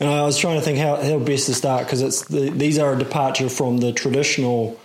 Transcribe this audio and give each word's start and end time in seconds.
And 0.00 0.08
I 0.08 0.22
was 0.22 0.36
trying 0.38 0.58
to 0.58 0.64
think 0.64 0.78
how, 0.78 0.96
how 0.96 1.18
best 1.18 1.46
to 1.46 1.54
start 1.54 1.84
because 1.86 2.02
it's 2.02 2.24
the, 2.26 2.50
these 2.50 2.78
are 2.78 2.92
a 2.94 2.98
departure 2.98 3.48
from 3.48 3.78
the 3.78 3.92
traditional 3.92 4.78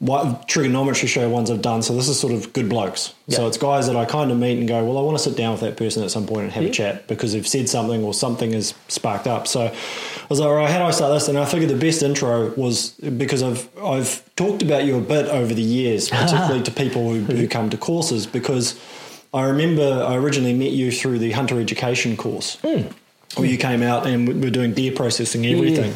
what 0.00 0.48
trigonometry 0.48 1.08
show 1.08 1.30
ones 1.30 1.50
I've 1.50 1.62
done. 1.62 1.80
So 1.82 1.94
this 1.94 2.08
is 2.08 2.20
sort 2.20 2.34
of 2.34 2.52
good 2.52 2.68
blokes. 2.68 3.14
Yeah. 3.26 3.36
So 3.36 3.46
it's 3.46 3.56
guys 3.56 3.86
that 3.86 3.96
I 3.96 4.04
kind 4.04 4.30
of 4.30 4.38
meet 4.38 4.58
and 4.58 4.68
go, 4.68 4.84
well, 4.84 4.98
I 4.98 5.00
want 5.00 5.16
to 5.16 5.22
sit 5.22 5.34
down 5.34 5.52
with 5.52 5.62
that 5.62 5.78
person 5.78 6.02
at 6.02 6.10
some 6.10 6.26
point 6.26 6.42
and 6.42 6.52
have 6.52 6.64
Yeah. 6.64 6.68
a 6.68 6.72
chat 6.72 7.08
because 7.08 7.32
they've 7.32 7.46
said 7.46 7.70
something 7.70 8.04
or 8.04 8.12
something 8.12 8.52
has 8.52 8.74
sparked 8.88 9.26
up. 9.26 9.46
So 9.46 9.62
I 9.62 10.26
was 10.28 10.40
like, 10.40 10.48
all 10.48 10.56
right, 10.56 10.68
how 10.68 10.78
do 10.80 10.84
I 10.84 10.90
start 10.90 11.14
this? 11.14 11.28
And 11.28 11.38
I 11.38 11.46
figured 11.46 11.70
the 11.70 11.76
best 11.76 12.02
intro 12.02 12.50
was 12.54 12.90
because 12.90 13.42
I've 13.42 13.66
I've 13.82 14.22
talked 14.36 14.60
about 14.62 14.84
you 14.84 14.98
a 14.98 15.00
bit 15.00 15.26
over 15.26 15.54
the 15.54 15.62
years, 15.62 16.08
particularly 16.10 16.62
to 16.64 16.70
people 16.70 17.10
who, 17.10 17.20
who 17.20 17.48
come 17.48 17.70
to 17.70 17.78
courses 17.78 18.26
because 18.26 18.78
I 19.32 19.44
remember 19.44 20.04
I 20.06 20.16
originally 20.16 20.54
met 20.54 20.72
you 20.72 20.90
through 20.92 21.18
the 21.20 21.30
hunter 21.30 21.58
education 21.58 22.18
course. 22.18 22.58
Hmm. 22.62 22.88
Where 23.36 23.48
you 23.48 23.58
came 23.58 23.82
out 23.82 24.06
and 24.06 24.28
we 24.28 24.34
were 24.34 24.50
doing 24.50 24.74
deer 24.74 24.92
processing, 24.92 25.44
everything, 25.46 25.94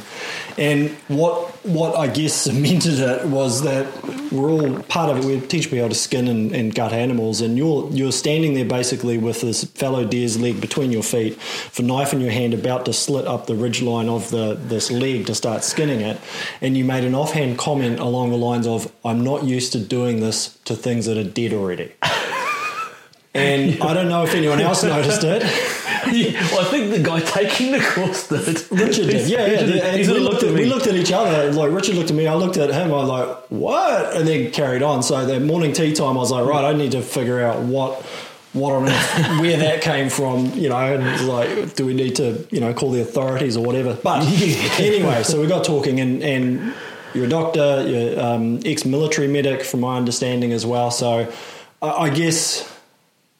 and 0.56 0.90
what 1.06 1.50
what 1.64 1.96
I 1.96 2.08
guess 2.08 2.34
cemented 2.48 2.98
it 2.98 3.26
was 3.26 3.62
that 3.62 3.86
we're 4.32 4.50
all 4.50 4.82
part 4.84 5.10
of 5.10 5.18
it. 5.18 5.24
We 5.24 5.40
teach 5.46 5.64
people 5.64 5.80
how 5.80 5.88
to 5.88 5.94
skin 5.94 6.28
and, 6.28 6.52
and 6.52 6.74
gut 6.74 6.92
animals, 6.92 7.40
and 7.40 7.56
you're 7.56 7.88
you're 7.90 8.12
standing 8.12 8.54
there 8.54 8.64
basically 8.64 9.18
with 9.18 9.40
this 9.40 9.64
fellow 9.64 10.04
deer's 10.04 10.38
leg 10.38 10.60
between 10.60 10.90
your 10.90 11.02
feet, 11.02 11.36
with 11.36 11.78
a 11.78 11.82
knife 11.82 12.12
in 12.12 12.20
your 12.20 12.32
hand, 12.32 12.54
about 12.54 12.84
to 12.86 12.92
slit 12.92 13.26
up 13.26 13.46
the 13.46 13.54
ridge 13.54 13.82
line 13.82 14.08
of 14.08 14.30
the 14.30 14.54
this 14.54 14.90
leg 14.90 15.26
to 15.26 15.34
start 15.34 15.62
skinning 15.62 16.00
it, 16.00 16.20
and 16.60 16.76
you 16.76 16.84
made 16.84 17.04
an 17.04 17.14
offhand 17.14 17.58
comment 17.58 18.00
along 18.00 18.30
the 18.30 18.36
lines 18.36 18.66
of, 18.66 18.90
"I'm 19.04 19.22
not 19.22 19.44
used 19.44 19.72
to 19.72 19.78
doing 19.78 20.20
this 20.20 20.58
to 20.64 20.74
things 20.74 21.06
that 21.06 21.16
are 21.16 21.24
dead 21.24 21.52
already." 21.52 21.92
And 23.34 23.80
I 23.82 23.94
don't 23.94 24.08
know 24.08 24.24
if 24.24 24.34
anyone 24.34 24.60
else 24.60 24.82
noticed 24.82 25.22
it. 25.22 25.42
Yeah, 26.12 26.40
well, 26.52 26.60
I 26.60 26.64
think 26.64 26.90
the 26.90 27.02
guy 27.02 27.20
taking 27.20 27.72
the 27.72 27.80
course 27.80 28.28
did. 28.28 28.70
Richard 28.70 29.10
did, 29.10 29.28
yeah, 29.28 29.46
yeah. 29.46 29.60
Richard, 29.60 29.70
And 29.70 30.12
we, 30.12 30.18
looked 30.18 30.42
at, 30.42 30.54
we 30.54 30.64
looked 30.66 30.86
at 30.86 30.94
each 30.94 31.12
other. 31.12 31.52
Like 31.52 31.72
Richard 31.72 31.96
looked 31.96 32.10
at 32.10 32.16
me, 32.16 32.26
I 32.26 32.34
looked 32.34 32.56
at 32.56 32.70
him. 32.70 32.92
I 32.92 32.96
was 32.96 33.08
like, 33.08 33.36
"What?" 33.50 34.16
And 34.16 34.26
then 34.26 34.50
carried 34.50 34.82
on. 34.82 35.02
So 35.02 35.24
that 35.24 35.42
morning 35.42 35.72
tea 35.72 35.92
time, 35.92 36.16
I 36.16 36.20
was 36.20 36.30
like, 36.30 36.46
"Right, 36.46 36.64
I 36.64 36.72
need 36.72 36.92
to 36.92 37.02
figure 37.02 37.40
out 37.40 37.60
what." 37.62 38.04
What 38.54 38.72
on 38.72 38.88
earth, 38.88 39.40
where 39.40 39.58
that 39.58 39.82
came 39.82 40.08
from, 40.08 40.54
you 40.54 40.70
know, 40.70 40.78
and 40.78 41.28
like, 41.28 41.74
do 41.76 41.84
we 41.84 41.92
need 41.92 42.16
to, 42.16 42.46
you 42.50 42.60
know, 42.60 42.72
call 42.72 42.90
the 42.90 43.02
authorities 43.02 43.58
or 43.58 43.64
whatever? 43.64 43.92
But 44.02 44.22
anyway, 44.80 45.22
so 45.22 45.38
we 45.38 45.46
got 45.46 45.64
talking, 45.64 46.00
and, 46.00 46.22
and 46.22 46.74
you're 47.12 47.26
a 47.26 47.28
doctor, 47.28 47.86
you're 47.86 48.18
um, 48.18 48.60
ex-military 48.64 49.28
medic, 49.28 49.64
from 49.64 49.80
my 49.80 49.98
understanding 49.98 50.52
as 50.52 50.64
well. 50.64 50.90
So 50.90 51.30
I, 51.82 51.88
I 51.90 52.08
guess 52.10 52.66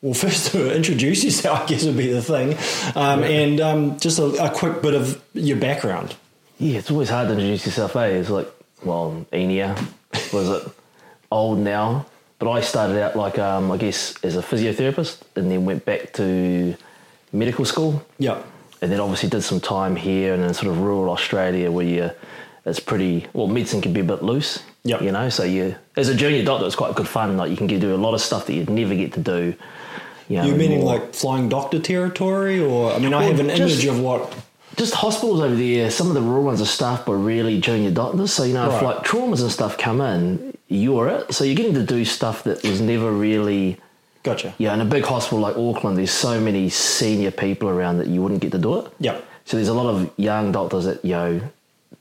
well, 0.02 0.14
first 0.26 0.52
to 0.52 0.74
introduce 0.74 1.24
yourself, 1.24 1.60
I 1.60 1.66
guess 1.66 1.84
would 1.84 1.96
be 1.96 2.12
the 2.12 2.22
thing, 2.22 2.56
um, 2.96 3.22
and 3.22 3.60
um, 3.60 3.98
just 3.98 4.18
a, 4.18 4.26
a 4.44 4.50
quick 4.50 4.82
bit 4.82 4.94
of 4.94 5.22
your 5.34 5.58
background. 5.58 6.16
Yeah, 6.58 6.78
it's 6.78 6.90
always 6.90 7.08
hard 7.08 7.28
to 7.28 7.34
introduce 7.34 7.66
yourself, 7.66 7.94
eh? 7.96 8.06
It's 8.06 8.30
like, 8.30 8.48
well, 8.82 9.26
Inia, 9.32 9.76
was 10.32 10.48
it 10.48 10.72
old 11.30 11.58
now? 11.58 12.06
But 12.38 12.50
I 12.50 12.60
started 12.60 13.00
out 13.00 13.16
like, 13.16 13.38
um, 13.38 13.70
I 13.70 13.76
guess, 13.76 14.14
as 14.24 14.36
a 14.36 14.42
physiotherapist 14.42 15.20
and 15.34 15.50
then 15.50 15.64
went 15.64 15.84
back 15.84 16.12
to 16.14 16.76
medical 17.32 17.64
school. 17.64 18.04
Yeah, 18.18 18.42
And 18.80 18.92
then 18.92 19.00
obviously 19.00 19.28
did 19.28 19.42
some 19.42 19.60
time 19.60 19.96
here 19.96 20.34
and 20.34 20.44
in 20.44 20.54
sort 20.54 20.68
of 20.68 20.80
rural 20.80 21.10
Australia 21.10 21.70
where 21.70 21.84
you, 21.84 22.10
it's 22.64 22.80
pretty, 22.80 23.26
well, 23.32 23.48
medicine 23.48 23.80
can 23.80 23.92
be 23.92 24.00
a 24.00 24.04
bit 24.04 24.22
loose. 24.22 24.62
Yep. 24.84 25.02
You 25.02 25.12
know, 25.12 25.28
so 25.28 25.42
you, 25.42 25.74
as 25.96 26.08
a 26.08 26.14
junior 26.14 26.44
doctor, 26.44 26.66
it's 26.66 26.76
quite 26.76 26.94
good 26.94 27.08
fun. 27.08 27.36
Like 27.36 27.50
you 27.50 27.56
can 27.56 27.66
get, 27.66 27.80
do 27.80 27.94
a 27.94 27.96
lot 27.96 28.14
of 28.14 28.20
stuff 28.20 28.46
that 28.46 28.54
you'd 28.54 28.70
never 28.70 28.94
get 28.94 29.14
to 29.14 29.20
do. 29.20 29.54
You 30.28 30.36
know, 30.38 30.44
you 30.44 30.54
meaning 30.54 30.80
more- 30.80 30.94
like 30.96 31.14
flying 31.14 31.48
doctor 31.48 31.78
territory, 31.78 32.60
or 32.60 32.92
I 32.92 32.98
mean, 32.98 33.14
I 33.14 33.24
have 33.24 33.40
an 33.40 33.48
just- 33.48 33.60
image 33.82 33.86
of 33.86 34.00
what. 34.00 34.32
just 34.76 34.94
hospitals 34.94 35.40
over 35.40 35.54
there, 35.56 35.90
some 35.90 36.08
of 36.08 36.14
the 36.14 36.20
rural 36.20 36.44
ones 36.44 36.60
are 36.60 36.66
staffed 36.66 37.06
by 37.06 37.12
really 37.14 37.60
junior 37.60 37.90
doctors. 37.90 38.32
So, 38.32 38.44
you 38.44 38.54
know, 38.54 38.70
if 38.74 38.82
like 38.82 38.98
traumas 39.04 39.40
and 39.40 39.50
stuff 39.50 39.76
come 39.78 40.00
in, 40.00 40.56
you're 40.68 41.08
it. 41.08 41.32
So 41.34 41.44
you're 41.44 41.56
getting 41.56 41.74
to 41.74 41.82
do 41.82 42.04
stuff 42.04 42.44
that 42.44 42.62
was 42.62 42.80
never 42.80 43.10
really, 43.10 43.78
Gotcha. 44.22 44.54
yeah, 44.58 44.74
in 44.74 44.80
a 44.80 44.84
big 44.84 45.04
hospital 45.04 45.40
like 45.40 45.56
Auckland, 45.56 45.96
there's 45.98 46.10
so 46.12 46.38
many 46.40 46.68
senior 46.68 47.30
people 47.30 47.68
around 47.68 47.98
that 47.98 48.06
you 48.08 48.20
wouldn't 48.22 48.40
get 48.40 48.52
to 48.52 48.58
do 48.58 48.78
it. 48.80 48.86
Yeah. 49.00 49.16
So 49.46 49.56
there's 49.56 49.68
a 49.68 49.74
lot 49.74 49.86
of 49.86 50.10
young 50.18 50.52
doctors 50.52 50.84
that, 50.84 51.02
you 51.04 51.12
know, 51.12 51.40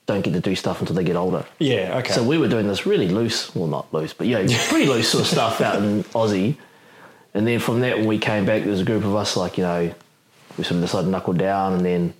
don't 0.05 0.21
get 0.21 0.33
to 0.33 0.39
do 0.41 0.53
stuff 0.53 0.79
until 0.81 0.95
they 0.95 1.03
get 1.03 1.15
older. 1.15 1.45
Yeah. 1.59 1.97
Okay. 1.99 2.13
So 2.13 2.21
we 2.23 2.37
were 2.37 2.47
doing 2.49 2.67
this 2.67 2.85
really 2.85 3.07
loose, 3.07 3.55
well, 3.55 3.67
not 3.67 3.91
loose, 3.93 4.13
but 4.13 4.27
yeah, 4.27 4.45
pretty 4.67 4.85
loose 4.85 5.09
sort 5.09 5.23
of 5.23 5.27
stuff 5.29 5.61
out 5.61 5.77
in 5.81 6.03
Aussie. 6.13 6.57
And 7.37 7.45
then 7.45 7.59
from 7.59 7.81
that, 7.81 7.97
when 7.99 8.07
we 8.07 8.17
came 8.17 8.45
back, 8.45 8.63
there 8.63 8.71
was 8.71 8.81
a 8.81 8.85
group 8.85 9.03
of 9.03 9.15
us, 9.15 9.37
like, 9.37 9.59
you 9.59 9.63
know, 9.63 9.93
we 10.57 10.63
sort 10.63 10.77
of 10.77 10.81
decided 10.81 11.05
to 11.05 11.11
knuckle 11.11 11.33
down 11.33 11.73
and 11.73 11.85
then 11.85 12.13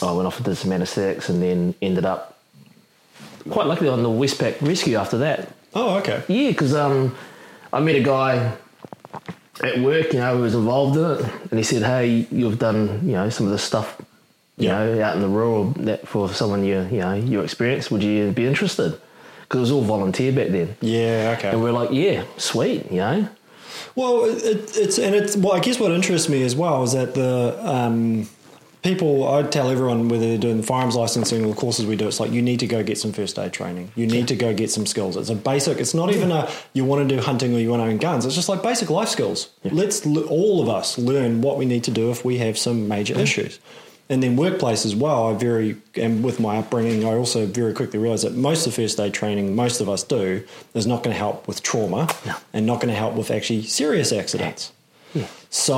I 0.00 0.12
went 0.12 0.28
off 0.28 0.36
and 0.36 0.44
did 0.44 0.54
some 0.56 0.70
anesthetics 0.72 1.28
and 1.28 1.42
then 1.42 1.74
ended 1.82 2.04
up 2.04 2.38
quite 3.50 3.66
luckily 3.66 3.88
on 3.90 4.04
the 4.04 4.08
Westpac 4.08 4.62
rescue 4.62 4.96
after 4.96 5.18
that. 5.18 5.48
oh, 5.74 5.98
okay. 5.98 6.22
Yeah, 6.28 6.50
because 6.50 6.72
um, 6.72 7.16
I 7.72 7.80
met 7.80 7.96
a 7.96 8.02
guy 8.02 8.52
at 9.64 9.78
work, 9.80 10.12
you 10.12 10.20
know, 10.20 10.36
who 10.36 10.42
was 10.42 10.54
involved 10.54 10.96
in 10.96 11.04
it, 11.26 11.32
and 11.50 11.58
he 11.58 11.64
said, 11.64 11.82
"Hey, 11.82 12.28
you've 12.30 12.58
done, 12.60 13.00
you 13.02 13.12
know, 13.14 13.28
some 13.30 13.46
of 13.46 13.52
this 13.52 13.62
stuff, 13.62 13.96
you 14.56 14.68
Yeah. 14.68 14.84
know, 14.84 15.02
out 15.02 15.16
in 15.16 15.22
the 15.22 15.28
rural 15.28 15.64
that 15.78 16.06
for 16.06 16.28
someone 16.28 16.62
you, 16.62 16.86
you 16.92 17.00
know, 17.00 17.14
your 17.14 17.42
experience. 17.42 17.90
Would 17.90 18.04
you 18.04 18.30
be 18.32 18.46
interested?" 18.46 18.98
Because 19.42 19.58
it 19.58 19.60
was 19.62 19.70
all 19.72 19.82
volunteer 19.82 20.30
back 20.32 20.48
then, 20.48 20.76
Yeah. 20.80 21.34
Okay. 21.38 21.48
and 21.50 21.62
we're 21.62 21.72
like, 21.72 21.90
"Yeah, 21.90 22.22
sweet," 22.36 22.90
you 22.92 22.98
know. 22.98 23.28
Well, 23.96 24.26
it, 24.26 24.76
it's 24.76 24.98
and 24.98 25.14
it's 25.14 25.36
well. 25.36 25.54
I 25.54 25.60
guess 25.60 25.80
what 25.80 25.90
interests 25.90 26.28
me 26.28 26.42
as 26.42 26.54
well 26.54 26.82
is 26.84 26.92
that 26.92 27.14
the 27.14 27.58
um, 27.66 28.28
people. 28.82 29.26
I 29.26 29.42
tell 29.42 29.70
everyone 29.70 30.10
whether 30.10 30.28
they're 30.28 30.38
doing 30.38 30.58
the 30.58 30.62
firearms 30.62 30.94
licensing 30.94 31.42
or 31.42 31.48
the 31.48 31.54
courses 31.56 31.86
we 31.86 31.96
do, 31.96 32.06
it's 32.06 32.20
like 32.20 32.30
you 32.30 32.42
need 32.42 32.60
to 32.60 32.66
go 32.66 32.84
get 32.84 32.98
some 32.98 33.12
first 33.12 33.38
aid 33.38 33.54
training. 33.54 33.90
You 33.96 34.06
need 34.06 34.28
to 34.28 34.36
go 34.36 34.52
get 34.52 34.70
some 34.70 34.84
skills. 34.84 35.16
It's 35.16 35.30
a 35.30 35.34
basic. 35.34 35.78
It's 35.78 35.94
not 35.94 36.12
even 36.12 36.30
a 36.30 36.48
you 36.74 36.84
want 36.84 37.08
to 37.08 37.16
do 37.16 37.22
hunting 37.22 37.54
or 37.54 37.58
you 37.58 37.70
want 37.70 37.82
to 37.82 37.88
own 37.88 37.96
guns. 37.96 38.26
It's 38.26 38.34
just 38.34 38.50
like 38.50 38.62
basic 38.62 38.90
life 38.90 39.08
skills. 39.08 39.48
Let's 39.64 40.06
all 40.06 40.62
of 40.62 40.68
us 40.68 40.98
learn 40.98 41.40
what 41.40 41.56
we 41.56 41.64
need 41.64 41.84
to 41.84 41.90
do 41.90 42.10
if 42.10 42.22
we 42.22 42.36
have 42.36 42.58
some 42.58 42.88
major 42.88 43.18
issues. 43.18 43.58
And 44.08 44.22
then 44.22 44.36
workplace 44.36 44.84
as 44.86 44.94
well. 44.94 45.28
I 45.28 45.34
very 45.34 45.76
and 45.96 46.22
with 46.22 46.38
my 46.38 46.58
upbringing, 46.58 47.04
I 47.04 47.14
also 47.14 47.44
very 47.44 47.74
quickly 47.74 47.98
realised 47.98 48.24
that 48.24 48.34
most 48.34 48.64
of 48.66 48.72
the 48.74 48.82
first 48.82 49.00
aid 49.00 49.12
training 49.14 49.56
most 49.56 49.80
of 49.80 49.88
us 49.88 50.04
do 50.04 50.44
is 50.74 50.86
not 50.86 51.02
going 51.02 51.12
to 51.12 51.18
help 51.18 51.48
with 51.48 51.60
trauma 51.62 52.08
and 52.52 52.66
not 52.66 52.76
going 52.80 52.88
to 52.88 52.94
help 52.94 53.14
with 53.14 53.30
actually 53.32 53.62
serious 53.62 54.12
accidents. 54.12 54.72
So 55.50 55.74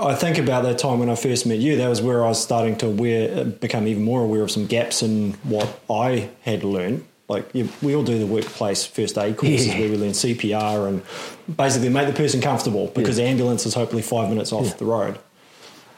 I 0.00 0.14
think 0.14 0.38
about 0.38 0.64
that 0.64 0.78
time 0.78 0.98
when 0.98 1.08
I 1.08 1.14
first 1.14 1.46
met 1.46 1.58
you. 1.58 1.76
That 1.76 1.88
was 1.88 2.02
where 2.02 2.24
I 2.24 2.28
was 2.28 2.42
starting 2.42 2.76
to 2.78 2.86
aware, 2.88 3.44
become 3.44 3.86
even 3.86 4.02
more 4.02 4.22
aware 4.22 4.42
of 4.42 4.50
some 4.50 4.66
gaps 4.66 5.02
in 5.02 5.34
what 5.44 5.80
I 5.88 6.30
had 6.42 6.64
learned. 6.64 7.06
Like 7.28 7.48
you, 7.54 7.68
we 7.80 7.94
all 7.94 8.02
do 8.02 8.18
the 8.18 8.26
workplace 8.26 8.84
first 8.84 9.16
aid 9.16 9.36
courses 9.36 9.68
Yeah. 9.68 9.78
where 9.80 9.90
we 9.90 9.96
learn 9.96 10.10
CPR 10.10 10.88
and 10.88 11.56
basically 11.56 11.88
make 11.88 12.08
the 12.08 12.12
person 12.12 12.40
comfortable 12.40 12.88
because 12.88 13.16
the 13.16 13.22
ambulance 13.22 13.64
is 13.64 13.74
hopefully 13.74 14.02
five 14.02 14.28
minutes 14.28 14.52
off 14.52 14.76
the 14.78 14.84
road. 14.84 15.18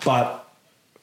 But 0.05 0.44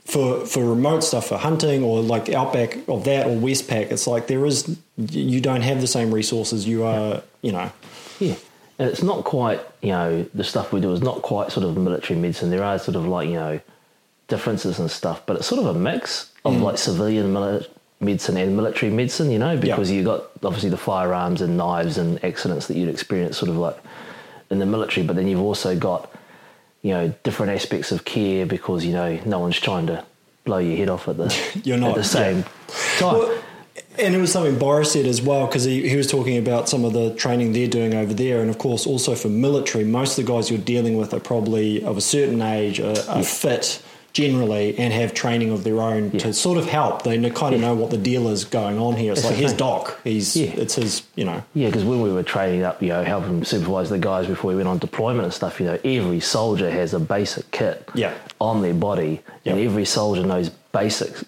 for 0.05 0.45
for 0.45 0.63
remote 0.65 1.03
stuff 1.03 1.27
for 1.27 1.37
hunting 1.37 1.83
or 1.83 2.01
like 2.01 2.29
outback 2.29 2.77
of 2.87 3.05
that 3.05 3.27
or 3.27 3.35
Westpac, 3.35 3.91
it's 3.91 4.07
like 4.07 4.27
there 4.27 4.45
is 4.45 4.77
you 4.97 5.39
don't 5.39 5.61
have 5.61 5.81
the 5.81 5.87
same 5.87 6.13
resources. 6.13 6.67
You 6.67 6.83
are 6.83 7.23
you 7.41 7.51
know 7.51 7.71
Yeah. 8.21 8.35
And 8.79 8.89
it's 8.89 9.03
not 9.03 9.23
quite, 9.23 9.59
you 9.81 9.89
know, 9.89 10.25
the 10.33 10.43
stuff 10.43 10.71
we 10.71 10.79
do 10.79 10.91
is 10.93 11.01
not 11.01 11.21
quite 11.21 11.51
sort 11.51 11.65
of 11.65 11.75
military 11.77 12.17
medicine. 12.19 12.49
There 12.49 12.63
are 12.63 12.79
sort 12.79 12.95
of 12.95 13.05
like, 13.05 13.27
you 13.27 13.35
know, 13.35 13.59
differences 14.27 14.79
and 14.79 14.89
stuff, 14.89 15.23
but 15.25 15.35
it's 15.35 15.47
sort 15.47 15.59
of 15.59 15.75
a 15.75 15.77
mix 15.77 16.31
of 16.45 16.55
mm. 16.55 16.61
like 16.61 16.77
civilian 16.77 17.33
mili- 17.33 17.67
medicine 17.99 18.37
and 18.37 18.55
military 18.55 18.91
medicine, 18.91 19.29
you 19.29 19.39
know, 19.39 19.57
because 19.57 19.91
you 19.91 20.03
got 20.03 20.31
obviously 20.43 20.69
the 20.69 20.77
firearms 20.77 21.41
and 21.41 21.57
knives 21.57 21.97
and 21.97 22.23
accidents 22.23 22.67
that 22.67 22.77
you'd 22.77 22.89
experience 22.89 23.37
sort 23.37 23.49
of 23.49 23.57
like 23.57 23.77
in 24.49 24.59
the 24.59 24.65
military, 24.65 25.05
but 25.05 25.15
then 25.15 25.27
you've 25.27 25.41
also 25.41 25.77
got, 25.77 26.11
you 26.81 26.91
know, 26.91 27.13
different 27.23 27.51
aspects 27.51 27.91
of 27.91 28.05
care 28.05 28.45
because, 28.45 28.85
you 28.85 28.93
know, 28.93 29.19
no 29.25 29.39
one's 29.39 29.59
trying 29.59 29.87
to 29.87 30.03
blow 30.43 30.57
your 30.57 30.77
head 30.77 30.89
off 30.89 31.07
at 31.07 31.17
the, 31.17 31.61
You're 31.63 31.77
not, 31.77 31.91
at 31.91 31.95
the 31.95 32.03
same 32.03 32.37
yeah. 32.37 32.99
time. 32.99 33.13
Well, 33.13 33.43
and 33.99 34.15
it 34.15 34.17
was 34.17 34.31
something 34.31 34.57
Boris 34.57 34.93
said 34.93 35.05
as 35.05 35.21
well 35.21 35.47
because 35.47 35.63
he, 35.65 35.87
he 35.87 35.95
was 35.95 36.07
talking 36.07 36.37
about 36.37 36.69
some 36.69 36.85
of 36.85 36.93
the 36.93 37.13
training 37.15 37.53
they're 37.53 37.67
doing 37.67 37.93
over 37.93 38.13
there, 38.13 38.41
and 38.41 38.49
of 38.49 38.57
course 38.57 38.87
also 38.87 39.15
for 39.15 39.27
military, 39.27 39.83
most 39.83 40.17
of 40.17 40.25
the 40.25 40.31
guys 40.31 40.49
you're 40.49 40.59
dealing 40.59 40.97
with 40.97 41.13
are 41.13 41.19
probably 41.19 41.83
of 41.83 41.97
a 41.97 42.01
certain 42.01 42.41
age, 42.41 42.79
are, 42.79 42.95
are 43.09 43.23
fit 43.23 43.83
generally, 44.13 44.77
and 44.77 44.91
have 44.93 45.13
training 45.13 45.51
of 45.51 45.63
their 45.63 45.79
own 45.81 46.11
to 46.11 46.33
sort 46.33 46.57
of 46.57 46.65
help. 46.65 47.03
They 47.03 47.17
kind 47.29 47.55
of 47.55 47.61
know 47.61 47.73
what 47.75 47.91
the 47.91 47.97
deal 47.97 48.27
is 48.27 48.43
going 48.43 48.77
on 48.77 48.95
here. 48.95 49.13
It's 49.13 49.21
That's 49.21 49.33
like 49.35 49.41
his 49.41 49.53
doc, 49.53 49.99
he's 50.03 50.35
Yeah. 50.35 50.47
it's 50.57 50.75
his, 50.75 51.03
you 51.15 51.23
know, 51.23 51.43
Yeah, 51.53 51.67
because 51.67 51.83
when 51.85 52.01
we 52.01 52.11
were 52.11 52.23
training 52.23 52.63
up, 52.63 52.81
you 52.81 52.89
know, 52.89 53.03
helping 53.03 53.43
supervise 53.45 53.89
the 53.89 53.97
guys 53.99 54.27
before 54.27 54.49
we 54.49 54.55
went 54.55 54.67
on 54.67 54.79
deployment 54.79 55.23
and 55.25 55.33
stuff, 55.33 55.59
you 55.59 55.65
know, 55.65 55.77
every 55.85 56.19
soldier 56.19 56.69
has 56.69 56.93
a 56.93 56.99
basic 56.99 57.49
kit 57.51 57.87
Yeah. 57.95 58.13
on 58.39 58.61
their 58.61 58.73
body, 58.73 59.21
and 59.45 59.59
every 59.59 59.85
soldier 59.85 60.23
knows 60.25 60.49
basics. 60.71 61.23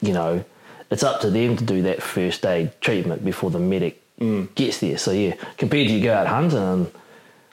You 0.00 0.12
know, 0.12 0.44
it's 0.90 1.02
up 1.02 1.20
to 1.22 1.30
them 1.30 1.56
to 1.56 1.64
do 1.64 1.82
that 1.82 2.02
first 2.02 2.46
aid 2.46 2.70
treatment 2.80 3.24
before 3.24 3.50
the 3.50 3.58
medic 3.58 4.00
Mm. 4.20 4.54
gets 4.54 4.78
there. 4.78 4.96
So 4.96 5.10
yeah, 5.10 5.34
compared 5.58 5.88
to 5.88 5.92
you 5.92 6.00
go 6.00 6.14
out 6.14 6.28
hunting 6.28 6.58
and 6.58 6.86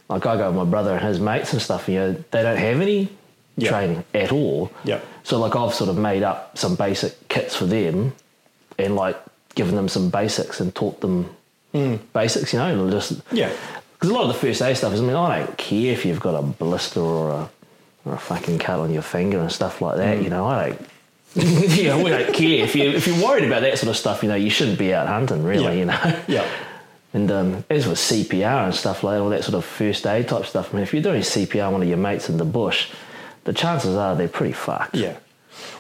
like 0.10 0.26
I 0.28 0.38
go 0.38 0.48
with 0.48 0.56
my 0.58 0.64
brother 0.66 0.92
and 0.92 1.02
his 1.04 1.20
mates 1.20 1.52
and 1.54 1.62
stuff, 1.62 1.90
you 1.90 1.96
know, 1.96 2.16
they 2.30 2.44
don't 2.44 2.58
have 2.58 2.80
any 2.82 3.10
Yeah. 3.62 3.70
training 3.70 4.04
at 4.14 4.32
all. 4.32 4.72
Yeah. 4.84 5.00
So 5.24 5.40
like 5.40 5.56
I've 5.56 5.74
sort 5.74 5.90
of 5.90 5.98
made 5.98 6.24
up 6.24 6.58
some 6.58 6.76
basic 6.76 7.28
kits 7.30 7.56
for 7.56 7.66
them, 7.66 8.14
and 8.78 8.96
like 8.96 9.18
given 9.56 9.76
them 9.76 9.88
some 9.88 10.10
basics 10.10 10.60
and 10.60 10.74
taught 10.74 11.02
them 11.02 11.36
basics. 12.14 12.54
You 12.54 12.60
know, 12.60 12.90
just. 12.90 13.22
Yeah. 13.32 13.52
because 13.94 14.10
a 14.10 14.14
lot 14.14 14.24
of 14.24 14.28
the 14.30 14.34
first 14.40 14.62
aid 14.62 14.78
stuff 14.78 14.94
is. 14.94 15.02
I 15.02 15.04
mean, 15.04 15.16
I 15.16 15.40
don't 15.40 15.58
care 15.58 15.94
if 15.94 16.06
you've 16.06 16.20
got 16.20 16.36
a 16.36 16.42
blister 16.42 17.00
or 17.00 17.32
a 17.32 17.50
or 18.06 18.14
a 18.14 18.18
fucking 18.18 18.60
cut 18.60 18.80
on 18.80 18.92
your 18.92 19.04
finger 19.04 19.40
and 19.40 19.52
stuff 19.52 19.82
like 19.82 19.98
that. 19.98 20.18
Hmm. 20.18 20.24
You 20.24 20.30
know, 20.30 20.48
I 20.48 20.70
don't. 20.70 20.88
you 21.36 21.86
know, 21.86 22.04
we 22.04 22.10
don't 22.10 22.34
care 22.34 22.64
if 22.64 22.76
you 22.76 22.90
if 22.90 23.08
you're 23.08 23.24
worried 23.24 23.46
about 23.46 23.62
that 23.62 23.78
sort 23.78 23.90
of 23.90 23.96
stuff. 23.98 24.22
You 24.24 24.30
know, 24.30 24.36
you 24.36 24.50
shouldn't 24.50 24.80
be 24.80 24.94
out 24.94 25.08
hunting, 25.08 25.44
really. 25.44 25.64
Yeah. 25.64 25.72
You 25.80 25.86
know. 25.86 26.20
Yeah. 26.28 26.48
And 27.14 27.30
um, 27.32 27.66
as 27.70 27.88
with 27.88 27.98
CPR 27.98 28.66
and 28.66 28.76
stuff 28.76 29.04
like 29.04 29.16
that, 29.18 29.22
all 29.22 29.30
that 29.30 29.44
sort 29.44 29.56
of 29.56 29.66
first 29.66 30.08
aid 30.08 30.30
type 30.30 30.46
stuff. 30.46 30.74
I 30.74 30.78
mean, 30.78 30.84
if 30.84 30.94
you're 30.94 31.04
doing 31.04 31.22
CPR 31.22 31.68
on 31.68 31.74
one 31.74 31.82
of 31.82 31.88
your 31.88 31.98
mates 31.98 32.30
in 32.30 32.38
the 32.38 32.46
bush, 32.46 32.90
the 33.44 33.54
chances 33.54 33.96
are 33.96 34.16
they're 34.16 34.28
pretty 34.28 34.54
fucked. 34.54 34.96
Yeah. 34.96 35.18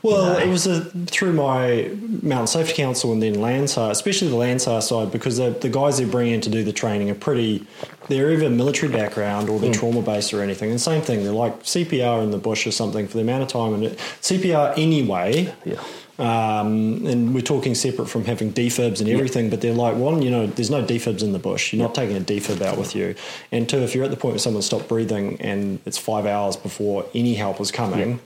Well, 0.03 0.33
No. 0.33 0.39
it 0.39 0.49
was 0.49 0.67
a, 0.67 0.81
through 1.05 1.33
my 1.33 1.91
Mountain 2.21 2.47
Safety 2.47 2.73
Council 2.73 3.13
and 3.13 3.21
then 3.21 3.35
Landsar, 3.35 3.91
especially 3.91 4.29
the 4.29 4.35
Landsar 4.35 4.81
side, 4.81 5.11
because 5.11 5.37
the, 5.37 5.51
the 5.51 5.69
guys 5.69 5.97
they 5.97 6.05
bring 6.05 6.31
in 6.31 6.41
to 6.41 6.49
do 6.49 6.63
the 6.63 6.73
training 6.73 7.09
are 7.09 7.15
pretty, 7.15 7.65
they're 8.07 8.31
either 8.31 8.49
military 8.49 8.91
background 8.91 9.49
or 9.49 9.59
they're 9.59 9.71
mm. 9.71 9.79
trauma 9.79 10.01
based 10.01 10.33
or 10.33 10.41
anything. 10.41 10.71
And 10.71 10.81
same 10.81 11.01
thing, 11.01 11.23
they're 11.23 11.31
like 11.33 11.63
CPR 11.63 12.23
in 12.23 12.31
the 12.31 12.37
bush 12.37 12.65
or 12.67 12.71
something 12.71 13.07
for 13.07 13.13
the 13.13 13.21
amount 13.21 13.43
of 13.43 13.47
time. 13.49 13.73
And 13.73 13.83
it, 13.85 13.97
CPR 14.21 14.73
anyway, 14.77 15.53
Yeah. 15.65 15.81
Um, 16.21 17.03
and 17.07 17.33
we're 17.33 17.41
talking 17.41 17.73
separate 17.73 18.05
from 18.05 18.25
having 18.25 18.53
defibs 18.53 18.99
and 18.99 19.09
everything, 19.09 19.49
but 19.49 19.61
they're 19.61 19.73
like, 19.73 19.95
one, 19.95 20.21
you 20.21 20.29
know, 20.29 20.45
there's 20.45 20.69
no 20.69 20.83
defibs 20.83 21.23
in 21.23 21.31
the 21.31 21.39
bush. 21.39 21.73
You're 21.73 21.81
not 21.81 21.95
taking 21.95 22.15
a 22.15 22.19
defib 22.19 22.61
out 22.61 22.77
with 22.77 22.95
you. 22.95 23.15
And 23.51 23.67
two, 23.67 23.79
if 23.79 23.95
you're 23.95 24.05
at 24.05 24.11
the 24.11 24.17
point 24.17 24.33
where 24.33 24.39
someone 24.39 24.61
stopped 24.61 24.87
breathing 24.87 25.41
and 25.41 25.79
it's 25.83 25.97
five 25.97 26.27
hours 26.27 26.55
before 26.55 27.07
any 27.15 27.33
help 27.33 27.59
is 27.59 27.71
coming, 27.71 28.19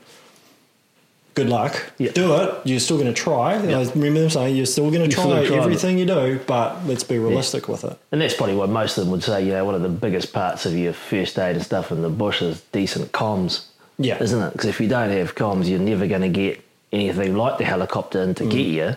good 1.36 1.48
luck. 1.48 1.94
Do 1.98 2.36
it. 2.36 2.68
You're 2.68 2.82
still 2.82 2.98
going 2.98 3.14
to 3.14 3.14
try. 3.14 3.54
I 3.54 3.84
remember 3.84 4.20
them 4.20 4.30
saying 4.30 4.58
you're 4.58 4.66
still 4.66 4.92
going 4.92 5.10
to 5.10 5.16
try 5.16 5.46
try, 5.46 5.56
everything 5.56 5.98
you 5.98 6.06
do, 6.06 6.42
but 6.46 6.86
let's 6.86 7.06
be 7.06 7.18
realistic 7.18 7.70
with 7.70 7.86
it. 7.86 7.98
And 8.12 8.20
that's 8.20 8.34
probably 8.34 8.58
what 8.58 8.70
most 8.70 8.98
of 8.98 9.06
them 9.06 9.12
would 9.12 9.24
say. 9.24 9.46
You 9.46 9.54
know, 9.54 9.64
one 9.64 9.76
of 9.76 9.84
the 9.84 9.90
biggest 9.90 10.34
parts 10.34 10.66
of 10.66 10.76
your 10.76 10.92
first 10.92 11.40
aid 11.40 11.56
and 11.56 11.64
stuff 11.64 11.94
in 11.94 12.02
the 12.02 12.10
bush 12.10 12.42
is 12.42 12.60
decent 12.74 13.14
comms. 13.14 13.68
Yeah. 13.98 14.22
Isn't 14.22 14.42
it? 14.42 14.52
Because 14.52 14.66
if 14.66 14.82
you 14.82 14.90
don't 14.90 15.12
have 15.12 15.36
comms, 15.36 15.70
you're 15.70 15.80
never 15.80 16.08
going 16.08 16.24
to 16.24 16.28
get 16.28 16.62
anything 16.96 17.36
like 17.36 17.58
the 17.58 17.66
helicopter 17.66 18.22
in 18.22 18.34
to 18.36 18.44
Mm. 18.44 18.52
get 18.52 18.66
you. 18.68 18.96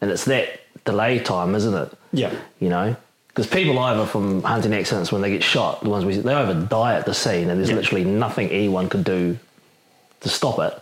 And 0.00 0.10
it's 0.10 0.24
that 0.26 0.60
delay 0.84 1.18
time, 1.18 1.54
isn't 1.54 1.74
it? 1.74 1.92
Yeah. 2.12 2.30
You 2.58 2.68
know? 2.68 2.96
Because 3.28 3.46
people 3.46 3.78
either 3.78 4.06
from 4.06 4.42
hunting 4.42 4.74
accidents 4.74 5.12
when 5.12 5.22
they 5.22 5.30
get 5.30 5.42
shot, 5.42 5.82
the 5.82 5.88
ones 5.90 6.04
we 6.04 6.16
they 6.16 6.32
either 6.34 6.54
die 6.54 6.94
at 6.96 7.06
the 7.06 7.14
scene 7.14 7.48
and 7.48 7.58
there's 7.58 7.70
Yeah. 7.70 7.76
literally 7.76 8.04
nothing 8.04 8.48
anyone 8.50 8.88
could 8.88 9.04
do 9.04 9.38
to 10.20 10.28
stop 10.28 10.58
it, 10.58 10.74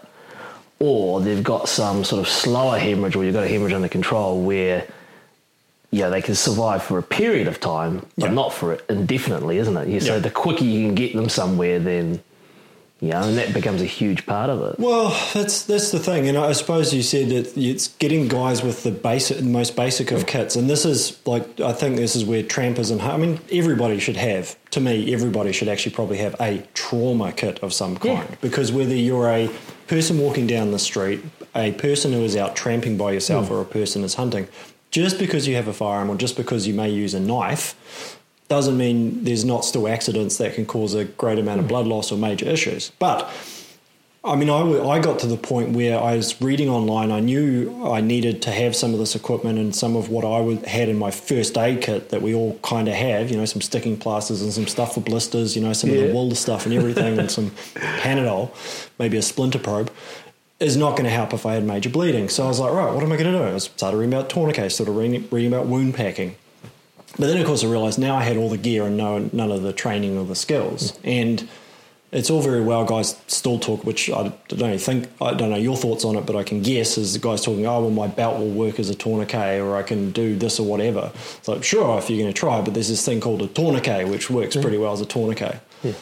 or 0.78 1.20
they've 1.20 1.42
got 1.44 1.68
some 1.68 2.04
sort 2.04 2.20
of 2.20 2.28
slower 2.28 2.78
hemorrhage 2.78 3.14
or 3.16 3.24
you've 3.24 3.34
got 3.34 3.44
a 3.44 3.48
hemorrhage 3.48 3.72
under 3.74 3.88
control 3.88 4.40
where 4.40 4.84
yeah, 5.90 6.10
they 6.10 6.20
can 6.20 6.34
survive 6.34 6.82
for 6.82 6.98
a 6.98 7.02
period 7.02 7.48
of 7.48 7.60
time, 7.60 8.04
but 8.18 8.26
Yeah. 8.26 8.32
not 8.34 8.52
for 8.52 8.74
it 8.74 8.84
indefinitely, 8.90 9.56
isn't 9.58 9.74
it? 9.76 9.88
Yeah, 9.88 10.00
so 10.00 10.20
the 10.20 10.28
quicker 10.30 10.62
you 10.64 10.86
can 10.86 10.94
get 10.94 11.14
them 11.16 11.30
somewhere, 11.30 11.78
then 11.78 12.20
you 13.00 13.10
know, 13.10 13.22
and 13.22 13.38
that 13.38 13.54
becomes 13.54 13.80
a 13.80 13.86
huge 13.86 14.26
part 14.26 14.50
of 14.50 14.60
it. 14.62 14.78
Well, 14.78 15.10
that's 15.32 15.62
that's 15.62 15.92
the 15.92 16.00
thing, 16.00 16.28
and 16.28 16.36
I 16.36 16.52
suppose 16.52 16.92
you 16.92 17.02
said 17.02 17.28
that 17.28 17.56
it's 17.56 17.88
getting 17.98 18.26
guys 18.26 18.62
with 18.62 18.82
the 18.82 18.90
basic, 18.90 19.42
most 19.42 19.76
basic 19.76 20.10
of 20.10 20.26
kits, 20.26 20.56
and 20.56 20.68
this 20.68 20.84
is 20.84 21.18
like 21.24 21.60
I 21.60 21.72
think 21.72 21.96
this 21.96 22.16
is 22.16 22.24
where 22.24 22.42
trampers 22.42 22.90
and 22.90 23.00
I 23.00 23.16
mean 23.16 23.40
everybody 23.52 24.00
should 24.00 24.16
have. 24.16 24.56
To 24.72 24.80
me, 24.80 25.14
everybody 25.14 25.52
should 25.52 25.68
actually 25.68 25.94
probably 25.94 26.18
have 26.18 26.34
a 26.40 26.66
trauma 26.74 27.32
kit 27.32 27.60
of 27.60 27.72
some 27.72 27.96
kind 27.96 28.28
Yeah. 28.28 28.36
because 28.40 28.72
whether 28.72 28.94
you're 28.94 29.30
a 29.30 29.48
person 29.86 30.18
walking 30.18 30.46
down 30.46 30.72
the 30.72 30.78
street, 30.78 31.20
a 31.54 31.72
person 31.72 32.12
who 32.12 32.20
is 32.20 32.36
out 32.36 32.56
tramping 32.56 32.96
by 32.96 33.12
yourself, 33.12 33.48
hmm. 33.48 33.54
or 33.54 33.60
a 33.62 33.64
person 33.64 34.02
is 34.04 34.14
hunting, 34.14 34.48
just 34.90 35.18
because 35.18 35.46
you 35.46 35.54
have 35.54 35.68
a 35.68 35.72
firearm 35.72 36.10
or 36.10 36.16
just 36.16 36.36
because 36.36 36.66
you 36.66 36.74
may 36.74 36.90
use 36.90 37.14
a 37.14 37.20
knife 37.20 38.17
doesn't 38.48 38.76
mean 38.76 39.24
there's 39.24 39.44
not 39.44 39.64
still 39.64 39.86
accidents 39.86 40.38
that 40.38 40.54
can 40.54 40.66
cause 40.66 40.94
a 40.94 41.04
great 41.04 41.38
amount 41.38 41.60
of 41.60 41.66
hmm. 41.66 41.68
blood 41.68 41.86
loss 41.86 42.10
or 42.10 42.18
major 42.18 42.46
issues. 42.46 42.90
But 42.98 43.30
I 44.24 44.34
mean, 44.34 44.50
I 44.50 44.98
got 44.98 45.20
to 45.20 45.26
the 45.26 45.36
point 45.36 45.70
where 45.70 45.98
I 45.98 46.16
was 46.16 46.40
reading 46.42 46.68
online. 46.68 47.12
I 47.12 47.20
knew 47.20 47.86
I 47.86 48.00
needed 48.00 48.42
to 48.42 48.50
have 48.50 48.74
some 48.74 48.92
of 48.92 48.98
this 48.98 49.14
equipment 49.14 49.58
and 49.58 49.74
some 49.74 49.94
of 49.94 50.10
what 50.10 50.24
I 50.24 50.40
would, 50.40 50.66
had 50.66 50.88
in 50.88 50.98
my 50.98 51.12
first 51.12 51.56
aid 51.56 51.80
kit 51.82 52.10
that 52.10 52.20
we 52.20 52.34
all 52.34 52.58
kind 52.58 52.88
of 52.88 52.94
have. 52.94 53.30
You 53.30 53.36
know, 53.36 53.44
some 53.44 53.62
sticking 53.62 53.96
plasters 53.96 54.42
and 54.42 54.52
some 54.52 54.66
stuff 54.66 54.94
for 54.94 55.00
blisters. 55.00 55.54
You 55.54 55.62
know, 55.62 55.72
some 55.72 55.90
of 55.90 55.96
the 55.96 56.12
wool 56.12 56.34
stuff 56.34 56.66
and 56.66 56.74
everything, 56.74 57.18
and 57.18 57.30
some 57.30 57.50
Panadol, 57.74 58.50
maybe 58.98 59.16
a 59.16 59.22
splinter 59.22 59.60
probe. 59.60 59.90
Is 60.58 60.76
not 60.76 60.90
going 60.90 61.04
to 61.04 61.10
help 61.10 61.32
if 61.32 61.46
I 61.46 61.54
had 61.54 61.64
major 61.64 61.88
bleeding. 61.88 62.28
So 62.28 62.44
I 62.44 62.48
was 62.48 62.58
like, 62.58 62.72
right, 62.72 62.92
what 62.92 63.04
am 63.04 63.12
I 63.12 63.16
going 63.16 63.32
to 63.32 63.38
do? 63.38 63.54
I 63.54 63.58
started 63.58 63.96
reading 63.96 64.12
about 64.12 64.28
tourniquets, 64.28 64.74
started 64.74 64.90
reading, 64.90 65.28
reading 65.30 65.52
about 65.52 65.66
wound 65.66 65.94
packing. 65.94 66.34
But 67.16 67.26
then, 67.26 67.38
of 67.38 67.46
course, 67.46 67.64
I 67.64 67.68
realized 67.68 67.98
now 67.98 68.16
I 68.16 68.22
had 68.22 68.36
all 68.36 68.48
the 68.48 68.58
gear 68.58 68.84
and 68.84 68.96
no, 68.96 69.18
none 69.32 69.50
of 69.50 69.62
the 69.62 69.72
training 69.72 70.16
or 70.18 70.24
the 70.24 70.34
skills. 70.36 70.98
And 71.02 71.48
it's 72.12 72.30
all 72.30 72.40
very 72.40 72.60
well, 72.60 72.84
guys 72.84 73.20
still 73.26 73.58
talk, 73.58 73.84
which 73.84 74.08
I 74.10 74.32
don't 74.48 74.80
think, 74.80 75.08
I 75.20 75.34
don't 75.34 75.50
know 75.50 75.56
your 75.56 75.76
thoughts 75.76 76.04
on 76.04 76.16
it, 76.16 76.26
but 76.26 76.36
I 76.36 76.42
can 76.44 76.62
guess 76.62 76.96
is 76.96 77.12
the 77.14 77.18
guys 77.18 77.42
talking, 77.44 77.66
oh, 77.66 77.80
well, 77.82 77.90
my 77.90 78.06
belt 78.06 78.38
will 78.38 78.50
work 78.50 78.78
as 78.78 78.88
a 78.88 78.94
tourniquet 78.94 79.60
or 79.60 79.76
I 79.76 79.82
can 79.82 80.10
do 80.12 80.36
this 80.36 80.60
or 80.60 80.66
whatever. 80.66 81.10
It's 81.38 81.48
like, 81.48 81.64
sure, 81.64 81.98
if 81.98 82.08
you're 82.08 82.18
going 82.20 82.32
to 82.32 82.38
try, 82.38 82.60
but 82.60 82.74
there's 82.74 82.88
this 82.88 83.04
thing 83.04 83.20
called 83.20 83.42
a 83.42 83.48
tourniquet, 83.48 84.06
which 84.08 84.30
works 84.30 84.56
pretty 84.56 84.78
well 84.78 84.92
as 84.92 85.00
a 85.00 85.06
tourniquet. 85.06 85.60
Yeah. 85.82 85.92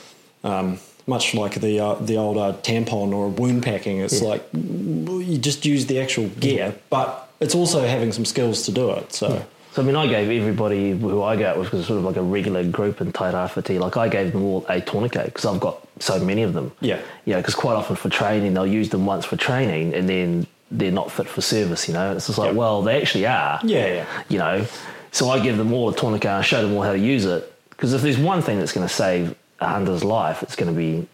Um, 0.45 0.79
much 1.09 1.35
like 1.35 1.61
the 1.61 1.79
uh, 1.79 1.95
the 1.95 2.17
old 2.17 2.37
uh, 2.37 2.53
tampon 2.63 3.13
or 3.15 3.29
wound 3.29 3.63
packing, 3.63 3.99
it's 4.01 4.21
Yeah. 4.21 4.29
like 4.29 4.49
you 4.53 5.39
just 5.39 5.65
use 5.65 5.87
the 5.87 6.01
actual 6.01 6.29
gear, 6.29 6.75
but 6.91 7.31
it's 7.41 7.55
also 7.55 7.87
having 7.87 8.13
some 8.13 8.25
skills 8.25 8.63
to 8.63 8.73
do 8.73 8.91
it. 8.91 9.13
So. 9.13 9.45
So 9.77 9.83
I 9.83 9.85
mean, 9.85 9.95
I 9.95 10.07
gave 10.07 10.31
everybody 10.41 10.93
who 10.93 11.23
I 11.23 11.37
go 11.37 11.51
out 11.51 11.59
with, 11.59 11.67
because 11.67 11.87
sort 11.87 11.99
of 11.99 12.05
like 12.07 12.17
a 12.17 12.23
regular 12.23 12.65
group 12.65 13.03
in 13.03 13.13
Tairāwhiti, 13.13 13.79
like 13.79 13.99
I 13.99 14.09
gave 14.09 14.33
them 14.33 14.43
all 14.43 14.65
a 14.71 14.81
tourniquet 14.81 15.27
because 15.27 15.45
I've 15.45 15.61
got 15.61 15.87
so 15.99 16.19
many 16.19 16.45
of 16.45 16.55
them. 16.55 16.73
Yeah. 16.81 16.99
Yeah, 17.27 17.37
because 17.37 17.55
quite 17.55 17.75
often 17.75 17.95
for 17.95 18.09
training, 18.09 18.55
they'll 18.55 18.67
use 18.67 18.89
them 18.89 19.05
once 19.05 19.27
for 19.27 19.37
training 19.37 19.93
and 19.93 20.09
then 20.09 20.47
they're 20.71 20.91
not 20.91 21.11
fit 21.13 21.29
for 21.29 21.43
service, 21.43 21.89
you 21.89 21.93
know? 21.93 22.13
It's 22.17 22.27
just 22.27 22.39
like, 22.39 22.53
Yeah. 22.53 22.59
well, 22.59 22.81
they 22.81 22.99
actually 23.03 23.27
are. 23.27 23.61
Yeah, 23.65 23.87
yeah. 23.87 24.07
You 24.31 24.39
know? 24.39 24.67
So 25.13 25.29
I 25.29 25.41
give 25.41 25.59
them 25.59 25.75
all 25.75 25.91
a 25.91 25.95
tourniquet 25.95 26.31
and 26.31 26.43
show 26.43 26.63
them 26.63 26.75
all 26.75 26.81
how 26.83 26.93
to 26.93 26.99
use 26.99 27.27
it. 27.27 27.53
Because 27.69 27.93
if 27.93 28.01
there's 28.01 28.17
one 28.17 28.41
thing 28.41 28.59
that's 28.59 28.73
going 28.73 28.89
to 28.89 28.93
save 28.95 29.35
a 29.61 29.67
hunter's 29.69 30.03
life, 30.03 30.43
it's 30.43 30.57
going 30.57 30.73
to 30.73 30.79
be, 30.79 31.07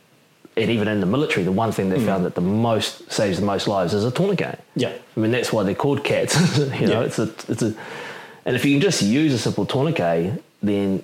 and 0.56 0.70
even 0.70 0.86
in 0.86 1.00
the 1.00 1.06
military, 1.06 1.42
the 1.44 1.50
one 1.50 1.72
thing 1.72 1.88
they 1.88 1.98
found 1.98 2.24
that 2.26 2.36
the 2.36 2.40
most 2.40 3.10
saves 3.10 3.40
the 3.40 3.44
most 3.44 3.66
lives 3.66 3.92
is 3.92 4.04
a 4.04 4.12
tourniquet. 4.12 4.60
Mm. 4.76 4.82
Yeah. 4.82 4.92
I 5.16 5.20
mean, 5.20 5.32
that's 5.32 5.52
why 5.52 5.64
they're 5.64 5.74
called 5.74 6.04
cats. 6.04 6.36
you 6.58 6.66
know, 6.86 7.00
Yeah. 7.00 7.00
it's 7.00 7.18
a, 7.18 7.24
it's 7.48 7.62
a, 7.62 7.74
and 8.44 8.56
if 8.56 8.64
you 8.64 8.72
can 8.74 8.80
just 8.80 9.02
use 9.02 9.32
a 9.32 9.38
simple 9.38 9.66
tourniquet, 9.66 10.42
then 10.62 11.02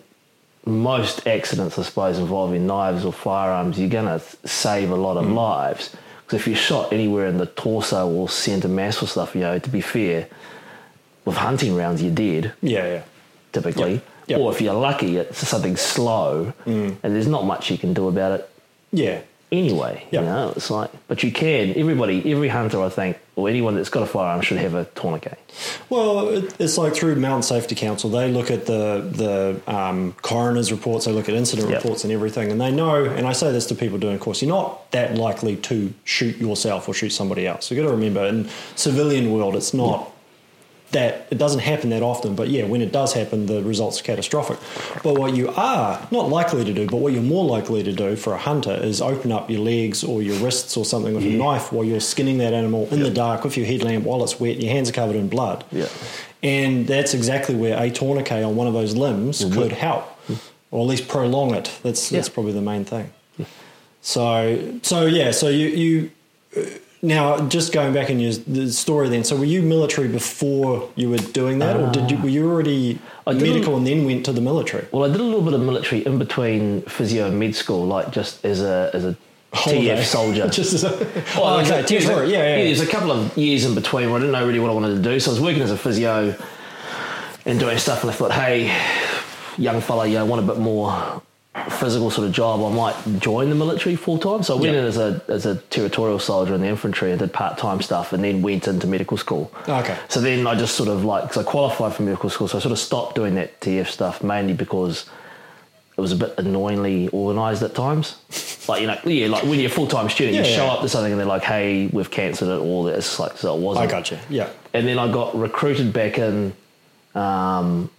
most 0.67 1.27
accidents, 1.27 1.79
I 1.79 1.83
suppose, 1.83 2.19
involving 2.19 2.67
knives 2.67 3.05
or 3.05 3.13
firearms, 3.13 3.79
you're 3.79 3.89
going 3.89 4.07
to 4.07 4.23
save 4.47 4.91
a 4.91 4.97
lot 4.97 5.17
Mm. 5.17 5.21
of 5.21 5.31
lives. 5.33 5.97
Because 6.27 6.41
if 6.41 6.47
you're 6.47 6.57
shot 6.57 6.93
anywhere 6.93 7.27
in 7.27 7.39
the 7.39 7.47
torso 7.47 8.07
or 8.09 8.29
centre 8.29 8.69
mass 8.69 9.03
or 9.03 9.07
stuff, 9.07 9.35
you 9.35 9.41
know, 9.41 9.59
to 9.59 9.71
be 9.71 9.81
fair, 9.81 10.27
with 11.25 11.37
hunting 11.37 11.75
rounds, 11.75 12.03
you're 12.03 12.15
dead 12.15 12.53
Yeah, 12.61 12.87
yeah. 12.87 13.03
typically. 13.53 13.93
Yep. 13.95 14.03
Yep. 14.27 14.41
Or 14.41 14.53
if 14.53 14.61
you're 14.61 14.75
lucky, 14.75 15.17
it's 15.17 15.47
something 15.49 15.77
slow, 15.77 16.53
Mm. 16.67 16.97
and 17.03 17.15
there's 17.15 17.27
not 17.29 17.45
much 17.47 17.71
you 17.71 17.79
can 17.79 17.95
do 17.95 18.09
about 18.09 18.33
it 18.41 18.51
Yeah. 18.93 19.21
Anyway. 19.53 20.07
Yep. 20.11 20.23
You 20.23 20.29
know, 20.29 20.53
it's 20.57 20.71
like, 20.71 20.91
but 21.09 21.23
you 21.23 21.33
can. 21.33 21.75
Everybody, 21.77 22.31
every 22.33 22.49
hunter, 22.49 22.83
I 22.83 22.89
think, 22.89 23.19
or 23.37 23.49
anyone 23.49 23.75
that's 23.77 23.89
got 23.89 24.03
a 24.03 24.07
firearm 24.07 24.41
should 24.43 24.59
have 24.59 24.75
a 24.75 24.85
tourniquet. 24.85 25.39
Well, 25.91 26.29
it's 26.59 26.77
like 26.79 26.95
through 26.95 27.17
Mountain 27.17 27.43
Safety 27.43 27.75
Council, 27.75 28.11
they 28.11 28.31
look 28.31 28.51
at 28.51 28.67
the 28.67 29.01
the 29.11 29.73
um, 29.73 30.13
coroner's 30.23 30.71
reports, 30.73 31.07
they 31.07 31.13
look 31.13 31.29
at 31.29 31.35
incident 31.35 31.69
Yep. 31.71 31.83
reports 31.83 32.05
and 32.05 32.13
everything, 32.13 32.51
and 32.51 32.61
they 32.61 32.71
know. 32.71 33.05
And 33.05 33.27
I 33.27 33.33
say 33.33 33.51
this 33.53 33.67
to 33.67 33.75
people 33.75 33.99
doing 33.99 34.19
course: 34.19 34.43
you're 34.43 34.49
not 34.51 34.91
that 34.93 35.15
likely 35.17 35.57
to 35.57 35.93
shoot 36.05 36.37
yourself 36.39 36.89
or 36.89 36.95
shoot 36.95 37.11
somebody 37.11 37.47
else. 37.47 37.71
You 37.71 37.77
got 37.77 37.85
to 37.85 37.93
remember, 37.93 38.25
in 38.25 38.49
civilian 38.77 39.33
world, 39.33 39.57
it's 39.57 39.73
not. 39.75 40.11
That 40.93 41.27
it 41.31 41.37
doesn't 41.37 41.61
happen 41.61 41.91
that 41.91 42.03
often, 42.03 42.35
but 42.35 42.49
yeah, 42.49 42.65
when 42.65 42.81
it 42.81 42.93
does 42.93 43.13
happen, 43.13 43.45
the 43.45 43.63
results 43.63 44.01
are 44.01 44.05
catastrophic. 44.05 44.59
But 45.03 45.19
what 45.19 45.37
you 45.37 45.51
are 45.51 46.07
not 46.11 46.31
likely 46.31 46.65
to 46.65 46.73
do, 46.73 46.87
but 46.87 46.97
what 46.97 47.13
you're 47.13 47.23
more 47.23 47.45
likely 47.45 47.83
to 47.83 47.93
do 47.93 48.17
for 48.17 48.33
a 48.33 48.39
hunter 48.39 48.73
is 48.73 49.03
open 49.03 49.31
up 49.31 49.51
your 49.51 49.61
legs 49.61 50.03
or 50.03 50.23
your 50.23 50.37
wrists 50.43 50.79
or 50.79 50.87
something 50.87 51.15
with 51.15 51.25
a 51.25 51.31
knife 51.31 51.73
while 51.73 51.85
you're 51.85 52.01
skinning 52.01 52.39
that 52.39 52.55
animal 52.55 52.89
in 52.91 53.03
the 53.03 53.11
dark 53.11 53.45
with 53.45 53.59
your 53.59 53.67
headlamp 53.67 54.05
while 54.05 54.23
it's 54.25 54.41
wet, 54.41 54.63
your 54.63 54.73
hands 54.73 54.89
are 54.89 54.93
covered 54.93 55.17
in 55.17 55.29
blood. 55.29 55.63
Yeah. 55.71 55.89
And 56.43 56.87
that's 56.87 57.13
exactly 57.13 57.55
where 57.55 57.77
a 57.79 57.91
tourniquet 57.91 58.43
on 58.43 58.57
one 58.57 58.67
of 58.67 58.73
those 58.73 58.97
limbs 58.97 59.45
could 59.53 59.73
help, 59.73 60.05
or 60.71 60.81
at 60.83 60.87
least 60.87 61.09
prolong 61.09 61.55
it. 61.55 61.71
That's 61.83 62.09
that's 62.09 62.29
probably 62.31 62.53
the 62.53 62.63
main 62.63 62.85
thing. 62.85 63.13
So 64.01 64.79
so 64.83 65.05
yeah, 65.05 65.33
so 65.33 65.49
you 65.49 65.69
you 65.69 66.11
uh, 66.57 66.79
now 67.03 67.49
just 67.49 67.73
going 67.73 67.93
back 67.93 68.11
in 68.11 68.21
your 68.21 68.33
the 68.33 68.73
story 68.73 69.09
then. 69.09 69.25
So 69.25 69.37
were 69.37 69.45
you 69.45 69.63
military 69.63 70.09
before 70.09 70.91
you 70.97 71.11
were 71.11 71.19
doing 71.19 71.59
that, 71.61 71.77
or 71.77 71.91
did 71.91 72.11
you 72.11 72.19
uh, 72.19 72.23
were 72.23 72.29
you 72.29 72.51
already 72.51 72.99
I 73.27 73.35
medical 73.35 73.77
and 73.77 73.87
then 73.87 74.05
went 74.05 74.25
to 74.27 74.33
the 74.33 74.41
military? 74.41 74.87
Well, 74.93 75.05
I 75.05 75.09
did 75.09 75.21
a 75.21 75.25
little 75.25 75.43
bit 75.43 75.55
of 75.55 75.61
military 75.61 76.05
in 76.05 76.19
between 76.19 76.83
physio 76.83 77.29
and 77.29 77.39
med 77.39 77.55
school, 77.55 77.87
like 77.87 78.11
just 78.11 78.45
as 78.45 78.61
a 78.61 78.91
as 78.93 79.05
a 79.05 79.17
Holiday. 79.51 79.97
TF 79.97 80.05
soldier. 80.05 80.49
Just 80.51 80.75
as 80.75 80.85
a, 80.85 80.91
Well, 81.35 81.45
oh, 81.45 81.61
okay, 81.61 81.83
TF 81.83 82.03
yeah, 82.03 82.23
yeah, 82.27 82.57
yeah. 82.57 82.65
There's 82.65 82.83
a 82.83 82.87
couple 82.87 83.11
of 83.11 83.35
years 83.39 83.65
in 83.65 83.75
between 83.75 84.11
where 84.11 84.19
I 84.19 84.21
didn't 84.21 84.33
know 84.33 84.47
really 84.47 84.59
what 84.59 84.71
I 84.71 84.75
wanted 84.75 84.97
to 84.97 85.03
do. 85.03 85.19
So 85.19 85.31
I 85.31 85.33
was 85.33 85.41
working 85.41 85.63
as 85.63 85.71
a 85.71 85.79
physio 85.79 86.37
and 87.47 87.59
doing 87.59 87.79
stuff, 87.79 88.03
and 88.03 88.11
I 88.11 88.15
thought, 88.15 88.33
hey, 88.33 88.67
young 89.57 89.81
fella, 89.81 90.07
you 90.07 90.17
know, 90.17 90.27
want 90.27 90.45
a 90.45 90.47
bit 90.47 90.59
more 90.59 91.23
physical 91.71 92.11
sort 92.11 92.27
of 92.29 92.33
job. 92.33 92.61
I 92.63 92.71
might 92.75 93.21
join 93.21 93.49
the 93.49 93.55
military 93.55 93.97
full 93.97 94.19
time. 94.19 94.43
So 94.43 94.57
I 94.57 94.61
went 94.61 94.75
Yeah. 94.75 94.81
in 94.81 94.87
as 94.87 94.97
a 94.97 95.21
as 95.29 95.47
a 95.47 95.57
territorial 95.57 96.19
soldier 96.19 96.55
in 96.55 96.61
the 96.61 96.69
infantry 96.69 97.11
and 97.11 97.19
did 97.19 97.33
part 97.33 97.59
time 97.59 97.81
stuff, 97.83 98.13
and 98.13 98.23
then 98.23 98.43
went 98.43 98.69
into 98.69 98.87
medical 98.87 99.17
school. 99.17 99.51
Okay. 99.69 99.97
So 100.09 100.21
then 100.21 100.47
I 100.47 100.55
just 100.55 100.75
sort 100.77 100.89
of 100.89 101.05
like, 101.05 101.25
because 101.25 101.39
I 101.39 101.51
qualified 101.51 101.95
for 101.95 102.03
medical 102.03 102.31
school, 102.31 102.49
so 102.49 102.59
I 102.59 102.61
sort 102.61 102.73
of 102.73 102.79
stopped 102.79 103.15
doing 103.17 103.35
that 103.37 103.61
TF 103.61 103.89
stuff 103.89 104.23
mainly 104.23 104.53
because 104.55 105.07
it 105.97 106.01
was 106.01 106.13
a 106.13 106.17
bit 106.17 106.33
annoyingly 106.39 107.09
organised 107.13 107.63
at 107.63 107.75
times. 107.75 108.17
Like, 108.69 108.83
you 108.83 108.87
know, 108.87 108.99
yeah, 109.05 109.27
like 109.29 109.43
when 109.45 109.59
you're 109.59 109.71
a 109.71 109.73
full 109.73 109.89
time 109.89 110.09
student, 110.11 110.37
Yeah, 110.37 110.43
you 110.45 110.55
show 110.55 110.67
yeah. 110.67 110.73
up 110.75 110.83
to 110.83 110.89
something 110.89 111.11
and 111.11 111.19
they're 111.21 111.27
like, 111.27 111.43
hey, 111.43 111.89
we've 111.93 112.11
cancelled 112.11 112.51
it, 112.51 112.65
or 112.65 112.85
this, 112.89 113.19
like, 113.19 113.37
so 113.37 113.57
it 113.57 113.61
wasn't. 113.61 113.89
I 113.89 113.91
got 113.91 114.11
you. 114.13 114.19
Yeah. 114.31 114.49
And 114.75 114.87
then 114.87 114.99
I 114.99 115.11
got 115.11 115.37
recruited 115.37 115.93
back 115.93 116.19
in, 116.19 116.53
um, 117.17 117.91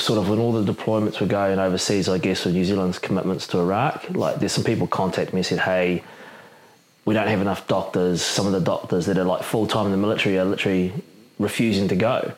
sort 0.00 0.18
of 0.18 0.28
when 0.28 0.38
all 0.38 0.52
the 0.52 0.72
deployments 0.72 1.20
were 1.20 1.26
going 1.26 1.58
overseas, 1.58 2.08
I 2.08 2.18
guess, 2.18 2.44
with 2.44 2.54
New 2.54 2.64
Zealand's 2.64 2.98
commitments 2.98 3.46
to 3.48 3.58
Iraq. 3.60 4.10
Like, 4.10 4.36
there's 4.40 4.52
some 4.52 4.64
people 4.64 4.86
contact 4.86 5.32
me 5.32 5.38
and 5.40 5.46
said, 5.46 5.60
hey, 5.60 6.02
we 7.04 7.14
don't 7.14 7.28
have 7.28 7.40
enough 7.40 7.66
doctors. 7.68 8.22
Some 8.22 8.46
of 8.46 8.52
the 8.52 8.60
doctors 8.60 9.06
that 9.06 9.18
are 9.18 9.24
like 9.24 9.42
full 9.42 9.66
time 9.66 9.86
in 9.86 9.92
the 9.92 9.98
military 9.98 10.38
are 10.38 10.44
literally 10.44 10.92
refusing 11.38 11.88
to 11.88 11.96
go. 11.96 12.32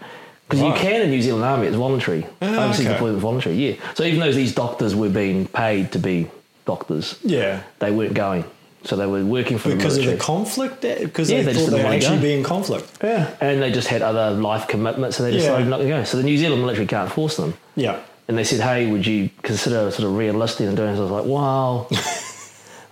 Because 0.48 0.62
Right. 0.62 0.74
you 0.74 0.80
can 0.80 1.02
in 1.02 1.10
New 1.10 1.22
Zealand 1.22 1.44
Army, 1.44 1.66
it's 1.66 1.76
voluntary. 1.76 2.26
Ah, 2.42 2.64
Overseas 2.64 2.86
okay. 2.86 2.92
deployment 2.94 3.20
voluntary, 3.20 3.56
yeah. 3.56 3.74
So 3.94 4.04
even 4.04 4.20
though 4.20 4.32
these 4.32 4.54
doctors 4.54 4.94
were 4.94 5.08
being 5.08 5.46
paid 5.46 5.92
to 5.92 5.98
be 5.98 6.28
doctors, 6.66 7.16
Yeah. 7.24 7.62
they 7.80 7.90
weren't 7.90 8.14
going. 8.14 8.44
So 8.86 8.94
they 8.96 9.06
were 9.06 9.24
working 9.24 9.58
for 9.58 9.68
the 9.68 9.74
military 9.76 9.96
Because 9.96 9.96
the 10.06 10.12
of 10.12 10.18
the 10.18 10.24
conflict? 10.24 10.80
Because 10.80 11.30
Yeah, 11.30 11.42
they, 11.42 11.52
they 11.52 11.54
thought 11.54 11.70
they'd 11.70 11.84
actually 11.84 12.16
go. 12.16 12.22
be 12.22 12.32
in 12.34 12.44
conflict. 12.44 12.88
Yeah, 13.02 13.30
and 13.40 13.60
they 13.60 13.72
just 13.72 13.88
had 13.88 14.00
other 14.02 14.30
life 14.30 14.68
commitments, 14.68 15.18
and 15.18 15.26
they 15.28 15.32
Yeah. 15.32 15.40
decided 15.42 15.68
not 15.68 15.78
to 15.78 15.88
go. 15.88 16.04
So 16.04 16.16
the 16.16 16.22
New 16.22 16.38
Zealand 16.38 16.62
military 16.62 16.86
can't 16.86 17.10
force 17.10 17.36
them. 17.36 17.54
Yeah. 17.74 17.96
And 18.28 18.38
they 18.38 18.44
said, 18.44 18.60
"Hey, 18.60 18.86
would 18.86 19.06
you 19.06 19.30
consider 19.42 19.90
sort 19.90 20.04
of 20.08 20.16
re-enlisting 20.16 20.66
and 20.68 20.76
doing?" 20.76 20.90
this?" 20.92 20.98
I 21.00 21.02
was 21.02 21.10
like, 21.10 21.24
"Wow." 21.26 21.86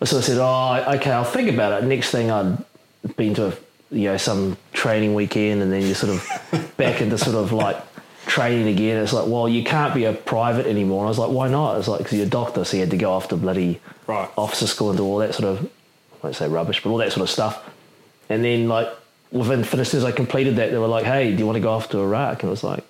so 0.05 0.19
I 0.19 0.21
said, 0.21 0.39
"Oh, 0.39 0.95
okay, 0.97 1.11
I'll 1.13 1.25
think 1.25 1.49
about 1.49 1.83
it." 1.83 1.87
Next 1.87 2.11
thing, 2.11 2.31
I'd 2.31 2.59
been 3.17 3.35
to 3.35 3.47
a, 3.49 3.53
you 3.91 4.05
know 4.11 4.17
some 4.17 4.57
training 4.73 5.15
weekend, 5.15 5.63
and 5.63 5.73
then 5.73 5.83
you're 5.83 5.95
sort 5.95 6.13
of 6.15 6.73
back 6.77 7.01
into 7.03 7.19
sort 7.19 7.37
of 7.37 7.53
like 7.53 7.77
training 8.27 8.69
again. 8.69 8.97
It's 9.03 9.13
like, 9.13 9.27
well, 9.29 9.49
you 9.49 9.63
can't 9.63 9.95
be 9.95 10.05
a 10.07 10.13
private 10.13 10.67
anymore. 10.67 11.01
And 11.01 11.07
I 11.07 11.11
was 11.11 11.19
like, 11.19 11.31
why 11.31 11.47
not? 11.49 11.79
It's 11.79 11.87
like 11.89 11.99
because 11.99 12.15
you're 12.19 12.27
a 12.27 12.31
doctor, 12.31 12.65
so 12.65 12.77
you 12.77 12.81
had 12.83 12.91
to 12.91 12.97
go 12.97 13.13
off 13.13 13.29
to 13.29 13.37
bloody 13.37 13.81
Right. 14.07 14.29
officer 14.37 14.67
school 14.67 14.91
and 14.91 14.99
do 14.99 15.05
all 15.05 15.19
that 15.19 15.35
sort 15.35 15.49
of, 15.49 15.71
won't 16.25 16.37
say 16.37 16.49
rubbish, 16.49 16.83
but 16.83 16.91
all 16.91 16.97
that 16.99 17.13
sort 17.13 17.23
of 17.23 17.31
stuff. 17.31 17.63
And 18.29 18.45
then 18.45 18.69
like 18.69 18.89
within, 19.31 19.63
soon 19.65 19.81
as 19.81 20.05
I 20.05 20.13
completed 20.13 20.57
that, 20.57 20.71
they 20.71 20.79
were 20.79 20.87
like, 20.89 21.05
hey, 21.05 21.31
do 21.33 21.39
you 21.39 21.47
want 21.47 21.57
to 21.57 21.61
go 21.61 21.71
off 21.73 21.89
to 21.91 21.99
Iraq? 22.01 22.43
And 22.43 22.49
I 22.49 22.51
was 22.51 22.65
like, 22.65 22.85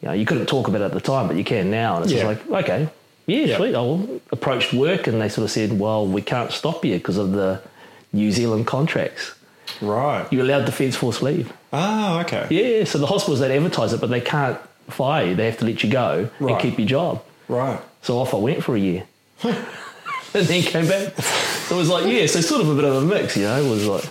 you 0.00 0.08
know, 0.08 0.12
you 0.14 0.26
couldn't 0.26 0.46
talk 0.46 0.68
about 0.68 0.80
it 0.80 0.84
at 0.86 0.92
the 0.92 1.00
time, 1.00 1.28
but 1.28 1.36
you 1.36 1.44
can 1.44 1.70
now. 1.70 1.96
And 1.96 2.04
it's 2.04 2.12
Yeah. 2.12 2.22
just 2.32 2.50
like, 2.50 2.64
okay, 2.64 2.88
yeah, 3.26 3.44
Yeah. 3.46 3.56
sweet. 3.56 3.74
I 3.74 4.20
approached 4.32 4.72
work 4.74 5.06
and 5.06 5.20
they 5.20 5.28
sort 5.28 5.44
of 5.44 5.50
said, 5.50 5.78
well, 5.78 6.06
we 6.06 6.20
can't 6.22 6.50
stop 6.52 6.84
you 6.84 6.94
because 6.98 7.16
of 7.18 7.32
the 7.32 7.60
New 8.12 8.32
Zealand 8.32 8.66
contracts. 8.66 9.34
Right. 9.80 10.26
You're 10.32 10.44
allowed 10.44 10.64
defence 10.66 10.96
force 10.96 11.22
leave. 11.22 11.52
Ah, 11.72 12.20
okay. 12.22 12.46
Yeah, 12.50 12.84
so 12.84 12.98
the 12.98 13.06
hospitals 13.06 13.38
they 13.40 13.56
advertise 13.56 13.92
it, 13.92 14.00
but 14.00 14.10
they 14.10 14.20
can't 14.20 14.58
fire 14.88 15.26
you. 15.28 15.34
They 15.36 15.46
have 15.46 15.58
to 15.58 15.64
let 15.64 15.82
you 15.82 15.90
go 15.90 16.28
Right. 16.40 16.52
and 16.52 16.60
keep 16.60 16.78
your 16.78 16.88
job. 16.88 17.22
Right. 17.48 17.78
So 18.02 18.18
off 18.18 18.34
I 18.34 18.38
went 18.38 18.62
for 18.64 18.74
a 18.74 18.80
year. 18.80 19.04
and 20.34 20.46
then 20.46 20.62
came 20.62 20.86
back. 20.88 21.12
It 21.70 21.74
was 21.74 21.88
like, 21.88 22.06
yeah, 22.06 22.26
so 22.26 22.40
sort 22.40 22.60
of 22.62 22.68
a 22.68 22.74
bit 22.74 22.84
of 22.84 22.94
a 22.94 23.00
mix, 23.06 23.36
you 23.36 23.44
know, 23.44 23.62
it 23.62 23.68
was 23.68 23.86
like, 23.86 24.04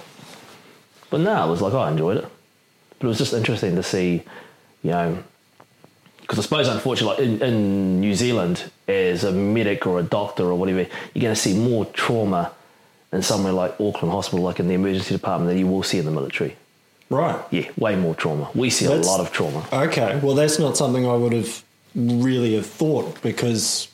but 1.09 1.21
no, 1.21 1.47
it 1.47 1.49
was 1.49 1.61
like, 1.61 1.73
I 1.73 1.91
enjoyed 1.91 2.17
it. 2.17 2.27
But 2.99 3.05
it 3.05 3.09
was 3.09 3.17
just 3.17 3.33
interesting 3.33 3.75
to 3.75 3.83
see, 3.83 4.23
you 4.83 4.91
know, 4.91 5.23
because 6.21 6.39
I 6.39 6.41
suppose, 6.43 6.67
unfortunately, 6.67 7.25
like 7.27 7.41
in, 7.41 7.47
in 7.47 7.99
New 7.99 8.15
Zealand, 8.15 8.71
as 8.87 9.23
a 9.23 9.31
medic 9.31 9.85
or 9.85 9.99
a 9.99 10.03
doctor 10.03 10.43
or 10.45 10.55
whatever, 10.55 10.79
you're 11.13 11.21
going 11.21 11.35
to 11.35 11.41
see 11.41 11.53
more 11.57 11.85
trauma 11.85 12.53
in 13.11 13.21
somewhere 13.21 13.51
like 13.51 13.71
Auckland 13.81 14.11
Hospital, 14.11 14.45
like 14.45 14.59
in 14.59 14.67
the 14.69 14.73
emergency 14.75 15.13
department, 15.15 15.49
than 15.49 15.57
you 15.57 15.67
will 15.67 15.83
see 15.83 15.97
in 15.97 16.05
the 16.05 16.11
military. 16.11 16.55
Right. 17.09 17.37
Yeah, 17.51 17.69
way 17.77 17.97
more 17.97 18.15
trauma. 18.15 18.49
We 18.55 18.69
see 18.69 18.85
That's- 18.85 19.05
a 19.05 19.09
lot 19.09 19.19
of 19.19 19.33
trauma. 19.33 19.65
Okay. 19.73 20.17
Well, 20.23 20.35
that's 20.35 20.59
not 20.59 20.77
something 20.77 21.05
I 21.05 21.15
would 21.15 21.33
have 21.33 21.63
really 21.93 22.55
have 22.55 22.65
thought 22.65 23.21
because 23.21 23.89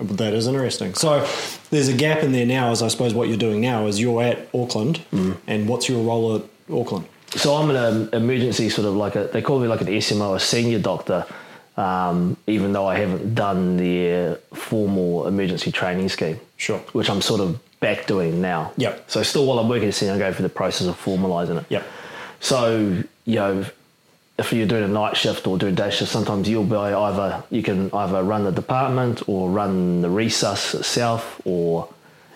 that 0.00 0.32
is 0.34 0.46
interesting. 0.46 0.94
So 0.94 1.26
there's 1.70 1.88
a 1.88 1.92
gap 1.92 2.22
in 2.22 2.32
there 2.32 2.46
now, 2.46 2.70
as 2.70 2.82
I 2.82 2.88
suppose 2.88 3.14
what 3.14 3.28
you're 3.28 3.36
doing 3.36 3.60
now 3.60 3.86
is 3.86 4.00
you're 4.00 4.22
at 4.22 4.48
Auckland, 4.54 5.00
Mm. 5.12 5.36
and 5.46 5.68
what's 5.68 5.88
your 5.88 6.02
role 6.02 6.36
at 6.36 6.42
Auckland? 6.72 7.06
So 7.30 7.54
I'm 7.56 7.70
an 7.70 7.76
um, 7.76 8.08
emergency 8.12 8.68
sort 8.68 8.86
of 8.86 8.94
like 8.94 9.16
a, 9.16 9.24
they 9.32 9.42
call 9.42 9.58
me 9.58 9.66
like 9.68 9.80
an 9.80 9.88
SMO, 9.88 10.36
a 10.36 10.40
senior 10.40 10.78
doctor, 10.78 11.26
um, 11.76 12.36
even 12.46 12.72
though 12.72 12.86
I 12.86 12.96
haven't 12.98 13.34
done 13.34 13.76
the 13.76 14.38
formal 14.54 15.26
emergency 15.26 15.72
training 15.72 16.08
scheme. 16.08 16.38
Sure. 16.56 16.78
Which 16.92 17.10
I'm 17.10 17.20
sort 17.20 17.40
of 17.40 17.58
back 17.80 18.06
doing 18.06 18.40
now. 18.40 18.72
Yep. 18.76 19.10
So 19.10 19.22
still 19.24 19.46
while 19.46 19.58
I'm 19.58 19.68
working 19.68 19.88
as 19.88 19.96
senior, 19.96 20.12
I'm 20.14 20.20
going 20.20 20.32
through 20.34 20.44
the 20.44 20.54
process 20.54 20.86
of 20.86 20.96
formalising 21.02 21.58
it. 21.58 21.66
Yep. 21.70 21.84
So, 22.40 23.02
you 23.24 23.34
know, 23.34 23.64
if 24.36 24.52
you're 24.52 24.66
doing 24.66 24.84
a 24.84 24.88
night 24.88 25.16
shift 25.16 25.46
or 25.46 25.58
doing 25.58 25.74
day 25.74 25.90
shift, 25.90 26.10
sometimes 26.10 26.48
you'll 26.48 26.64
be 26.64 26.76
either, 26.76 27.42
you 27.50 27.62
can 27.62 27.92
either 27.92 28.22
run 28.22 28.44
the 28.44 28.52
department 28.52 29.28
or 29.28 29.48
run 29.48 30.00
the 30.00 30.08
resus 30.08 30.74
itself 30.74 31.40
or 31.44 31.88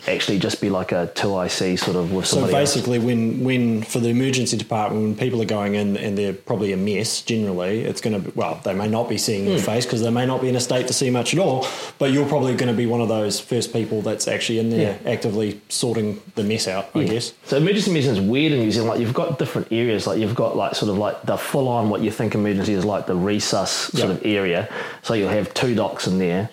actually 0.07 0.38
just 0.38 0.61
be 0.61 0.71
like 0.71 0.93
a 0.93 1.11
2IC 1.14 1.78
sort 1.78 1.97
of 1.97 2.12
with 2.12 2.26
So 2.26 2.37
somebody 2.37 2.55
else. 2.57 2.75
basically, 2.75 2.99
when 2.99 3.43
when 3.45 3.83
for 3.83 3.99
the 3.99 4.09
emergency 4.09 4.57
department, 4.57 5.02
when 5.02 5.14
people 5.17 5.43
are 5.43 5.47
going 5.47 5.75
in 5.75 5.97
and 5.97 6.17
they're 6.17 6.33
probably 6.33 6.73
a 6.73 6.76
mess, 6.76 7.21
generally 7.23 7.81
it's 7.83 8.00
going 8.00 8.12
to 8.14 8.21
be 8.31 8.33
well, 8.35 8.61
they 8.64 8.75
may 8.75 8.88
not 8.88 9.09
be 9.09 9.19
seeing 9.19 9.45
Hmm. 9.45 9.50
your 9.52 9.59
face 9.61 9.85
because 9.87 10.02
they 10.02 10.11
may 10.11 10.26
not 10.26 10.40
be 10.40 10.49
in 10.49 10.57
a 10.57 10.61
state 10.61 10.87
to 10.87 10.93
see 10.93 11.11
much 11.11 11.35
at 11.35 11.40
all. 11.40 11.67
But 11.99 12.12
you're 12.12 12.26
probably 12.28 12.55
going 12.55 12.69
to 12.71 12.76
be 12.76 12.87
one 12.87 13.00
of 13.00 13.09
those 13.09 13.40
first 13.40 13.73
people 13.73 14.02
that's 14.02 14.28
actually 14.28 14.59
in 14.61 14.71
there 14.71 14.99
actively 15.07 15.61
sorting 15.69 16.21
the 16.37 16.45
mess 16.45 16.69
out. 16.69 16.90
I 16.95 17.00
Yeah. 17.00 17.09
guess. 17.09 17.33
So 17.47 17.57
emergency 17.57 17.93
medicine 17.93 18.14
is 18.14 18.21
weird 18.21 18.52
in 18.52 18.61
New 18.61 18.71
Zealand. 18.71 18.90
Like 18.90 19.00
you've 19.00 19.14
got 19.14 19.38
different 19.38 19.69
areas. 19.73 20.07
Like 20.07 20.19
you've 20.19 20.35
got 20.35 20.57
like 20.57 20.75
sort 20.75 20.90
of 20.90 20.99
like 20.99 21.23
the 21.25 21.37
full 21.37 21.69
on 21.69 21.90
what 21.90 22.00
you 22.02 22.11
think 22.11 22.35
emergency 22.35 22.73
is 22.75 22.85
like 22.85 23.07
the 23.07 23.14
resus 23.17 23.95
sort 23.97 24.11
of 24.11 24.25
area. 24.25 24.69
So 25.02 25.14
you'll 25.14 25.28
have 25.31 25.52
two 25.55 25.75
docs 25.75 26.07
in 26.07 26.19
there, 26.19 26.50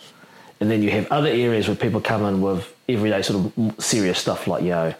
and 0.59 0.71
then 0.71 0.81
you 0.81 0.89
have 0.91 1.07
other 1.11 1.27
areas 1.29 1.67
where 1.67 1.75
people 1.75 2.01
come 2.01 2.23
in 2.25 2.41
with 2.41 2.73
everyday 2.87 3.21
sort 3.21 3.45
of 3.57 3.75
serious 3.83 4.19
stuff 4.19 4.47
like 4.47 4.63
you 4.63 4.69
know 4.69 4.93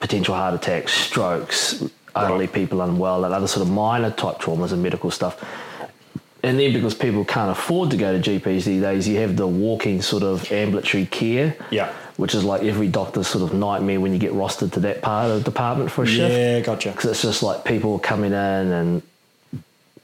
potential 0.00 0.34
heart 0.34 0.54
attacks, 0.54 0.92
strokes, 0.92 1.82
elderly 2.14 2.46
people 2.46 2.80
unwell, 2.82 3.24
and 3.24 3.32
other 3.32 3.46
sort 3.46 3.66
of 3.66 3.72
minor 3.72 4.10
type 4.10 4.38
traumas 4.38 4.72
and 4.72 4.82
medical 4.82 5.10
stuff. 5.10 5.42
And 6.42 6.58
then 6.60 6.74
because 6.74 6.94
people 6.94 7.24
can't 7.24 7.50
afford 7.50 7.90
to 7.92 7.96
go 7.96 8.20
to 8.20 8.30
GPs 8.30 8.64
these 8.64 8.82
days, 8.82 9.08
you 9.08 9.16
have 9.20 9.34
the 9.34 9.46
walking 9.46 10.02
sort 10.02 10.22
of 10.22 10.52
ambulatory 10.52 11.06
care 11.06 11.56
Yeah. 11.70 11.90
which 12.18 12.34
is 12.34 12.44
like 12.44 12.62
every 12.64 12.86
doctor's 12.86 13.28
sort 13.28 13.42
of 13.50 13.56
nightmare 13.56 13.98
when 13.98 14.12
you 14.12 14.18
get 14.18 14.32
rostered 14.32 14.72
to 14.72 14.80
that 14.80 15.00
part 15.00 15.30
of 15.30 15.38
the 15.42 15.50
department 15.50 15.90
for 15.90 16.04
a 16.04 16.06
shift. 16.06 16.34
Yeah, 16.34 16.60
gotcha. 16.60 16.90
Because 16.90 17.12
it's 17.12 17.22
just 17.22 17.42
like 17.42 17.64
people 17.64 17.98
coming 17.98 18.32
in 18.32 18.36
and, 18.36 19.02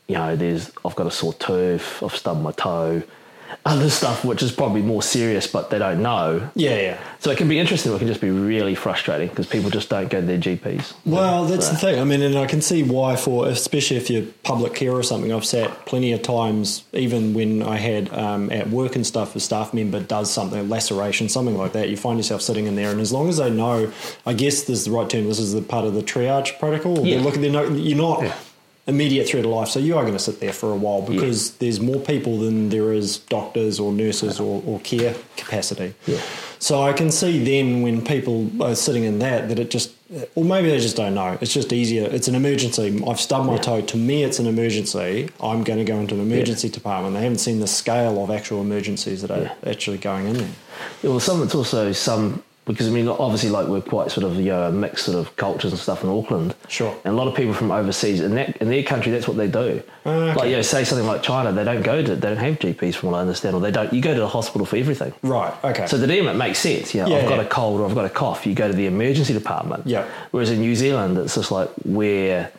you 0.09 0.15
know, 0.15 0.35
there's, 0.35 0.71
I've 0.83 0.97
got 0.97 1.07
a 1.07 1.11
sore 1.11 1.35
tooth, 1.35 2.03
I've 2.03 2.17
stubbed 2.17 2.41
my 2.41 2.53
toe, 2.53 3.03
other 3.65 3.91
stuff 3.91 4.25
which 4.25 4.43
is 4.43 4.53
probably 4.53 4.83
more 4.83 5.03
serious, 5.03 5.47
but 5.47 5.71
they 5.71 5.79
don't 5.79 6.03
know. 6.03 6.49
Yeah, 6.55 6.77
yeah. 6.77 6.99
So 7.19 7.31
it 7.31 7.39
can 7.39 7.49
be 7.49 7.59
interesting, 7.59 7.93
or 7.93 7.97
it 7.97 7.99
can 7.99 8.09
just 8.09 8.21
be 8.21 8.31
really 8.31 8.75
frustrating 8.75 9.29
because 9.29 9.47
people 9.47 9.71
just 9.71 9.89
don't 9.89 10.09
go 10.09 10.21
to 10.21 10.27
their 10.27 10.39
GPs. 10.39 10.95
Well, 11.05 11.45
that's 11.45 11.67
So- 11.67 11.73
the 11.73 11.79
thing. 11.79 12.01
I 12.01 12.05
mean, 12.05 12.23
and 12.23 12.39
I 12.39 12.47
can 12.47 12.61
see 12.63 12.83
why 12.83 13.17
for, 13.17 13.47
especially 13.49 13.97
if 13.97 14.09
you're 14.11 14.25
public 14.43 14.75
care 14.75 14.93
or 14.93 15.03
something. 15.03 15.33
I've 15.33 15.45
sat 15.45 15.87
plenty 15.87 16.13
of 16.13 16.23
times, 16.23 16.85
even 16.93 17.35
when 17.35 17.63
I 17.63 17.77
had 17.77 18.13
um, 18.15 18.51
at 18.51 18.71
work 18.71 18.97
and 18.97 19.07
stuff, 19.07 19.37
a 19.37 19.41
staff 19.41 19.75
member 19.75 20.01
does 20.01 20.31
something, 20.31 20.69
laceration, 20.69 21.29
something 21.29 21.57
like 21.57 21.73
that. 21.73 21.89
You 21.89 21.97
find 21.97 22.19
yourself 22.19 22.43
sitting 22.43 22.67
in 22.67 22.77
there, 22.77 22.91
and 22.91 23.01
as 23.01 23.13
long 23.13 23.29
as 23.29 23.37
they 23.37 23.51
know, 23.51 23.93
I 24.27 24.33
guess 24.33 24.63
this 24.63 24.81
is 24.81 24.85
the 24.87 24.91
right 24.93 25.09
term. 25.09 25.27
This 25.27 25.39
is 25.39 25.53
the 25.53 25.63
part 25.63 25.85
of 25.85 25.95
the 25.95 26.03
triage 26.03 26.59
protocol. 26.59 27.05
Yeah. 27.07 27.17
They're 27.17 27.25
looking, 27.25 27.43
they're 27.43 27.51
not, 27.51 27.71
you're 27.73 27.99
not. 27.99 28.23
Yeah. 28.23 28.35
Immediate 28.91 29.29
threat 29.29 29.45
of 29.45 29.51
life, 29.53 29.69
so 29.69 29.79
you 29.79 29.97
are 29.97 30.03
going 30.03 30.15
to 30.15 30.19
sit 30.31 30.41
there 30.41 30.53
for 30.53 30.73
a 30.73 30.77
while 30.77 31.01
because 31.03 31.53
there's 31.59 31.79
more 31.81 32.01
people 32.01 32.39
than 32.39 32.69
there 32.71 32.93
is 32.93 33.19
doctors 33.19 33.79
or 33.79 33.93
nurses 33.93 34.41
or, 34.41 34.63
or 34.67 34.81
care 34.81 35.15
capacity. 35.37 35.95
Yeah. 36.07 36.21
So 36.59 36.83
I 36.83 36.93
can 36.93 37.11
see 37.11 37.43
then 37.43 37.83
when 37.83 38.05
people 38.05 38.51
are 38.63 38.75
sitting 38.75 39.05
in 39.05 39.21
that 39.21 39.49
that 39.49 39.59
it 39.61 39.71
just, 39.71 39.93
or 40.35 40.45
maybe 40.45 40.69
they 40.69 40.79
just 40.81 40.97
don't 40.97 41.15
know. 41.15 41.39
It's 41.41 41.55
just 41.55 41.73
easier. 41.73 42.05
It's 42.11 42.27
an 42.29 42.35
emergency. 42.35 43.01
I've 43.07 43.21
stubbed 43.21 43.47
my 43.47 43.55
Yeah. 43.55 43.61
toe. 43.69 43.81
To 43.81 43.97
me, 43.97 44.25
it's 44.25 44.39
an 44.41 44.47
emergency. 44.49 45.31
I'm 45.41 45.63
going 45.63 45.79
to 45.79 45.85
go 45.85 45.97
into 46.01 46.15
an 46.17 46.21
emergency 46.21 46.69
department. 46.69 47.15
They 47.15 47.23
haven't 47.23 47.39
seen 47.39 47.61
the 47.61 47.69
scale 47.69 48.23
of 48.25 48.31
actual 48.31 48.61
emergencies 48.61 49.23
that 49.23 49.31
are 49.31 49.43
Yeah. 49.43 49.71
actually 49.73 49.99
going 49.99 50.27
in 50.27 50.35
there. 50.39 50.49
Yeah, 51.03 51.11
well, 51.11 51.21
some 51.21 51.43
it's 51.45 51.55
also 51.55 51.93
some 51.93 52.43
because 52.73 52.89
I 52.89 52.91
mean, 52.91 53.09
obviously, 53.09 53.51
like 53.51 53.67
we're 53.69 53.81
quite 53.81 54.11
sort 54.11 54.25
of 54.25 54.37
you 54.37 54.47
know 54.47 54.69
a 54.69 54.73
mixed 54.73 55.05
sort 55.07 55.17
of 55.19 55.35
cultures 55.37 55.73
and 55.73 55.81
stuff 55.81 56.03
in 56.05 56.11
Auckland. 56.11 56.55
Sure. 56.69 56.95
And 57.05 57.15
a 57.15 57.17
lot 57.17 57.29
of 57.29 57.35
people 57.35 57.53
from 57.55 57.71
overseas 57.71 58.21
in 58.21 58.35
that 58.37 58.57
in 58.59 58.69
their 58.69 58.83
country, 58.83 59.11
that's 59.13 59.27
what 59.29 59.37
they 59.37 59.49
do. 59.49 59.83
Ah, 60.07 60.11
okay. 60.11 60.35
Like 60.35 60.49
you 60.51 60.57
know, 60.57 60.63
say 60.63 60.85
something 60.85 61.07
like 61.07 61.23
China, 61.23 61.53
they 61.53 61.65
don't 61.65 61.83
go 61.83 62.03
to, 62.03 62.15
they 62.15 62.29
don't 62.29 62.37
have 62.39 62.59
GPs 62.59 62.95
from 62.95 63.11
what 63.11 63.19
I 63.19 63.21
understand, 63.21 63.55
or 63.55 63.61
they 63.61 63.71
don't. 63.71 63.93
You 63.93 64.01
go 64.01 64.15
to 64.15 64.21
the 64.21 64.29
hospital 64.29 64.65
for 64.67 64.77
everything. 64.77 65.13
Right. 65.23 65.53
Okay. 65.65 65.87
So 65.87 65.99
to 65.99 66.07
them, 66.07 66.29
it 66.29 66.35
makes 66.35 66.59
sense. 66.59 66.95
You 66.95 67.03
know, 67.03 67.09
Yeah, 67.09 67.17
I've 67.19 67.29
got 67.29 67.37
yeah. 67.37 67.43
a 67.43 67.49
cold 67.49 67.81
or 67.81 67.87
I've 67.89 67.95
got 67.95 68.05
a 68.05 68.11
cough. 68.11 68.47
You 68.47 68.55
go 68.55 68.69
to 68.69 68.75
the 68.75 68.87
emergency 68.87 69.33
department. 69.35 69.87
Yeah. 69.87 70.07
Whereas 70.31 70.51
in 70.51 70.61
New 70.61 70.75
Zealand, 70.75 71.19
it's 71.19 71.35
just 71.35 71.51
like 71.51 71.69
where 71.85 72.51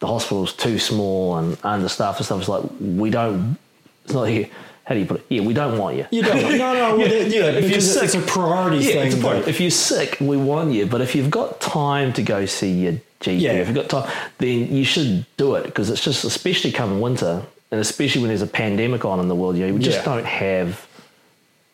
the 0.00 0.06
hospital's 0.06 0.52
too 0.52 0.78
small 0.78 1.36
and 1.38 1.56
understaffed 1.62 2.18
and 2.18 2.26
stuff. 2.26 2.40
It's 2.40 2.48
like 2.48 2.64
we 2.80 3.10
don't. 3.10 3.56
It's 4.04 4.12
not 4.12 4.24
here. 4.24 4.48
How 4.84 4.94
do 4.94 5.00
you 5.00 5.06
put 5.06 5.20
it? 5.20 5.26
Yeah, 5.30 5.40
we 5.42 5.54
don't 5.54 5.78
want 5.78 5.96
you. 5.96 6.06
you 6.10 6.22
don't. 6.22 6.36
No, 6.58 6.74
no. 6.74 6.96
well, 6.96 6.98
Yeah, 7.08 7.16
yeah, 7.26 7.44
if 7.52 7.70
you're 7.70 7.80
sick- 7.80 8.04
it's 8.04 8.14
a 8.14 8.20
priority 8.20 8.84
Yeah, 8.84 8.92
thing. 8.92 9.12
it's 9.12 9.24
a. 9.24 9.48
If 9.48 9.60
you're 9.60 9.70
sick, 9.70 10.18
we 10.20 10.36
want 10.36 10.72
you. 10.72 10.84
But 10.86 11.00
if 11.00 11.14
you've 11.14 11.30
got 11.30 11.60
time 11.60 12.12
to 12.14 12.22
go 12.22 12.44
see 12.44 12.70
your 12.72 12.92
GP, 13.20 13.40
Yeah. 13.40 13.52
if 13.52 13.68
you've 13.68 13.76
got 13.76 13.88
time, 13.88 14.10
then 14.38 14.70
you 14.74 14.84
should 14.84 15.24
do 15.38 15.54
it 15.54 15.64
because 15.64 15.88
it's 15.88 16.04
just, 16.04 16.24
especially 16.24 16.70
come 16.70 17.00
winter, 17.00 17.42
and 17.70 17.80
especially 17.80 18.20
when 18.20 18.28
there's 18.28 18.42
a 18.42 18.46
pandemic 18.46 19.04
on 19.06 19.20
in 19.20 19.28
the 19.28 19.34
world, 19.34 19.56
you 19.56 19.66
know, 19.66 19.72
we 19.72 19.80
just 19.80 19.98
Yeah. 20.00 20.04
don't 20.04 20.26
have 20.26 20.86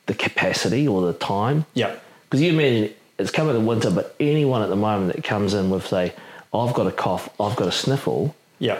the 0.07 0.15
capacity 0.15 0.87
or 0.87 1.03
the 1.03 1.13
time. 1.15 1.67
Yeah. 1.75 1.97
Because 2.29 2.41
you 2.43 2.51
imagine 2.53 2.95
it's 3.19 3.33
coming 3.33 3.57
in 3.57 3.67
winter, 3.67 3.91
but 3.91 4.15
anyone 4.21 4.63
at 4.63 4.69
the 4.69 4.77
moment 4.77 5.15
that 5.15 5.25
comes 5.25 5.53
in 5.53 5.69
with, 5.71 5.87
say, 5.89 6.13
I've 6.55 6.75
got 6.75 6.87
a 6.87 6.93
cough, 6.93 7.29
I've 7.41 7.57
got 7.57 7.67
a 7.67 7.73
sniffle, 7.73 8.35
Yeah. 8.61 8.79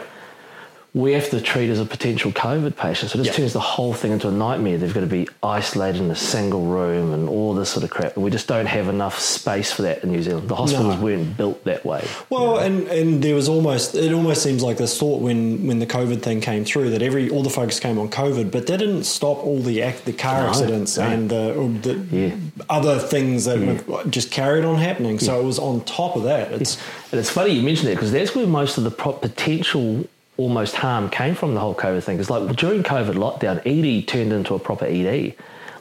We 0.93 1.13
have 1.13 1.29
to 1.29 1.39
treat 1.39 1.69
as 1.69 1.79
a 1.79 1.85
potential 1.85 2.33
COVID 2.33 2.75
patient. 2.75 3.11
So 3.11 3.17
this 3.17 3.27
Yeah. 3.27 3.33
turns 3.33 3.53
the 3.53 3.61
whole 3.61 3.93
thing 3.93 4.11
into 4.11 4.27
a 4.27 4.31
nightmare. 4.31 4.77
They've 4.77 4.93
got 4.93 4.99
to 4.99 5.05
be 5.05 5.25
isolated 5.41 6.01
in 6.01 6.11
a 6.11 6.17
single 6.17 6.63
room 6.63 7.13
and 7.13 7.29
all 7.29 7.53
this 7.53 7.69
sort 7.69 7.85
of 7.85 7.89
crap. 7.89 8.17
We 8.17 8.29
just 8.29 8.45
don't 8.47 8.65
have 8.65 8.89
enough 8.89 9.17
space 9.17 9.71
for 9.71 9.83
that 9.83 10.03
in 10.03 10.11
New 10.11 10.21
Zealand. 10.21 10.49
The 10.49 10.55
hospitals 10.55 10.97
No. 10.97 11.01
weren't 11.01 11.37
built 11.37 11.63
that 11.63 11.85
way. 11.85 12.03
Well, 12.29 12.57
and, 12.57 12.87
and 12.89 13.23
there 13.23 13.35
was 13.35 13.47
almost 13.47 13.95
it 13.95 14.11
almost 14.11 14.43
seems 14.43 14.63
like 14.63 14.75
this 14.77 14.97
thought 14.97 15.21
when 15.21 15.65
when 15.65 15.79
the 15.79 15.85
COVID 15.87 16.21
thing 16.21 16.41
came 16.41 16.65
through 16.65 16.89
that 16.89 17.01
every 17.01 17.29
all 17.29 17.41
the 17.43 17.49
focus 17.49 17.79
came 17.79 17.97
on 17.97 18.09
COVID, 18.09 18.51
but 18.51 18.67
that 18.67 18.79
didn't 18.79 19.05
stop 19.05 19.37
all 19.45 19.59
the 19.59 19.81
act, 19.81 20.03
the 20.03 20.11
car 20.11 20.41
No, 20.41 20.49
accidents 20.49 20.97
no. 20.97 21.03
and 21.05 21.29
the, 21.29 21.69
the 21.83 22.17
Yeah. 22.17 22.31
other 22.69 22.99
things 22.99 23.45
that 23.45 23.59
have 23.59 24.11
just 24.11 24.29
carried 24.29 24.65
on 24.65 24.75
happening. 24.75 25.19
So 25.19 25.39
it 25.39 25.45
was 25.45 25.57
on 25.57 25.81
top 25.85 26.17
of 26.17 26.23
that. 26.23 26.51
It's 26.51 26.75
And 27.13 27.19
it's 27.21 27.29
funny 27.29 27.51
you 27.53 27.61
mentioned 27.61 27.87
that 27.89 27.95
because 27.95 28.11
that's 28.11 28.35
where 28.35 28.45
most 28.45 28.77
of 28.77 28.83
the 28.83 28.91
pro- 28.91 29.13
potential 29.13 30.03
almost 30.41 30.75
harm 30.75 31.09
came 31.09 31.35
from 31.35 31.53
the 31.53 31.59
whole 31.59 31.75
COVID 31.75 32.03
thing. 32.03 32.19
It's 32.19 32.29
like 32.29 32.55
during 32.55 32.83
COVID 32.83 33.13
lockdown, 33.25 33.61
ED 33.65 34.07
turned 34.07 34.33
into 34.33 34.53
a 34.55 34.59
proper 34.59 34.85
ED. 34.85 35.33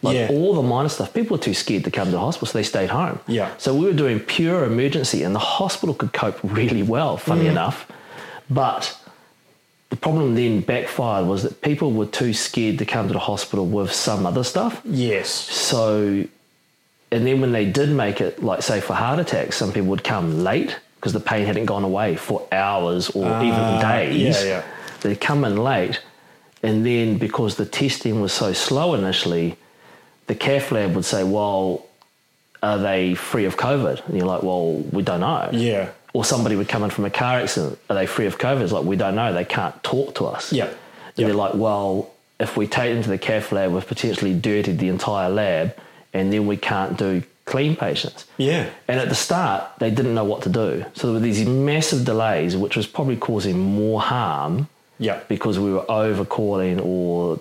Like 0.02 0.16
Yeah. 0.16 0.28
all 0.30 0.54
the 0.54 0.62
minor 0.62 0.88
stuff, 0.88 1.12
people 1.12 1.36
were 1.36 1.42
too 1.42 1.54
scared 1.54 1.84
to 1.84 1.90
come 1.90 2.06
to 2.06 2.12
the 2.12 2.18
hospital, 2.18 2.46
so 2.48 2.58
they 2.58 2.62
stayed 2.62 2.90
home. 2.90 3.18
Yeah. 3.26 3.48
So 3.58 3.74
we 3.74 3.84
were 3.86 3.92
doing 4.04 4.18
pure 4.20 4.64
emergency, 4.64 5.22
and 5.22 5.34
the 5.34 5.46
hospital 5.60 5.94
could 5.94 6.12
cope 6.12 6.38
really 6.42 6.82
well, 6.82 7.16
funny 7.16 7.44
Mm. 7.44 7.50
enough. 7.56 7.86
But 8.48 8.96
the 9.90 9.96
problem 9.96 10.34
then 10.36 10.60
backfired 10.60 11.26
was 11.26 11.42
that 11.42 11.60
people 11.62 11.90
were 11.92 12.06
too 12.06 12.32
scared 12.32 12.78
to 12.78 12.86
come 12.86 13.08
to 13.08 13.12
the 13.12 13.18
hospital 13.32 13.66
with 13.66 13.92
some 13.92 14.24
other 14.26 14.44
stuff. 14.44 14.80
yes, 14.84 15.28
So, 15.28 16.24
and 17.12 17.26
then 17.26 17.40
when 17.42 17.52
they 17.52 17.66
did 17.66 17.90
make 17.90 18.20
it, 18.20 18.42
like 18.42 18.62
say 18.62 18.80
for 18.80 18.94
heart 18.94 19.18
attacks, 19.18 19.56
some 19.56 19.70
people 19.72 19.90
would 19.90 20.04
come 20.04 20.44
late 20.44 20.76
because 21.00 21.14
the 21.14 21.20
pain 21.20 21.46
hadn't 21.46 21.64
gone 21.64 21.82
away 21.82 22.14
for 22.14 22.46
hours 22.52 23.08
or 23.10 23.24
even 23.42 23.58
Ah, 23.58 23.80
days. 23.80 24.42
yeah, 24.42 24.48
yeah. 24.48 24.62
They'd 25.00 25.18
come 25.20 25.44
in 25.46 25.56
late, 25.56 25.98
and 26.62 26.84
then 26.84 27.16
because 27.16 27.56
the 27.56 27.64
testing 27.64 28.20
was 28.20 28.34
so 28.34 28.52
slow 28.52 28.92
initially, 28.92 29.56
the 30.26 30.34
cath 30.34 30.70
lab 30.70 30.94
would 30.94 31.06
say, 31.06 31.24
"Well, 31.24 31.86
are 32.62 32.76
they 32.76 33.14
free 33.14 33.46
of 33.46 33.56
COVID?" 33.56 34.06
And 34.06 34.16
you're 34.18 34.26
like, 34.26 34.42
"Well, 34.42 34.74
we 34.92 35.02
don't 35.02 35.20
know." 35.20 35.48
yeah, 35.52 35.88
Or 36.12 36.24
somebody 36.24 36.54
would 36.56 36.68
come 36.68 36.82
in 36.84 36.90
from 36.90 37.04
a 37.06 37.10
car 37.10 37.36
accident. 37.38 37.78
Are 37.88 37.94
they 37.96 38.04
free 38.06 38.26
of 38.26 38.36
COVID? 38.36 38.60
It's 38.62 38.72
like 38.72 38.84
we 38.84 38.96
don't 38.96 39.14
know. 39.14 39.32
They 39.32 39.44
can't 39.46 39.80
talk 39.82 40.16
to 40.16 40.26
us. 40.26 40.52
Yeah. 40.52 40.64
And 40.66 40.74
Yeah. 41.16 41.26
they're 41.28 41.36
like, 41.36 41.54
well, 41.54 42.10
if 42.40 42.56
we 42.56 42.66
take 42.66 42.92
them 42.92 43.02
to 43.04 43.08
the 43.08 43.16
cath 43.18 43.52
lab, 43.52 43.72
we've 43.72 43.86
potentially 43.86 44.34
dirtied 44.34 44.78
the 44.80 44.88
entire 44.88 45.30
lab, 45.30 45.72
and 46.12 46.32
then 46.32 46.46
we 46.46 46.56
can't 46.56 46.98
do 46.98 47.22
clean 47.50 47.74
patients. 47.76 48.24
yeah, 48.38 48.70
And 48.88 49.00
at 49.00 49.08
the 49.08 49.14
start, 49.14 49.64
they 49.80 49.90
didn't 49.90 50.14
know 50.14 50.24
what 50.24 50.42
to 50.42 50.48
do. 50.48 50.84
So 50.94 51.08
there 51.08 51.14
were 51.14 51.20
these 51.20 51.44
massive 51.46 52.04
delays, 52.04 52.56
which 52.56 52.76
was 52.76 52.86
probably 52.86 53.16
causing 53.16 53.58
more 53.58 54.00
harm 54.00 54.68
yeah, 54.98 55.20
because 55.28 55.58
we 55.58 55.72
were 55.72 55.90
over 55.90 56.24
calling, 56.24 56.78
or 56.78 57.40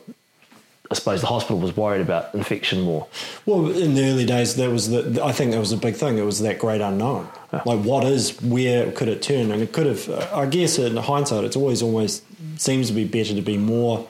I 0.89 0.95
suppose 0.95 1.21
the 1.21 1.27
hospital 1.27 1.59
was 1.59 1.75
worried 1.75 2.01
about 2.01 2.33
infection 2.33 2.81
more. 2.81 3.07
Well, 3.45 3.69
in 3.69 3.93
the 3.93 4.03
early 4.09 4.25
days, 4.25 4.55
that 4.55 4.71
was 4.71 4.89
the. 4.89 5.21
I 5.23 5.31
think 5.33 5.51
that 5.51 5.59
was 5.59 5.71
a 5.73 5.77
big 5.77 5.95
thing. 5.95 6.17
It 6.17 6.23
was 6.23 6.39
that 6.39 6.57
great 6.57 6.81
unknown. 6.81 7.27
Like, 7.51 7.81
what 7.83 8.03
is? 8.05 8.41
Where 8.41 8.91
could 8.93 9.09
it 9.09 9.21
turn? 9.21 9.51
And 9.51 9.61
it 9.61 9.73
could 9.73 9.85
have. 9.85 10.09
I 10.33 10.45
guess 10.45 10.79
in 10.79 10.95
hindsight, 10.97 11.43
it's 11.43 11.55
always 11.55 11.81
almost 11.81 12.23
seems 12.59 12.87
to 12.87 12.93
be 12.93 13.05
better 13.05 13.35
to 13.35 13.41
be 13.41 13.57
more. 13.57 14.07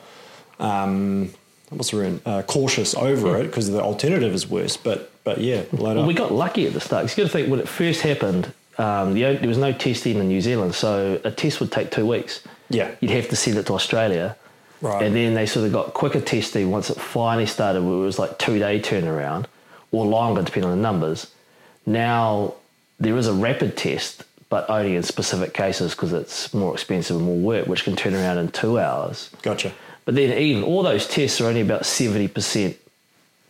Um, 0.58 1.32
what's 1.70 1.90
the 1.90 1.96
word? 1.96 2.20
Uh, 2.24 2.42
cautious 2.42 2.94
over 2.94 3.36
it 3.38 3.44
because 3.44 3.68
the 3.68 3.82
alternative 3.82 4.32
is 4.32 4.48
worse. 4.48 4.76
But 4.76 5.09
but 5.24 5.38
yeah, 5.38 5.62
Well, 5.72 6.06
we 6.06 6.14
got 6.14 6.32
lucky 6.32 6.66
at 6.66 6.72
the 6.72 6.80
start. 6.80 7.04
You 7.10 7.22
got 7.24 7.30
to 7.30 7.32
think 7.32 7.48
when 7.50 7.60
it 7.60 7.68
first 7.68 8.02
happened, 8.02 8.52
um, 8.78 9.14
the, 9.14 9.22
there 9.22 9.48
was 9.48 9.58
no 9.58 9.72
testing 9.72 10.18
in 10.18 10.28
New 10.28 10.40
Zealand, 10.40 10.74
so 10.74 11.20
a 11.24 11.30
test 11.30 11.60
would 11.60 11.70
take 11.70 11.90
two 11.90 12.06
weeks. 12.06 12.42
Yeah. 12.70 12.94
you'd 13.00 13.10
have 13.10 13.28
to 13.28 13.36
send 13.36 13.58
it 13.58 13.66
to 13.66 13.74
Australia, 13.74 14.36
Right. 14.80 15.02
And 15.02 15.14
then 15.14 15.34
they 15.34 15.44
sort 15.46 15.66
of 15.66 15.72
got 15.72 15.92
quicker 15.92 16.20
testing 16.20 16.70
once 16.70 16.88
it 16.88 16.96
finally 16.98 17.46
started. 17.46 17.82
Where 17.82 17.92
it 17.96 18.00
was 18.00 18.18
like 18.18 18.38
two 18.38 18.58
day 18.58 18.80
turnaround 18.80 19.44
or 19.92 20.06
longer, 20.06 20.42
depending 20.42 20.70
on 20.70 20.76
the 20.78 20.82
numbers. 20.82 21.30
Now 21.84 22.54
there 22.98 23.16
is 23.16 23.26
a 23.26 23.32
rapid 23.34 23.76
test, 23.76 24.24
but 24.48 24.68
only 24.70 24.96
in 24.96 25.02
specific 25.02 25.52
cases 25.52 25.94
because 25.94 26.12
it's 26.12 26.54
more 26.54 26.72
expensive 26.72 27.16
and 27.16 27.26
more 27.26 27.36
work, 27.36 27.66
which 27.66 27.84
can 27.84 27.94
turn 27.96 28.14
around 28.14 28.38
in 28.38 28.48
two 28.50 28.78
hours. 28.78 29.28
Gotcha. 29.42 29.72
But 30.06 30.14
then 30.14 30.36
even 30.38 30.62
all 30.64 30.82
those 30.82 31.06
tests 31.06 31.40
are 31.42 31.46
only 31.46 31.60
about 31.60 31.84
seventy 31.84 32.28
percent 32.28 32.76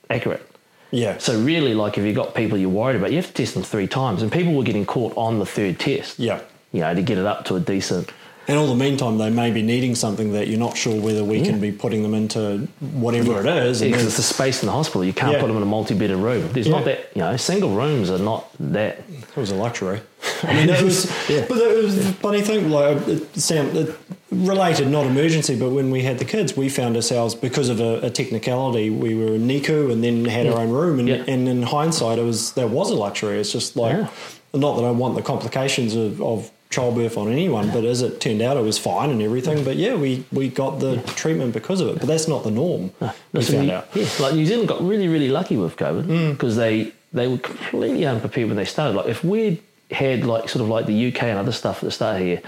accurate. 0.08 0.44
Yeah. 0.90 1.18
So 1.18 1.40
really, 1.40 1.74
like 1.74 1.98
if 1.98 2.04
you've 2.04 2.16
got 2.16 2.34
people 2.34 2.58
you're 2.58 2.68
worried 2.68 2.96
about, 2.96 3.10
you 3.10 3.16
have 3.16 3.26
to 3.26 3.32
test 3.32 3.54
them 3.54 3.62
three 3.62 3.86
times, 3.86 4.22
and 4.22 4.30
people 4.30 4.54
were 4.54 4.64
getting 4.64 4.86
caught 4.86 5.16
on 5.16 5.38
the 5.38 5.46
third 5.46 5.78
test. 5.78 6.18
Yeah. 6.18 6.40
You 6.72 6.80
know, 6.80 6.94
to 6.94 7.02
get 7.02 7.18
it 7.18 7.26
up 7.26 7.44
to 7.46 7.56
a 7.56 7.60
decent. 7.60 8.10
And 8.50 8.58
all 8.58 8.66
the 8.66 8.74
meantime, 8.74 9.16
they 9.18 9.30
may 9.30 9.52
be 9.52 9.62
needing 9.62 9.94
something 9.94 10.32
that 10.32 10.48
you're 10.48 10.58
not 10.58 10.76
sure 10.76 11.00
whether 11.00 11.22
we 11.22 11.40
can 11.40 11.60
be 11.60 11.70
putting 11.70 12.02
them 12.02 12.14
into 12.14 12.66
whatever 12.80 13.38
it 13.38 13.46
is. 13.46 13.80
Because 13.80 14.04
it's 14.04 14.16
the 14.16 14.24
space 14.24 14.60
in 14.60 14.66
the 14.66 14.72
hospital, 14.72 15.04
you 15.04 15.12
can't 15.12 15.34
Yeah. 15.34 15.40
put 15.40 15.46
them 15.46 15.56
in 15.56 15.62
a 15.62 15.66
multi-bedded 15.66 16.16
room. 16.16 16.48
There's 16.52 16.66
Yeah. 16.66 16.72
not 16.72 16.84
that, 16.86 17.10
you 17.14 17.20
know, 17.22 17.36
single 17.36 17.70
rooms 17.70 18.10
are 18.10 18.18
not 18.18 18.46
that. 18.58 19.04
It 19.08 19.36
was 19.40 19.52
a 19.52 19.54
luxury. 19.54 20.00
I 20.42 20.54
mean, 20.54 20.68
it 20.68 20.82
was, 20.82 21.06
Yeah. 21.28 21.44
but 21.48 21.58
it 21.58 21.84
was 21.84 21.94
the 21.94 22.12
funny 22.14 22.40
thing. 22.40 22.70
Like, 22.72 23.06
it, 23.06 23.40
sound, 23.40 23.76
it 23.76 23.94
related, 24.32 24.88
not 24.90 25.06
emergency, 25.06 25.54
but 25.54 25.70
when 25.70 25.92
we 25.92 26.02
had 26.02 26.18
the 26.18 26.24
kids, 26.24 26.56
we 26.56 26.68
found 26.68 26.96
ourselves 26.96 27.36
because 27.36 27.68
of 27.68 27.78
a, 27.78 28.00
a 28.06 28.10
technicality. 28.10 28.90
We 28.90 29.14
were 29.14 29.36
in 29.36 29.46
NICU 29.46 29.92
and 29.92 30.02
then 30.02 30.24
had 30.24 30.48
our 30.48 30.58
own 30.58 30.70
room, 30.70 30.98
and, 30.98 31.08
Yeah. 31.08 31.22
and 31.28 31.48
in 31.48 31.62
hindsight, 31.62 32.18
it 32.18 32.24
was 32.24 32.50
that 32.54 32.70
was 32.70 32.90
a 32.90 32.94
luxury. 32.96 33.38
It's 33.38 33.52
just 33.52 33.76
like, 33.76 33.96
Yeah. 33.96 34.08
not 34.54 34.74
that 34.74 34.84
I 34.84 34.90
want 34.90 35.14
the 35.14 35.22
complications 35.22 35.94
of, 35.94 36.20
of 36.20 36.50
childbirth 36.70 37.16
on 37.16 37.28
anyone, 37.32 37.70
but 37.72 37.84
as 37.84 38.00
it 38.00 38.20
turned 38.20 38.40
out, 38.40 38.56
it 38.56 38.62
was 38.62 38.78
fine 38.78 39.10
and 39.10 39.20
everything. 39.20 39.64
But 39.64 39.76
yeah, 39.76 39.94
we 39.96 40.24
we 40.32 40.48
got 40.48 40.78
the 40.80 40.98
treatment 41.16 41.52
because 41.52 41.80
of 41.80 41.88
it. 41.88 41.98
But 41.98 42.06
that's 42.06 42.28
not 42.28 42.44
the 42.44 42.50
norm. 42.50 42.92
we 43.00 43.08
Listen, 43.32 43.56
found 43.56 43.66
you- 43.68 43.74
out. 43.74 43.88
Yeah, 43.94 44.08
like 44.20 44.34
New 44.34 44.46
Zealand 44.46 44.68
got 44.68 44.80
really, 44.82 45.08
really 45.08 45.28
lucky 45.28 45.56
with 45.56 45.76
COVID 45.76 46.04
Mm. 46.04 46.30
because 46.32 46.56
they 46.56 46.92
they 47.12 47.26
were 47.26 47.38
completely 47.38 48.06
unprepared 48.06 48.46
when 48.48 48.56
they 48.56 48.64
started. 48.64 48.96
Like 48.96 49.06
if 49.08 49.24
we'd 49.24 49.60
had 49.90 50.24
like 50.24 50.48
sort 50.48 50.62
of 50.62 50.68
like 50.68 50.86
the 50.86 51.08
UK 51.08 51.24
and 51.24 51.38
other 51.38 51.52
stuff 51.52 51.78
at 51.78 51.86
the 51.86 51.90
start 51.90 52.20
here, 52.20 52.40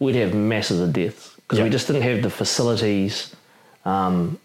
we'd 0.00 0.16
have 0.16 0.34
masses 0.34 0.80
of 0.80 0.92
deaths 0.92 1.34
because 1.42 1.60
we 1.60 1.70
just 1.70 1.86
didn't 1.86 2.02
have 2.02 2.22
the 2.22 2.30
facilities. 2.30 3.34
Um, 3.84 4.38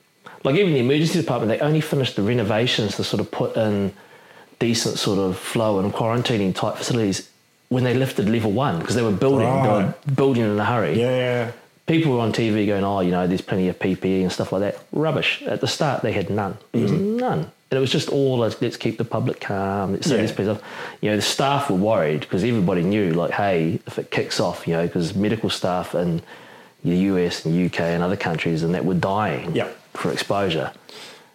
like 0.44 0.56
even 0.56 0.74
the 0.74 0.80
emergency 0.80 1.20
department, 1.20 1.50
they 1.50 1.60
only 1.66 1.82
finished 1.82 2.16
the 2.16 2.22
renovations 2.22 2.96
to 2.98 3.04
sort 3.04 3.20
of 3.20 3.32
put 3.32 3.56
in 3.58 3.94
decent 4.60 5.00
sort 5.00 5.18
of 5.18 5.38
flow 5.38 5.80
and 5.80 5.92
quarantining 5.92 6.54
type 6.56 6.76
facilities 6.76 7.30
when 7.74 7.84
they 7.84 7.94
lifted 7.94 8.30
level 8.30 8.52
one 8.52 8.80
because 8.80 8.96
they 8.96 9.02
were 9.02 9.12
building, 9.12 9.48
they 9.64 9.68
were 9.68 9.94
building 10.16 10.44
in 10.44 10.60
a 10.60 10.66
hurry 10.66 11.00
Yeah. 11.00 11.52
people 11.88 12.14
were 12.14 12.20
on 12.20 12.32
TV 12.32 12.68
going, 12.68 12.84
oh, 12.84 13.00
you 13.02 13.12
know, 13.12 13.26
there's 13.28 13.42
plenty 13.42 13.68
of 13.68 13.80
PPE 13.80 14.22
and 14.22 14.32
stuff 14.32 14.52
like 14.52 14.62
that. 14.62 14.76
Rubbish. 14.92 15.42
At 15.44 15.60
the 15.60 15.68
start, 15.68 16.02
they 16.04 16.12
had 16.14 16.30
none. 16.30 16.58
There 16.72 16.84
was 16.84 16.92
mm-hmm. 16.92 17.18
none. 17.18 17.40
And 17.40 17.78
it 17.78 17.82
was 17.82 17.92
just 17.92 18.10
all, 18.10 18.38
let's, 18.38 18.62
let's 18.62 18.78
keep 18.78 19.00
the 19.00 19.06
public 19.06 19.42
calm. 19.42 19.94
Let's 19.94 20.08
Yeah. 20.08 20.18
this 20.18 20.32
piece 20.32 20.48
of, 20.48 20.62
you 21.02 21.10
know, 21.10 21.16
the 21.16 21.24
staff 21.24 21.72
were 21.72 21.76
worried 21.76 22.22
because 22.22 22.44
everybody 22.44 22.84
knew, 22.84 23.14
like, 23.14 23.32
hey, 23.32 23.80
if 23.88 23.98
it 23.98 24.12
kicks 24.12 24.40
off, 24.40 24.68
you 24.68 24.74
know, 24.76 24.86
because 24.86 25.16
medical 25.16 25.50
staff 25.50 25.96
in 25.96 26.22
the 26.84 26.96
US 27.12 27.46
and 27.46 27.66
UK 27.66 27.80
and 27.80 28.04
other 28.04 28.16
countries 28.16 28.62
and 28.62 28.76
that 28.76 28.86
were 28.86 28.94
dying 28.94 29.56
Yeah. 29.56 29.70
for 29.96 30.12
exposure. 30.12 30.72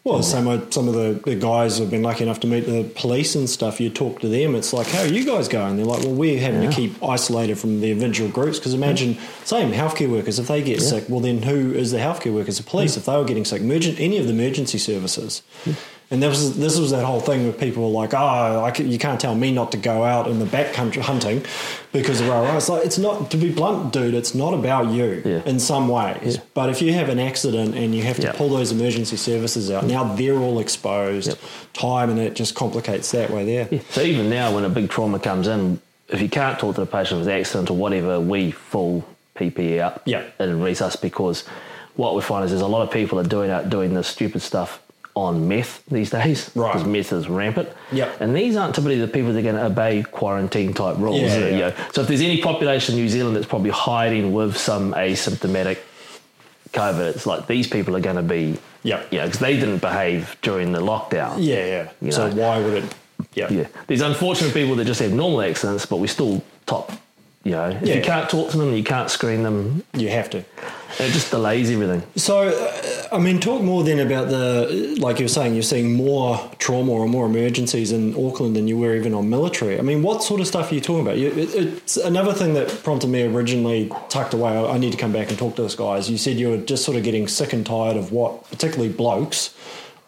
Well, 0.04 0.22
some 0.22 0.46
of 0.46 0.72
some 0.72 0.88
of 0.88 0.94
the, 0.94 1.20
the 1.24 1.34
guys 1.36 1.78
have 1.78 1.90
been 1.90 2.02
lucky 2.02 2.22
enough 2.24 2.40
to 2.40 2.46
meet 2.46 2.60
the 2.60 2.84
police 2.94 3.34
and 3.34 3.50
stuff. 3.50 3.78
You 3.80 3.90
talk 3.90 4.20
to 4.20 4.28
them, 4.28 4.54
it's 4.54 4.72
like, 4.72 4.86
how 4.86 5.00
are 5.02 5.06
you 5.06 5.24
guys 5.26 5.48
going? 5.48 5.76
They're 5.76 5.84
like, 5.84 6.02
well, 6.02 6.14
we're 6.14 6.40
having 6.40 6.62
Yeah. 6.62 6.70
to 6.70 6.74
keep 6.76 7.02
isolated 7.02 7.58
from 7.58 7.80
the 7.80 7.90
individual 7.90 8.30
groups 8.30 8.58
because 8.58 8.72
imagine, 8.74 9.18
same 9.44 9.70
healthcare 9.72 10.08
workers, 10.10 10.38
if 10.38 10.48
they 10.48 10.62
get 10.62 10.80
sick, 10.80 11.04
well, 11.08 11.20
then 11.20 11.42
who 11.42 11.72
is 11.74 11.90
the 11.90 11.98
healthcare 11.98 12.32
workers? 12.32 12.56
The 12.56 12.62
police, 12.64 12.96
if 12.96 13.04
they 13.04 13.16
were 13.16 13.24
getting 13.24 13.44
sick, 13.44 13.60
emergent, 13.60 14.00
any 14.00 14.16
of 14.18 14.26
the 14.26 14.32
emergency 14.32 14.78
services. 14.78 15.42
And 16.10 16.22
this 16.22 16.30
was 16.38 16.56
this 16.58 16.78
was 16.78 16.90
that 16.92 17.04
whole 17.04 17.20
thing 17.20 17.44
where 17.44 17.52
people 17.52 17.82
were 17.84 18.00
like, 18.00 18.14
"Oh, 18.14 18.64
I 18.64 18.70
can, 18.70 18.90
you 18.90 18.98
can't 18.98 19.20
tell 19.20 19.34
me 19.34 19.52
not 19.52 19.72
to 19.72 19.78
go 19.78 20.04
out 20.04 20.26
in 20.26 20.38
the 20.38 20.46
back 20.46 20.72
country 20.72 21.02
hunting 21.02 21.44
because 21.92 22.22
of 22.22 22.28
RRR." 22.28 22.56
It's 22.56 22.68
like 22.70 22.86
it's 22.86 22.96
not 22.96 23.30
to 23.30 23.36
be 23.36 23.50
blunt, 23.52 23.92
dude. 23.92 24.14
It's 24.14 24.34
not 24.34 24.54
about 24.54 24.88
you 24.90 25.22
Yeah. 25.24 25.42
in 25.44 25.60
some 25.60 25.86
ways. 25.88 26.36
Yeah. 26.36 26.40
But 26.54 26.70
if 26.70 26.80
you 26.80 26.94
have 26.94 27.10
an 27.10 27.18
accident 27.18 27.74
and 27.74 27.94
you 27.94 28.04
have 28.04 28.16
to 28.16 28.22
Yeah. 28.28 28.32
pull 28.32 28.48
those 28.48 28.72
emergency 28.72 29.16
services 29.18 29.70
out, 29.70 29.84
now 29.84 30.04
they're 30.14 30.38
all 30.38 30.60
exposed. 30.60 31.28
Yep. 31.28 31.38
Time 31.74 32.08
and 32.10 32.18
it 32.18 32.34
just 32.34 32.54
complicates 32.54 33.10
that 33.10 33.28
way 33.30 33.44
there. 33.44 33.80
So 33.90 34.00
even 34.00 34.30
now, 34.30 34.54
when 34.54 34.64
a 34.64 34.70
big 34.70 34.88
trauma 34.88 35.18
comes 35.18 35.46
in, 35.46 35.78
if 36.08 36.22
you 36.22 36.30
can't 36.30 36.58
talk 36.58 36.74
to 36.76 36.80
the 36.80 36.86
patient 36.86 37.20
with 37.20 37.26
the 37.28 37.34
accident 37.34 37.68
or 37.70 37.76
whatever, 37.76 38.18
we 38.18 38.50
full 38.50 39.04
PPE 39.36 39.78
up 39.80 40.00
Yeah. 40.06 40.22
and 40.38 40.62
resus 40.62 40.98
because 40.98 41.44
what 41.96 42.14
we 42.14 42.22
find 42.22 42.46
is 42.46 42.50
there's 42.52 42.62
a 42.62 42.66
lot 42.66 42.80
of 42.80 42.90
people 42.90 43.20
are 43.20 43.24
doing 43.24 43.50
out 43.50 43.68
doing 43.68 43.92
this 43.92 44.06
stupid 44.08 44.40
stuff 44.40 44.80
on 45.26 45.48
meth 45.48 45.82
these 45.90 46.10
days 46.10 46.50
Right. 46.54 46.72
because 46.72 46.86
meth 46.86 47.12
is 47.12 47.28
rampant. 47.28 47.68
Yep. 47.92 48.20
And 48.20 48.34
these 48.36 48.56
aren't 48.56 48.74
typically 48.74 48.98
the 49.00 49.08
people 49.08 49.32
that 49.32 49.38
are 49.38 49.42
going 49.42 49.56
to 49.56 49.64
obey 49.66 50.02
quarantine 50.02 50.72
type 50.74 50.96
rules. 50.98 51.20
Yeah, 51.20 51.38
you 51.38 51.46
yeah. 51.46 51.58
know. 51.70 51.74
So 51.92 52.02
if 52.02 52.08
there's 52.08 52.20
any 52.20 52.40
population 52.40 52.94
in 52.94 53.00
New 53.02 53.08
Zealand 53.08 53.36
that's 53.36 53.46
probably 53.46 53.70
hiding 53.70 54.32
with 54.32 54.56
some 54.56 54.92
asymptomatic 54.94 55.78
COVID, 56.72 57.14
it's 57.14 57.26
like 57.26 57.46
these 57.46 57.66
people 57.66 57.96
are 57.96 58.00
going 58.00 58.16
to 58.16 58.22
be, 58.22 58.58
you 58.82 58.92
know, 58.94 59.02
because 59.10 59.38
they 59.38 59.54
didn't 59.58 59.78
behave 59.78 60.36
during 60.42 60.72
the 60.72 60.80
lockdown. 60.80 61.36
Yeah, 61.38 61.64
yeah. 61.66 61.90
You 62.00 62.12
so 62.12 62.28
know. 62.30 62.36
why 62.42 62.60
would 62.60 62.84
it? 62.84 62.94
Yeah. 63.34 63.48
Yeah, 63.50 63.66
there's 63.88 64.00
unfortunate 64.00 64.54
people 64.54 64.76
that 64.76 64.84
just 64.84 65.00
have 65.00 65.12
normal 65.12 65.42
accidents, 65.42 65.86
but 65.86 65.96
we 65.96 66.06
still 66.06 66.42
top. 66.66 66.92
You 67.48 67.54
know, 67.54 67.68
if 67.70 67.88
Yeah. 67.88 67.94
you 67.96 68.02
can't 68.02 68.28
talk 68.28 68.50
to 68.50 68.58
them, 68.58 68.74
you 68.74 68.84
can't 68.84 69.10
screen 69.10 69.42
them. 69.42 69.82
You 69.94 70.08
have 70.10 70.28
to. 70.30 70.38
It 70.38 71.12
just 71.12 71.30
delays 71.30 71.70
everything. 71.70 72.02
So, 72.16 72.48
uh, 72.48 73.14
I 73.14 73.18
mean, 73.18 73.40
talk 73.40 73.62
more 73.62 73.82
then 73.84 73.98
about 74.00 74.28
the, 74.28 74.96
like 75.00 75.18
you 75.18 75.24
were 75.24 75.28
saying, 75.28 75.54
you're 75.54 75.62
seeing 75.62 75.92
more 75.94 76.40
trauma 76.58 76.92
or 76.92 77.06
more 77.08 77.26
emergencies 77.26 77.92
in 77.92 78.14
Auckland 78.16 78.56
than 78.56 78.68
you 78.68 78.76
were 78.76 78.94
even 78.96 79.14
on 79.14 79.28
military. 79.30 79.78
I 79.78 79.82
mean, 79.82 80.02
what 80.02 80.22
sort 80.22 80.40
of 80.40 80.46
stuff 80.46 80.70
are 80.70 80.74
you 80.74 80.80
talking 80.80 81.02
about? 81.02 81.16
You, 81.18 81.28
it, 81.28 81.54
it's 81.54 81.96
another 81.96 82.32
thing 82.32 82.54
that 82.54 82.68
prompted 82.84 83.08
me 83.08 83.22
originally 83.22 83.90
tucked 84.08 84.34
away. 84.34 84.50
I, 84.50 84.74
I 84.74 84.78
need 84.78 84.92
to 84.92 84.98
come 84.98 85.12
back 85.12 85.28
and 85.30 85.38
talk 85.38 85.56
to 85.56 85.62
this 85.62 85.74
guy. 85.74 85.96
Is 85.96 86.10
you 86.10 86.18
said 86.18 86.36
you 86.36 86.50
were 86.50 86.58
just 86.58 86.84
sort 86.84 86.96
of 86.96 87.02
getting 87.02 87.28
sick 87.28 87.52
and 87.52 87.64
tired 87.64 87.96
of 87.96 88.10
what, 88.12 88.48
particularly 88.50 88.92
blokes, 88.92 89.54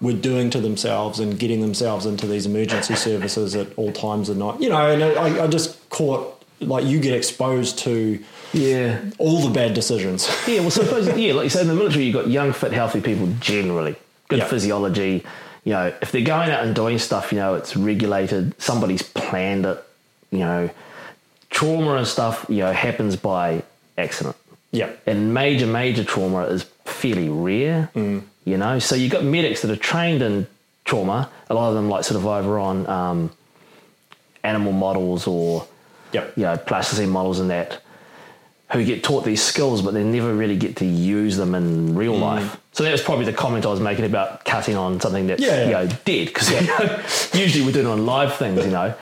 were 0.00 0.14
doing 0.14 0.48
to 0.50 0.61
themselves 0.61 1.20
and 1.20 1.38
getting 1.38 1.61
themselves 1.61 2.07
into 2.07 2.26
these 2.26 2.46
emergency 2.46 2.94
services 2.94 3.55
at 3.55 3.68
all 3.76 3.92
times 3.92 4.29
of 4.31 4.37
night. 4.38 4.59
You 4.61 4.70
know, 4.70 4.90
and 4.90 5.03
I, 5.05 5.44
I 5.44 5.46
just 5.46 5.88
caught 5.90 6.39
like 6.61 6.85
you 6.85 7.01
get 7.01 7.14
exposed 7.14 7.79
to 7.81 8.18
Yeah, 8.53 9.01
all 9.18 9.40
the 9.40 9.51
bad 9.51 9.75
decisions. 9.75 10.29
yeah. 10.49 10.61
Well, 10.61 10.70
suppose 10.70 11.07
yeah, 11.16 11.33
like 11.35 11.44
you 11.44 11.51
say, 11.51 11.62
in 11.62 11.68
the 11.68 11.75
military, 11.75 12.05
you've 12.05 12.14
got 12.14 12.29
young, 12.29 12.53
fit, 12.53 12.73
healthy 12.73 13.01
people 13.01 13.29
generally, 13.40 13.96
good 14.29 14.40
Yeah. 14.40 14.46
physiology. 14.46 15.25
You 15.64 15.73
know, 15.73 15.92
if 16.01 16.11
they're 16.12 16.23
going 16.23 16.51
out 16.51 16.64
and 16.64 16.75
doing 16.75 16.99
stuff, 16.99 17.33
you 17.33 17.38
know, 17.38 17.55
it's 17.55 17.77
regulated. 17.77 18.61
Somebody's 18.61 19.03
planned 19.03 19.66
it. 19.66 19.83
You 20.31 20.38
know, 20.40 20.70
trauma 21.51 21.94
and 21.96 22.07
stuff, 22.07 22.46
you 22.49 22.59
know, 22.59 22.73
happens 22.73 23.16
by 23.16 23.62
accident. 23.99 24.37
yeah. 24.73 24.90
and 25.07 25.35
major 25.35 25.66
major 25.66 26.05
trauma 26.05 26.44
is 26.44 26.62
fairly 26.85 27.29
rare 27.29 27.90
you 27.94 28.57
know 28.57 28.79
so 28.79 28.94
you've 28.94 29.11
got 29.12 29.23
medics 29.25 29.61
that 29.62 29.70
are 29.70 29.77
trained 29.77 30.23
in 30.23 30.46
trauma 30.87 31.29
a 31.51 31.55
lot 31.55 31.68
of 31.68 31.75
them 31.75 31.88
like 31.90 32.03
sort 32.05 32.16
of 32.18 32.25
over 32.27 32.59
on 32.59 32.87
um, 32.87 33.31
animal 34.42 34.73
models 34.73 35.27
or 35.27 35.66
Yep. 36.12 36.33
you 36.37 36.42
know 36.44 36.57
plasticine 36.57 37.09
models 37.11 37.38
and 37.40 37.51
that 37.51 37.81
who 38.73 38.85
get 38.85 39.03
taught 39.03 39.25
these 39.25 39.42
skills 39.42 39.83
but 39.83 39.94
they 39.94 40.05
never 40.05 40.33
really 40.35 40.57
get 40.57 40.77
to 40.77 40.85
use 40.85 41.37
them 41.37 41.55
in 41.55 41.94
real 41.94 42.14
Mm. 42.14 42.20
life 42.20 42.57
so 42.73 42.85
that 42.85 42.92
was 42.92 43.03
probably 43.03 43.25
the 43.25 43.33
comment 43.33 43.66
i 43.66 43.68
was 43.68 43.81
making 43.81 44.05
about 44.05 44.44
cutting 44.44 44.77
on 44.77 45.01
something 45.01 45.27
that's 45.27 45.42
Yeah, 45.42 45.57
yeah. 45.57 45.64
you 45.64 45.70
know 45.73 45.87
dead 46.05 46.27
because 46.29 46.51
you 46.51 46.61
know, 46.66 47.03
usually 47.35 47.64
we're 47.64 47.73
doing 47.73 47.87
it 47.87 47.90
on 47.90 48.07
live 48.07 48.35
things 48.37 48.64
you 48.64 48.70
know 48.70 48.94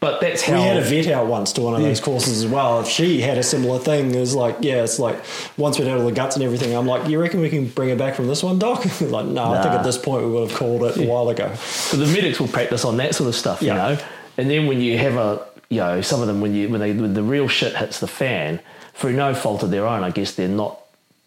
but 0.00 0.20
that's 0.20 0.42
how 0.42 0.54
We 0.54 0.60
had 0.62 0.76
a 0.76 0.82
vet 0.82 1.08
out 1.08 1.26
once 1.26 1.52
to 1.54 1.60
one 1.60 1.74
of 1.74 1.82
those 1.82 1.98
courses 1.98 2.44
as 2.44 2.48
well. 2.48 2.84
She 2.84 3.20
had 3.20 3.36
a 3.36 3.42
similar 3.42 3.80
thing. 3.80 4.14
It 4.14 4.20
was 4.20 4.32
like, 4.32 4.58
yeah, 4.60 4.84
it's 4.84 5.00
like 5.00 5.18
once 5.56 5.76
we'd 5.76 5.88
had 5.88 5.98
all 5.98 6.06
the 6.06 6.12
guts 6.12 6.36
and 6.36 6.44
everything, 6.44 6.72
I'm 6.76 6.86
like, 6.86 7.08
you 7.08 7.20
reckon 7.20 7.40
we 7.40 7.50
can 7.50 7.66
bring 7.66 7.88
it 7.88 7.98
back 7.98 8.14
from 8.14 8.28
this 8.28 8.40
one, 8.44 8.60
Doc? 8.60 8.84
like, 9.00 9.26
no, 9.26 9.52
I 9.52 9.60
think 9.60 9.74
at 9.74 9.82
this 9.82 9.98
point 9.98 10.24
we 10.24 10.30
would 10.30 10.50
have 10.50 10.56
called 10.56 10.84
it 10.84 10.98
a 10.98 11.02
while 11.04 11.28
ago. 11.30 11.52
So 11.56 11.96
the 11.96 12.06
medics 12.06 12.38
will 12.38 12.46
practice 12.46 12.84
on 12.84 12.96
that 12.98 13.16
sort 13.16 13.28
of 13.28 13.34
stuff, 13.34 13.60
Yeah. 13.60 13.72
you 13.72 13.96
know. 13.96 14.02
And 14.36 14.48
then 14.48 14.68
when 14.68 14.80
you 14.80 14.96
have 14.98 15.16
a, 15.16 15.44
you 15.70 15.78
know, 15.80 16.00
some 16.00 16.20
of 16.20 16.26
them 16.26 16.40
when 16.40 16.54
you 16.54 16.68
when 16.68 16.80
they 16.80 16.92
when 16.92 17.14
the 17.14 17.22
real 17.22 17.48
shit 17.48 17.76
hits 17.76 18.00
the 18.00 18.06
fan 18.08 18.60
through 18.94 19.12
no 19.14 19.34
fault 19.34 19.62
of 19.62 19.70
their 19.70 19.86
own, 19.86 20.02
I 20.02 20.10
guess 20.10 20.34
they're 20.34 20.48
not 20.48 20.78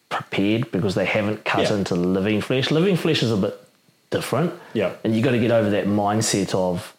prepared 0.10 0.71
because 0.71 0.95
they 0.95 1.06
haven't 1.06 1.45
cut 1.45 1.69
Yeah. 1.69 1.77
into 1.77 1.95
living 1.95 2.41
flesh. 2.41 2.69
Living 2.71 2.97
flesh 2.97 3.23
is 3.23 3.32
a 3.32 3.38
bit 3.38 3.58
different. 4.10 4.54
Yeah. 4.73 4.91
And 5.04 5.15
you 5.15 5.21
got 5.21 5.32
to 5.32 5.39
get 5.39 5.51
over 5.51 5.69
that 5.69 5.86
mindset 5.86 6.54
of, 6.54 6.93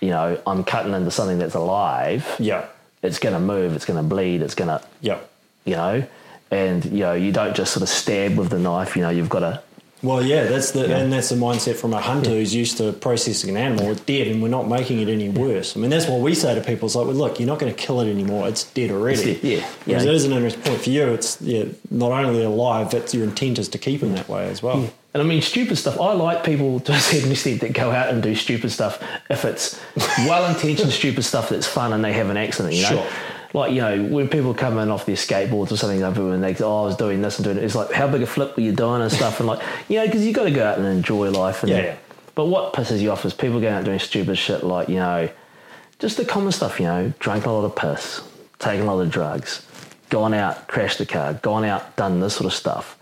you 0.00 0.10
know, 0.10 0.38
I'm 0.46 0.62
cutting 0.62 0.92
into 0.92 1.10
something 1.10 1.38
that's 1.38 1.54
alive. 1.54 2.36
Yeah. 2.38 2.66
It's 3.02 3.18
going 3.18 3.32
to 3.34 3.40
move. 3.40 3.74
It's 3.74 3.86
going 3.86 3.96
to 3.96 4.02
bleed. 4.02 4.42
It's 4.42 4.54
going 4.54 4.68
to, 4.68 4.82
Yeah. 5.00 5.18
you 5.64 5.74
know, 5.76 6.04
and 6.50 6.84
you 6.84 6.98
know 7.00 7.14
you 7.14 7.32
don't 7.32 7.56
just 7.56 7.72
sort 7.72 7.82
of 7.82 7.88
stab 7.88 8.36
with 8.36 8.50
the 8.50 8.58
knife. 8.58 8.94
You 8.94 9.02
know, 9.02 9.10
you've 9.10 9.30
got 9.30 9.40
to. 9.40 9.62
Well, 10.02 10.22
yeah, 10.24 10.44
that's 10.44 10.72
the 10.72 10.88
Yeah. 10.88 10.98
and 10.98 11.12
that's 11.12 11.28
the 11.28 11.36
mindset 11.36 11.76
from 11.76 11.94
a 11.94 12.00
hunter 12.00 12.30
who's 12.30 12.52
used 12.54 12.76
to 12.78 12.92
processing 12.92 13.50
an 13.50 13.56
animal. 13.56 13.90
It's 13.92 14.00
dead, 14.00 14.26
and 14.26 14.42
we're 14.42 14.48
not 14.48 14.68
making 14.68 15.00
it 15.00 15.08
any 15.08 15.28
worse. 15.28 15.76
I 15.76 15.80
mean, 15.80 15.90
that's 15.90 16.08
what 16.08 16.20
we 16.20 16.34
say 16.34 16.54
to 16.54 16.60
people. 16.60 16.86
It's 16.86 16.96
like, 16.96 17.06
well, 17.06 17.14
look, 17.14 17.38
you're 17.38 17.46
not 17.46 17.58
going 17.60 17.72
to 17.72 17.78
kill 17.80 18.00
it 18.00 18.10
anymore. 18.10 18.48
It's 18.48 18.64
dead 18.64 18.90
already. 18.90 19.32
It's 19.32 19.40
dead, 19.42 19.50
yeah. 19.52 19.66
Yeah. 19.86 20.02
it 20.02 20.08
is 20.14 20.24
an 20.24 20.32
interesting 20.32 20.62
point 20.64 20.80
for 20.82 20.90
you. 20.90 21.04
It's 21.12 21.40
yeah, 21.40 21.64
not 21.90 22.10
only 22.10 22.42
alive, 22.42 22.90
that's 22.90 23.14
your 23.14 23.22
intent 23.24 23.58
is 23.60 23.68
to 23.68 23.78
keep 23.78 24.00
them 24.00 24.14
that 24.14 24.28
way 24.28 24.48
as 24.48 24.62
well. 24.62 24.90
And 25.14 25.22
I 25.22 25.26
mean, 25.26 25.42
stupid 25.42 25.76
stuff. 25.76 26.00
I 26.00 26.14
like 26.14 26.42
people 26.42 26.80
to 26.86 26.92
a 26.92 26.98
certain 26.98 27.30
extent 27.30 27.60
that 27.60 27.72
go 27.72 27.90
out 27.90 28.08
and 28.08 28.22
do 28.22 28.34
stupid 28.34 28.72
stuff 28.72 29.00
if 29.30 29.44
it's 29.44 29.78
well 30.26 30.48
intentioned 30.52 30.90
stupid 31.02 31.22
stuff 31.22 31.50
that's 31.50 31.66
fun 31.66 31.92
and 31.92 32.02
they 32.04 32.12
have 32.14 32.28
an 32.30 32.36
accident, 32.36 32.74
you 32.74 32.82
know? 32.82 32.88
Sure. 32.88 33.06
Like, 33.54 33.72
you 33.72 33.82
know, 33.82 34.04
when 34.04 34.28
people 34.28 34.54
come 34.54 34.78
in 34.78 34.90
off 34.90 35.04
their 35.04 35.16
skateboards 35.16 35.72
or 35.72 35.76
something, 35.76 36.02
and 36.02 36.42
they 36.42 36.54
go, 36.54 36.66
oh, 36.66 36.84
I 36.84 36.86
was 36.86 36.96
doing 36.96 37.20
this 37.20 37.38
and 37.38 37.44
doing 37.44 37.58
it. 37.58 37.64
It's 37.64 37.74
like, 37.74 37.92
how 37.92 38.08
big 38.08 38.22
a 38.22 38.26
flip 38.26 38.56
were 38.56 38.62
you 38.62 38.72
doing 38.72 39.02
and 39.02 39.12
stuff? 39.12 39.40
And 39.40 39.46
like, 39.46 39.60
you 39.88 39.98
know, 39.98 40.06
because 40.06 40.24
you 40.24 40.32
got 40.32 40.44
to 40.44 40.50
go 40.50 40.64
out 40.66 40.78
and 40.78 40.86
enjoy 40.86 41.30
life. 41.30 41.62
And, 41.62 41.70
Yeah, 41.70 41.82
yeah. 41.82 41.96
But 42.34 42.46
what 42.46 42.72
pisses 42.72 43.00
you 43.00 43.10
off 43.10 43.26
is 43.26 43.34
people 43.34 43.60
going 43.60 43.74
out 43.74 43.84
doing 43.84 43.98
stupid 43.98 44.38
shit 44.38 44.64
like, 44.64 44.88
you 44.88 44.96
know, 44.96 45.28
just 45.98 46.16
the 46.16 46.24
common 46.24 46.50
stuff, 46.52 46.80
you 46.80 46.86
know, 46.86 47.12
drank 47.18 47.44
a 47.44 47.50
lot 47.50 47.64
of 47.64 47.76
piss, 47.76 48.22
taken 48.58 48.86
a 48.86 48.94
lot 48.94 49.02
of 49.02 49.10
drugs, 49.10 49.66
gone 50.08 50.32
out, 50.32 50.66
crashed 50.66 50.98
the 50.98 51.06
car, 51.06 51.34
gone 51.34 51.64
out, 51.64 51.94
done 51.96 52.20
this 52.20 52.34
sort 52.34 52.46
of 52.46 52.54
stuff. 52.54 52.98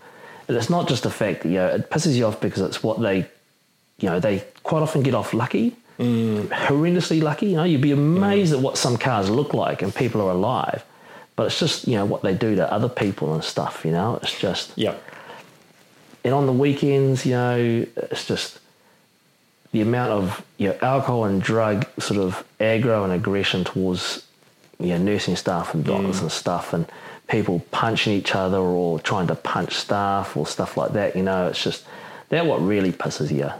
And 0.47 0.57
it's 0.57 0.69
not 0.69 0.87
just 0.87 1.03
the 1.03 1.09
fact 1.09 1.43
that, 1.43 1.49
you 1.49 1.55
know, 1.55 1.67
it 1.67 1.89
pisses 1.89 2.15
you 2.15 2.25
off 2.25 2.41
because 2.41 2.61
it's 2.61 2.83
what 2.83 3.01
they, 3.01 3.19
you 3.99 4.09
know, 4.09 4.19
they 4.19 4.43
quite 4.63 4.81
often 4.81 5.01
get 5.01 5.15
off 5.15 5.33
lucky, 5.33 5.77
horrendously 6.01 7.21
lucky. 7.21 7.47
You 7.47 7.55
know, 7.57 7.63
you'd 7.63 7.81
be 7.81 7.91
amazed 7.91 8.53
at 8.53 8.59
what 8.59 8.77
some 8.77 8.97
cars 8.97 9.29
look 9.29 9.53
like 9.53 9.81
and 9.81 9.93
people 9.93 10.21
are 10.21 10.31
alive. 10.31 10.83
But 11.35 11.47
it's 11.47 11.59
just, 11.59 11.87
you 11.87 11.95
know, 11.95 12.05
what 12.05 12.21
they 12.21 12.33
do 12.33 12.55
to 12.55 12.71
other 12.71 12.89
people 12.89 13.33
and 13.33 13.43
stuff, 13.43 13.83
you 13.85 13.91
know, 13.91 14.19
it's 14.21 14.37
just, 14.37 14.73
Yeah. 14.75 14.95
and 16.23 16.33
on 16.33 16.45
the 16.45 16.51
weekends, 16.53 17.25
you 17.25 17.33
know, 17.33 17.85
it's 17.95 18.25
just 18.25 18.59
the 19.71 19.81
amount 19.81 20.11
of 20.11 20.45
you 20.57 20.69
know 20.69 20.77
alcohol 20.81 21.25
and 21.25 21.41
drug 21.41 21.85
sort 21.99 22.19
of 22.19 22.43
aggro 22.59 23.03
and 23.03 23.13
aggression 23.13 23.63
towards 23.63 24.25
you 24.79 24.89
know 24.89 24.97
nursing 24.97 25.35
staff 25.35 25.73
and 25.73 25.85
doctors 25.85 26.19
mm. 26.19 26.23
and 26.23 26.31
stuff, 26.31 26.73
and 26.73 26.85
people 27.27 27.63
punching 27.71 28.13
each 28.13 28.35
other 28.35 28.57
or 28.57 28.99
trying 28.99 29.27
to 29.27 29.35
punch 29.35 29.73
staff 29.73 30.35
or 30.35 30.45
stuff 30.45 30.77
like 30.77 30.93
that. 30.93 31.15
You 31.15 31.23
know, 31.23 31.47
it's 31.47 31.63
just 31.63 31.85
that 32.29 32.45
what 32.45 32.61
really 32.61 32.91
pisses 32.91 33.31
you. 33.31 33.51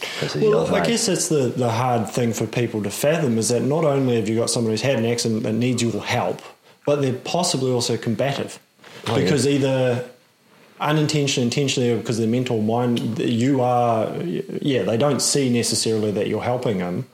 Pisses 0.00 0.42
you 0.42 0.50
Well, 0.50 0.66
I 0.74 0.80
mate. 0.80 0.88
guess 0.88 1.06
that's 1.06 1.28
the, 1.28 1.48
the 1.56 1.70
hard 1.70 2.08
thing 2.08 2.32
for 2.32 2.46
people 2.46 2.82
to 2.82 2.90
fathom 2.90 3.38
is 3.38 3.48
that 3.50 3.60
not 3.62 3.84
only 3.84 4.16
have 4.16 4.28
you 4.28 4.36
got 4.36 4.50
someone 4.50 4.72
who's 4.72 4.82
had 4.82 4.98
an 4.98 5.04
accident 5.06 5.42
that 5.44 5.52
needs 5.52 5.82
your 5.82 5.92
help, 6.02 6.40
but 6.86 7.02
they're 7.02 7.12
possibly 7.12 7.70
also 7.70 7.96
combative. 7.96 8.58
Oh, 9.06 9.16
yeah. 9.16 9.24
because 9.24 9.46
either 9.46 10.08
unintentionally, 10.80 11.44
intentionally, 11.46 11.90
or 11.92 11.98
because 11.98 12.18
their 12.18 12.26
mental 12.28 12.60
mind, 12.62 13.18
you 13.18 13.60
are, 13.60 14.10
yeah, 14.62 14.82
they 14.82 14.96
don't 14.96 15.20
see 15.20 15.50
necessarily 15.50 16.10
that 16.12 16.26
you're 16.28 16.42
helping 16.42 16.78
them. 16.78 17.06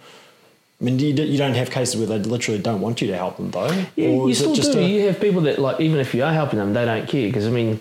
I 0.81 0.85
mean, 0.85 0.99
you, 0.99 1.09
you 1.15 1.39
don't 1.39 1.55
have 1.55 1.71
cases 1.71 1.97
where 1.97 2.07
they 2.07 2.19
literally 2.19 2.61
don't 2.61 2.81
want 2.81 3.01
you 3.01 3.09
to 3.09 3.17
help 3.17 3.39
them, 3.39 3.51
though. 3.51 3.85
Yeah, 3.97 4.09
Or 4.09 4.29
you 4.29 4.35
still 4.35 4.55
just 4.55 4.73
do. 4.73 4.79
a- 4.79 4.83
you 4.87 5.07
have 5.07 5.21
people 5.21 5.41
that 5.43 5.59
like 5.59 5.81
even 5.81 5.99
if 5.99 6.15
you 6.15 6.23
are 6.23 6.33
helping 6.33 6.59
them, 6.59 6.75
they 6.75 6.85
don't 6.85 7.09
care 7.09 7.27
because 7.27 7.47
I 7.47 7.51
mean, 7.51 7.71
They're 7.71 7.81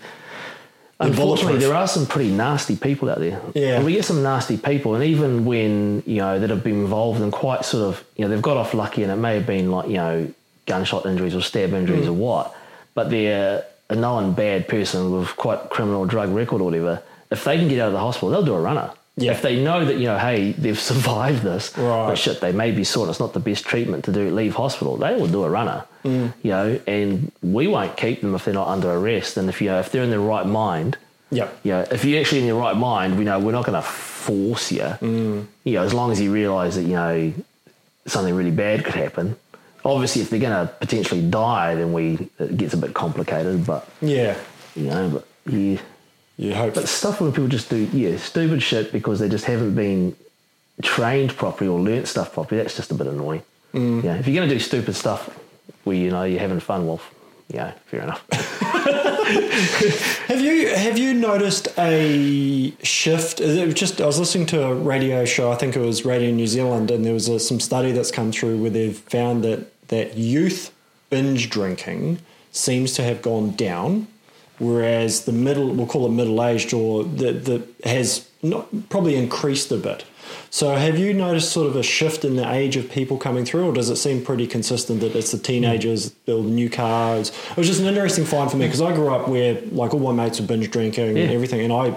unfortunately, 1.00 1.58
there 1.58 1.74
are 1.74 1.86
some 1.88 2.06
pretty 2.06 2.30
nasty 2.30 2.76
people 2.76 3.10
out 3.10 3.18
there. 3.18 3.40
Yeah. 3.54 3.76
and 3.76 3.84
we 3.84 3.92
get 3.92 4.04
some 4.04 4.22
nasty 4.22 4.56
people, 4.56 4.94
and 4.94 5.04
even 5.04 5.44
when 5.44 6.02
you 6.06 6.16
know 6.18 6.38
that 6.38 6.50
have 6.50 6.64
been 6.64 6.80
involved 6.80 7.20
in 7.20 7.30
quite 7.30 7.64
sort 7.64 7.82
of 7.88 8.04
you 8.16 8.24
know 8.24 8.30
they've 8.30 8.42
got 8.42 8.56
off 8.56 8.74
lucky, 8.74 9.02
and 9.02 9.12
it 9.12 9.16
may 9.16 9.34
have 9.34 9.46
been 9.46 9.70
like 9.70 9.88
you 9.88 9.96
know 9.96 10.32
gunshot 10.66 11.06
injuries 11.06 11.34
or 11.34 11.40
stab 11.42 11.72
injuries 11.72 12.06
Mm. 12.06 12.10
or 12.10 12.12
what, 12.14 12.54
but 12.94 13.10
they're 13.10 13.64
a 13.88 13.94
known 13.94 14.32
bad 14.32 14.66
person 14.68 15.12
with 15.12 15.28
quite 15.36 15.70
criminal 15.70 16.06
drug 16.06 16.30
record 16.30 16.60
or 16.60 16.64
whatever. 16.64 17.02
If 17.30 17.44
they 17.44 17.56
can 17.56 17.68
get 17.68 17.80
out 17.80 17.88
of 17.88 17.92
the 17.92 18.00
hospital, 18.00 18.30
they'll 18.30 18.42
do 18.44 18.54
a 18.54 18.60
runner. 18.60 18.90
Yeah. 19.18 19.32
If 19.32 19.40
they 19.42 19.62
know 19.62 19.84
that 19.84 19.96
you 19.96 20.04
know, 20.04 20.18
hey, 20.18 20.52
they've 20.52 20.78
survived 20.92 21.42
this, 21.42 21.76
Right. 21.76 22.06
but 22.08 22.16
shit, 22.18 22.40
they 22.40 22.52
may 22.52 22.70
be 22.70 22.84
sore. 22.84 23.04
and 23.04 23.10
It's 23.10 23.20
not 23.20 23.32
the 23.32 23.40
best 23.40 23.64
treatment 23.64 24.04
to 24.04 24.12
do. 24.12 24.30
Leave 24.30 24.54
hospital. 24.54 24.96
They 24.96 25.14
will 25.16 25.26
do 25.28 25.42
a 25.44 25.50
runner. 25.50 25.84
Mm. 26.04 26.32
You 26.42 26.50
know, 26.50 26.80
and 26.86 27.32
we 27.42 27.66
won't 27.66 27.96
keep 27.96 28.20
them 28.20 28.34
if 28.34 28.44
they're 28.44 28.54
not 28.54 28.68
under 28.68 28.90
arrest. 28.92 29.36
And 29.38 29.48
if 29.48 29.60
you 29.62 29.68
know, 29.70 29.80
if 29.80 29.90
they're 29.90 30.02
in 30.04 30.10
their 30.10 30.20
right 30.20 30.46
mind, 30.46 30.98
Yeah. 31.30 31.48
You 31.64 31.72
know, 31.72 31.80
if 31.90 32.04
you're 32.04 32.20
actually 32.20 32.40
in 32.42 32.46
your 32.46 32.60
right 32.60 32.76
mind, 32.76 33.18
we 33.18 33.24
know 33.24 33.40
we're 33.40 33.50
not 33.52 33.64
going 33.66 33.80
to 33.82 33.88
force 33.88 34.70
you. 34.70 34.82
Mm. 35.00 35.46
You 35.64 35.72
know, 35.72 35.82
as 35.82 35.92
long 35.92 36.12
as 36.12 36.20
you 36.20 36.30
realise 36.32 36.76
that 36.76 36.82
you 36.84 36.94
know 36.94 37.32
something 38.06 38.32
really 38.34 38.52
bad 38.52 38.84
could 38.84 38.94
happen. 38.94 39.34
Obviously, 39.84 40.22
if 40.22 40.30
they're 40.30 40.38
going 40.40 40.66
to 40.66 40.72
potentially 40.74 41.22
die, 41.28 41.74
then 41.74 41.92
we 41.92 42.28
it 42.38 42.56
gets 42.56 42.74
a 42.74 42.76
bit 42.76 42.92
complicated. 42.94 43.66
But 43.66 43.88
Yeah. 44.00 44.36
you 44.76 44.84
know, 44.90 45.08
but 45.08 45.26
yeah. 45.52 45.78
You 46.36 46.54
hope. 46.54 46.74
But 46.74 46.88
stuff 46.88 47.20
when 47.20 47.32
people 47.32 47.48
just 47.48 47.70
do 47.70 47.88
yeah 47.92 48.16
stupid 48.18 48.62
shit 48.62 48.92
because 48.92 49.20
they 49.20 49.28
just 49.28 49.46
haven't 49.46 49.74
been 49.74 50.14
trained 50.82 51.36
properly 51.36 51.68
or 51.68 51.80
learnt 51.80 52.08
stuff 52.08 52.32
properly. 52.34 52.62
That's 52.62 52.76
just 52.76 52.90
a 52.90 52.94
bit 52.94 53.06
annoying. 53.06 53.42
Mm. 53.72 54.04
Yeah, 54.04 54.16
if 54.16 54.26
you're 54.26 54.36
going 54.36 54.48
to 54.48 54.54
do 54.54 54.60
stupid 54.60 54.94
stuff 54.94 55.28
where 55.84 55.96
you 55.96 56.10
know 56.10 56.24
you're 56.24 56.40
having 56.40 56.60
fun, 56.60 56.86
well, 56.86 57.00
yeah, 57.48 57.72
fair 57.86 58.02
enough. 58.02 58.24
Have 59.26 60.40
you 60.40 60.68
have 60.68 60.98
you 60.98 61.12
noticed 61.12 61.66
a 61.78 62.72
shift? 62.84 63.40
It 63.40 63.64
was 63.64 63.74
just 63.74 64.00
I 64.00 64.06
was 64.06 64.20
listening 64.20 64.46
to 64.46 64.64
a 64.64 64.74
radio 64.74 65.24
show. 65.24 65.50
I 65.50 65.56
think 65.56 65.74
it 65.74 65.80
was 65.80 66.04
Radio 66.04 66.30
New 66.30 66.46
Zealand, 66.46 66.92
and 66.92 67.04
there 67.04 67.12
was 67.12 67.26
a, 67.28 67.40
some 67.40 67.58
study 67.58 67.90
that's 67.90 68.12
come 68.12 68.30
through 68.30 68.60
where 68.60 68.70
they've 68.70 68.96
found 68.96 69.42
that 69.42 69.88
that 69.88 70.16
youth 70.16 70.72
binge 71.10 71.50
drinking 71.50 72.18
seems 72.52 72.92
to 72.94 73.02
have 73.02 73.20
gone 73.20 73.50
down, 73.52 74.06
whereas 74.58 75.24
the 75.24 75.32
middle 75.32 75.72
we'll 75.72 75.86
call 75.86 76.06
it 76.06 76.10
middle 76.10 76.42
aged 76.42 76.72
or 76.72 77.04
the 77.04 77.32
the 77.32 77.88
has 77.88 78.28
not 78.42 78.68
probably 78.88 79.16
increased 79.16 79.70
a 79.72 79.76
bit. 79.76 80.04
So 80.50 80.74
have 80.74 80.98
you 80.98 81.12
noticed 81.12 81.52
sort 81.52 81.66
of 81.66 81.76
a 81.76 81.82
shift 81.82 82.24
in 82.24 82.36
the 82.36 82.50
age 82.50 82.76
of 82.76 82.90
people 82.90 83.18
coming 83.18 83.44
through, 83.44 83.68
or 83.68 83.72
does 83.72 83.90
it 83.90 83.96
seem 83.96 84.24
pretty 84.24 84.46
consistent 84.46 85.00
that 85.00 85.14
it's 85.14 85.32
the 85.32 85.38
teenagers 85.38 86.10
building 86.10 86.54
new 86.54 86.70
cars? 86.70 87.30
It 87.50 87.56
was 87.56 87.66
just 87.66 87.80
an 87.80 87.86
interesting 87.86 88.24
find 88.24 88.50
for 88.50 88.56
me 88.56 88.66
because 88.66 88.80
I 88.80 88.94
grew 88.94 89.08
up 89.08 89.28
where 89.28 89.60
like 89.72 89.92
all 89.92 90.00
my 90.00 90.12
mates 90.12 90.40
were 90.40 90.46
binge 90.46 90.70
drinking 90.70 91.18
and 91.18 91.30
everything, 91.30 91.60
and 91.60 91.72
I, 91.72 91.94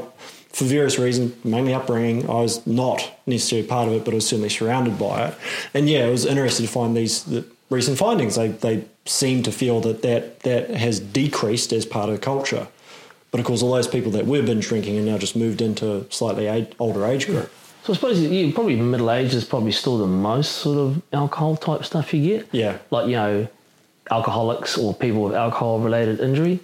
for 0.49 0.65
various 0.65 0.97
reasons, 0.99 1.33
mainly 1.45 1.73
upbringing, 1.73 2.29
I 2.29 2.41
was 2.41 2.65
not 2.65 3.11
necessarily 3.25 3.67
part 3.67 3.87
of 3.87 3.93
it, 3.93 4.03
but 4.03 4.13
I 4.13 4.15
was 4.15 4.27
certainly 4.27 4.49
surrounded 4.49 4.97
by 4.97 5.27
it. 5.27 5.37
And 5.73 5.87
yeah, 5.87 6.07
it 6.07 6.11
was 6.11 6.25
interesting 6.25 6.65
to 6.65 6.71
find 6.71 6.97
these 6.97 7.23
the 7.23 7.45
recent 7.69 7.97
findings. 7.97 8.35
They 8.35 8.49
they 8.49 8.85
seem 9.09 9.41
to 9.43 9.51
feel 9.51 9.81
that 9.81 10.01
that 10.03 10.41
that 10.41 10.69
has 10.69 10.99
decreased 10.99 11.73
as 11.73 11.85
part 11.85 12.09
of 12.09 12.15
the 12.15 12.21
culture. 12.21 12.67
But 13.31 13.39
of 13.39 13.45
course, 13.45 13.61
all 13.61 13.73
those 13.73 13.87
people 13.87 14.11
that 14.13 14.25
were 14.25 14.41
binge 14.41 14.67
drinking 14.67 14.97
are 14.99 15.03
now 15.03 15.17
just 15.17 15.35
moved 15.35 15.61
into 15.61 16.05
slightly 16.09 16.47
a- 16.47 16.67
older 16.79 17.05
age 17.05 17.27
group. 17.27 17.51
So 17.83 17.93
I 17.93 17.95
suppose 17.95 18.19
you 18.19 18.53
probably 18.53 18.75
middle 18.75 19.11
age 19.11 19.33
is 19.33 19.45
probably 19.45 19.71
still 19.71 19.97
the 19.97 20.07
most 20.07 20.53
sort 20.53 20.77
of 20.77 21.01
alcohol 21.13 21.55
type 21.55 21.85
stuff 21.85 22.13
you 22.13 22.37
get. 22.37 22.47
Yeah. 22.51 22.77
Like, 22.91 23.07
you 23.07 23.13
know, 23.13 23.47
alcoholics 24.11 24.77
or 24.77 24.93
people 24.93 25.23
with 25.23 25.33
alcohol 25.33 25.79
related 25.79 26.19
injury. 26.19 26.59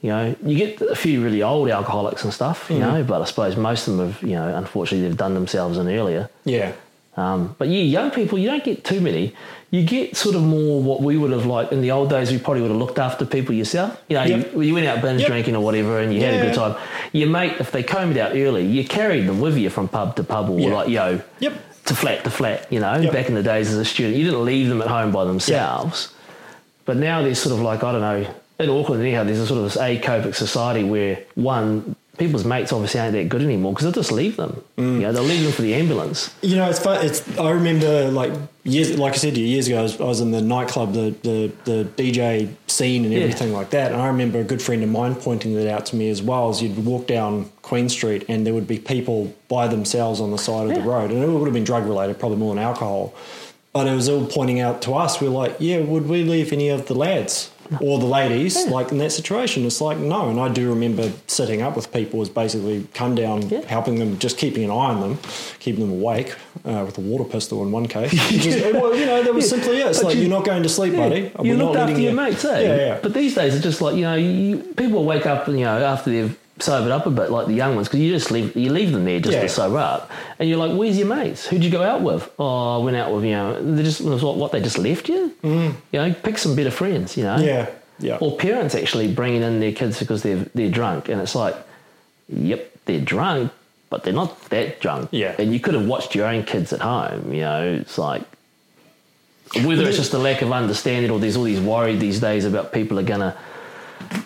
You 0.00 0.10
know, 0.10 0.36
you 0.44 0.56
get 0.56 0.80
a 0.80 0.94
few 0.94 1.22
really 1.22 1.42
old 1.42 1.68
alcoholics 1.68 2.22
and 2.24 2.32
stuff, 2.32 2.66
you 2.70 2.76
mm-hmm. 2.76 2.84
know, 2.84 3.04
but 3.04 3.20
I 3.20 3.24
suppose 3.24 3.56
most 3.56 3.88
of 3.88 3.96
them 3.96 4.12
have, 4.12 4.22
you 4.22 4.36
know, 4.36 4.56
unfortunately 4.56 5.08
they've 5.08 5.16
done 5.16 5.34
themselves 5.34 5.76
in 5.76 5.88
earlier. 5.88 6.30
Yeah. 6.44 6.72
Um, 7.18 7.56
but 7.58 7.66
yeah, 7.68 7.82
young 7.82 8.10
people, 8.12 8.38
you 8.38 8.48
don't 8.48 8.62
get 8.62 8.84
too 8.84 9.00
many. 9.00 9.34
You 9.72 9.82
get 9.84 10.16
sort 10.16 10.36
of 10.36 10.42
more 10.42 10.80
what 10.80 11.02
we 11.02 11.16
would 11.16 11.32
have 11.32 11.46
like 11.46 11.72
in 11.72 11.80
the 11.82 11.90
old 11.90 12.10
days. 12.10 12.30
We 12.30 12.38
probably 12.38 12.62
would 12.62 12.70
have 12.70 12.78
looked 12.78 12.98
after 12.98 13.26
people 13.26 13.54
yourself. 13.54 14.00
You 14.08 14.16
know, 14.18 14.22
Yep. 14.24 14.52
you, 14.54 14.60
you 14.62 14.74
went 14.74 14.86
out 14.86 15.02
binge 15.02 15.20
Yep. 15.22 15.28
drinking 15.28 15.56
or 15.56 15.62
whatever, 15.64 15.98
and 15.98 16.14
you 16.14 16.20
had 16.20 16.34
a 16.34 16.36
Yeah. 16.36 16.42
good 16.44 16.54
time. 16.54 16.76
Your 17.12 17.28
mate, 17.28 17.54
if 17.58 17.72
they 17.72 17.82
combed 17.82 18.16
out 18.18 18.32
early, 18.36 18.64
you 18.64 18.84
carried 18.84 19.26
them 19.26 19.40
with 19.40 19.56
you 19.58 19.68
from 19.68 19.88
pub 19.88 20.14
to 20.16 20.22
pub 20.22 20.48
or 20.48 20.60
Yeah. 20.60 20.68
like 20.74 20.88
yo 20.88 21.20
Yep. 21.40 21.52
to 21.86 21.94
flat 21.96 22.22
to 22.24 22.30
flat. 22.30 22.66
You 22.70 22.78
know, 22.78 23.10
back 23.10 23.28
in 23.28 23.34
the 23.34 23.42
days 23.42 23.68
as 23.72 23.78
a 23.78 23.84
student, 23.84 24.16
you 24.16 24.24
didn't 24.24 24.44
leave 24.44 24.68
them 24.68 24.80
at 24.80 24.88
home 24.88 25.10
by 25.10 25.24
themselves. 25.24 26.10
But 26.84 26.96
now 26.98 27.20
there's 27.22 27.40
sort 27.40 27.52
of 27.54 27.60
like 27.60 27.82
I 27.82 27.90
don't 27.92 28.00
know 28.00 28.24
in 28.60 28.70
Auckland 28.70 29.02
anyhow. 29.02 29.24
There's 29.24 29.40
a 29.40 29.46
sort 29.46 29.58
of 29.58 29.64
this 29.64 29.76
acopic 29.76 30.34
society 30.36 30.84
where 30.84 31.18
one 31.34 31.96
people's 32.18 32.44
mates 32.44 32.72
obviously 32.72 33.00
aren't 33.00 33.12
that 33.12 33.28
good 33.28 33.42
anymore 33.42 33.72
because 33.72 33.84
they'll 33.84 34.02
just 34.02 34.12
leave 34.12 34.36
them. 34.36 34.62
Mm. 34.76 34.94
You 34.94 35.00
know, 35.00 35.12
they'll 35.12 35.22
leave 35.22 35.42
them 35.42 35.52
for 35.52 35.62
the 35.62 35.74
ambulance. 35.74 36.34
You 36.42 36.56
know, 36.56 36.68
it's 36.68 36.78
fun. 36.80 37.04
It's 37.04 37.38
I 37.38 37.50
remember 37.50 38.10
like 38.10 38.32
years, 38.64 38.98
like 38.98 39.14
I 39.14 39.16
said 39.16 39.34
to 39.34 39.40
you 39.40 39.46
years 39.46 39.66
ago, 39.68 39.78
I 39.78 39.82
was, 39.82 40.00
I 40.00 40.04
was 40.04 40.20
in 40.20 40.30
the 40.32 40.40
nightclub, 40.42 40.92
the, 40.92 41.14
the 41.22 41.52
the 41.64 41.84
DJ 41.96 42.52
scene 42.66 43.04
and 43.04 43.12
Yeah. 43.14 43.20
everything 43.20 43.52
like 43.52 43.70
that. 43.70 43.92
And 43.92 44.00
I 44.00 44.08
remember 44.08 44.40
a 44.40 44.44
good 44.44 44.60
friend 44.60 44.82
of 44.82 44.88
mine 44.90 45.14
pointing 45.14 45.54
that 45.56 45.68
out 45.72 45.86
to 45.86 45.96
me 45.96 46.10
as 46.10 46.20
well. 46.22 46.50
As 46.50 46.62
you'd 46.62 46.84
walk 46.84 47.06
down 47.06 47.50
Queen 47.62 47.88
Street 47.88 48.24
and 48.28 48.46
there 48.46 48.54
would 48.54 48.66
be 48.68 48.78
people 48.78 49.34
by 49.48 49.68
themselves 49.68 50.20
on 50.20 50.30
the 50.30 50.38
side 50.38 50.68
of 50.68 50.74
the 50.74 50.82
road, 50.82 51.10
and 51.10 51.22
it 51.22 51.28
would 51.28 51.44
have 51.46 51.54
been 51.54 51.64
drug 51.64 51.84
related, 51.86 52.18
probably 52.18 52.38
more 52.38 52.54
than 52.54 52.62
alcohol. 52.62 53.14
But 53.72 53.86
it 53.86 53.94
was 53.94 54.08
all 54.08 54.26
pointing 54.26 54.60
out 54.60 54.82
to 54.82 54.94
us. 54.94 55.20
We're 55.20 55.28
like, 55.28 55.56
yeah, 55.60 55.78
would 55.80 56.08
we 56.08 56.24
leave 56.24 56.52
any 56.52 56.68
of 56.70 56.86
the 56.88 56.94
lads 56.94 57.50
or 57.80 57.98
the 57.98 58.06
ladies 58.06 58.56
Yeah. 58.64 58.70
like 58.70 58.90
in 58.92 58.98
that 58.98 59.10
situation? 59.12 59.64
It's 59.66 59.80
like 59.80 59.98
no. 59.98 60.28
And 60.30 60.38
I 60.40 60.48
do 60.48 60.68
remember 60.70 61.10
sitting 61.26 61.62
up 61.62 61.76
with 61.76 61.92
people 61.92 62.20
as 62.22 62.28
basically 62.28 62.86
come 62.94 63.14
down, 63.14 63.48
Yeah. 63.48 63.62
helping 63.66 63.98
them, 63.98 64.18
just 64.18 64.38
keeping 64.38 64.64
an 64.64 64.70
eye 64.70 64.90
on 64.94 65.00
them, 65.00 65.18
keeping 65.58 65.80
them 65.88 65.92
awake 66.00 66.34
uh, 66.64 66.82
with 66.86 66.98
a 66.98 67.00
water 67.00 67.24
pistol 67.24 67.62
in 67.62 67.70
one 67.72 67.86
case. 67.86 68.10
Just, 68.28 68.72
well, 68.74 68.94
you 68.96 69.06
know, 69.06 69.22
that 69.22 69.32
was 69.34 69.48
simply 69.48 69.80
it. 69.80 69.86
It's 69.86 69.98
But 70.00 70.08
like 70.08 70.16
you- 70.16 70.26
are 70.26 70.28
not 70.28 70.44
going 70.44 70.62
to 70.62 70.68
sleep, 70.68 70.92
Yeah, 70.94 71.08
buddy. 71.08 71.20
You 71.20 71.30
We're 71.38 71.56
not 71.56 71.64
looked 71.66 71.76
after 71.76 71.92
your 72.00 72.10
you- 72.10 72.16
mates, 72.16 72.44
eh? 72.44 72.60
Yeah, 72.60 72.76
yeah. 72.76 72.98
But 73.02 73.14
these 73.14 73.34
days 73.34 73.54
it's 73.54 73.62
just 73.62 73.80
like 73.80 73.94
you 73.96 74.02
know, 74.02 74.14
you, 74.16 74.58
people 74.76 75.04
wake 75.04 75.26
up, 75.26 75.46
you 75.48 75.58
know, 75.58 75.78
after 75.84 76.10
they've 76.10 76.36
sobered 76.60 76.90
up 76.90 77.06
a 77.06 77.10
bit, 77.10 77.30
like 77.30 77.46
the 77.46 77.54
young 77.54 77.74
ones, 77.76 77.88
because 77.88 78.00
you 78.00 78.12
just 78.12 78.30
leave 78.30 78.56
you 78.56 78.70
leave 78.72 78.92
them 78.92 79.04
there 79.04 79.20
just 79.20 79.34
Yeah. 79.34 79.42
to 79.42 79.48
sober 79.48 79.78
up, 79.78 80.10
and 80.38 80.48
you're 80.48 80.58
like, 80.58 80.76
"Where's 80.76 80.98
your 80.98 81.06
mates? 81.08 81.46
Who'd 81.46 81.64
you 81.64 81.70
go 81.70 81.82
out 81.82 82.02
with?" 82.02 82.28
Oh, 82.38 82.80
I 82.80 82.84
went 82.84 82.96
out 82.96 83.12
with 83.12 83.24
you 83.24 83.32
know, 83.32 83.60
they 83.74 83.82
just 83.82 84.00
what, 84.00 84.36
what 84.36 84.52
they 84.52 84.60
just 84.60 84.78
left 84.78 85.08
you. 85.08 85.32
Mm. 85.42 85.74
You 85.92 85.98
know, 86.00 86.14
pick 86.22 86.38
some 86.38 86.54
better 86.56 86.70
friends. 86.70 87.16
You 87.16 87.24
know, 87.24 87.38
yeah, 87.38 87.66
yeah. 87.98 88.18
Or 88.20 88.36
parents 88.36 88.74
actually 88.74 89.08
bringing 89.12 89.42
in 89.42 89.60
their 89.60 89.72
kids 89.72 89.98
because 89.98 90.22
they're 90.22 90.46
they're 90.54 90.70
drunk, 90.70 91.08
and 91.08 91.20
it's 91.20 91.34
like, 91.34 91.54
yep, 92.28 92.70
they're 92.86 93.00
drunk, 93.00 93.52
but 93.90 94.02
they're 94.04 94.12
not 94.12 94.40
that 94.50 94.80
drunk. 94.80 95.08
Yeah. 95.12 95.34
and 95.38 95.52
you 95.52 95.60
could 95.60 95.74
have 95.74 95.86
watched 95.86 96.14
your 96.14 96.26
own 96.26 96.42
kids 96.44 96.72
at 96.72 96.80
home. 96.80 97.32
You 97.32 97.40
know, 97.42 97.78
it's 97.80 97.98
like 97.98 98.22
whether 99.64 99.82
it's 99.88 99.96
just 99.96 100.12
a 100.12 100.18
lack 100.18 100.42
of 100.42 100.52
understanding 100.52 101.10
or 101.10 101.18
there's 101.18 101.36
all 101.36 101.44
these 101.44 101.60
worry 101.60 101.96
these 101.96 102.20
days 102.20 102.44
about 102.44 102.70
people 102.72 102.98
are 102.98 103.02
gonna, 103.02 103.34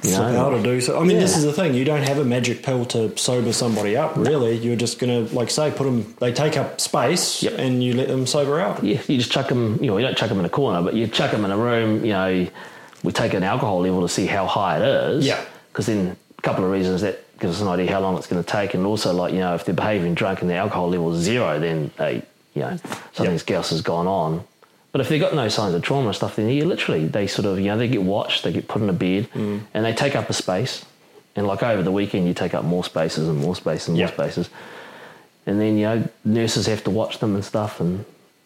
you 0.02 0.10
know, 0.12 0.22
out 0.22 0.52
or 0.52 0.62
do 0.62 0.80
so. 0.80 1.00
I 1.00 1.04
mean, 1.04 1.18
this 1.18 1.36
is 1.36 1.44
the 1.44 1.52
thing. 1.52 1.74
You 1.74 1.84
don't 1.84 2.02
have 2.02 2.18
a 2.18 2.24
magic 2.24 2.62
pill 2.62 2.84
to 2.86 3.16
sober 3.16 3.52
somebody 3.52 3.96
up. 3.96 4.16
Really, 4.16 4.56
you're 4.56 4.76
just 4.76 4.98
gonna 4.98 5.20
like 5.32 5.50
say 5.50 5.70
put 5.70 5.84
them. 5.84 6.14
They 6.20 6.32
take 6.32 6.56
up 6.56 6.80
space, 6.80 7.42
Yep. 7.42 7.54
and 7.58 7.82
you 7.82 7.94
let 7.94 8.08
them 8.08 8.26
sober 8.26 8.60
out. 8.60 8.82
yeah, 8.84 9.00
you 9.06 9.18
just 9.18 9.30
chuck 9.32 9.48
them. 9.48 9.78
You 9.80 9.88
know, 9.88 9.96
you 9.98 10.04
don't 10.04 10.16
chuck 10.16 10.28
them 10.28 10.38
in 10.38 10.44
a 10.44 10.48
corner, 10.50 10.82
but 10.82 10.94
you 10.94 11.06
chuck 11.06 11.30
them 11.30 11.44
in 11.44 11.50
a 11.50 11.56
room. 11.56 12.04
You 12.04 12.12
know, 12.12 12.46
we 13.02 13.12
take 13.12 13.34
an 13.34 13.42
alcohol 13.42 13.80
level 13.80 14.00
to 14.02 14.08
see 14.08 14.26
how 14.26 14.46
high 14.46 14.78
it 14.78 14.82
is. 14.82 15.26
Yeah. 15.26 15.40
because 15.72 15.86
then 15.86 16.16
a 16.38 16.42
couple 16.42 16.64
of 16.64 16.70
reasons 16.70 17.00
that 17.02 17.20
gives 17.38 17.56
us 17.56 17.62
an 17.62 17.68
idea 17.68 17.90
how 17.90 18.00
long 18.00 18.16
it's 18.16 18.26
going 18.26 18.42
to 18.42 18.48
take, 18.48 18.74
and 18.74 18.84
also 18.86 19.12
like 19.12 19.32
you 19.32 19.40
know 19.40 19.54
if 19.54 19.64
they're 19.64 19.74
behaving 19.74 20.14
drunk 20.14 20.40
and 20.42 20.50
their 20.50 20.58
alcohol 20.58 20.88
level 20.90 21.12
is 21.14 21.20
zero, 21.22 21.58
then 21.58 21.90
they 21.98 22.22
you 22.54 22.62
know 22.62 22.76
something 23.12 23.54
else 23.54 23.70
has 23.70 23.82
gone 23.82 24.06
on. 24.06 24.44
But 24.92 25.00
if 25.00 25.08
they've 25.08 25.20
got 25.20 25.34
no 25.34 25.48
signs 25.48 25.74
of 25.74 25.82
trauma 25.82 26.08
and 26.08 26.14
stuff, 26.16 26.36
then 26.36 26.48
you 26.50 26.64
literally 26.66 27.06
they 27.06 27.26
sort 27.26 27.46
of 27.46 27.58
you 27.58 27.66
know 27.66 27.78
they 27.78 27.88
get 27.88 28.02
watched, 28.02 28.44
they 28.44 28.52
get 28.52 28.68
put 28.68 28.82
in 28.82 28.88
a 28.90 28.92
bed, 28.92 29.28
Mm. 29.34 29.60
and 29.74 29.84
they 29.84 29.92
take 29.94 30.14
up 30.14 30.28
a 30.30 30.32
space. 30.34 30.84
And 31.34 31.46
like 31.46 31.62
over 31.62 31.82
the 31.82 31.90
weekend, 31.92 32.26
you 32.28 32.34
take 32.34 32.52
up 32.52 32.62
more 32.62 32.84
spaces 32.84 33.26
and 33.26 33.38
more 33.38 33.56
spaces 33.56 33.88
and 33.88 33.96
more 33.98 34.08
spaces, 34.08 34.50
and 35.46 35.58
then 35.60 35.78
you 35.78 35.84
know 35.86 36.08
nurses 36.26 36.66
have 36.66 36.84
to 36.84 36.90
watch 36.90 37.18
them 37.20 37.34
and 37.34 37.44
stuff, 37.44 37.80
and 37.80 38.04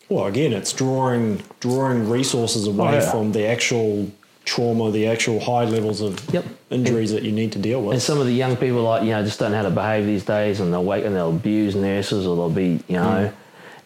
Well, 0.08 0.26
again, 0.26 0.52
it's 0.52 0.72
drawing 0.72 1.42
drawing 1.58 2.08
resources 2.08 2.68
away 2.68 2.88
Oh, 2.88 2.92
yeah. 2.92 3.10
from 3.10 3.32
the 3.32 3.44
actual 3.48 4.08
trauma, 4.44 4.92
the 4.92 5.08
actual 5.08 5.40
high 5.40 5.64
levels 5.64 6.00
of 6.00 6.20
Yep. 6.32 6.44
injuries 6.70 7.10
that 7.10 7.24
you 7.24 7.32
need 7.32 7.50
to 7.52 7.58
deal 7.58 7.82
with. 7.82 7.94
And 7.94 8.00
some 8.02 8.20
of 8.20 8.26
the 8.26 8.32
young 8.32 8.54
people, 8.56 8.82
like 8.84 9.02
you 9.02 9.10
know, 9.10 9.24
just 9.24 9.40
don't 9.40 9.50
know 9.50 9.56
how 9.56 9.64
to 9.64 9.70
behave 9.70 10.06
these 10.06 10.22
days, 10.24 10.60
and 10.60 10.72
they'll 10.72 10.84
wait 10.84 11.02
and 11.04 11.16
they'll 11.16 11.30
abuse 11.30 11.74
nurses, 11.74 12.24
or 12.24 12.36
they'll 12.36 12.50
be, 12.50 12.78
you 12.86 12.94
know, 13.02 13.32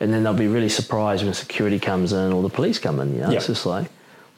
and 0.00 0.12
then 0.12 0.22
they'll 0.24 0.32
be 0.34 0.48
really 0.48 0.68
surprised 0.68 1.22
when 1.24 1.34
security 1.34 1.78
comes 1.78 2.12
in 2.12 2.32
or 2.32 2.42
the 2.42 2.48
police 2.48 2.78
come 2.78 2.98
in. 3.00 3.14
You 3.14 3.20
know, 3.20 3.30
Yeah. 3.30 3.36
it's 3.36 3.46
just 3.46 3.66
like 3.66 3.86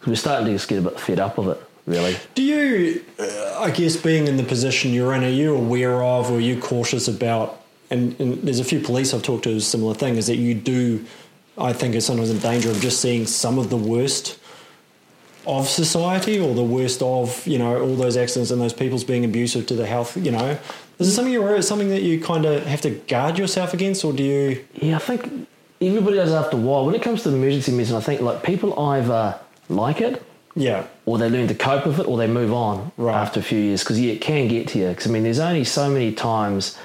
we're 0.06 0.16
starting 0.16 0.46
to 0.46 0.52
just 0.52 0.68
get 0.68 0.78
a 0.78 0.82
bit 0.82 0.98
fed 0.98 1.20
up 1.20 1.38
of 1.38 1.48
it, 1.48 1.62
really. 1.86 2.16
Do 2.34 2.42
you, 2.42 3.02
uh, 3.20 3.60
I 3.60 3.70
guess, 3.70 3.96
being 3.96 4.26
in 4.26 4.36
the 4.36 4.42
position 4.42 4.92
you're 4.92 5.14
in, 5.14 5.22
are 5.22 5.28
you 5.28 5.54
aware 5.54 6.02
of 6.02 6.30
or 6.30 6.36
are 6.38 6.40
you 6.40 6.58
cautious 6.60 7.06
about? 7.08 7.60
And, 7.90 8.18
and 8.20 8.42
there's 8.42 8.58
a 8.58 8.64
few 8.64 8.80
police 8.80 9.14
I've 9.14 9.22
talked 9.22 9.44
to, 9.44 9.50
a 9.54 9.60
similar 9.60 9.94
thing 9.94 10.16
is 10.16 10.26
that 10.26 10.36
you 10.36 10.54
do, 10.54 11.04
I 11.58 11.72
think, 11.72 11.94
are 11.94 12.00
sometimes 12.00 12.30
in 12.30 12.38
danger 12.38 12.70
of 12.70 12.80
just 12.80 13.00
seeing 13.00 13.26
some 13.26 13.58
of 13.58 13.70
the 13.70 13.76
worst 13.76 14.38
of 15.46 15.68
society 15.68 16.38
or 16.40 16.54
the 16.54 16.62
worst 16.62 17.02
of, 17.02 17.46
you 17.46 17.58
know, 17.58 17.80
all 17.80 17.94
those 17.96 18.16
accidents 18.16 18.50
and 18.50 18.60
those 18.60 18.72
people's 18.72 19.04
being 19.04 19.24
abusive 19.24 19.66
to 19.66 19.74
the 19.74 19.86
health, 19.86 20.16
you 20.16 20.30
know. 20.30 20.56
Is 20.98 21.08
it 21.08 21.12
something 21.12 21.32
you're 21.32 21.60
something 21.62 21.90
that 21.90 22.02
you 22.02 22.20
kind 22.20 22.44
of 22.44 22.64
have 22.66 22.80
to 22.82 22.90
guard 22.90 23.38
yourself 23.38 23.74
against 23.74 24.04
or 24.04 24.12
do 24.12 24.22
you, 24.22 24.64
Yeah, 24.74 24.96
I 24.96 25.00
think 25.00 25.48
everybody 25.82 26.16
does 26.16 26.32
after 26.32 26.56
a 26.56 26.60
while. 26.60 26.84
When 26.86 26.94
it 26.94 27.02
comes 27.02 27.22
to 27.24 27.28
emergency 27.30 27.72
medicine, 27.72 27.96
I 27.96 28.00
think 28.00 28.20
like 28.20 28.42
people 28.42 28.78
either 28.78 29.38
like 29.68 30.00
it 30.00 30.22
yeah, 30.54 30.86
or 31.06 31.16
they 31.18 31.30
learn 31.30 31.48
to 31.48 31.54
cope 31.54 31.86
with 31.86 31.98
it 31.98 32.06
or 32.06 32.18
they 32.18 32.26
move 32.26 32.52
on 32.52 32.92
Right. 32.98 33.14
after 33.14 33.40
a 33.40 33.42
few 33.42 33.58
years 33.58 33.82
because 33.82 33.98
yeah, 34.00 34.12
it 34.12 34.20
can 34.20 34.48
get 34.48 34.68
to 34.68 34.78
you. 34.78 34.88
Because 34.88 35.06
I 35.06 35.10
mean, 35.10 35.22
there's 35.22 35.38
only 35.38 35.64
so 35.64 35.88
many 35.88 36.12
times 36.12 36.76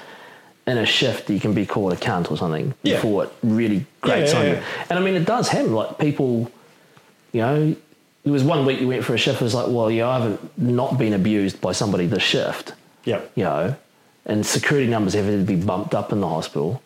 in 0.66 0.78
a 0.78 0.86
shift 0.86 1.28
you 1.30 1.38
can 1.40 1.52
be 1.54 1.64
called 1.66 1.92
a 1.92 1.96
cunt 1.96 2.30
or 2.30 2.36
something 2.36 2.74
Yeah. 2.82 2.96
before 2.96 3.24
it 3.24 3.30
really 3.42 3.84
grates 4.00 4.32
Yeah, 4.32 4.38
on 4.38 4.46
yeah, 4.46 4.52
you. 4.52 4.62
And 4.90 4.98
I 4.98 5.02
mean, 5.02 5.14
it 5.14 5.24
does 5.26 5.48
happen. 5.48 5.74
Like 5.74 5.98
people, 5.98 6.50
you 7.32 7.40
know, 7.42 7.76
there 8.24 8.32
was 8.32 8.42
one 8.42 8.64
week 8.66 8.80
you 8.80 8.88
went 8.88 9.04
for 9.04 9.14
a 9.14 9.18
shift. 9.18 9.40
It 9.40 9.44
was 9.44 9.54
like, 9.54 9.66
well, 9.68 9.90
yeah, 9.90 10.08
I 10.08 10.18
haven't 10.18 10.58
not 10.58 10.98
been 10.98 11.12
abused 11.12 11.60
by 11.60 11.72
somebody 11.72 12.06
this 12.06 12.22
shift, 12.22 12.72
yeah, 13.04 13.20
you 13.34 13.44
know. 13.44 13.74
and 14.26 14.44
security 14.44 14.86
numbers 14.86 15.14
have 15.14 15.24
had 15.26 15.46
to 15.46 15.54
be 15.56 15.56
bumped 15.56 15.94
up 15.94 16.12
in 16.12 16.20
the 16.20 16.28
hospital. 16.28 16.82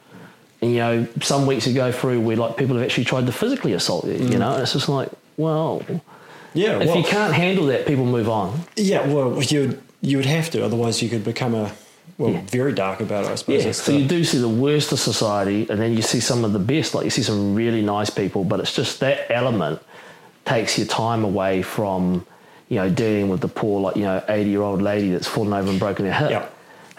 And 0.62 0.70
you 0.70 0.78
know, 0.78 1.06
some 1.20 1.46
weeks 1.46 1.66
ago 1.66 1.92
through 1.92 2.20
where 2.20 2.36
like 2.36 2.56
people 2.56 2.76
have 2.76 2.84
actually 2.84 3.04
tried 3.04 3.26
to 3.26 3.32
physically 3.32 3.72
assault 3.74 4.06
you. 4.06 4.12
You 4.12 4.18
mm. 4.20 4.38
know, 4.38 4.52
and 4.52 4.62
it's 4.62 4.72
just 4.72 4.88
like, 4.88 5.10
well, 5.36 5.82
Yeah, 6.54 6.78
if 6.80 6.88
well, 6.88 6.98
you 6.98 7.04
can't 7.04 7.34
handle 7.34 7.66
that, 7.66 7.84
people 7.86 8.04
move 8.06 8.28
on. 8.28 8.60
yeah, 8.76 9.06
well, 9.06 9.42
you 9.42 9.78
you 10.00 10.16
would 10.16 10.26
have 10.26 10.50
to, 10.50 10.64
otherwise 10.64 11.02
you 11.02 11.08
could 11.08 11.24
become 11.24 11.54
a 11.54 11.70
well, 12.18 12.32
Yeah. 12.32 12.40
very 12.46 12.72
dark 12.72 13.00
about 13.00 13.24
it. 13.24 13.30
I 13.30 13.34
suppose. 13.36 13.64
Yeah, 13.64 13.72
so 13.72 13.92
the- 13.92 13.98
you 13.98 14.06
do 14.06 14.22
see 14.24 14.38
the 14.38 14.48
worst 14.48 14.92
of 14.92 15.00
society, 15.00 15.66
and 15.68 15.80
then 15.80 15.94
you 15.94 16.02
see 16.02 16.20
some 16.20 16.44
of 16.44 16.52
the 16.52 16.58
best. 16.58 16.94
Like 16.94 17.04
you 17.04 17.10
see 17.10 17.22
some 17.22 17.54
really 17.54 17.82
nice 17.82 18.10
people, 18.10 18.44
but 18.44 18.60
it's 18.60 18.74
just 18.74 19.00
that 19.00 19.30
element 19.30 19.80
takes 20.44 20.76
your 20.78 20.86
time 20.86 21.24
away 21.24 21.62
from, 21.62 22.24
you 22.68 22.76
know, 22.76 22.88
dealing 22.90 23.28
with 23.28 23.40
the 23.40 23.48
poor, 23.48 23.80
like 23.80 23.96
you 23.96 24.02
know, 24.02 24.22
eighty-year-old 24.28 24.82
lady 24.82 25.10
that's 25.10 25.26
fallen 25.26 25.52
over 25.52 25.70
and 25.70 25.78
broken 25.80 26.04
her 26.06 26.12
hip, 26.12 26.30
Yeah. 26.30 26.44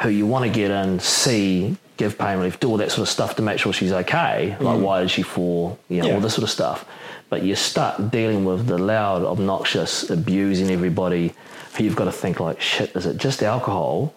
who 0.04 0.10
you 0.10 0.26
want 0.26 0.44
to 0.46 0.52
get 0.52 0.72
in, 0.72 1.00
see, 1.00 1.76
give 2.04 2.18
pain 2.18 2.38
relief, 2.38 2.60
do 2.60 2.70
all 2.70 2.78
that 2.78 2.92
sort 2.92 3.02
of 3.08 3.10
stuff 3.10 3.36
to 3.38 3.42
make 3.42 3.60
sure 3.60 3.72
she's 3.74 3.92
okay. 4.04 4.56
Like 4.60 4.80
why 4.82 5.02
did 5.02 5.12
she 5.12 5.22
fall? 5.24 5.80
You 5.90 5.98
know, 6.02 6.04
Mm. 6.04 6.08
Yeah. 6.10 6.16
all 6.16 6.22
this 6.22 6.34
sort 6.38 6.44
of 6.44 6.50
stuff. 6.50 6.86
But 7.30 7.44
you're 7.44 7.56
stuck 7.72 7.94
dealing 8.12 8.46
with 8.46 8.68
the 8.68 8.78
loud, 8.78 9.24
obnoxious, 9.24 10.10
abusing 10.10 10.70
everybody. 10.70 11.34
Who 11.76 11.84
you've 11.86 11.96
got 11.96 12.06
to 12.06 12.12
think 12.24 12.40
like, 12.40 12.62
shit, 12.62 12.96
is 12.96 13.06
it 13.06 13.18
just 13.18 13.42
alcohol? 13.44 14.14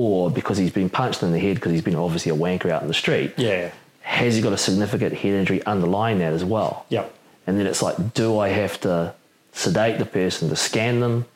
or 0.00 0.30
because 0.30 0.56
he's 0.58 0.70
been 0.70 0.88
punched 0.88 1.24
in 1.24 1.32
the 1.32 1.40
head 1.40 1.56
because 1.56 1.72
he's 1.72 1.82
been 1.82 1.96
obviously 1.96 2.30
a 2.30 2.34
wanker 2.44 2.70
out 2.70 2.82
in 2.82 2.86
the 2.88 2.94
street. 2.94 3.32
yeah, 3.36 3.68
Has 4.02 4.36
he 4.36 4.40
got 4.40 4.52
a 4.52 4.56
significant 4.56 5.12
head 5.12 5.34
injury 5.34 5.60
underlying 5.66 6.18
that 6.20 6.32
as 6.32 6.44
well? 6.44 6.86
yeah, 6.88 7.04
And 7.48 7.58
then 7.58 7.66
it's 7.66 7.82
like, 7.82 7.96
do 8.14 8.38
I 8.38 8.48
have 8.50 8.80
to 8.82 9.12
sedate 9.52 9.98
the 9.98 10.04
person 10.06 10.50
to 10.50 10.56
scan 10.56 11.00
them? 11.00 11.26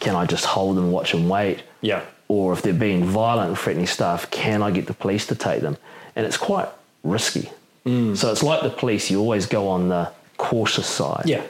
Can 0.00 0.16
I 0.16 0.26
just 0.26 0.44
hold 0.46 0.76
them, 0.76 0.90
watch 0.90 1.12
them 1.12 1.28
wait? 1.28 1.62
yeah, 1.80 2.00
Or 2.28 2.52
if 2.52 2.62
they're 2.62 2.72
being 2.74 3.04
violent 3.04 3.48
and 3.50 3.58
threatening 3.58 3.86
staff, 3.86 4.30
can 4.30 4.62
I 4.62 4.70
get 4.70 4.86
the 4.86 4.94
police 4.94 5.26
to 5.28 5.34
take 5.34 5.60
them? 5.60 5.76
And 6.16 6.26
it's 6.26 6.36
quite 6.36 6.68
risky. 7.04 7.50
Mm. 7.84 8.16
So 8.16 8.32
it's 8.32 8.42
like 8.42 8.62
the 8.62 8.70
police, 8.70 9.10
you 9.10 9.20
always 9.20 9.46
go 9.46 9.68
on 9.68 9.88
the 9.88 10.10
cautious 10.36 10.86
side. 10.88 11.22
yeah, 11.26 11.42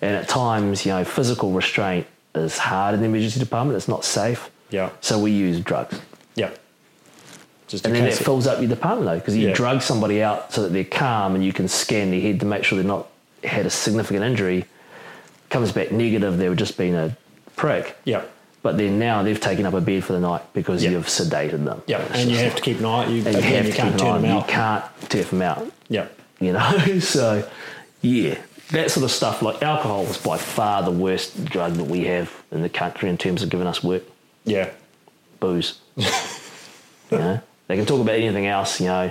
And 0.00 0.14
at 0.14 0.28
times, 0.28 0.86
you 0.86 0.92
know, 0.92 1.04
physical 1.04 1.50
restraint 1.50 2.06
is 2.34 2.56
hard 2.56 2.94
in 2.94 3.00
the 3.00 3.06
emergency 3.06 3.40
department. 3.40 3.76
It's 3.76 3.88
not 3.88 4.04
safe. 4.04 4.48
yeah, 4.70 4.90
So 5.00 5.18
we 5.18 5.32
use 5.32 5.60
drugs. 5.60 6.00
yeah. 6.36 6.50
Just 7.66 7.84
And 7.86 7.94
then 7.94 8.04
that 8.04 8.12
it- 8.12 8.24
fills 8.24 8.46
up 8.46 8.60
your 8.60 8.68
department 8.68 9.06
though, 9.06 9.18
because 9.18 9.36
you 9.36 9.48
Yeah. 9.48 9.54
drug 9.54 9.82
somebody 9.82 10.22
out 10.22 10.52
so 10.52 10.62
that 10.62 10.72
they're 10.72 10.84
calm 10.84 11.34
and 11.34 11.44
you 11.44 11.52
can 11.52 11.66
scan 11.68 12.10
their 12.10 12.20
head 12.20 12.38
to 12.40 12.46
make 12.46 12.64
sure 12.64 12.76
they're 12.78 12.86
not 12.86 13.08
had 13.44 13.66
a 13.66 13.70
significant 13.70 14.24
injury. 14.24 14.66
Comes 15.50 15.72
back 15.72 15.90
negative, 15.90 16.38
they've 16.38 16.56
just 16.56 16.76
been 16.76 16.94
a 16.94 17.16
prick. 17.56 17.96
yeah, 18.04 18.22
But 18.62 18.78
then 18.78 18.98
now 19.00 19.22
they've 19.24 19.40
taken 19.40 19.66
up 19.66 19.74
a 19.74 19.80
bed 19.80 20.04
for 20.04 20.12
the 20.12 20.20
night 20.20 20.42
because 20.54 20.84
Yeah. 20.84 20.90
you've 20.90 21.06
sedated 21.06 21.64
them. 21.64 21.82
yeah, 21.86 22.00
and 22.12 22.30
you 22.30 22.36
have 22.38 22.54
to 22.54 22.62
keep 22.62 22.78
an 22.78 22.84
eye. 22.84 23.06
You, 23.08 23.24
and 23.26 23.34
you 23.36 23.42
have 23.42 23.66
you 23.66 23.72
to 23.72 23.76
can't 23.76 23.92
keep 23.94 24.02
an 24.02 24.06
eye- 24.06 24.18
them 24.20 24.36
You 24.36 24.42
can't 24.46 24.84
turf 25.08 25.30
them 25.30 25.42
out. 25.42 25.66
Yeah, 25.88 26.06
You 26.40 26.52
know, 26.52 26.78
so 27.00 27.48
yeah, 28.02 28.36
that 28.70 28.90
sort 28.92 29.02
of 29.04 29.10
stuff. 29.10 29.42
Like 29.42 29.62
alcohol 29.62 30.04
is 30.04 30.16
by 30.16 30.36
far 30.38 30.82
the 30.84 30.92
worst 30.92 31.44
drug 31.44 31.72
that 31.74 31.84
we 31.88 32.04
have 32.04 32.30
in 32.52 32.62
the 32.62 32.68
country 32.68 33.08
in 33.08 33.18
terms 33.18 33.42
of 33.42 33.48
giving 33.50 33.66
us 33.66 33.82
work. 33.82 34.02
yeah, 34.44 34.70
booze. 35.40 35.80
you 35.96 37.18
know, 37.18 37.40
they 37.66 37.76
can 37.76 37.84
talk 37.86 38.00
about 38.00 38.14
anything 38.14 38.46
else, 38.46 38.80
you 38.80 38.86
know, 38.86 39.10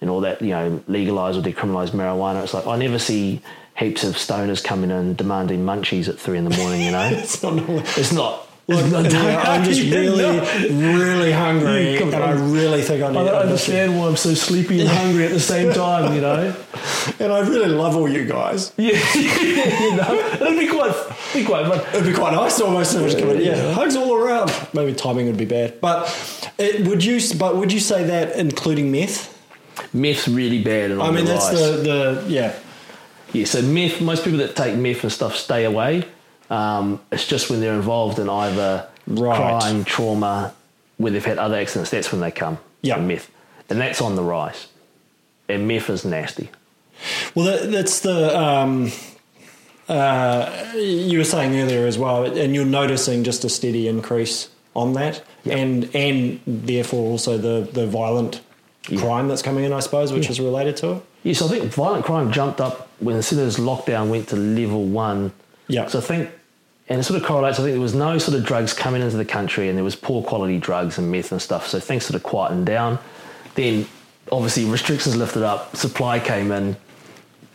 and 0.00 0.10
all 0.10 0.20
that, 0.20 0.42
you 0.42 0.50
know, 0.50 0.82
legalize 0.88 1.36
or 1.36 1.40
decriminalize 1.42 1.90
marijuana. 1.90 2.42
It's 2.44 2.52
like 2.54 2.66
I 2.66 2.76
never 2.76 2.98
see 2.98 3.40
heaps 3.78 4.04
of 4.04 4.14
stoners 4.14 4.62
coming 4.62 4.90
in 4.90 5.14
demanding 5.14 5.64
munchies 5.64 6.08
at 6.08 6.18
three 6.18 6.36
in 6.38 6.44
the 6.44 6.56
morning. 6.56 6.82
You 6.82 6.92
know, 6.92 7.08
it's 7.12 7.42
not. 7.42 7.54
it's 7.98 8.12
not. 8.12 8.46
Look, 8.66 8.80
it's 8.82 8.92
not 9.12 9.12
yeah, 9.12 9.42
I'm 9.42 9.62
just 9.62 9.80
really, 9.92 10.16
no. 10.16 10.90
really 10.90 11.32
hungry, 11.32 11.98
and 11.98 12.14
I 12.14 12.30
really 12.30 12.80
think 12.80 13.02
I 13.02 13.10
need. 13.10 13.18
I 13.18 13.24
don't 13.24 13.34
understand 13.34 13.98
why 13.98 14.08
I'm 14.08 14.16
so 14.16 14.32
sleepy 14.32 14.80
and 14.80 14.88
hungry 14.88 15.26
at 15.26 15.32
the 15.32 15.40
same 15.40 15.72
time. 15.74 16.14
You 16.14 16.22
know. 16.22 16.56
and 17.18 17.32
I 17.32 17.40
really 17.40 17.68
love 17.68 17.94
all 17.94 18.08
you 18.08 18.24
guys. 18.24 18.72
Yeah, 18.78 18.98
you 19.14 19.96
know, 19.96 20.38
it'd 20.40 20.58
be 20.58 20.68
quite, 20.68 20.94
be 21.34 21.44
quite 21.44 21.66
fun. 21.66 21.94
It'd 21.94 22.06
be 22.06 22.14
quite 22.14 22.32
nice 22.32 22.56
to 22.56 22.64
almost 22.64 22.94
have 22.94 23.06
it 23.06 23.18
come 23.18 23.30
in. 23.30 23.42
Yeah, 23.42 23.72
hugs 23.74 23.96
all 23.96 24.14
around. 24.14 24.50
Maybe 24.72 24.94
timing 24.94 25.26
would 25.26 25.36
be 25.36 25.44
bad, 25.44 25.80
but 25.82 26.08
it, 26.58 26.86
would 26.88 27.04
you? 27.04 27.20
But 27.38 27.56
would 27.56 27.70
you 27.70 27.80
say 27.80 28.04
that 28.04 28.36
including 28.36 28.90
meth? 28.90 29.30
Meth's 29.92 30.26
really 30.26 30.62
bad. 30.62 30.92
I 30.92 31.10
mean, 31.10 31.26
the 31.26 31.32
that's 31.32 31.50
the 31.50 32.22
the 32.22 32.24
yeah. 32.28 32.54
Yeah, 33.34 33.46
so 33.46 33.60
meth, 33.62 34.00
most 34.00 34.22
people 34.24 34.38
that 34.38 34.54
take 34.54 34.76
meth 34.76 35.02
and 35.02 35.12
stuff 35.12 35.34
stay 35.36 35.64
away. 35.64 36.04
Um, 36.50 37.00
it's 37.10 37.26
just 37.26 37.50
when 37.50 37.60
they're 37.60 37.74
involved 37.74 38.18
in 38.18 38.28
either 38.28 38.86
Right. 39.06 39.36
crime, 39.36 39.84
trauma, 39.84 40.52
where 40.96 41.12
they've 41.12 41.24
had 41.24 41.38
other 41.38 41.56
accidents, 41.56 41.90
that's 41.90 42.10
when 42.12 42.20
they 42.20 42.30
come. 42.30 42.58
Yeah. 42.82 42.96
meth. 42.96 43.30
And 43.70 43.80
that's 43.80 44.00
on 44.02 44.14
the 44.16 44.22
rise. 44.22 44.66
And 45.48 45.66
meth 45.68 45.88
is 45.90 46.04
nasty. 46.04 46.50
Well, 47.34 47.46
that, 47.46 47.70
that's 47.72 48.00
the. 48.00 48.38
Um, 48.38 48.92
uh, 49.88 50.72
you 50.76 51.18
were 51.18 51.24
saying 51.24 51.58
earlier 51.58 51.86
as 51.86 51.98
well, 51.98 52.24
and 52.24 52.54
you're 52.54 52.64
noticing 52.64 53.24
just 53.24 53.44
a 53.44 53.48
steady 53.48 53.86
increase 53.88 54.48
on 54.74 54.94
that, 54.94 55.22
Yeah. 55.44 55.56
and 55.56 55.90
and 55.94 56.40
therefore 56.46 57.10
also 57.10 57.36
the 57.36 57.68
the 57.70 57.86
violent 57.86 58.40
crime 58.96 59.28
that's 59.28 59.42
coming 59.42 59.64
in, 59.64 59.72
I 59.72 59.80
suppose, 59.80 60.12
which 60.12 60.24
Yeah. 60.26 60.30
is 60.32 60.40
related 60.40 60.76
to 60.78 60.92
it. 60.92 61.02
Yes, 61.22 61.42
I 61.42 61.48
think 61.48 61.64
violent 61.72 62.04
crime 62.04 62.32
jumped 62.32 62.60
up 62.60 62.88
when 63.00 63.20
soon 63.22 63.40
as 63.40 63.56
lockdown 63.56 64.08
went 64.08 64.28
to 64.28 64.36
level 64.36 64.84
one. 64.84 65.32
Yeah. 65.68 65.86
So 65.88 65.98
I 65.98 66.02
think, 66.02 66.30
and 66.88 67.00
it 67.00 67.04
sort 67.04 67.20
of 67.20 67.26
correlates. 67.26 67.58
I 67.58 67.62
think 67.62 67.72
there 67.72 67.80
was 67.80 67.94
no 67.94 68.18
sort 68.18 68.36
of 68.36 68.44
drugs 68.44 68.72
coming 68.72 69.02
into 69.02 69.16
the 69.16 69.24
country, 69.24 69.68
and 69.68 69.76
there 69.76 69.84
was 69.84 69.96
poor 69.96 70.22
quality 70.22 70.58
drugs 70.58 70.98
and 70.98 71.10
meth 71.10 71.32
and 71.32 71.40
stuff. 71.40 71.66
So 71.66 71.80
things 71.80 72.04
sort 72.04 72.16
of 72.16 72.22
quietened 72.22 72.66
down. 72.66 72.98
Then, 73.54 73.86
obviously, 74.30 74.64
restrictions 74.64 75.16
lifted 75.16 75.42
up, 75.42 75.76
supply 75.76 76.18
came 76.18 76.50
in, 76.52 76.76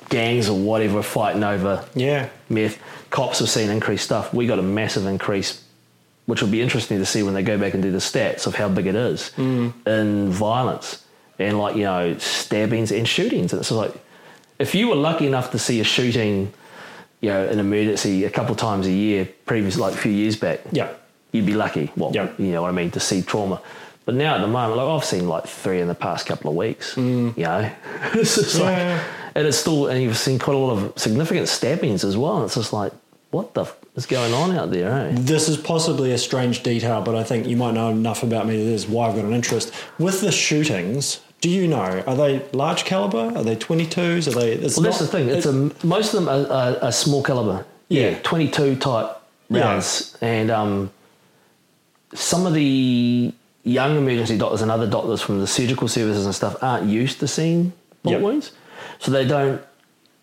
gangs 0.10 0.50
or 0.50 0.58
whatever 0.58 1.02
fighting 1.04 1.44
over 1.44 1.86
Yeah, 1.96 2.30
meth. 2.50 2.80
Cops 3.10 3.40
have 3.40 3.50
seen 3.50 3.70
increased 3.70 4.06
stuff. 4.06 4.34
We 4.34 4.48
got 4.48 4.60
a 4.60 4.64
massive 4.64 5.06
increase, 5.06 5.64
which 6.26 6.42
will 6.42 6.50
be 6.50 6.62
interesting 6.62 6.98
to 7.00 7.06
see 7.06 7.24
when 7.24 7.34
they 7.34 7.44
go 7.44 7.58
back 7.58 7.74
and 7.74 7.82
do 7.82 7.92
the 7.92 7.98
stats 7.98 8.46
of 8.46 8.56
how 8.56 8.70
big 8.70 8.88
it 8.88 8.96
is 8.96 9.32
mm. 9.36 9.74
in 9.88 10.30
violence 10.30 11.04
and 11.40 11.58
like 11.58 11.76
you 11.76 11.84
know 11.84 12.18
stabbings 12.18 12.92
and 12.92 13.08
shootings. 13.08 13.54
And 13.54 13.62
it's 13.62 13.72
like 13.72 13.94
if 14.60 14.76
you 14.76 14.90
were 14.90 14.96
lucky 14.96 15.26
enough 15.26 15.52
to 15.52 15.60
see 15.60 15.80
a 15.80 15.84
shooting, 15.84 16.54
you 17.22 17.30
know, 17.30 17.46
an 17.48 17.60
emergency 17.60 18.24
a 18.26 18.30
couple 18.30 18.56
times 18.56 18.88
a 18.88 18.92
year, 18.92 19.28
previous 19.46 19.78
like 19.78 19.94
a 19.94 19.98
few 19.98 20.12
years 20.12 20.36
back, 20.38 20.62
yeah, 20.72 20.90
you'd 21.32 21.46
be 21.46 21.54
lucky. 21.54 21.92
Well, 21.98 22.12
Yeah. 22.14 22.30
you 22.38 22.52
know 22.52 22.62
what 22.62 22.70
I 22.70 22.72
mean 22.72 22.92
to 22.92 23.00
see 23.00 23.22
trauma. 23.22 23.62
But 24.06 24.16
now 24.16 24.36
at 24.36 24.42
the 24.42 24.48
moment, 24.48 24.78
like 24.78 24.88
I've 24.88 25.06
seen 25.06 25.28
like 25.28 25.46
three 25.46 25.82
in 25.82 25.88
the 25.88 25.96
past 25.96 26.26
couple 26.26 26.50
of 26.50 26.56
weeks. 26.58 26.96
You 26.98 27.34
know, 27.38 27.70
it's 28.14 28.36
just 28.36 28.60
like, 28.60 28.78
and 29.36 29.46
it's 29.48 29.58
still, 29.58 29.88
and 29.88 30.02
you've 30.02 30.18
seen 30.18 30.40
quite 30.40 30.56
a 30.56 30.58
lot 30.60 30.72
of 30.78 30.98
significant 30.98 31.48
stabbings 31.48 32.04
as 32.04 32.18
well. 32.18 32.38
And 32.38 32.46
it's 32.46 32.56
just 32.56 32.74
like, 32.74 32.92
what 33.32 33.54
the 33.54 33.62
f- 33.62 33.76
is 33.96 34.08
going 34.08 34.34
on 34.34 34.56
out 34.56 34.72
there? 34.72 34.92
Eh? 34.92 35.12
This 35.14 35.48
is 35.48 35.58
possibly 35.58 36.12
a 36.14 36.18
strange 36.18 36.64
detail, 36.64 37.02
but 37.02 37.14
I 37.16 37.24
think 37.24 37.46
you 37.46 37.56
might 37.58 37.76
know 37.76 37.90
enough 37.90 38.24
about 38.24 38.48
me. 38.48 38.58
That 38.58 38.72
is 38.72 38.88
why 38.88 39.08
I've 39.08 39.16
got 39.16 39.26
an 39.26 39.34
interest 39.34 39.72
with 40.00 40.22
the 40.22 40.32
shootings. 40.32 41.20
Do 41.42 41.50
you 41.50 41.68
know? 41.68 42.04
Are 42.06 42.16
they 42.16 42.42
large 42.52 42.84
caliber? 42.84 43.32
Are 43.38 43.44
they 43.44 43.56
twenty 43.56 43.86
twos? 43.86 44.28
Are 44.28 44.32
they? 44.32 44.54
It's 44.54 44.76
Well, 44.76 44.84
that's 44.84 44.98
the 45.00 45.06
not- 45.06 45.12
thing. 45.12 45.30
It's 45.30 45.46
a 45.46 45.86
most 45.86 46.14
of 46.14 46.26
them 46.26 46.28
are, 46.30 46.52
are, 46.52 46.84
are 46.84 46.92
small 46.92 47.24
caliber. 47.24 47.66
Yeah. 47.88 48.18
twenty-two 48.24 48.76
type 48.76 49.16
Yeah. 49.50 49.62
rounds, 49.62 50.18
and 50.22 50.52
um, 50.52 50.92
some 52.14 52.46
of 52.46 52.54
the 52.54 53.34
young 53.64 53.98
emergency 53.98 54.38
doctors 54.38 54.62
and 54.62 54.70
other 54.72 54.88
doctors 54.88 55.22
from 55.22 55.40
the 55.40 55.48
surgical 55.48 55.88
services 55.88 56.26
and 56.26 56.34
stuff 56.36 56.56
aren't 56.62 56.88
used 56.88 57.20
to 57.20 57.28
seeing 57.28 57.72
bullet 58.04 58.16
Yep. 58.16 58.22
wounds, 58.24 58.52
so 59.00 59.12
they 59.12 59.26
don't. 59.26 59.62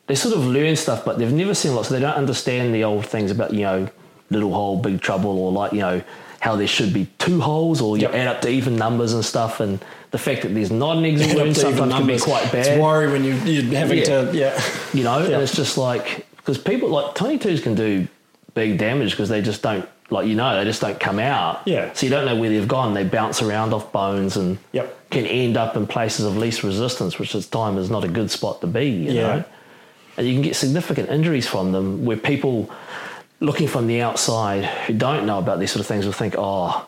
They 0.08 0.14
sort 0.14 0.36
of 0.36 0.44
learn 0.46 0.76
stuff, 0.76 1.04
but 1.04 1.18
they've 1.18 1.32
never 1.32 1.52
seen 1.54 1.74
lots. 1.74 1.88
So 1.88 1.94
they 1.94 2.00
don't 2.00 2.14
understand 2.14 2.72
the 2.74 2.84
old 2.84 3.06
things 3.06 3.30
about 3.30 3.52
you 3.52 3.62
know 3.62 3.88
little 4.30 4.52
hole, 4.52 4.76
big 4.76 5.00
trouble, 5.00 5.38
or 5.38 5.50
like 5.50 5.72
you 5.72 5.80
know 5.80 6.02
how 6.40 6.54
there 6.56 6.66
should 6.68 6.92
be 6.92 7.08
two 7.18 7.40
holes, 7.40 7.80
or 7.80 7.96
you 7.96 8.02
Yep. 8.02 8.14
add 8.14 8.26
up 8.28 8.40
to 8.42 8.48
even 8.48 8.76
numbers 8.76 9.12
and 9.12 9.24
stuff, 9.24 9.58
and 9.60 9.80
the 10.16 10.22
fact 10.22 10.42
that 10.42 10.54
there's 10.54 10.70
not 10.70 10.96
an 10.96 11.04
exit 11.04 11.36
wound 11.36 11.54
sometimes 11.56 11.92
can 11.92 12.06
be 12.06 12.18
quite 12.18 12.50
bad 12.52 12.66
It's 12.66 12.80
worry 12.80 13.10
when 13.12 13.22
you, 13.22 13.34
you're 13.34 13.78
having 13.78 13.98
Yeah. 13.98 14.04
to. 14.04 14.30
Yeah. 14.32 14.62
you 14.94 15.04
know, 15.04 15.18
Yeah. 15.18 15.34
and 15.34 15.42
it's 15.42 15.54
just 15.54 15.76
like 15.76 16.26
because 16.36 16.58
people 16.58 16.88
like 16.88 17.14
22s 17.14 17.62
can 17.62 17.74
do 17.74 18.08
big 18.54 18.78
damage 18.78 19.10
because 19.10 19.28
they 19.28 19.42
just 19.42 19.60
don't 19.62 19.86
like 20.08 20.26
you 20.28 20.34
know 20.36 20.56
they 20.56 20.64
just 20.64 20.80
don't 20.80 20.98
come 20.98 21.18
out. 21.18 21.60
Yeah. 21.66 21.92
So 21.92 22.06
you 22.06 22.10
don't 22.10 22.24
know 22.24 22.36
where 22.36 22.48
they've 22.48 22.66
gone. 22.68 22.94
They 22.94 23.04
bounce 23.04 23.42
around 23.42 23.74
off 23.74 23.92
bones 23.92 24.36
and 24.36 24.56
Yep. 24.72 25.10
can 25.10 25.26
end 25.26 25.56
up 25.56 25.76
in 25.76 25.86
places 25.86 26.24
of 26.24 26.36
least 26.38 26.62
resistance, 26.62 27.18
which 27.18 27.34
at 27.34 27.50
time 27.50 27.76
is 27.76 27.90
not 27.90 28.04
a 28.04 28.08
good 28.08 28.30
spot 28.30 28.60
to 28.62 28.66
be. 28.66 28.86
You 28.86 29.12
Yeah. 29.12 29.22
know, 29.22 29.44
and 30.16 30.26
you 30.26 30.32
can 30.32 30.42
get 30.42 30.56
significant 30.56 31.10
injuries 31.10 31.46
from 31.46 31.72
them 31.72 32.04
where 32.06 32.16
people 32.16 32.70
looking 33.40 33.68
from 33.68 33.86
the 33.86 34.00
outside 34.00 34.64
who 34.86 34.94
don't 34.94 35.26
know 35.26 35.38
about 35.38 35.58
these 35.60 35.70
sort 35.70 35.80
of 35.80 35.86
things 35.86 36.06
will 36.06 36.12
think, 36.22 36.34
oh, 36.38 36.86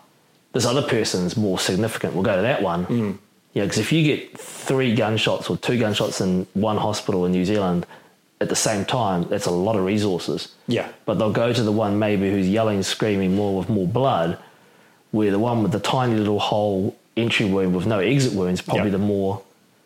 this 0.58 0.66
other 0.66 0.82
person's 0.82 1.36
more 1.36 1.56
significant. 1.56 2.14
We'll 2.14 2.24
go 2.24 2.34
to 2.34 2.42
that 2.42 2.62
one. 2.62 2.84
Mm. 2.86 3.18
Yeah, 3.52 3.62
because 3.62 3.78
if 3.78 3.92
you 3.92 4.02
get 4.02 4.36
three 4.36 4.92
gunshots 4.92 5.48
or 5.48 5.56
two 5.56 5.78
gunshots 5.78 6.20
in 6.20 6.48
one 6.54 6.76
hospital 6.76 7.24
in 7.26 7.30
New 7.32 7.44
Zealand 7.44 7.86
at 8.40 8.48
the 8.48 8.56
same 8.56 8.84
time, 8.84 9.22
that's 9.28 9.46
a 9.46 9.52
lot 9.52 9.76
of 9.76 9.84
resources. 9.84 10.54
Yeah. 10.66 10.88
But 11.04 11.14
they'll 11.20 11.32
go 11.32 11.52
to 11.52 11.62
the 11.62 11.70
one 11.70 12.00
maybe 12.00 12.28
who's 12.28 12.48
yelling, 12.48 12.82
screaming 12.82 13.36
more 13.36 13.56
with 13.56 13.68
more 13.68 13.86
blood 13.86 14.36
where 15.12 15.30
the 15.30 15.38
one 15.38 15.62
with 15.62 15.70
the 15.70 15.78
tiny 15.80 16.16
little 16.16 16.40
hole 16.40 16.96
entry 17.16 17.46
wound 17.46 17.74
with 17.76 17.86
no 17.86 18.00
exit 18.00 18.32
wound 18.32 18.46
wounds 18.46 18.60
probably 18.60 18.86
Yeah. 18.86 18.90
the 18.90 18.98
more. 18.98 19.42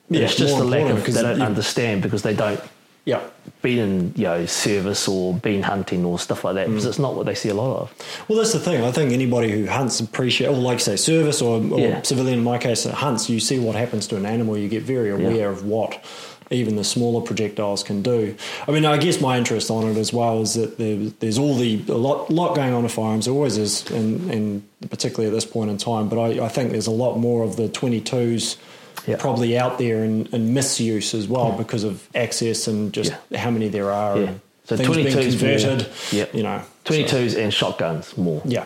Yeah, 0.09 0.23
it's 0.23 0.37
just 0.37 0.57
the 0.57 0.64
lack 0.64 0.91
of 0.91 1.05
they 1.05 1.23
don't 1.23 1.39
you- 1.39 1.45
understand 1.45 2.01
because 2.03 2.23
they 2.23 2.35
don't 2.35 2.61
Yeah. 3.05 3.20
been 3.62 3.78
in 3.78 4.12
you 4.16 4.24
know 4.24 4.46
service 4.46 5.07
or 5.09 5.34
been 5.34 5.62
hunting 5.62 6.05
or 6.05 6.18
stuff 6.18 6.44
like 6.44 6.55
that 6.55 6.66
Mm. 6.66 6.70
because 6.70 6.86
it's 6.86 6.98
not 6.98 7.14
what 7.16 7.26
they 7.26 7.34
see 7.34 7.48
a 7.48 7.55
lot 7.55 7.80
of. 7.82 7.94
Well, 8.28 8.38
that's 8.38 8.53
the 8.53 8.61
thing. 8.61 8.82
I 8.84 8.92
think 8.92 9.12
anybody 9.12 9.50
who 9.50 9.66
hunts 9.66 9.98
appreciate, 10.00 10.48
or 10.48 10.53
like 10.57 10.78
say 10.80 10.96
service 10.96 11.42
or, 11.42 11.61
or 11.72 11.80
Yeah. 11.80 12.03
civilian 12.03 12.38
in 12.38 12.44
my 12.44 12.59
case 12.59 12.84
that 12.84 12.94
hunts, 12.94 13.28
you 13.28 13.40
see 13.40 13.59
what 13.59 13.74
happens 13.76 14.07
to 14.09 14.16
an 14.16 14.26
animal. 14.26 14.57
You 14.57 14.68
get 14.68 14.82
very 14.84 15.11
aware 15.11 15.48
of 15.50 15.64
what 15.66 15.98
even 16.50 16.76
the 16.76 16.84
smaller 16.84 17.20
projectiles 17.22 17.82
can 17.82 18.03
do. 18.03 18.34
I 18.68 18.72
mean, 18.72 18.84
I 18.84 18.98
guess 18.98 19.20
my 19.20 19.38
interest 19.38 19.70
on 19.70 19.88
it 19.88 19.96
as 19.96 20.12
well 20.12 20.42
is 20.42 20.55
that 20.55 20.76
there, 20.78 20.96
there's 21.20 21.38
all 21.38 21.55
the 21.57 21.80
a 21.88 21.94
lot 21.94 22.30
lot 22.30 22.55
going 22.55 22.72
on 22.74 22.82
in 22.84 22.88
firearms. 22.88 23.24
There 23.24 23.34
always 23.34 23.57
is, 23.57 23.90
and, 23.90 24.30
and 24.30 24.62
particularly 24.90 25.28
at 25.28 25.32
this 25.34 25.46
point 25.46 25.70
in 25.70 25.78
time. 25.78 26.09
But 26.09 26.18
I, 26.20 26.44
I 26.44 26.48
think 26.48 26.70
there's 26.72 26.88
a 26.88 26.90
lot 27.05 27.16
more 27.16 27.42
of 27.42 27.57
the 27.57 27.68
22s. 27.68 28.57
Yeah. 29.07 29.16
Probably 29.16 29.59
out 29.59 29.78
there 29.78 30.03
and, 30.05 30.26
in 30.32 30.55
misuse 30.55 31.12
as 31.14 31.26
well 31.26 31.53
because 31.53 31.82
of 31.84 32.07
access 32.14 32.68
and 32.68 32.92
just 32.92 33.12
Yeah. 33.30 33.38
how 33.38 33.50
many 33.50 33.68
there 33.68 33.90
are 33.90 34.16
Yeah. 34.18 34.26
and 34.28 34.40
So 34.66 34.76
things 34.76 34.94
being 34.94 35.07
22s 35.09 35.42
more. 35.42 35.59
converted. 35.59 36.34
You 36.34 36.42
know, 36.44 36.59
so- 36.59 36.64
Twenty 36.84 37.05
twos 37.05 37.34
and 37.34 37.53
shotguns 37.53 38.16
more. 38.16 38.42
yeah, 38.44 38.64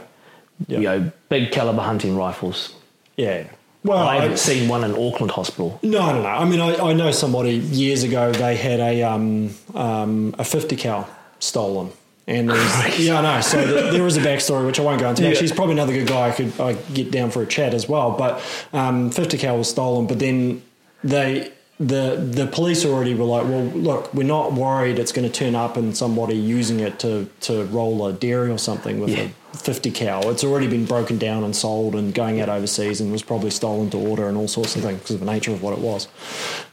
yeah, 0.69 0.79
You 0.79 0.85
know, 0.85 1.11
big 1.29 1.53
caliber 1.53 1.83
hunting 1.83 2.17
rifles. 2.17 2.71
yeah. 3.17 3.45
Well, 3.85 3.99
I 3.99 4.17
I, 4.17 4.21
haven't 4.23 4.39
seen 4.39 4.69
one 4.69 4.83
in 4.83 4.93
Auckland 4.97 5.31
Hospital. 5.31 5.79
no, 5.83 6.13
no, 6.13 6.21
no. 6.23 6.29
I 6.29 6.45
mean, 6.45 6.61
I, 6.61 6.75
I 6.91 6.93
know 6.93 7.13
somebody 7.13 7.53
years 7.55 8.03
ago. 8.03 8.33
They 8.33 8.57
had 8.57 8.81
a 8.81 9.03
um, 9.05 9.51
um, 9.77 10.35
a 10.41 10.45
fifty 10.45 10.75
cal 10.75 11.09
stolen, 11.39 11.91
and 12.27 12.49
there's, 12.51 12.99
yeah, 12.99 13.19
I 13.19 13.23
know. 13.23 13.41
So 13.41 13.65
the, 13.65 13.91
there 13.93 14.07
is 14.07 14.17
a 14.17 14.21
backstory 14.21 14.67
which 14.67 14.81
I 14.81 14.83
won't 14.83 15.01
go 15.01 15.09
into. 15.11 15.23
Yeah. 15.23 15.29
Actually, 15.31 15.43
he's 15.49 15.53
probably 15.53 15.75
another 15.75 15.93
good 15.93 16.09
guy. 16.09 16.29
I 16.29 16.33
could 16.33 16.61
I 16.61 16.73
get 16.93 17.11
down 17.11 17.31
for 17.31 17.43
a 17.43 17.47
chat 17.47 17.73
as 17.75 17.89
well. 17.89 18.11
But 18.13 18.43
um, 18.73 19.11
fifty 19.11 19.39
cal 19.39 19.59
was 19.59 19.71
stolen, 19.71 20.07
but 20.07 20.19
then 20.19 20.63
they. 21.05 21.53
The 21.79 22.17
the 22.17 22.47
police 22.47 22.87
already 22.87 23.13
were 23.15 23.27
like, 23.27 23.45
well, 23.45 23.65
look, 23.65 24.15
we're 24.15 24.23
not 24.23 24.55
worried 24.55 24.99
it's 24.99 25.13
going 25.13 25.31
to 25.31 25.39
turn 25.41 25.55
up 25.55 25.77
and 25.77 25.95
somebody 25.95 26.35
using 26.35 26.81
it 26.81 26.99
to, 27.01 27.29
to 27.43 27.67
roll 27.67 28.07
a 28.07 28.15
dairy 28.15 28.49
or 28.51 28.57
something 28.57 28.99
with 28.99 29.11
Yeah. 29.11 29.29
a 29.53 29.57
50 29.59 29.91
cal. 29.91 30.31
It's 30.31 30.43
already 30.43 30.69
been 30.69 30.87
broken 30.87 31.19
down 31.19 31.45
and 31.45 31.55
sold 31.55 31.95
and 31.95 32.15
going 32.15 32.41
out 32.41 32.49
overseas 32.49 33.03
and 33.03 33.13
was 33.13 33.23
probably 33.23 33.51
stolen 33.51 33.91
to 33.91 33.99
order 33.99 34.27
and 34.27 34.39
all 34.39 34.49
sorts 34.49 34.75
of 34.75 34.81
things 34.85 35.01
because 35.01 35.17
of 35.17 35.21
the 35.21 35.27
nature 35.27 35.51
of 35.53 35.63
what 35.63 35.75
it 35.75 35.81
was. 35.81 36.09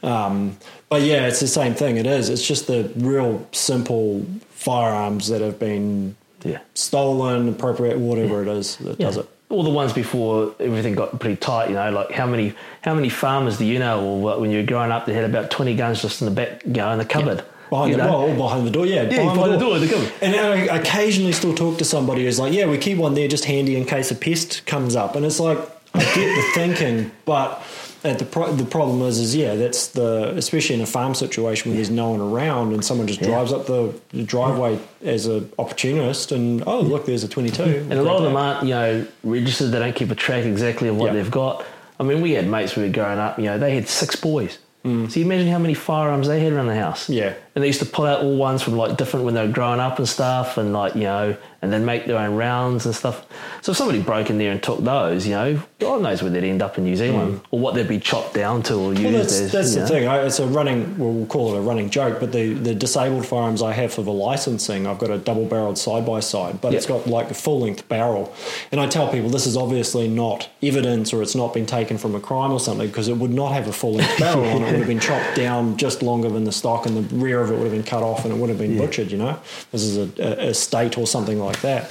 Um, 0.02 0.56
but 0.88 1.02
yeah, 1.02 1.26
it's 1.26 1.40
the 1.40 1.48
same 1.48 1.74
thing. 1.74 1.98
It 1.98 2.06
is. 2.06 2.30
It's 2.30 2.46
just 2.48 2.66
the 2.66 2.90
real 2.96 3.46
simple 3.52 4.24
firearms 4.64 5.28
that 5.28 5.40
have 5.40 5.58
been 5.58 6.16
Yeah. 6.42 6.58
stolen, 6.74 7.48
appropriate, 7.48 7.98
whatever 7.98 8.42
it 8.42 8.48
is 8.48 8.76
that 8.76 8.98
does 8.98 9.16
it. 9.16 9.26
All 9.50 9.62
the 9.62 9.70
ones 9.70 9.92
before 9.92 10.54
everything 10.58 10.94
got 10.94 11.18
pretty 11.20 11.36
tight, 11.36 11.68
you 11.68 11.74
know, 11.74 11.90
like 11.90 12.10
how 12.10 12.26
many 12.26 12.54
how 12.82 12.94
many 12.94 13.08
farmers 13.08 13.58
do 13.58 13.64
you 13.64 13.78
know, 13.78 14.02
or 14.04 14.18
what, 14.20 14.40
when 14.40 14.50
you 14.50 14.58
were 14.60 14.66
growing 14.66 14.90
up, 14.90 15.06
they 15.06 15.14
had 15.14 15.24
about 15.24 15.50
twenty 15.50 15.74
guns 15.76 16.02
just 16.02 16.20
in 16.20 16.26
the 16.28 16.34
back, 16.34 16.62
you 16.64 16.72
know, 16.72 16.90
in 16.90 16.98
the 16.98 17.04
cupboard. 17.04 17.42
Behind 17.70 17.90
you 17.90 17.96
the, 17.96 18.04
know? 18.04 18.26
well, 18.26 18.36
behind 18.36 18.66
the 18.66 18.70
door, 18.70 18.86
yeah. 18.86 19.02
Yeah, 19.02 19.32
behind 19.32 19.52
the 19.52 19.56
door, 19.58 19.78
the 19.78 19.88
cupboard. 19.88 20.12
And 20.20 20.34
I 20.36 20.76
occasionally 20.76 21.32
still 21.32 21.54
talk 21.54 21.78
to 21.78 21.84
somebody 21.84 22.24
who's 22.24 22.38
like, 22.38 22.52
yeah, 22.52 22.66
we 22.66 22.78
keep 22.78 22.98
one 22.98 23.14
there 23.14 23.26
just 23.26 23.44
handy 23.46 23.76
in 23.76 23.84
case 23.84 24.10
a 24.10 24.14
pest 24.14 24.64
comes 24.66 24.94
up. 24.96 25.16
And 25.16 25.24
it's 25.24 25.40
like, 25.40 25.58
I 25.94 26.00
get 26.14 26.14
the 26.14 26.44
thinking, 26.54 27.10
but 27.24 27.62
at 28.04 28.18
the 28.18 28.24
pro- 28.24 28.52
the 28.52 28.64
problem 28.66 29.00
is, 29.02 29.18
is 29.18 29.34
yeah, 29.34 29.54
that's 29.54 29.88
the 29.88 30.34
especially 30.36 30.76
in 30.76 30.82
a 30.82 30.86
farm 30.86 31.14
situation 31.14 31.70
where 31.70 31.76
there's 31.76 31.90
no 31.90 32.10
one 32.10 32.20
around 32.20 32.72
and 32.72 32.84
someone 32.84 33.06
just 33.06 33.22
drives 33.22 33.52
up 33.52 33.66
the, 33.66 33.94
the 34.10 34.22
driveway 34.24 34.78
as 35.02 35.26
an 35.26 35.50
opportunist 35.58 36.30
and 36.30 36.62
oh 36.66 36.80
look, 36.80 37.06
there's 37.06 37.24
a 37.24 37.28
22. 37.28 37.62
And 37.62 37.92
a 37.94 38.02
lot 38.02 38.16
of 38.18 38.24
them 38.24 38.36
aren't, 38.36 38.62
you 38.64 38.74
know, 38.74 39.06
registered. 39.22 39.70
They 39.72 39.78
don't 39.78 39.96
keep 39.96 40.10
a 40.10 40.14
track 40.14 40.44
exactly 40.44 40.88
of 40.88 40.96
what 40.96 41.06
Yeah. 41.06 41.14
they've 41.22 41.30
got. 41.30 41.64
I 41.98 42.02
mean, 42.02 42.20
we 42.20 42.32
had 42.32 42.46
mates 42.46 42.76
when 42.76 42.82
we 42.84 42.88
were 42.90 42.94
growing 42.94 43.18
up. 43.18 43.38
You 43.38 43.44
know, 43.46 43.58
they 43.58 43.74
had 43.74 43.88
six 43.88 44.16
boys. 44.16 44.58
So 44.84 44.90
you 44.90 45.24
imagine 45.24 45.48
how 45.48 45.58
many 45.58 45.72
firearms 45.72 46.28
they 46.28 46.40
had 46.40 46.52
around 46.52 46.66
the 46.66 46.74
house. 46.74 47.08
Mm. 47.08 47.14
Yeah. 47.14 47.34
And 47.54 47.62
they 47.62 47.68
used 47.68 47.80
to 47.80 47.86
pull 47.86 48.04
out 48.04 48.22
all 48.22 48.36
ones 48.36 48.62
from 48.62 48.76
like 48.76 48.96
different 48.96 49.24
when 49.24 49.34
they 49.34 49.46
were 49.46 49.52
growing 49.52 49.80
up 49.80 49.98
and 49.98 50.08
stuff, 50.08 50.58
and 50.58 50.72
like 50.72 50.94
you 50.94 51.02
know, 51.02 51.36
and 51.62 51.72
then 51.72 51.84
make 51.84 52.06
their 52.06 52.18
own 52.18 52.34
rounds 52.34 52.84
and 52.84 52.94
stuff. 52.94 53.24
So 53.62 53.72
if 53.72 53.78
somebody 53.78 54.02
broke 54.02 54.28
in 54.28 54.38
there 54.38 54.52
and 54.52 54.62
took 54.62 54.80
those, 54.80 55.26
you 55.26 55.34
know, 55.34 55.62
God 55.78 56.02
knows 56.02 56.22
where 56.22 56.30
they'd 56.30 56.44
end 56.44 56.62
up 56.62 56.76
in 56.78 56.84
New 56.84 56.96
Zealand 56.96 57.40
or 57.50 57.58
what 57.60 57.74
they'd 57.74 57.88
be 57.88 58.00
chopped 58.00 58.34
down 58.34 58.62
to 58.64 58.74
or 58.74 58.92
used 58.92 59.04
Mm. 59.04 59.12
Well, 59.12 59.22
that's, 59.22 59.40
as. 59.40 59.52
that's 59.52 59.74
the 59.74 59.80
know. 59.80 59.86
thing. 59.86 60.08
I, 60.08 60.22
it's 60.22 60.38
a 60.38 60.46
running. 60.46 60.98
Well, 60.98 61.12
we'll 61.12 61.26
call 61.26 61.54
it 61.54 61.58
a 61.58 61.60
running 61.60 61.90
joke. 61.90 62.20
But 62.20 62.32
the, 62.32 62.54
the 62.54 62.74
disabled 62.74 63.26
firearms 63.26 63.62
I 63.62 63.72
have 63.72 63.92
for 63.92 64.02
the 64.02 64.12
licensing, 64.12 64.86
I've 64.86 64.98
got 64.98 65.10
a 65.10 65.18
double 65.18 65.44
barreled 65.44 65.78
side 65.78 66.04
by 66.06 66.20
side, 66.20 66.60
but 66.60 66.74
it's 66.74 66.86
got 66.86 67.06
like 67.06 67.30
a 67.30 67.34
full 67.34 67.60
length 67.60 67.88
barrel. 67.88 68.34
And 68.72 68.80
I 68.80 68.86
tell 68.86 69.10
people 69.10 69.30
this 69.30 69.46
is 69.46 69.56
obviously 69.56 70.08
not 70.08 70.48
evidence, 70.62 71.12
or 71.12 71.22
it's 71.22 71.34
not 71.34 71.54
been 71.54 71.66
taken 71.66 71.98
from 71.98 72.14
a 72.14 72.20
crime 72.20 72.52
or 72.52 72.60
something, 72.60 72.88
because 72.88 73.08
it 73.08 73.16
would 73.16 73.32
not 73.32 73.52
have 73.52 73.68
a 73.68 73.72
full 73.72 73.94
length 73.94 74.18
barrel 74.18 74.44
on 74.44 74.62
it. 74.62 74.68
It 74.68 74.72
would 74.72 74.78
have 74.80 74.88
been 74.88 75.00
chopped 75.00 75.36
down 75.36 75.76
just 75.76 76.02
longer 76.02 76.28
than 76.28 76.44
the 76.44 76.52
stock, 76.52 76.86
and 76.86 76.96
the 76.96 77.16
rear 77.16 77.43
of 77.44 77.50
it 77.52 77.54
would 77.56 77.64
have 77.64 77.72
been 77.72 77.82
cut 77.84 78.02
off, 78.02 78.24
and 78.24 78.34
it 78.34 78.38
would 78.38 78.48
have 78.50 78.58
been 78.58 78.76
butchered. 78.78 79.10
You 79.12 79.18
know, 79.18 79.38
this 79.72 79.82
is 79.82 79.96
a, 79.96 80.22
a, 80.46 80.48
a 80.50 80.54
state 80.54 80.98
or 80.98 81.06
something 81.06 81.38
like 81.38 81.60
that. 81.60 81.90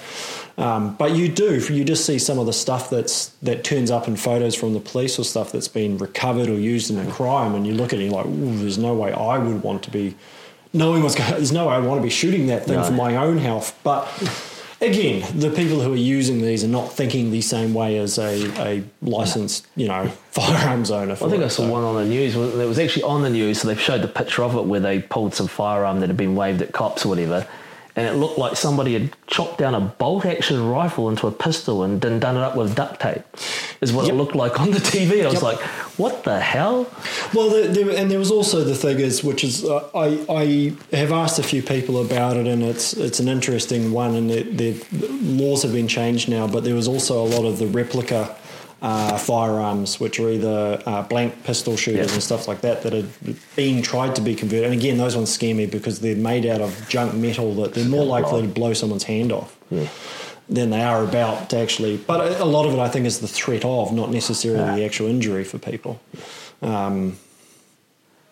Um, 0.55 0.95
but 0.95 1.15
you 1.15 1.29
do, 1.29 1.57
you 1.73 1.83
just 1.83 2.05
see 2.05 2.19
some 2.19 2.37
of 2.37 2.45
the 2.45 2.53
stuff 2.53 2.89
that's 2.89 3.29
that 3.41 3.63
turns 3.63 3.89
up 3.89 4.07
in 4.07 4.15
photos 4.15 4.53
from 4.53 4.73
the 4.73 4.79
police 4.79 5.17
or 5.17 5.23
stuff 5.23 5.51
that's 5.51 5.67
been 5.67 5.97
recovered 5.97 6.47
or 6.47 6.53
used 6.59 6.91
in 6.91 6.99
a 6.99 7.09
crime, 7.11 7.55
and 7.55 7.65
you 7.65 7.73
look 7.73 7.91
at 7.93 7.99
it, 7.99 8.03
and 8.03 8.11
you're 8.11 8.23
like, 8.23 8.27
Ooh, 8.31 8.57
there's 8.59 8.77
no 8.77 8.93
way 8.93 9.11
I 9.13 9.37
would 9.39 9.63
want 9.63 9.81
to 9.83 9.91
be 9.91 10.15
knowing 10.71 11.01
what's 11.01 11.15
going. 11.15 11.31
There's 11.31 11.51
no 11.51 11.67
way 11.69 11.73
I 11.75 11.79
want 11.79 11.99
to 11.99 12.03
be 12.03 12.11
shooting 12.11 12.47
that 12.47 12.65
thing 12.65 12.75
No. 12.75 12.83
for 12.83 12.91
my 12.93 13.15
own 13.15 13.37
health. 13.39 13.77
But 13.83 14.05
again, 14.83 15.39
the 15.39 15.49
people 15.49 15.81
who 15.81 15.93
are 15.93 15.97
using 15.97 16.41
these 16.41 16.63
are 16.63 16.67
not 16.69 16.91
thinking 16.91 17.31
the 17.31 17.41
same 17.41 17.73
way 17.73 17.97
as 17.97 18.17
a, 18.17 18.45
a 18.61 18.83
licensed, 19.01 19.67
you 19.75 19.87
know, 19.87 20.07
firearms 20.31 20.91
owner. 20.91 21.15
For 21.15 21.27
I 21.27 21.29
think 21.29 21.41
it, 21.41 21.45
I 21.45 21.49
saw 21.49 21.63
so- 21.63 21.71
one 21.71 21.83
on 21.83 21.95
the 21.95 22.05
news. 22.05 22.35
It 22.35 22.67
was 22.67 22.79
actually 22.79 23.03
on 23.03 23.21
the 23.21 23.29
news, 23.29 23.61
so 23.61 23.67
they 23.67 23.75
showed 23.75 24.01
the 24.01 24.07
picture 24.07 24.43
of 24.43 24.55
it 24.55 24.65
where 24.65 24.79
they 24.79 25.01
pulled 25.01 25.33
some 25.33 25.47
firearm 25.47 25.99
that 26.01 26.07
had 26.09 26.17
been 26.17 26.35
waved 26.35 26.61
at 26.61 26.71
cops 26.71 27.05
or 27.05 27.09
whatever, 27.09 27.47
and 27.95 28.07
it 28.07 28.13
looked 28.13 28.37
like 28.39 28.55
somebody 28.57 28.93
had 28.93 29.09
chopped 29.27 29.57
down 29.59 29.75
a 29.75 29.79
bolt 29.79 30.25
action 30.25 30.67
rifle 30.67 31.09
into 31.09 31.27
a 31.27 31.31
pistol 31.31 31.83
and 31.83 32.01
then 32.01 32.19
done 32.19 32.35
it 32.35 32.41
up 32.41 32.55
with 32.55 32.75
duct 32.75 32.99
tape. 32.99 33.21
Is 33.81 33.91
what 33.93 34.05
Yep. 34.05 34.13
it 34.13 34.17
looked 34.17 34.35
like 34.35 34.59
on 34.59 34.71
the 34.71 34.79
TV. 34.79 35.23
I 35.25 35.29
was 35.29 35.43
like, 35.43 35.59
"What 35.97 36.23
the 36.23 36.39
hell?" 36.39 36.87
Well, 37.33 37.49
there, 37.49 37.67
there, 37.67 37.89
and 37.91 38.09
there 38.09 38.19
was 38.19 38.31
also 38.31 38.63
the 38.63 38.75
thing 38.75 38.99
is, 38.99 39.23
which 39.23 39.43
is, 39.43 39.63
uh, 39.65 39.83
I 39.93 40.07
I 40.29 40.73
have 40.95 41.11
asked 41.11 41.37
a 41.39 41.43
few 41.43 41.61
people 41.61 41.99
about 42.01 42.37
it, 42.37 42.47
and 42.47 42.63
it's 42.63 42.93
it's 42.93 43.19
an 43.19 43.27
interesting 43.27 43.91
one, 43.91 44.15
and 44.15 44.29
the 44.29 44.75
laws 45.21 45.63
have 45.63 45.73
been 45.73 45.87
changed 45.87 46.29
now, 46.29 46.47
but 46.47 46.63
there 46.63 46.75
was 46.75 46.87
also 46.87 47.21
a 47.21 47.27
lot 47.35 47.45
of 47.45 47.57
the 47.59 47.67
replica. 47.67 48.35
Uh, 48.83 49.17
firearms, 49.17 49.97
which 50.01 50.19
are 50.19 50.29
either 50.29 50.77
uh, 50.85 51.01
blank 51.03 51.31
pistol 51.45 51.77
shooters 51.77 52.07
Yeah. 52.09 52.13
and 52.15 52.21
stuff 52.21 52.49
like 52.49 52.59
that, 52.67 52.81
that 52.83 52.93
are 52.93 53.05
being 53.55 53.81
tried 53.81 54.13
to 54.15 54.21
be 54.21 54.35
converted. 54.35 54.65
And 54.71 54.73
again, 54.81 54.97
those 54.97 55.15
ones 55.15 55.31
scare 55.31 55.55
me 55.55 55.65
because 55.67 56.01
they're 56.01 56.17
made 56.17 56.45
out 56.45 56.59
of 56.59 56.71
junk 56.89 57.13
metal 57.13 57.53
that 57.61 57.73
they're 57.75 57.87
more 57.97 58.03
likely 58.03 58.41
to 58.41 58.47
blow 58.49 58.73
someone's 58.73 59.05
hand 59.05 59.31
off 59.31 59.55
Yeah. 59.71 59.87
than 60.49 60.69
they 60.71 60.81
are 60.83 61.01
about 61.01 61.49
to 61.51 61.57
actually. 61.63 61.95
But 61.95 62.19
a 62.19 62.43
a 62.43 62.49
lot 62.55 62.65
of 62.67 62.73
it, 62.73 62.79
I 62.79 62.89
think, 62.89 63.05
is 63.05 63.19
the 63.19 63.27
threat 63.39 63.63
of, 63.63 63.93
not 63.93 64.11
necessarily 64.11 64.69
the 64.81 64.85
actual 64.85 65.07
injury 65.07 65.45
for 65.45 65.59
people. 65.59 66.01
Um, 66.61 67.17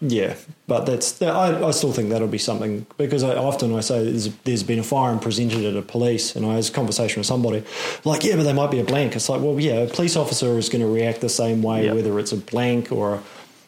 yeah, 0.02 0.36
but 0.68 0.86
that's 0.86 1.22
I, 1.22 1.64
I 1.64 1.72
still 1.72 1.94
think 1.94 2.10
that'll 2.10 2.28
be 2.28 2.40
something 2.40 2.86
because 2.98 3.22
I, 3.24 3.36
often 3.36 3.74
I 3.76 3.82
say 3.82 4.04
there's, 4.04 4.34
there's 4.44 4.64
been 4.64 4.80
a 4.80 4.84
firearm 4.84 5.20
presented 5.20 5.64
at 5.64 5.76
a 5.76 5.82
police, 5.84 6.36
and 6.36 6.46
I 6.46 6.56
had 6.56 6.68
a 6.68 6.72
conversation 6.72 7.20
with 7.20 7.28
somebody 7.28 7.64
like, 8.04 8.24
yeah, 8.24 8.36
but 8.36 8.44
they 8.44 8.54
might 8.54 8.72
be 8.72 8.80
a 8.80 8.84
blank. 8.84 9.16
It's 9.16 9.30
like, 9.30 9.42
well, 9.42 9.60
yeah, 9.60 9.74
a 9.74 9.88
police 9.88 10.16
officer 10.16 10.58
is 10.58 10.70
going 10.70 10.82
to 10.82 10.88
react 10.88 11.22
the 11.22 11.30
same 11.30 11.62
way 11.62 11.86
Yeah. 11.86 11.94
whether 11.94 12.18
it's 12.20 12.32
a 12.32 12.38
blank 12.38 12.92
or, 12.92 13.22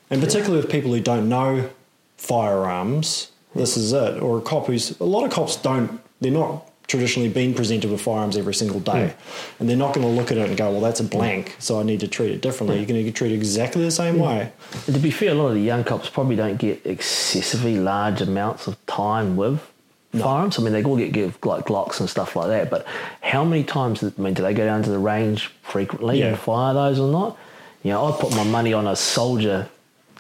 and 0.10 0.22
particularly 0.22 0.58
with 0.62 0.72
people 0.72 0.92
who 0.92 1.00
don't 1.00 1.30
know 1.30 1.70
firearms, 2.18 3.32
this 3.56 3.78
is 3.78 3.94
it. 3.94 4.22
Or 4.22 4.40
a 4.40 4.42
cop 4.42 4.66
who's 4.68 5.00
a 5.00 5.04
lot 5.04 5.24
of 5.26 5.32
cops 5.32 5.56
don't. 5.56 6.00
They're 6.22 6.32
not 6.32 6.68
traditionally 6.88 7.30
been 7.30 7.54
presented 7.54 7.90
with 7.90 8.02
firearms 8.02 8.38
every 8.38 8.54
single 8.54 8.80
day, 8.80 9.14
and 9.60 9.70
they're 9.70 9.76
not 9.78 9.94
going 9.94 10.06
to 10.06 10.12
look 10.14 10.32
at 10.32 10.38
it 10.38 10.48
and 10.48 10.58
go, 10.58 10.72
well, 10.72 10.82
that's 10.82 11.00
a 11.00 11.04
blank, 11.04 11.56
so 11.60 11.80
I 11.80 11.84
need 11.84 12.00
to 12.02 12.08
treat 12.08 12.32
it 12.32 12.42
differently. 12.42 12.78
You're 12.78 12.86
going 12.86 13.04
to 13.04 13.12
treat 13.12 13.32
it 13.32 13.36
exactly 13.36 13.84
the 13.84 13.92
same 13.92 14.20
way. 14.20 14.52
And 14.86 14.96
to 14.96 15.02
be 15.02 15.10
fair, 15.12 15.32
a 15.32 15.34
lot 15.34 15.48
of 15.48 15.56
the 15.56 15.62
young 15.62 15.84
cops 15.84 16.10
probably 16.10 16.36
don't 16.36 16.58
get 16.58 16.86
excessively 16.86 17.78
large 17.78 18.22
amounts 18.22 18.68
of 18.68 18.84
time 18.86 19.36
with 19.36 19.60
firearms. 20.12 20.60
I 20.60 20.62
mean, 20.62 20.74
they 20.74 20.84
all 20.84 20.98
get 20.98 21.12
give 21.12 21.44
like 21.44 21.66
Glocks 21.66 22.00
and 22.00 22.08
stuff 22.10 22.36
like 22.36 22.48
that, 22.50 22.70
but 22.70 22.86
how 23.22 23.44
many 23.44 23.64
times? 23.64 24.04
I 24.04 24.12
mean, 24.22 24.34
do 24.36 24.44
they 24.44 24.54
go 24.54 24.66
down 24.66 24.84
to 24.84 24.90
the 24.92 25.00
range 25.00 25.48
frequently 25.64 26.20
Yeah. 26.20 26.28
and 26.28 26.38
fire 26.38 26.74
those 26.74 27.00
or 27.00 27.12
not? 27.12 27.38
You 27.82 27.92
know, 27.92 28.06
I 28.06 28.12
put 28.20 28.36
my 28.36 28.44
money 28.44 28.74
on 28.74 28.86
a 28.88 28.96
soldier 28.96 29.68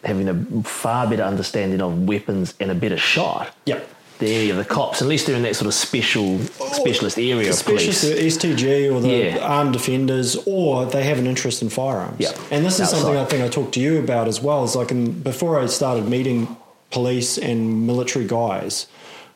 having 0.03 0.27
a 0.27 0.63
far 0.63 1.07
better 1.07 1.23
understanding 1.23 1.79
of 1.81 2.03
weapons 2.07 2.53
and 2.59 2.69
a 2.71 2.75
better 2.75 2.97
shot 2.97 3.55
Yep. 3.65 3.87
Than 4.19 4.29
any 4.29 4.49
of 4.49 4.57
the 4.57 4.65
cops. 4.65 5.01
At 5.01 5.07
least 5.07 5.27
they're 5.27 5.35
in 5.35 5.43
that 5.43 5.55
sort 5.55 5.67
of 5.67 5.73
special 5.73 6.39
oh, 6.59 6.73
specialist 6.73 7.17
area 7.17 7.49
of 7.49 7.55
Especially 7.55 7.85
police. 7.85 8.01
the 8.01 8.49
STG 8.53 8.93
or 8.93 9.01
the 9.01 9.09
Yeah. 9.09 9.37
armed 9.39 9.73
defenders, 9.73 10.37
or 10.45 10.85
they 10.85 11.03
have 11.03 11.19
an 11.19 11.27
interest 11.27 11.61
in 11.61 11.69
firearms. 11.69 12.17
Yeah. 12.19 12.31
And 12.51 12.65
this 12.65 12.75
is 12.75 12.81
Outside. 12.81 12.97
something 13.01 13.17
I 13.17 13.25
think 13.25 13.43
I 13.43 13.47
talked 13.49 13.73
to 13.73 13.79
you 13.79 13.99
about 13.99 14.27
as 14.27 14.41
well. 14.41 14.63
Is 14.63 14.75
like 14.75 14.91
in, 14.91 15.11
before 15.21 15.59
I 15.59 15.65
started 15.65 16.07
meeting 16.07 16.55
police 16.91 17.37
and 17.37 17.87
military 17.87 18.25
guys, 18.25 18.87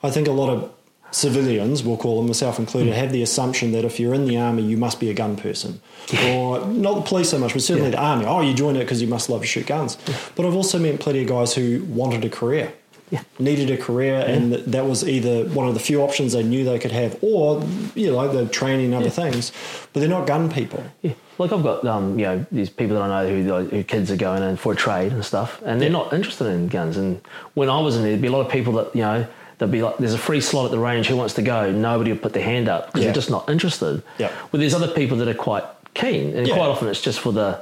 I 0.03 0.09
think 0.11 0.27
a 0.27 0.31
lot 0.31 0.49
of 0.49 0.69
civilians, 1.11 1.83
we'll 1.83 1.97
call 1.97 2.17
them, 2.17 2.27
myself 2.27 2.59
included, 2.59 2.93
mm. 2.93 2.97
have 2.97 3.11
the 3.11 3.21
assumption 3.23 3.71
that 3.71 3.85
if 3.85 3.99
you're 3.99 4.13
in 4.13 4.25
the 4.27 4.37
army, 4.37 4.61
you 4.63 4.77
must 4.77 4.99
be 4.99 5.09
a 5.09 5.13
gun 5.13 5.35
person. 5.35 5.81
or 6.27 6.65
not 6.67 6.95
the 6.95 7.01
police 7.01 7.29
so 7.29 7.39
much, 7.39 7.53
but 7.53 7.61
certainly 7.61 7.89
the 7.91 7.97
army. 7.99 8.25
Oh, 8.25 8.41
you 8.41 8.53
joined 8.53 8.77
it 8.77 8.81
because 8.81 9.01
you 9.01 9.07
must 9.07 9.29
love 9.29 9.41
to 9.41 9.47
shoot 9.47 9.65
guns. 9.65 9.97
But 10.35 10.45
I've 10.45 10.55
also 10.55 10.77
met 10.79 10.99
plenty 10.99 11.21
of 11.21 11.27
guys 11.27 11.53
who 11.53 11.83
wanted 11.85 12.23
a 12.25 12.29
career. 12.29 12.73
Yeah. 13.09 13.21
Needed 13.39 13.71
a 13.71 13.77
career, 13.77 14.15
and 14.27 14.51
that- 14.53 14.85
was 14.85 15.07
either 15.07 15.45
one 15.45 15.67
of 15.67 15.73
the 15.73 15.79
few 15.79 16.01
options 16.01 16.33
they 16.33 16.43
knew 16.43 16.65
they 16.65 16.77
could 16.77 16.91
have, 16.91 17.17
or 17.21 17.63
you 17.95 18.11
know, 18.11 18.27
they're 18.27 18.45
training 18.45 18.93
other 18.93 19.09
things, 19.09 19.53
but 19.93 20.01
they're 20.01 20.09
not 20.09 20.27
gun 20.27 20.51
people. 20.51 20.83
Yeah, 21.01 21.13
like 21.37 21.53
I've 21.53 21.63
got 21.63 21.85
um, 21.85 22.19
you 22.19 22.25
know 22.25 22.45
these 22.51 22.69
people 22.69 22.95
that 22.97 23.03
I 23.03 23.23
know 23.23 23.29
who 23.29 23.53
like, 23.53 23.69
who 23.69 23.83
kids 23.83 24.11
are 24.11 24.17
going 24.17 24.43
in 24.43 24.57
for 24.57 24.73
a 24.73 24.75
trade 24.75 25.13
and 25.13 25.23
stuff, 25.23 25.61
and 25.65 25.81
they're 25.81 25.89
not 25.89 26.11
interested 26.11 26.47
in 26.47 26.67
guns. 26.67 26.97
And 26.97 27.21
when 27.53 27.69
I 27.69 27.79
was 27.79 27.95
in 27.95 28.01
there, 28.01 28.11
there'd 28.11 28.21
be 28.21 28.27
a 28.27 28.31
lot 28.31 28.45
of 28.45 28.51
people 28.51 28.73
that 28.73 28.93
you 28.93 29.03
know 29.03 29.25
they'd 29.59 29.71
be 29.71 29.81
like, 29.81 29.97
"There's 29.99 30.13
a 30.13 30.17
free 30.17 30.41
slot 30.41 30.65
at 30.65 30.71
the 30.71 30.79
range. 30.79 31.07
Who 31.07 31.15
wants 31.15 31.33
to 31.35 31.41
go?" 31.41 31.71
Nobody 31.71 32.11
would 32.11 32.21
put 32.21 32.33
their 32.33 32.43
hand 32.43 32.67
up 32.67 32.87
because 32.87 33.01
Yeah. 33.01 33.07
they're 33.07 33.15
just 33.15 33.29
not 33.31 33.47
interested. 33.49 34.03
Yeah. 34.17 34.31
Well, 34.51 34.59
there's 34.59 34.73
other 34.75 34.89
people 34.89 35.15
that 35.19 35.29
are 35.29 35.33
quite 35.33 35.63
keen, 35.93 36.35
and 36.35 36.45
Yeah. 36.45 36.55
quite 36.55 36.67
often 36.67 36.89
it's 36.89 37.01
just 37.01 37.19
for 37.21 37.31
the 37.31 37.59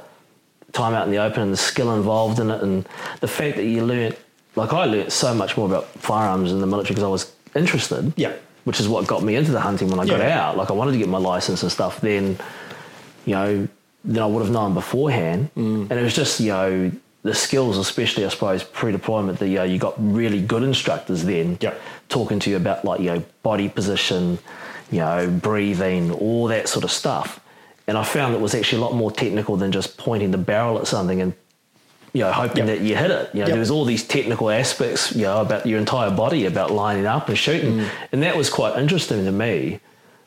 time 0.72 0.92
out 0.92 1.06
in 1.06 1.12
the 1.12 1.18
open 1.18 1.40
and 1.42 1.52
the 1.52 1.56
skill 1.56 1.94
involved 1.94 2.40
in 2.40 2.50
it, 2.50 2.60
and 2.62 2.84
the 3.20 3.28
fact 3.28 3.54
that 3.58 3.64
you 3.64 3.84
learn. 3.84 4.12
Like 4.56 4.72
I 4.72 4.84
learnt 4.86 5.12
so 5.12 5.34
much 5.34 5.56
more 5.56 5.66
about 5.66 5.86
firearms 5.88 6.50
in 6.50 6.60
the 6.60 6.66
military 6.66 6.94
because 6.94 7.04
I 7.04 7.08
was 7.08 7.32
interested 7.54 8.12
Yeah. 8.16 8.32
which 8.64 8.80
is 8.80 8.88
what 8.88 9.06
got 9.06 9.22
me 9.22 9.36
into 9.36 9.52
the 9.52 9.60
hunting 9.60 9.88
when 9.90 10.00
I 10.00 10.06
got 10.06 10.20
out. 10.20 10.56
Like 10.56 10.70
I 10.70 10.72
wanted 10.72 10.92
to 10.92 10.98
get 10.98 11.08
my 11.08 11.18
license 11.18 11.62
and 11.62 11.70
stuff. 11.70 12.00
Then, 12.00 12.38
you 13.26 13.34
know, 13.34 13.68
then 14.04 14.22
I 14.22 14.26
would 14.26 14.42
have 14.42 14.52
known 14.52 14.74
beforehand. 14.74 15.50
Mm. 15.56 15.90
And 15.90 15.92
it 15.92 16.02
was 16.02 16.14
just 16.14 16.40
you 16.40 16.48
know 16.52 16.90
the 17.22 17.34
skills, 17.34 17.76
especially 17.76 18.24
I 18.24 18.28
suppose 18.28 18.62
pre-deployment. 18.64 19.38
That 19.40 19.48
you 19.48 19.56
know 19.56 19.64
you 19.64 19.78
got 19.78 19.94
really 19.98 20.40
good 20.40 20.62
instructors 20.62 21.24
then 21.24 21.58
Yeah. 21.60 21.74
talking 22.08 22.38
to 22.40 22.50
you 22.50 22.56
about 22.56 22.84
like 22.84 23.00
you 23.00 23.10
know 23.12 23.22
body 23.42 23.68
position, 23.68 24.38
you 24.90 25.00
know 25.00 25.28
breathing, 25.28 26.12
all 26.12 26.46
that 26.48 26.68
sort 26.68 26.84
of 26.84 26.90
stuff. 26.90 27.40
And 27.88 27.96
I 27.96 28.02
found 28.04 28.34
it 28.34 28.40
was 28.40 28.54
actually 28.54 28.82
a 28.82 28.84
lot 28.84 28.94
more 28.94 29.12
technical 29.12 29.56
than 29.56 29.70
just 29.70 29.96
pointing 29.96 30.30
the 30.32 30.38
barrel 30.38 30.78
at 30.78 30.86
something 30.88 31.20
and 31.20 31.34
you 32.12 32.22
know, 32.22 32.32
hoping 32.32 32.66
Yep. 32.66 32.78
that 32.78 32.80
you 32.84 32.96
hit 32.96 33.10
it. 33.10 33.30
You 33.32 33.40
know, 33.40 33.46
Yep. 33.46 33.48
there 33.54 33.58
was 33.60 33.70
all 33.70 33.84
these 33.84 34.04
technical 34.04 34.50
aspects, 34.50 35.14
you 35.14 35.22
know, 35.22 35.40
about 35.40 35.66
your 35.66 35.78
entire 35.78 36.10
body, 36.10 36.46
about 36.46 36.70
lining 36.70 37.06
up 37.06 37.28
and 37.28 37.36
shooting, 37.38 37.78
Mm. 37.78 37.86
and 38.12 38.22
that 38.22 38.36
was 38.36 38.48
quite 38.50 38.78
interesting 38.78 39.24
to 39.24 39.32
me. 39.32 39.80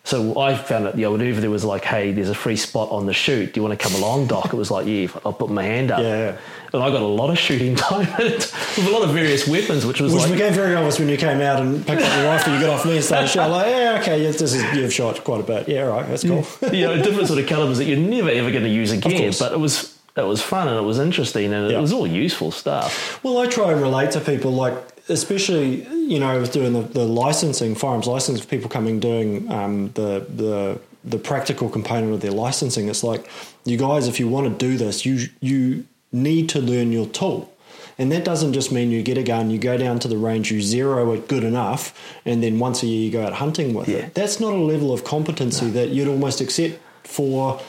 So 0.06 0.40
I 0.40 0.56
found 0.56 0.86
that, 0.86 0.98
you 0.98 1.04
know, 1.04 1.12
whenever 1.12 1.42
there 1.42 1.50
was 1.52 1.66
like, 1.66 1.84
hey, 1.84 2.12
there's 2.14 2.30
a 2.30 2.34
free 2.34 2.56
spot 2.56 2.90
on 2.90 3.06
the 3.06 3.14
shoot, 3.14 3.54
do 3.54 3.60
you 3.60 3.68
want 3.68 3.78
to 3.78 3.84
come 3.90 3.94
along, 4.02 4.28
Doc? 4.28 4.46
It 4.46 4.56
was 4.56 4.72
like, 4.72 4.88
yeah, 4.88 5.08
I'll 5.26 5.34
put 5.34 5.50
my 5.52 5.62
hand 5.64 5.92
up. 5.92 6.00
Yeah. 6.00 6.34
And 6.74 6.82
I 6.82 6.90
got 6.90 7.02
a 7.02 7.06
lot 7.06 7.30
of 7.30 7.38
shooting 7.38 7.76
time 7.90 8.08
with 8.18 8.88
a 8.88 8.90
lot 8.90 9.04
of 9.04 9.10
various 9.10 9.46
weapons, 9.48 9.86
which 9.86 10.00
was 10.00 10.14
Which 10.14 10.24
like, 10.24 10.32
became 10.32 10.54
very 10.54 10.74
obvious 10.74 10.98
when 11.00 11.10
you 11.10 11.18
came 11.18 11.42
out 11.42 11.62
and 11.62 11.86
picked 11.86 12.02
up 12.02 12.16
your 12.18 12.26
rifle. 12.28 12.54
You 12.56 12.62
got 12.62 12.70
off 12.70 12.86
me 12.86 12.96
and 12.96 13.04
started 13.04 13.28
shooting. 13.28 13.52
Like, 13.52 13.68
yeah, 13.68 13.98
okay, 14.02 14.24
yes, 14.24 14.40
this 14.40 14.54
is 14.54 14.64
you've 14.76 14.94
shot 14.94 15.24
quite 15.24 15.42
a 15.42 15.44
bit. 15.44 15.68
Yeah, 15.68 15.84
all 15.88 15.98
right, 15.98 16.08
that's 16.08 16.24
cool. 16.24 16.46
you 16.72 16.86
know, 16.88 16.96
different 17.04 17.28
sort 17.28 17.40
of 17.40 17.46
calibers 17.48 17.78
that 17.80 17.86
you're 17.86 17.98
never 17.98 18.30
ever 18.30 18.52
going 18.52 18.64
to 18.64 18.70
use 18.70 18.92
again. 18.92 19.34
But 19.38 19.52
it 19.52 19.60
was 19.60 19.94
it 20.20 20.28
was 20.28 20.42
fun 20.42 20.68
and 20.68 20.78
it 20.78 20.82
was 20.84 21.00
interesting 21.00 21.54
and 21.54 21.66
it 21.68 21.72
Yeah. 21.72 21.80
was 21.82 21.94
all 21.94 22.08
useful 22.08 22.52
stuff. 22.52 23.20
Well, 23.24 23.38
I 23.40 23.48
try 23.48 23.72
and 23.72 23.82
relate 23.82 24.12
to 24.12 24.20
people, 24.20 24.52
like 24.54 24.76
especially 25.10 25.86
you 26.14 26.20
know 26.20 26.40
with 26.40 26.52
doing 26.52 26.74
the, 26.74 26.82
the 26.82 27.06
licensing, 27.06 27.76
firearms 27.76 28.08
licensing, 28.08 28.46
people 28.48 28.70
coming 28.70 29.00
doing 29.00 29.50
um, 29.52 29.92
the 29.96 30.26
the 30.36 30.80
the 31.04 31.18
practical 31.18 31.70
component 31.70 32.14
of 32.14 32.22
their 32.22 32.32
licensing. 32.32 32.90
It's 32.90 33.04
like 33.04 33.30
you 33.66 33.78
guys, 33.78 34.08
if 34.08 34.20
you 34.20 34.28
want 34.28 34.48
to 34.60 34.68
do 34.68 34.78
this, 34.78 35.06
you 35.06 35.28
you 35.42 35.86
need 36.12 36.50
to 36.50 36.60
learn 36.60 36.92
your 36.92 37.06
tool. 37.08 37.52
And 37.98 38.12
that 38.14 38.24
doesn't 38.24 38.54
just 38.54 38.72
mean 38.72 38.92
you 38.92 39.04
get 39.04 39.18
a 39.18 39.24
gun, 39.24 39.50
you 39.50 39.58
go 39.60 39.76
down 39.78 40.00
to 40.00 40.08
the 40.08 40.18
range, 40.18 40.52
you 40.52 40.62
zero 40.62 41.12
it 41.12 41.28
good 41.28 41.44
enough, 41.44 41.94
and 42.26 42.42
then 42.42 42.58
once 42.58 42.82
a 42.82 42.88
year 42.88 43.02
you 43.06 43.12
go 43.12 43.24
out 43.26 43.34
hunting 43.34 43.74
with 43.74 43.90
Yeah. 43.90 43.98
it. 43.98 44.14
That's 44.14 44.40
not 44.40 44.54
a 44.54 44.58
level 44.74 44.94
of 44.94 45.04
competency 45.04 45.70
that 45.72 45.90
you'd 45.90 46.08
almost 46.08 46.40
accept 46.40 46.80
for 47.04 47.60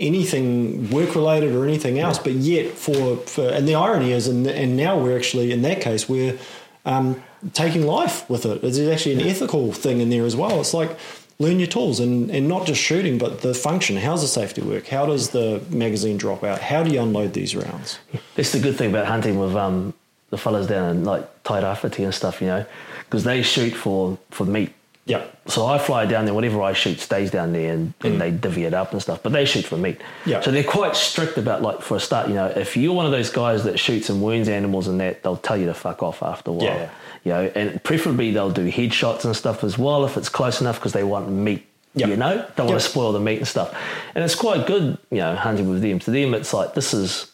anything 0.00 0.90
work 0.90 1.14
related 1.14 1.54
or 1.54 1.64
anything 1.64 1.98
else, 1.98 2.18
but 2.18 2.32
yet 2.32 2.72
for, 2.72 3.16
for 3.18 3.48
and 3.48 3.68
the 3.68 3.74
irony 3.74 4.12
is, 4.12 4.26
and, 4.26 4.46
and 4.46 4.76
now 4.76 4.98
we're 4.98 5.16
actually 5.16 5.52
in 5.52 5.62
that 5.62 5.80
case 5.80 6.08
we're 6.08 6.38
um, 6.84 7.22
taking 7.52 7.86
life 7.86 8.28
with 8.28 8.44
it. 8.46 8.62
There's 8.62 8.78
actually 8.78 9.14
an 9.14 9.28
ethical 9.28 9.72
thing 9.72 10.00
in 10.00 10.10
there 10.10 10.24
as 10.24 10.34
well. 10.34 10.60
It's 10.60 10.74
like 10.74 10.96
learn 11.38 11.58
your 11.58 11.68
tools 11.68 12.00
and, 12.00 12.30
and 12.30 12.48
not 12.48 12.66
just 12.66 12.80
shooting, 12.80 13.18
but 13.18 13.40
the 13.40 13.54
function. 13.54 13.96
How's 13.96 14.22
the 14.22 14.28
safety 14.28 14.62
work? 14.62 14.86
How 14.86 15.06
does 15.06 15.30
the 15.30 15.62
magazine 15.70 16.16
drop 16.16 16.44
out? 16.44 16.60
How 16.60 16.82
do 16.82 16.90
you 16.90 17.00
unload 17.00 17.32
these 17.32 17.54
rounds? 17.54 17.98
That's 18.36 18.52
the 18.52 18.60
good 18.60 18.76
thing 18.76 18.90
about 18.90 19.06
hunting 19.06 19.38
with 19.38 19.54
um, 19.56 19.92
the 20.30 20.38
fellas 20.38 20.66
down 20.66 20.90
in 20.90 21.04
like 21.04 21.42
Tairāwhiti 21.42 22.04
and 22.04 22.14
stuff, 22.14 22.40
you 22.40 22.46
know, 22.46 22.64
because 23.04 23.24
they 23.24 23.42
shoot 23.42 23.72
for, 23.72 24.18
for 24.30 24.44
meat. 24.44 24.72
Yeah. 25.04 25.26
So 25.46 25.66
I 25.66 25.78
fly 25.78 26.06
down 26.06 26.26
there, 26.26 26.34
whatever 26.34 26.62
I 26.62 26.74
shoot 26.74 27.00
stays 27.00 27.30
down 27.30 27.52
there 27.52 27.72
and, 27.72 27.92
and 28.02 28.14
mm. 28.14 28.18
they 28.18 28.30
divvy 28.30 28.64
it 28.64 28.72
up 28.72 28.92
and 28.92 29.02
stuff, 29.02 29.20
but 29.22 29.32
they 29.32 29.44
shoot 29.44 29.64
for 29.64 29.76
meat. 29.76 30.00
Yeah. 30.24 30.40
So 30.40 30.52
they're 30.52 30.62
quite 30.62 30.94
strict 30.94 31.38
about, 31.38 31.60
like, 31.60 31.82
for 31.82 31.96
a 31.96 32.00
start, 32.00 32.28
you 32.28 32.34
know, 32.34 32.46
if 32.46 32.76
you're 32.76 32.94
one 32.94 33.06
of 33.06 33.10
those 33.10 33.28
guys 33.28 33.64
that 33.64 33.80
shoots 33.80 34.08
and 34.10 34.22
wounds 34.22 34.48
animals 34.48 34.86
and 34.86 35.00
that, 35.00 35.24
they'll 35.24 35.36
tell 35.36 35.56
you 35.56 35.66
to 35.66 35.74
fuck 35.74 36.02
off 36.04 36.22
after 36.22 36.50
a 36.50 36.54
while. 36.54 36.66
Yeah. 36.66 36.90
You 37.24 37.32
know, 37.32 37.52
and 37.54 37.82
preferably 37.82 38.30
they'll 38.30 38.50
do 38.50 38.70
headshots 38.70 39.24
and 39.24 39.34
stuff 39.34 39.64
as 39.64 39.76
well 39.76 40.04
if 40.04 40.16
it's 40.16 40.28
close 40.28 40.60
enough 40.60 40.78
because 40.78 40.92
they 40.92 41.04
want 41.04 41.28
meat. 41.28 41.66
Yep. 41.94 42.08
You 42.08 42.16
know, 42.16 42.46
don't 42.56 42.68
want 42.68 42.80
to 42.80 42.88
spoil 42.88 43.12
the 43.12 43.20
meat 43.20 43.38
and 43.38 43.46
stuff. 43.46 43.76
And 44.14 44.24
it's 44.24 44.34
quite 44.34 44.66
good, 44.66 44.98
you 45.10 45.18
know, 45.18 45.34
hunting 45.34 45.68
with 45.68 45.82
them. 45.82 45.98
To 45.98 46.10
them, 46.10 46.32
it's 46.32 46.54
like 46.54 46.74
this 46.74 46.94
is, 46.94 47.30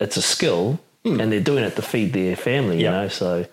it's 0.00 0.16
a 0.16 0.22
skill, 0.22 0.80
mm. 1.04 1.22
and 1.22 1.30
they're 1.30 1.40
doing 1.40 1.62
it 1.62 1.76
to 1.76 1.82
feed 1.82 2.12
their 2.12 2.34
family. 2.34 2.78
You 2.78 2.90
know, 2.90 3.08
so 3.08 3.46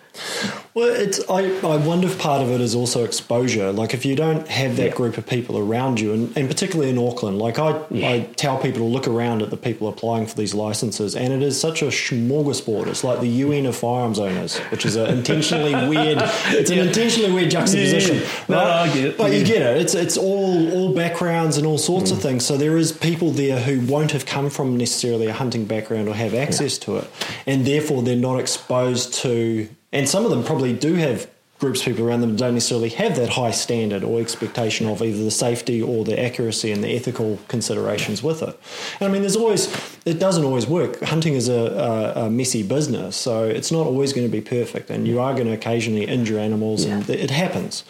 Well, 0.74 0.88
it's 0.94 1.18
I, 1.28 1.44
I 1.66 1.76
wonder 1.76 2.06
if 2.06 2.18
part 2.18 2.40
of 2.40 2.50
it 2.50 2.60
is 2.60 2.74
also 2.74 3.04
exposure. 3.04 3.72
Like 3.72 3.94
if 3.94 4.04
you 4.04 4.14
don't 4.14 4.46
have 4.48 4.76
that 4.76 4.88
Yeah. 4.90 4.94
group 4.94 5.18
of 5.18 5.26
people 5.26 5.58
around 5.58 5.98
you, 5.98 6.12
and, 6.12 6.36
and 6.36 6.48
particularly 6.48 6.90
in 6.90 6.98
Auckland, 6.98 7.38
like 7.38 7.58
I, 7.58 7.80
Yeah. 7.90 8.08
I 8.10 8.20
tell 8.36 8.58
people 8.58 8.80
to 8.80 8.84
look 8.84 9.08
around 9.08 9.42
at 9.42 9.50
the 9.50 9.56
people 9.56 9.88
applying 9.88 10.26
for 10.26 10.36
these 10.36 10.54
licenses, 10.54 11.16
and 11.16 11.32
it 11.32 11.42
is 11.42 11.60
such 11.60 11.82
a 11.82 11.86
smorgasbord. 11.86 12.86
It's 12.86 13.02
like 13.02 13.20
the 13.20 13.28
UN 13.28 13.66
of 13.66 13.76
firearms 13.76 14.18
owners, 14.18 14.58
which 14.70 14.86
is 14.86 14.94
an 14.96 15.10
intentionally 15.10 15.74
weird. 15.88 16.18
It's 16.48 16.70
an 16.70 16.78
intentionally 16.78 17.32
weird 17.32 17.50
juxtaposition. 17.50 18.16
Yeah. 18.18 18.28
No, 18.48 18.58
I 18.58 18.86
get 18.88 19.04
it. 19.04 19.18
But 19.18 19.32
you 19.32 19.44
get 19.44 19.62
it. 19.62 19.80
It's 19.82 19.94
it's 19.94 20.16
all 20.16 20.72
all 20.72 20.94
backgrounds 20.94 21.56
and 21.56 21.66
all 21.66 21.78
sorts 21.78 22.10
of 22.10 22.18
mm. 22.18 22.22
things. 22.22 22.46
So 22.46 22.56
there 22.56 22.76
is 22.76 22.92
people 22.92 23.30
there 23.32 23.58
who 23.58 23.84
won't 23.92 24.12
have 24.12 24.26
come 24.26 24.48
from 24.50 24.76
necessarily 24.76 25.26
a 25.26 25.32
hunting 25.32 25.64
background 25.64 26.08
or 26.08 26.14
have 26.14 26.34
access 26.34 26.78
to 26.78 26.98
it, 26.98 27.10
and 27.46 27.66
therefore 27.66 28.02
they're 28.02 28.16
not 28.16 28.38
exposed 28.38 29.14
to. 29.22 29.68
And 29.92 30.08
some 30.08 30.24
of 30.24 30.30
them 30.30 30.44
probably 30.44 30.72
do 30.72 30.94
have 30.94 31.28
groups 31.58 31.80
of 31.80 31.86
people 31.86 32.06
around 32.06 32.20
them 32.20 32.30
that 32.30 32.38
don't 32.38 32.54
necessarily 32.54 32.88
have 32.90 33.16
that 33.16 33.30
high 33.30 33.50
standard 33.50 34.04
or 34.04 34.20
expectation 34.20 34.86
of 34.86 35.02
either 35.02 35.24
the 35.24 35.30
safety 35.30 35.82
or 35.82 36.04
the 36.04 36.18
accuracy 36.20 36.70
and 36.70 36.84
the 36.84 36.94
ethical 36.94 37.38
considerations 37.48 38.22
with 38.22 38.42
it. 38.42 38.58
And 39.00 39.08
I 39.08 39.12
mean, 39.12 39.22
there's 39.22 39.36
always 39.36 39.68
it 40.04 40.20
doesn't 40.20 40.44
always 40.44 40.66
work. 40.66 41.00
Hunting 41.02 41.34
is 41.34 41.48
a, 41.48 42.14
a, 42.16 42.26
a 42.26 42.30
messy 42.30 42.62
business, 42.62 43.16
so 43.16 43.44
it's 43.44 43.72
not 43.72 43.86
always 43.86 44.12
going 44.12 44.26
to 44.26 44.30
be 44.30 44.40
perfect, 44.40 44.88
and 44.90 45.06
you 45.06 45.20
are 45.20 45.34
going 45.34 45.46
to 45.46 45.52
occasionally 45.52 46.04
injure 46.04 46.38
animals, 46.38 46.84
and 46.84 47.08
it 47.10 47.30
happens. 47.30 47.84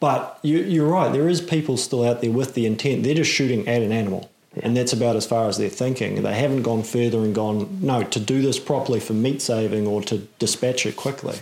But 0.00 0.40
you, 0.42 0.58
you're 0.58 0.88
right. 0.88 1.12
There 1.12 1.28
is 1.28 1.40
people 1.40 1.76
still 1.76 2.02
out 2.02 2.22
there 2.22 2.32
with 2.32 2.54
the 2.54 2.66
intent. 2.66 3.04
They're 3.04 3.14
just 3.14 3.30
shooting 3.30 3.68
at 3.68 3.82
an 3.82 3.92
animal, 3.92 4.31
and 4.60 4.76
that's 4.76 4.92
about 4.92 5.16
as 5.16 5.26
far 5.26 5.48
as 5.48 5.56
they're 5.56 5.68
thinking. 5.68 6.22
They 6.22 6.34
haven't 6.34 6.62
gone 6.62 6.82
further 6.82 7.18
and 7.18 7.34
gone 7.34 7.78
no 7.80 8.02
to 8.02 8.20
do 8.20 8.42
this 8.42 8.58
properly 8.58 9.00
for 9.00 9.14
meat 9.14 9.40
saving 9.40 9.86
or 9.86 10.02
to 10.02 10.18
dispatch 10.38 10.84
it 10.86 10.96
quickly. 10.96 11.38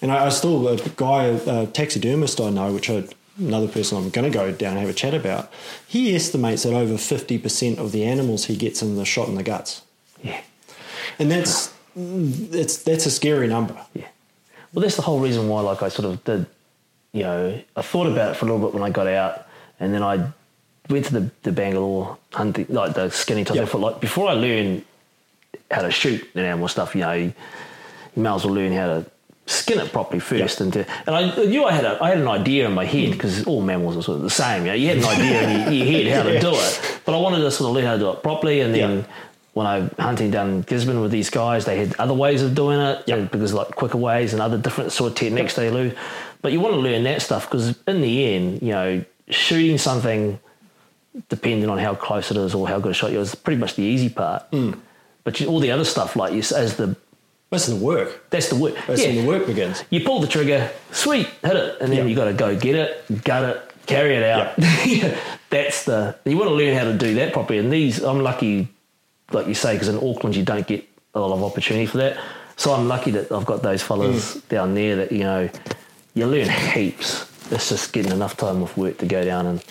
And 0.00 0.12
I, 0.12 0.26
I 0.26 0.28
still 0.30 0.66
a 0.68 0.76
guy, 0.96 1.24
a 1.24 1.66
taxidermist 1.66 2.40
I 2.40 2.50
know, 2.50 2.72
which 2.72 2.88
I, 2.88 3.04
another 3.36 3.68
person 3.68 3.98
I'm 3.98 4.10
going 4.10 4.30
to 4.30 4.36
go 4.36 4.50
down 4.50 4.72
and 4.72 4.80
have 4.80 4.88
a 4.88 4.94
chat 4.94 5.14
about. 5.14 5.52
He 5.86 6.14
estimates 6.14 6.62
that 6.62 6.72
over 6.72 6.96
fifty 6.96 7.38
percent 7.38 7.78
of 7.78 7.92
the 7.92 8.04
animals 8.04 8.46
he 8.46 8.56
gets 8.56 8.82
in 8.82 8.96
the 8.96 9.04
shot 9.04 9.28
in 9.28 9.34
the 9.34 9.42
guts, 9.42 9.82
yeah. 10.22 10.40
and 11.18 11.30
that's 11.30 11.74
that's 11.94 12.82
that's 12.82 13.06
a 13.06 13.10
scary 13.10 13.46
number. 13.46 13.76
Yeah. 13.94 14.06
Well, 14.72 14.82
that's 14.82 14.96
the 14.96 15.02
whole 15.02 15.20
reason 15.20 15.48
why, 15.48 15.62
like, 15.62 15.82
I 15.82 15.88
sort 15.88 16.06
of 16.12 16.22
did, 16.24 16.46
you 17.12 17.22
know, 17.22 17.60
I 17.74 17.82
thought 17.82 18.06
about 18.06 18.32
it 18.32 18.36
for 18.36 18.46
a 18.46 18.52
little 18.52 18.66
bit 18.66 18.74
when 18.74 18.82
I 18.82 18.90
got 18.90 19.06
out, 19.06 19.46
and 19.80 19.92
then 19.92 20.02
I 20.02 20.30
went 20.88 21.06
to 21.06 21.12
the, 21.20 21.30
the 21.42 21.52
Bangalore 21.52 22.16
hunting, 22.32 22.66
like 22.68 22.94
the 22.94 23.10
skinny 23.10 23.44
type 23.44 23.56
Yep. 23.56 23.64
I 23.64 23.68
thought, 23.68 23.80
like, 23.80 24.00
before 24.00 24.28
I 24.28 24.32
learned 24.32 24.84
how 25.70 25.82
to 25.82 25.90
shoot 25.90 26.28
an 26.34 26.44
animal 26.44 26.68
stuff, 26.68 26.94
you 26.94 27.02
know, 27.02 27.12
you, 27.12 27.32
you 28.16 28.22
may 28.22 28.30
as 28.30 28.44
well 28.44 28.54
learn 28.54 28.72
how 28.72 28.86
to 28.86 29.06
skin 29.46 29.78
it 29.78 29.92
properly 29.92 30.20
first. 30.20 30.60
And, 30.60 30.72
to, 30.74 30.86
and 31.06 31.14
I 31.16 31.44
knew 31.44 31.64
I 31.64 31.72
had, 31.72 31.84
a, 31.84 32.02
I 32.02 32.10
had 32.10 32.18
an 32.18 32.28
idea 32.28 32.66
in 32.66 32.72
my 32.74 32.84
head 32.84 33.12
because 33.12 33.44
all 33.44 33.60
mammals 33.62 33.96
are 33.96 34.02
sort 34.02 34.16
of 34.16 34.22
the 34.22 34.30
same. 34.30 34.62
You, 34.62 34.68
know, 34.68 34.74
you 34.74 34.88
had 34.88 34.98
an 34.98 35.04
idea 35.06 35.42
in 35.42 35.72
your, 35.72 35.72
your 35.72 35.86
head 36.04 36.16
how 36.16 36.22
to 36.24 36.34
Yeah. 36.34 36.40
do 36.40 36.50
it, 36.54 37.00
but 37.04 37.14
I 37.14 37.18
wanted 37.20 37.38
to 37.38 37.50
sort 37.50 37.68
of 37.70 37.74
learn 37.76 37.84
how 37.84 37.92
to 37.94 37.98
do 37.98 38.10
it 38.10 38.22
properly. 38.22 38.60
And 38.60 38.74
then 38.74 38.98
Yeah. 38.98 39.04
when 39.54 39.66
I 39.66 39.88
hunting 40.02 40.30
down 40.30 40.62
Gisborne 40.62 41.00
with 41.00 41.10
these 41.10 41.30
guys, 41.30 41.64
they 41.64 41.78
had 41.78 41.94
other 41.98 42.14
ways 42.14 42.42
of 42.42 42.54
doing 42.54 42.78
it 42.80 43.04
Yep. 43.06 43.30
because 43.32 43.52
like 43.54 43.68
quicker 43.74 43.98
ways 43.98 44.32
and 44.32 44.42
other 44.42 44.58
different 44.58 44.92
sort 44.92 45.12
of 45.12 45.16
techniques 45.18 45.54
they 45.54 45.70
learn. 45.70 45.94
But 46.42 46.52
you 46.52 46.60
want 46.60 46.74
to 46.74 46.80
learn 46.80 47.02
that 47.04 47.20
stuff 47.22 47.46
because 47.50 47.74
in 47.86 48.00
the 48.00 48.34
end, 48.34 48.62
you 48.62 48.70
know, 48.72 49.04
shooting 49.30 49.76
something, 49.78 50.38
depending 51.28 51.68
on 51.70 51.78
how 51.78 51.94
close 51.94 52.30
it 52.30 52.36
is 52.36 52.54
or 52.54 52.68
how 52.68 52.78
good 52.78 52.92
a 52.92 52.94
shot 52.94 53.12
you 53.12 53.18
are, 53.18 53.22
is 53.22 53.34
pretty 53.34 53.58
much 53.60 53.74
the 53.74 53.82
easy 53.82 54.08
part. 54.08 54.44
But 55.24 55.40
you, 55.40 55.46
all 55.48 55.60
the 55.60 55.70
other 55.70 55.84
stuff, 55.84 56.16
like 56.16 56.32
you, 56.32 56.38
as 56.40 56.76
the 56.76 56.96
That's 57.50 57.66
the 57.66 57.76
work. 57.76 58.28
That's 58.30 58.48
the 58.48 58.56
work. 58.56 58.76
That's 58.86 59.00
yeah. 59.02 59.08
when 59.08 59.16
the 59.16 59.26
work 59.26 59.46
begins. 59.46 59.84
You 59.90 60.00
pull 60.04 60.20
the 60.20 60.26
trigger, 60.26 60.70
sweet, 60.92 61.26
hit 61.42 61.56
it, 61.56 61.80
and 61.80 61.90
then 61.92 61.98
Yeah. 61.98 62.04
you 62.04 62.14
got 62.16 62.26
to 62.26 62.32
go 62.34 62.56
get 62.56 62.74
it, 62.74 63.24
gut 63.24 63.42
it, 63.44 63.72
carry 63.86 64.14
it 64.16 64.22
out. 64.22 64.54
That's 65.50 65.84
the 65.84 66.16
you 66.24 66.36
want 66.36 66.48
to 66.50 66.54
learn 66.54 66.76
how 66.76 66.84
to 66.84 66.92
do 66.96 67.14
that 67.16 67.32
properly. 67.32 67.58
And 67.58 67.72
these, 67.72 68.02
I'm 68.02 68.20
lucky, 68.22 68.68
like 69.32 69.46
you 69.46 69.54
say, 69.54 69.72
because 69.74 69.88
in 69.88 69.96
Auckland 69.96 70.36
you 70.36 70.44
don't 70.44 70.66
get 70.66 70.86
a 71.14 71.20
lot 71.20 71.32
of 71.32 71.42
opportunity 71.42 71.86
for 71.86 71.96
that. 71.98 72.18
So 72.56 72.72
I'm 72.74 72.86
lucky 72.88 73.10
that 73.12 73.32
I've 73.32 73.46
got 73.46 73.62
those 73.62 73.82
fellas 73.82 74.36
Mm. 74.36 74.48
down 74.48 74.74
there 74.74 74.96
that 74.96 75.12
you 75.12 75.24
know 75.24 75.48
you 76.14 76.26
learn 76.26 76.48
heaps. 76.48 77.24
It's 77.50 77.70
just 77.70 77.92
getting 77.94 78.12
enough 78.12 78.36
time 78.36 78.62
off 78.62 78.76
work 78.76 78.98
to 78.98 79.06
go 79.06 79.24
down 79.24 79.46
and 79.46 79.64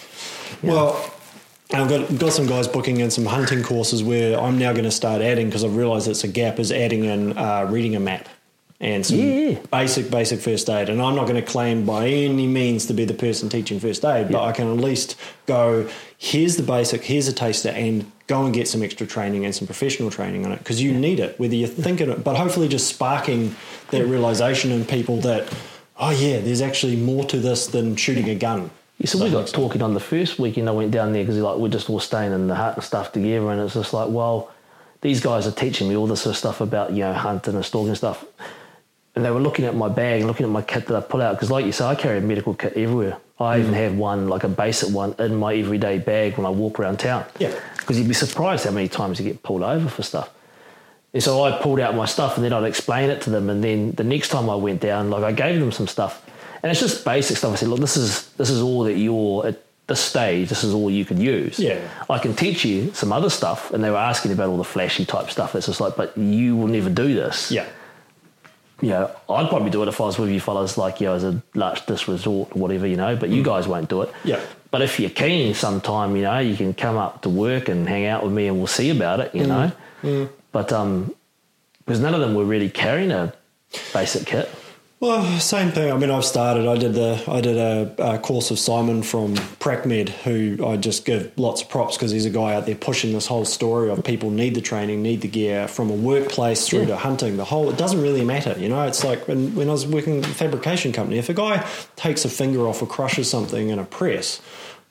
Well, 0.63 1.13
I've 1.74 1.89
got 1.89 2.18
got 2.18 2.32
some 2.34 2.47
guys 2.47 2.68
booking 2.68 2.99
in 3.01 3.11
some 3.11 3.26
hunting 3.26 3.61
courses 3.61 4.01
where 4.03 4.39
I'm 4.39 4.57
now 4.57 4.72
going 4.72 4.86
to 4.86 4.91
start 4.91 5.22
adding 5.22 5.47
because 5.47 5.63
I've 5.63 5.76
realised 5.76 6.07
it's 6.07 6.24
a 6.24 6.28
gap 6.28 6.59
is 6.59 6.72
adding 6.72 7.03
in 7.05 7.38
uh, 7.38 7.68
reading 7.70 7.95
a 7.95 7.99
map 7.99 8.30
and 8.80 9.05
some 9.05 9.18
Yeah. 9.18 9.59
basic 9.72 10.09
basic 10.09 10.39
first 10.39 10.70
aid. 10.70 10.88
And 10.88 11.01
I'm 11.01 11.15
not 11.15 11.28
going 11.28 11.36
to 11.43 11.45
claim 11.51 11.86
by 11.86 12.07
any 12.07 12.47
means 12.47 12.86
to 12.86 12.93
be 12.93 13.03
the 13.05 13.13
person 13.13 13.49
teaching 13.49 13.80
first 13.82 14.05
aid, 14.05 14.28
but 14.32 14.38
Yeah. 14.41 14.47
I 14.47 14.51
can 14.53 14.72
at 14.72 14.78
least 14.78 15.15
go. 15.45 15.89
Here's 16.18 16.55
the 16.55 16.63
basic. 16.63 17.03
Here's 17.03 17.28
a 17.28 17.34
taster, 17.34 17.70
and 17.70 18.09
go 18.28 18.45
and 18.45 18.53
get 18.53 18.68
some 18.68 18.82
extra 18.82 19.05
training 19.05 19.43
and 19.45 19.53
some 19.53 19.68
professional 19.68 20.09
training 20.09 20.45
on 20.45 20.51
it 20.53 20.59
because 20.59 20.82
you 20.82 20.93
need 20.93 21.20
it, 21.20 21.38
whether 21.39 21.55
you're 21.55 21.68
thinking 21.68 22.09
it. 22.09 22.24
But 22.24 22.38
hopefully, 22.38 22.68
just 22.70 22.88
sparking 22.88 23.55
that 23.91 24.05
realization 24.05 24.72
in 24.72 24.86
people 24.86 25.18
that. 25.22 25.51
Oh 25.99 26.11
yeah, 26.11 26.39
there's 26.39 26.61
actually 26.61 26.95
more 26.95 27.26
to 27.26 27.38
this 27.39 27.68
than 27.68 27.95
shooting 27.97 28.30
a 28.30 28.36
gun. 28.36 28.70
Yeah, 28.97 29.07
so 29.07 29.23
we 29.23 29.29
got 29.29 29.47
talking 29.47 29.81
on 29.81 29.93
the 29.93 29.99
first 29.99 30.39
weekend 30.39 30.67
I 30.67 30.71
went 30.71 30.91
down 30.91 31.13
there 31.13 31.23
because 31.23 31.37
like 31.37 31.57
we're 31.57 31.69
just 31.69 31.89
all 31.89 31.99
staying 31.99 32.31
in 32.31 32.47
the 32.47 32.55
hut 32.55 32.75
and 32.75 32.83
stuff 32.83 33.11
together, 33.11 33.51
and 33.51 33.61
it's 33.61 33.75
just 33.75 33.93
like, 33.93 34.09
well, 34.09 34.51
these 35.01 35.21
guys 35.21 35.45
are 35.45 35.51
teaching 35.51 35.87
me 35.87 35.95
all 35.95 36.07
this 36.07 36.21
sort 36.21 36.33
of 36.33 36.37
stuff 36.37 36.61
about 36.61 36.91
you 36.91 37.01
know 37.01 37.13
hunting 37.13 37.55
and 37.55 37.63
stalking 37.63 37.89
and 37.89 37.97
stuff, 37.97 38.25
and 39.15 39.23
they 39.23 39.31
were 39.31 39.39
looking 39.39 39.65
at 39.65 39.75
my 39.75 39.89
bag 39.89 40.21
and 40.21 40.27
looking 40.27 40.45
at 40.45 40.51
my 40.51 40.63
kit 40.63 40.87
that 40.87 40.95
I 40.95 41.01
pull 41.01 41.21
out 41.21 41.35
because, 41.35 41.51
like 41.51 41.65
you 41.65 41.71
say, 41.71 41.85
I 41.85 41.95
carry 41.95 42.17
a 42.17 42.21
medical 42.21 42.53
kit 42.55 42.73
everywhere. 42.73 43.17
I 43.39 43.59
even 43.59 43.71
mm. 43.71 43.77
have 43.77 43.95
one 43.95 44.29
like 44.29 44.43
a 44.43 44.49
basic 44.49 44.93
one 44.93 45.13
in 45.19 45.35
my 45.35 45.53
everyday 45.53 45.99
bag 45.99 46.37
when 46.37 46.45
I 46.45 46.49
walk 46.49 46.79
around 46.79 46.99
town. 46.99 47.25
Yeah. 47.39 47.53
because 47.77 47.99
you'd 47.99 48.07
be 48.07 48.13
surprised 48.13 48.65
how 48.65 48.71
many 48.71 48.89
times 48.89 49.19
you 49.19 49.25
get 49.25 49.43
pulled 49.43 49.63
over 49.63 49.87
for 49.87 50.03
stuff. 50.03 50.29
And 51.13 51.23
so 51.23 51.43
I 51.43 51.57
pulled 51.61 51.79
out 51.79 51.95
my 51.95 52.05
stuff 52.05 52.35
and 52.35 52.43
then 52.43 52.51
I'd 52.51 52.65
explain 52.65 53.09
it 53.09 53.21
to 53.21 53.29
them. 53.29 53.49
And 53.49 53.63
then 53.63 53.91
the 53.91 54.03
next 54.03 54.29
time 54.29 54.49
I 54.49 54.55
went 54.55 54.81
down, 54.81 55.09
like 55.09 55.23
I 55.23 55.31
gave 55.31 55.59
them 55.59 55.71
some 55.71 55.87
stuff. 55.87 56.23
And 56.68 56.74
it's 56.74 56.82
just 56.82 57.05
basic 57.05 57.38
stuff. 57.38 57.53
I 57.53 57.55
said, 57.55 57.70
look, 57.70 57.80
this 57.80 57.95
is 57.95 58.28
this 58.32 58.49
is 58.49 58.61
all 58.61 58.84
that 58.84 58.97
you're 58.97 59.47
at 59.47 59.63
this 59.88 60.01
stage, 60.01 60.49
this 60.49 60.65
is 60.65 60.74
all 60.74 60.91
you 60.91 61.05
can 61.05 61.22
use. 61.22 61.57
Yeah. 61.59 61.80
I 62.09 62.20
can 62.20 62.36
teach 62.36 62.65
you 62.65 62.93
some 62.93 63.13
other 63.13 63.30
stuff. 63.30 63.72
And 63.72 63.82
they 63.82 63.89
were 63.89 63.95
asking 63.95 64.34
about 64.34 64.49
all 64.49 64.57
the 64.57 64.65
flashy 64.65 65.05
type 65.05 65.30
stuff. 65.30 65.55
It's 65.55 65.68
just 65.68 65.80
like, 65.80 65.95
but 65.95 66.18
you 66.18 66.57
will 66.57 66.68
never 66.68 66.89
do 66.89 67.15
this. 67.15 67.53
Yeah. 67.53 67.65
You 68.82 68.89
know, 68.89 69.15
I'd 69.30 69.47
probably 69.47 69.70
do 69.70 69.82
it 69.82 69.88
if 69.88 70.01
I 70.01 70.07
was 70.07 70.20
with 70.20 70.30
you 70.30 70.41
fellas, 70.41 70.78
like, 70.78 70.99
you 70.99 71.07
know, 71.07 71.13
as 71.13 71.24
a 71.24 71.41
last 71.55 71.88
this 71.88 72.09
resort 72.09 72.53
or 72.53 72.59
whatever, 72.59 72.86
you 72.86 72.97
know, 72.97 73.15
but 73.15 73.30
you 73.30 73.43
mm. 73.43 73.45
guys 73.45 73.65
won't 73.65 73.88
do 73.88 74.01
it. 74.01 74.11
Yeah. 74.26 74.41
But 74.70 74.82
if 74.82 74.99
you're 74.99 75.09
keen 75.09 75.53
sometime, 75.53 76.18
you 76.18 76.24
know, 76.24 76.39
you 76.39 76.57
can 76.57 76.74
come 76.74 76.97
up 76.97 77.22
to 77.22 77.30
work 77.30 77.70
and 77.70 77.88
hang 77.88 78.07
out 78.07 78.26
with 78.26 78.34
me 78.34 78.47
and 78.47 78.57
we'll 78.57 78.68
see 78.68 78.89
about 78.89 79.22
it, 79.22 79.34
you 79.34 79.43
mm. 79.43 79.47
know. 79.47 79.72
Mm. 80.03 80.30
But 80.51 80.74
um, 80.74 81.15
because 81.86 82.01
none 82.01 82.13
of 82.13 82.20
them 82.20 82.36
were 82.36 82.43
really 82.43 82.70
carrying 82.70 83.11
a 83.11 83.34
basic 83.93 84.28
kit. 84.28 84.49
Well, 84.99 85.39
same 85.39 85.71
thing. 85.71 85.91
I 85.91 85.97
mean, 85.97 86.09
I've 86.09 86.25
started. 86.25 86.67
I 86.67 86.75
did 86.75 86.95
the 86.95 87.23
I 87.27 87.39
did 87.39 87.55
a, 87.55 88.15
a 88.15 88.17
course 88.17 88.49
of 88.49 88.57
Simon 88.57 89.03
from 89.03 89.35
PracMed, 89.35 90.09
who 90.09 90.65
I 90.65 90.75
just 90.75 91.05
give 91.05 91.31
lots 91.37 91.61
of 91.61 91.69
props 91.69 91.95
because 91.95 92.09
he's 92.09 92.25
a 92.25 92.31
guy 92.31 92.55
out 92.55 92.65
there 92.65 92.73
pushing 92.73 93.13
this 93.13 93.27
whole 93.27 93.45
story 93.45 93.91
of 93.91 94.03
people 94.03 94.31
need 94.31 94.55
the 94.55 94.61
training, 94.61 95.03
need 95.03 95.21
the 95.21 95.27
gear 95.27 95.67
from 95.67 95.91
a 95.91 95.93
workplace 95.93 96.67
through 96.67 96.79
Yeah. 96.81 96.85
to 96.87 96.97
hunting. 96.97 97.37
The 97.37 97.45
whole 97.45 97.69
it 97.69 97.77
doesn't 97.77 98.01
really 98.01 98.25
matter, 98.25 98.55
you 98.57 98.69
know. 98.69 98.87
It's 98.87 99.03
like 99.03 99.27
when 99.27 99.53
when 99.53 99.69
I 99.69 99.73
was 99.73 99.85
working 99.85 100.23
fabrication 100.23 100.91
company. 100.93 101.19
If 101.19 101.29
a 101.29 101.35
guy 101.35 101.63
takes 101.95 102.25
a 102.25 102.29
finger 102.29 102.67
off 102.67 102.81
or 102.81 102.87
crushes 102.87 103.29
something 103.29 103.69
in 103.69 103.77
a 103.77 103.85
press, 103.85 104.41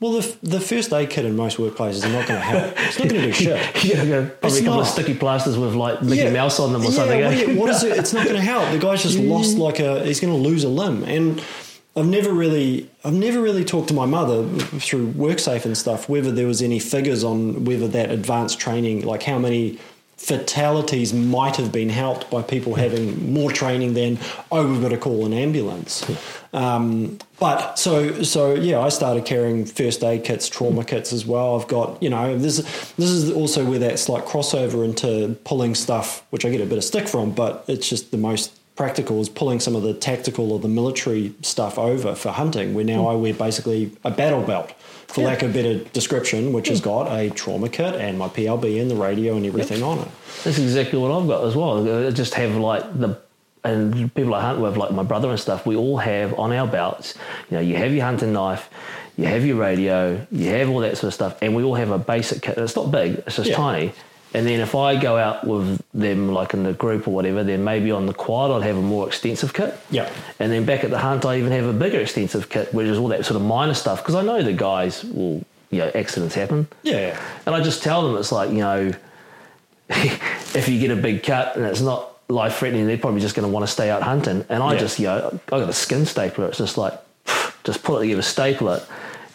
well, 0.00 0.12
the 0.12 0.36
the 0.42 0.60
first 0.60 0.92
aid 0.92 1.10
kit 1.10 1.24
in 1.24 1.36
most 1.36 1.56
workplaces 1.56 2.04
are 2.04 2.12
not 2.12 2.26
going 2.28 2.38
to 2.40 2.46
help. 2.46 2.74
It's 2.78 2.98
not 2.98 3.08
going 3.08 3.20
to 3.22 3.26
do 3.28 3.32
shit. 3.32 3.84
you 3.84 3.94
gotta 3.94 4.08
go 4.08 4.26
probably 4.26 4.48
It's 4.48 4.60
a 4.60 4.64
couple 4.64 4.80
of 4.80 4.86
sticky 4.86 5.14
plasters 5.14 5.56
with 5.56 5.74
like 5.74 6.02
Mickey 6.02 6.22
Yeah. 6.24 6.32
Mouse 6.32 6.60
on 6.60 6.72
them 6.72 6.82
or 6.82 6.86
Yeah, 6.86 6.90
something. 6.90 7.20
well, 7.20 7.32
yeah, 7.32 7.54
what 7.58 7.70
is 7.70 7.82
it? 7.82 7.96
It's 7.96 8.12
not 8.12 8.24
going 8.24 8.36
to 8.42 8.42
help. 8.42 8.70
The 8.72 8.78
guy's 8.78 9.02
just 9.02 9.18
lost 9.18 9.56
like 9.56 9.78
a. 9.80 10.04
He's 10.04 10.20
going 10.20 10.32
to 10.32 10.38
lose 10.38 10.64
a 10.64 10.68
limb, 10.68 11.02
and 11.04 11.42
I've 11.96 12.06
never 12.06 12.30
really, 12.30 12.90
I've 13.04 13.14
never 13.14 13.40
really 13.40 13.64
talked 13.64 13.88
to 13.88 13.94
my 13.94 14.04
mother 14.04 14.46
through 14.80 15.12
WorkSafe 15.12 15.64
and 15.64 15.76
stuff 15.78 16.10
whether 16.10 16.30
there 16.30 16.46
was 16.46 16.60
any 16.60 16.78
figures 16.78 17.24
on 17.24 17.64
whether 17.64 17.88
that 17.88 18.10
advanced 18.10 18.58
training, 18.60 19.06
like 19.06 19.22
how 19.22 19.38
many 19.38 19.78
fatalities 20.16 21.12
might 21.12 21.56
have 21.56 21.70
been 21.70 21.90
helped 21.90 22.30
by 22.30 22.42
people 22.42 22.74
having 22.74 23.32
more 23.32 23.52
training 23.52 23.94
than 23.94 24.18
oh 24.50 24.66
we've 24.66 24.80
got 24.80 24.88
to 24.88 24.96
call 24.96 25.26
an 25.26 25.32
ambulance. 25.32 26.04
Um, 26.52 27.18
but 27.38 27.78
so 27.78 28.22
so 28.22 28.54
yeah, 28.54 28.80
I 28.80 28.88
started 28.88 29.26
carrying 29.26 29.66
first 29.66 30.02
aid 30.02 30.24
kits, 30.24 30.48
trauma 30.48 30.84
kits 30.84 31.12
as 31.12 31.26
well. 31.26 31.60
I've 31.60 31.68
got 31.68 32.02
you 32.02 32.08
know 32.08 32.36
this 32.38 32.56
this 32.96 33.10
is 33.10 33.30
also 33.30 33.64
where 33.64 33.78
that 33.80 33.98
slight 33.98 34.24
crossover 34.24 34.84
into 34.84 35.34
pulling 35.44 35.74
stuff, 35.74 36.24
which 36.30 36.44
I 36.44 36.50
get 36.50 36.60
a 36.60 36.66
bit 36.66 36.78
of 36.78 36.84
stick 36.84 37.08
from, 37.08 37.32
but 37.32 37.64
it's 37.68 37.88
just 37.88 38.10
the 38.10 38.18
most 38.18 38.58
practical 38.74 39.20
is 39.20 39.28
pulling 39.28 39.58
some 39.58 39.74
of 39.74 39.82
the 39.82 39.94
tactical 39.94 40.52
or 40.52 40.58
the 40.58 40.68
military 40.68 41.34
stuff 41.42 41.78
over 41.78 42.14
for 42.14 42.30
hunting. 42.30 42.74
Where 42.74 42.84
now 42.84 43.06
I 43.06 43.14
wear 43.14 43.34
basically 43.34 43.92
a 44.04 44.10
battle 44.10 44.42
belt. 44.42 44.72
For 45.08 45.22
lack 45.22 45.42
of 45.42 45.52
better 45.54 45.78
description, 45.78 46.52
which 46.52 46.68
has 46.68 46.80
got 46.80 47.10
a 47.10 47.30
trauma 47.30 47.68
kit 47.68 47.94
and 47.94 48.18
my 48.18 48.28
PLB 48.28 48.80
and 48.80 48.90
the 48.90 48.96
radio 48.96 49.36
and 49.36 49.46
everything 49.46 49.82
on 49.82 50.00
it. 50.00 50.08
That's 50.44 50.58
exactly 50.58 50.98
what 50.98 51.10
I've 51.10 51.26
got 51.26 51.44
as 51.44 51.54
well. 51.56 52.06
I 52.06 52.10
just 52.10 52.34
have 52.34 52.56
like 52.56 52.82
the 52.98 53.18
and 53.64 54.14
people 54.14 54.34
I 54.34 54.42
hunt 54.42 54.60
with, 54.60 54.76
like 54.76 54.92
my 54.92 55.02
brother 55.02 55.28
and 55.28 55.40
stuff. 55.40 55.66
We 55.66 55.74
all 55.74 55.96
have 55.96 56.38
on 56.38 56.52
our 56.52 56.66
belts. 56.68 57.14
You 57.50 57.56
know, 57.56 57.60
you 57.62 57.76
have 57.76 57.92
your 57.92 58.04
hunting 58.04 58.32
knife, 58.32 58.70
you 59.16 59.24
have 59.24 59.44
your 59.44 59.56
radio, 59.56 60.24
you 60.30 60.50
have 60.50 60.68
all 60.70 60.80
that 60.80 60.96
sort 60.96 61.08
of 61.08 61.14
stuff, 61.14 61.38
and 61.42 61.54
we 61.56 61.62
all 61.64 61.74
have 61.74 61.90
a 61.90 61.98
basic 61.98 62.42
kit. 62.42 62.58
It's 62.58 62.76
not 62.76 62.90
big; 62.92 63.22
it's 63.26 63.36
just 63.36 63.50
Yeah. 63.50 63.56
tiny. 63.56 63.92
And 64.36 64.46
then 64.46 64.60
if 64.60 64.74
I 64.74 64.96
go 64.96 65.16
out 65.16 65.46
with 65.46 65.80
them, 65.94 66.28
like 66.30 66.52
in 66.52 66.62
the 66.62 66.74
group 66.74 67.08
or 67.08 67.12
whatever, 67.14 67.42
then 67.42 67.64
maybe 67.64 67.90
on 67.90 68.04
the 68.04 68.12
quad 68.12 68.50
I'd 68.50 68.66
have 68.66 68.76
a 68.76 68.82
more 68.82 69.06
extensive 69.06 69.54
kit. 69.54 69.74
Yeah. 69.90 70.12
And 70.38 70.52
then 70.52 70.66
back 70.66 70.84
at 70.84 70.90
the 70.90 70.98
hunt, 70.98 71.24
I 71.24 71.38
even 71.38 71.52
have 71.52 71.64
a 71.64 71.72
bigger 71.72 72.00
extensive 72.00 72.50
kit, 72.50 72.74
which 72.74 72.86
is 72.86 72.98
all 72.98 73.08
that 73.08 73.24
sort 73.24 73.40
of 73.40 73.46
minor 73.46 73.72
stuff 73.72 74.02
because 74.02 74.14
I 74.14 74.20
know 74.20 74.42
the 74.42 74.52
guys 74.52 75.02
will, 75.04 75.42
you 75.70 75.78
know, 75.78 75.90
accidents 75.94 76.34
happen. 76.34 76.68
Yeah. 76.82 77.18
And 77.46 77.54
I 77.54 77.62
just 77.62 77.82
tell 77.82 78.06
them 78.06 78.14
it's 78.18 78.30
like, 78.30 78.50
you 78.50 78.58
know, 78.58 78.92
if 79.88 80.68
you 80.68 80.80
get 80.80 80.90
a 80.90 81.00
big 81.00 81.22
cut 81.22 81.56
and 81.56 81.64
it's 81.64 81.80
not 81.80 82.12
life 82.28 82.56
threatening, 82.56 82.86
they're 82.86 82.98
probably 82.98 83.22
just 83.22 83.36
going 83.36 83.48
to 83.48 83.52
want 83.52 83.64
to 83.64 83.72
stay 83.72 83.88
out 83.88 84.02
hunting. 84.02 84.44
And 84.50 84.62
I 84.62 84.74
Yeah. 84.74 84.78
just, 84.78 84.98
you 84.98 85.06
know, 85.06 85.40
I 85.50 85.60
got 85.60 85.68
a 85.70 85.72
skin 85.72 86.04
stapler. 86.04 86.48
It's 86.48 86.58
just 86.58 86.76
like, 86.76 86.92
just 87.64 87.82
pull 87.82 87.96
it 87.96 88.00
together, 88.02 88.20
staple 88.20 88.68
it. 88.68 88.84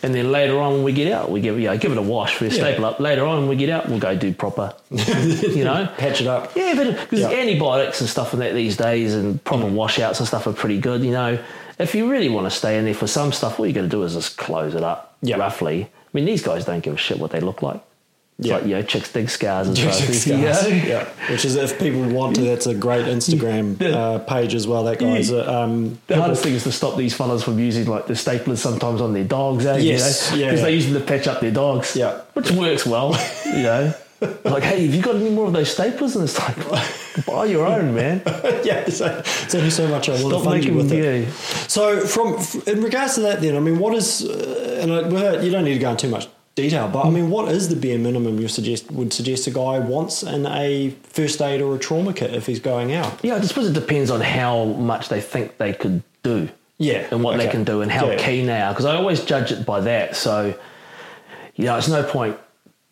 And 0.04 0.16
then 0.16 0.32
later 0.32 0.60
on 0.60 0.74
when 0.74 0.84
we 0.84 0.94
get 0.94 1.12
out, 1.12 1.30
we 1.30 1.42
give, 1.42 1.60
you 1.60 1.68
know, 1.68 1.78
give 1.78 1.92
it 1.92 1.98
a 1.98 2.02
wash, 2.02 2.42
we 2.42 2.50
staple 2.50 2.86
up. 2.86 3.00
Later 3.00 3.26
on 3.26 3.40
when 3.40 3.48
we 3.50 3.56
get 3.56 3.70
out, 3.70 3.88
we'll 3.88 4.00
go 4.00 4.16
do 4.16 4.34
proper, 4.34 4.74
you 4.90 5.64
know. 5.64 5.88
Patch 5.98 6.22
it 6.22 6.28
up. 6.28 6.56
Yeah, 6.56 6.74
but 6.76 7.00
because 7.02 7.20
Yeah. 7.20 7.30
antibiotics 7.30 8.02
and 8.02 8.10
stuff 8.10 8.34
and 8.34 8.42
that 8.42 8.54
these 8.56 8.76
days 8.78 9.14
and 9.14 9.44
proper 9.44 9.66
mm. 9.66 9.74
washouts 9.74 10.20
and 10.20 10.28
stuff 10.28 10.48
are 10.48 10.54
pretty 10.54 10.80
good, 10.80 11.04
you 11.04 11.12
know. 11.12 11.38
If 11.78 11.94
you 11.96 12.10
really 12.10 12.30
want 12.30 12.46
to 12.48 12.52
stay 12.52 12.78
in 12.78 12.86
there 12.86 12.94
for 12.94 13.08
some 13.08 13.32
stuff, 13.32 13.60
all 13.60 13.66
you're 13.66 13.74
going 13.74 13.90
to 13.90 13.96
do 13.96 14.04
is 14.04 14.14
just 14.14 14.38
close 14.38 14.74
it 14.76 14.84
up 14.84 15.16
Yeah. 15.22 15.38
roughly. 15.38 15.84
I 15.84 15.88
mean, 16.14 16.26
these 16.26 16.42
guys 16.44 16.66
don't 16.66 16.82
give 16.84 16.96
a 16.96 16.98
shit 16.98 17.20
what 17.20 17.32
they 17.32 17.40
look 17.40 17.62
like. 17.62 17.82
It's 18.42 18.48
Yeah. 18.50 18.56
like, 18.56 18.64
you 18.66 18.72
know, 18.74 18.82
chicks 18.82 19.12
dig 19.14 19.30
scars 19.30 19.68
and 19.68 19.78
Jack 19.78 19.94
stuff. 19.94 20.10
Scars. 20.16 20.28
you 20.28 20.38
know? 20.38 20.84
Yeah, 20.88 21.08
which 21.30 21.46
is 21.46 21.56
if 21.56 21.78
people 21.78 22.02
want 22.10 22.36
to, 22.38 22.42
that's 22.42 22.66
a 22.66 22.74
great 22.74 23.06
Instagram 23.06 23.80
uh, 23.94 24.18
page 24.20 24.56
as 24.56 24.66
well. 24.68 24.84
That 24.86 24.98
guy's 24.98 25.32
uh, 25.32 25.46
um, 25.64 26.00
The 26.08 26.16
hardest 26.18 26.42
thing 26.44 26.56
is 26.56 26.64
to 26.64 26.72
stop 26.72 26.98
these 26.98 27.14
fellas 27.16 27.44
from 27.44 27.60
using 27.60 27.86
like 27.86 28.08
the 28.08 28.14
staplers 28.16 28.58
sometimes 28.58 29.00
on 29.00 29.14
their 29.14 29.26
dogs, 29.26 29.66
eh? 29.68 29.78
Yes, 29.78 30.32
you 30.32 30.38
know? 30.38 30.42
yeah, 30.42 30.48
Because 30.48 30.60
yeah. 30.62 30.66
they 30.66 30.74
use 30.74 30.86
them 30.92 31.00
to 31.00 31.08
patch 31.08 31.28
up 31.28 31.40
their 31.40 31.52
dogs. 31.52 31.96
Yeah. 31.96 32.22
Which 32.34 32.50
works 32.52 32.84
well, 32.86 33.16
you 33.46 33.62
know. 33.62 33.94
like, 34.44 34.64
hey, 34.64 34.86
have 34.86 34.96
you 34.96 35.02
got 35.04 35.16
any 35.16 35.30
more 35.30 35.46
of 35.46 35.54
those 35.54 35.76
staplers? 35.76 36.16
And 36.16 36.24
it's 36.24 36.38
like, 36.40 37.26
buy 37.28 37.46
your 37.46 37.66
own, 37.68 37.94
man. 37.94 38.24
yeah, 38.64 38.90
so, 38.90 39.22
it's 39.26 39.54
only 39.54 39.70
so 39.70 39.88
much 39.88 40.10
I 40.10 40.14
want 40.14 40.24
to 40.24 40.30
Stop 40.30 40.44
fund 40.46 40.64
you 40.66 40.72
making 40.72 40.78
with 40.78 40.92
it. 40.94 41.26
yeah. 41.28 41.32
So, 41.68 42.02
from 42.08 42.38
in 42.66 42.82
regards 42.84 43.16
to 43.16 43.22
that, 43.22 43.42
then 43.42 43.56
I 43.56 43.60
mean, 43.60 43.78
what 43.78 43.94
is 43.96 44.24
uh, 44.28 44.80
and 44.82 44.92
I, 44.92 45.42
you 45.42 45.52
don't 45.52 45.64
need 45.64 45.74
to 45.76 45.80
go 45.80 45.92
into 45.92 46.08
too 46.08 46.12
much 46.12 46.28
detail, 46.62 46.88
but 46.88 47.06
I 47.06 47.10
mean, 47.10 47.30
what 47.30 47.52
is 47.52 47.70
the 47.70 47.76
bare 47.76 47.98
minimum 47.98 48.40
you 48.40 48.48
suggest 48.48 48.92
would 48.92 49.12
suggest 49.14 49.48
a 49.48 49.52
guy 49.52 49.80
wants 49.80 50.24
in 50.24 50.46
a 50.46 50.90
first 51.04 51.42
aid 51.42 51.62
or 51.62 51.76
a 51.76 51.80
trauma 51.80 52.14
kit 52.14 52.34
if 52.34 52.46
he's 52.46 52.60
going 52.60 52.94
out? 52.94 53.12
Yeah, 53.24 53.36
I 53.36 53.42
suppose 53.42 53.68
it 53.70 53.74
depends 53.74 54.10
on 54.12 54.22
how 54.22 54.66
much 54.66 55.10
they 55.10 55.22
think 55.22 55.58
they 55.58 55.74
could 55.74 56.04
do. 56.24 56.50
Yeah, 56.78 57.06
And 57.12 57.24
what 57.24 57.38
they 57.38 57.48
can 57.48 57.64
do 57.64 57.82
and 57.82 57.92
how 57.92 58.08
Yeah. 58.08 58.16
keen 58.18 58.48
they 58.48 58.60
are. 58.60 58.72
Because 58.74 58.86
I 58.86 58.96
always 58.96 59.24
judge 59.24 59.52
it 59.52 59.66
by 59.68 59.82
that. 59.82 60.16
So, 60.16 60.56
you 61.56 61.66
know, 61.66 61.78
it's 61.78 61.88
no 61.88 62.02
point 62.04 62.38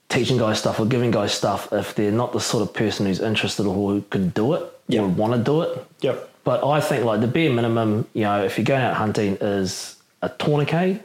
teaching 0.10 0.38
guys 0.38 0.60
stuff 0.60 0.80
or 0.80 0.86
giving 0.86 1.10
guys 1.12 1.32
stuff 1.34 1.72
if 1.74 1.96
they're 1.96 2.12
not 2.12 2.32
the 2.34 2.40
sort 2.40 2.62
of 2.62 2.74
person 2.74 3.06
who's 3.08 3.20
interested 3.20 3.66
or 3.66 3.74
who 3.74 4.04
can 4.12 4.30
do 4.30 4.54
it 4.54 4.64
Yeah. 4.88 5.02
or 5.02 5.08
want 5.08 5.34
to 5.34 5.40
do 5.40 5.62
it. 5.64 5.86
Yep. 6.02 6.30
But 6.44 6.64
I 6.64 6.82
think 6.82 7.04
like 7.06 7.22
the 7.22 7.28
bare 7.28 7.50
minimum, 7.52 8.06
you 8.14 8.24
know, 8.24 8.44
if 8.44 8.58
you're 8.58 8.66
going 8.66 8.82
out 8.82 8.94
hunting 8.96 9.38
is 9.42 9.96
a 10.22 10.30
tourniquet. 10.30 11.02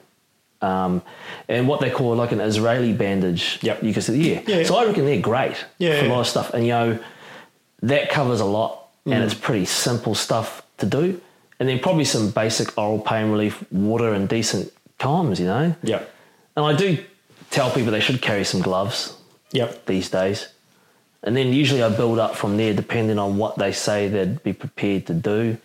Um, 0.64 1.02
and 1.48 1.68
what 1.68 1.80
they 1.80 1.90
call 1.90 2.14
like 2.16 2.32
an 2.32 2.40
Israeli 2.40 2.92
bandage. 2.92 3.58
Yep. 3.62 3.82
You 3.82 3.92
can 3.92 4.02
say, 4.02 4.16
yeah. 4.16 4.40
Yeah. 4.46 4.62
So 4.64 4.76
I 4.76 4.84
reckon 4.86 5.04
they're 5.04 5.20
great 5.20 5.56
Yeah, 5.78 5.98
for 6.00 6.06
a 6.06 6.08
lot 6.08 6.20
of 6.20 6.26
stuff. 6.26 6.54
And, 6.54 6.64
you 6.66 6.72
know, 6.72 6.98
that 7.82 8.08
covers 8.10 8.40
a 8.40 8.44
lot. 8.58 8.80
and 9.06 9.22
it's 9.22 9.34
pretty 9.34 9.66
simple 9.66 10.14
stuff 10.14 10.62
to 10.78 10.86
do. 10.86 11.20
And 11.60 11.68
then 11.68 11.78
probably 11.78 12.04
some 12.06 12.30
basic 12.30 12.76
oral 12.78 12.98
pain 12.98 13.30
relief, 13.30 13.62
water, 13.70 14.14
and 14.14 14.26
decent 14.28 14.72
calms, 14.98 15.38
you 15.38 15.46
know? 15.46 15.74
Yeah. 15.82 16.02
And 16.56 16.64
I 16.64 16.72
do 16.74 16.88
tell 17.50 17.70
people 17.70 17.92
they 17.92 18.00
should 18.00 18.22
carry 18.22 18.44
some 18.44 18.62
gloves 18.62 19.14
Yep. 19.52 19.84
these 19.86 20.08
days. 20.08 20.48
And 21.22 21.36
then 21.36 21.52
usually 21.52 21.82
I 21.82 21.90
build 21.90 22.18
up 22.18 22.34
from 22.34 22.56
there 22.56 22.72
depending 22.74 23.18
on 23.18 23.36
what 23.36 23.56
they 23.58 23.72
say 23.72 24.08
they'd 24.08 24.42
be 24.42 24.52
prepared 24.54 25.06
to 25.08 25.14
do. 25.14 25.58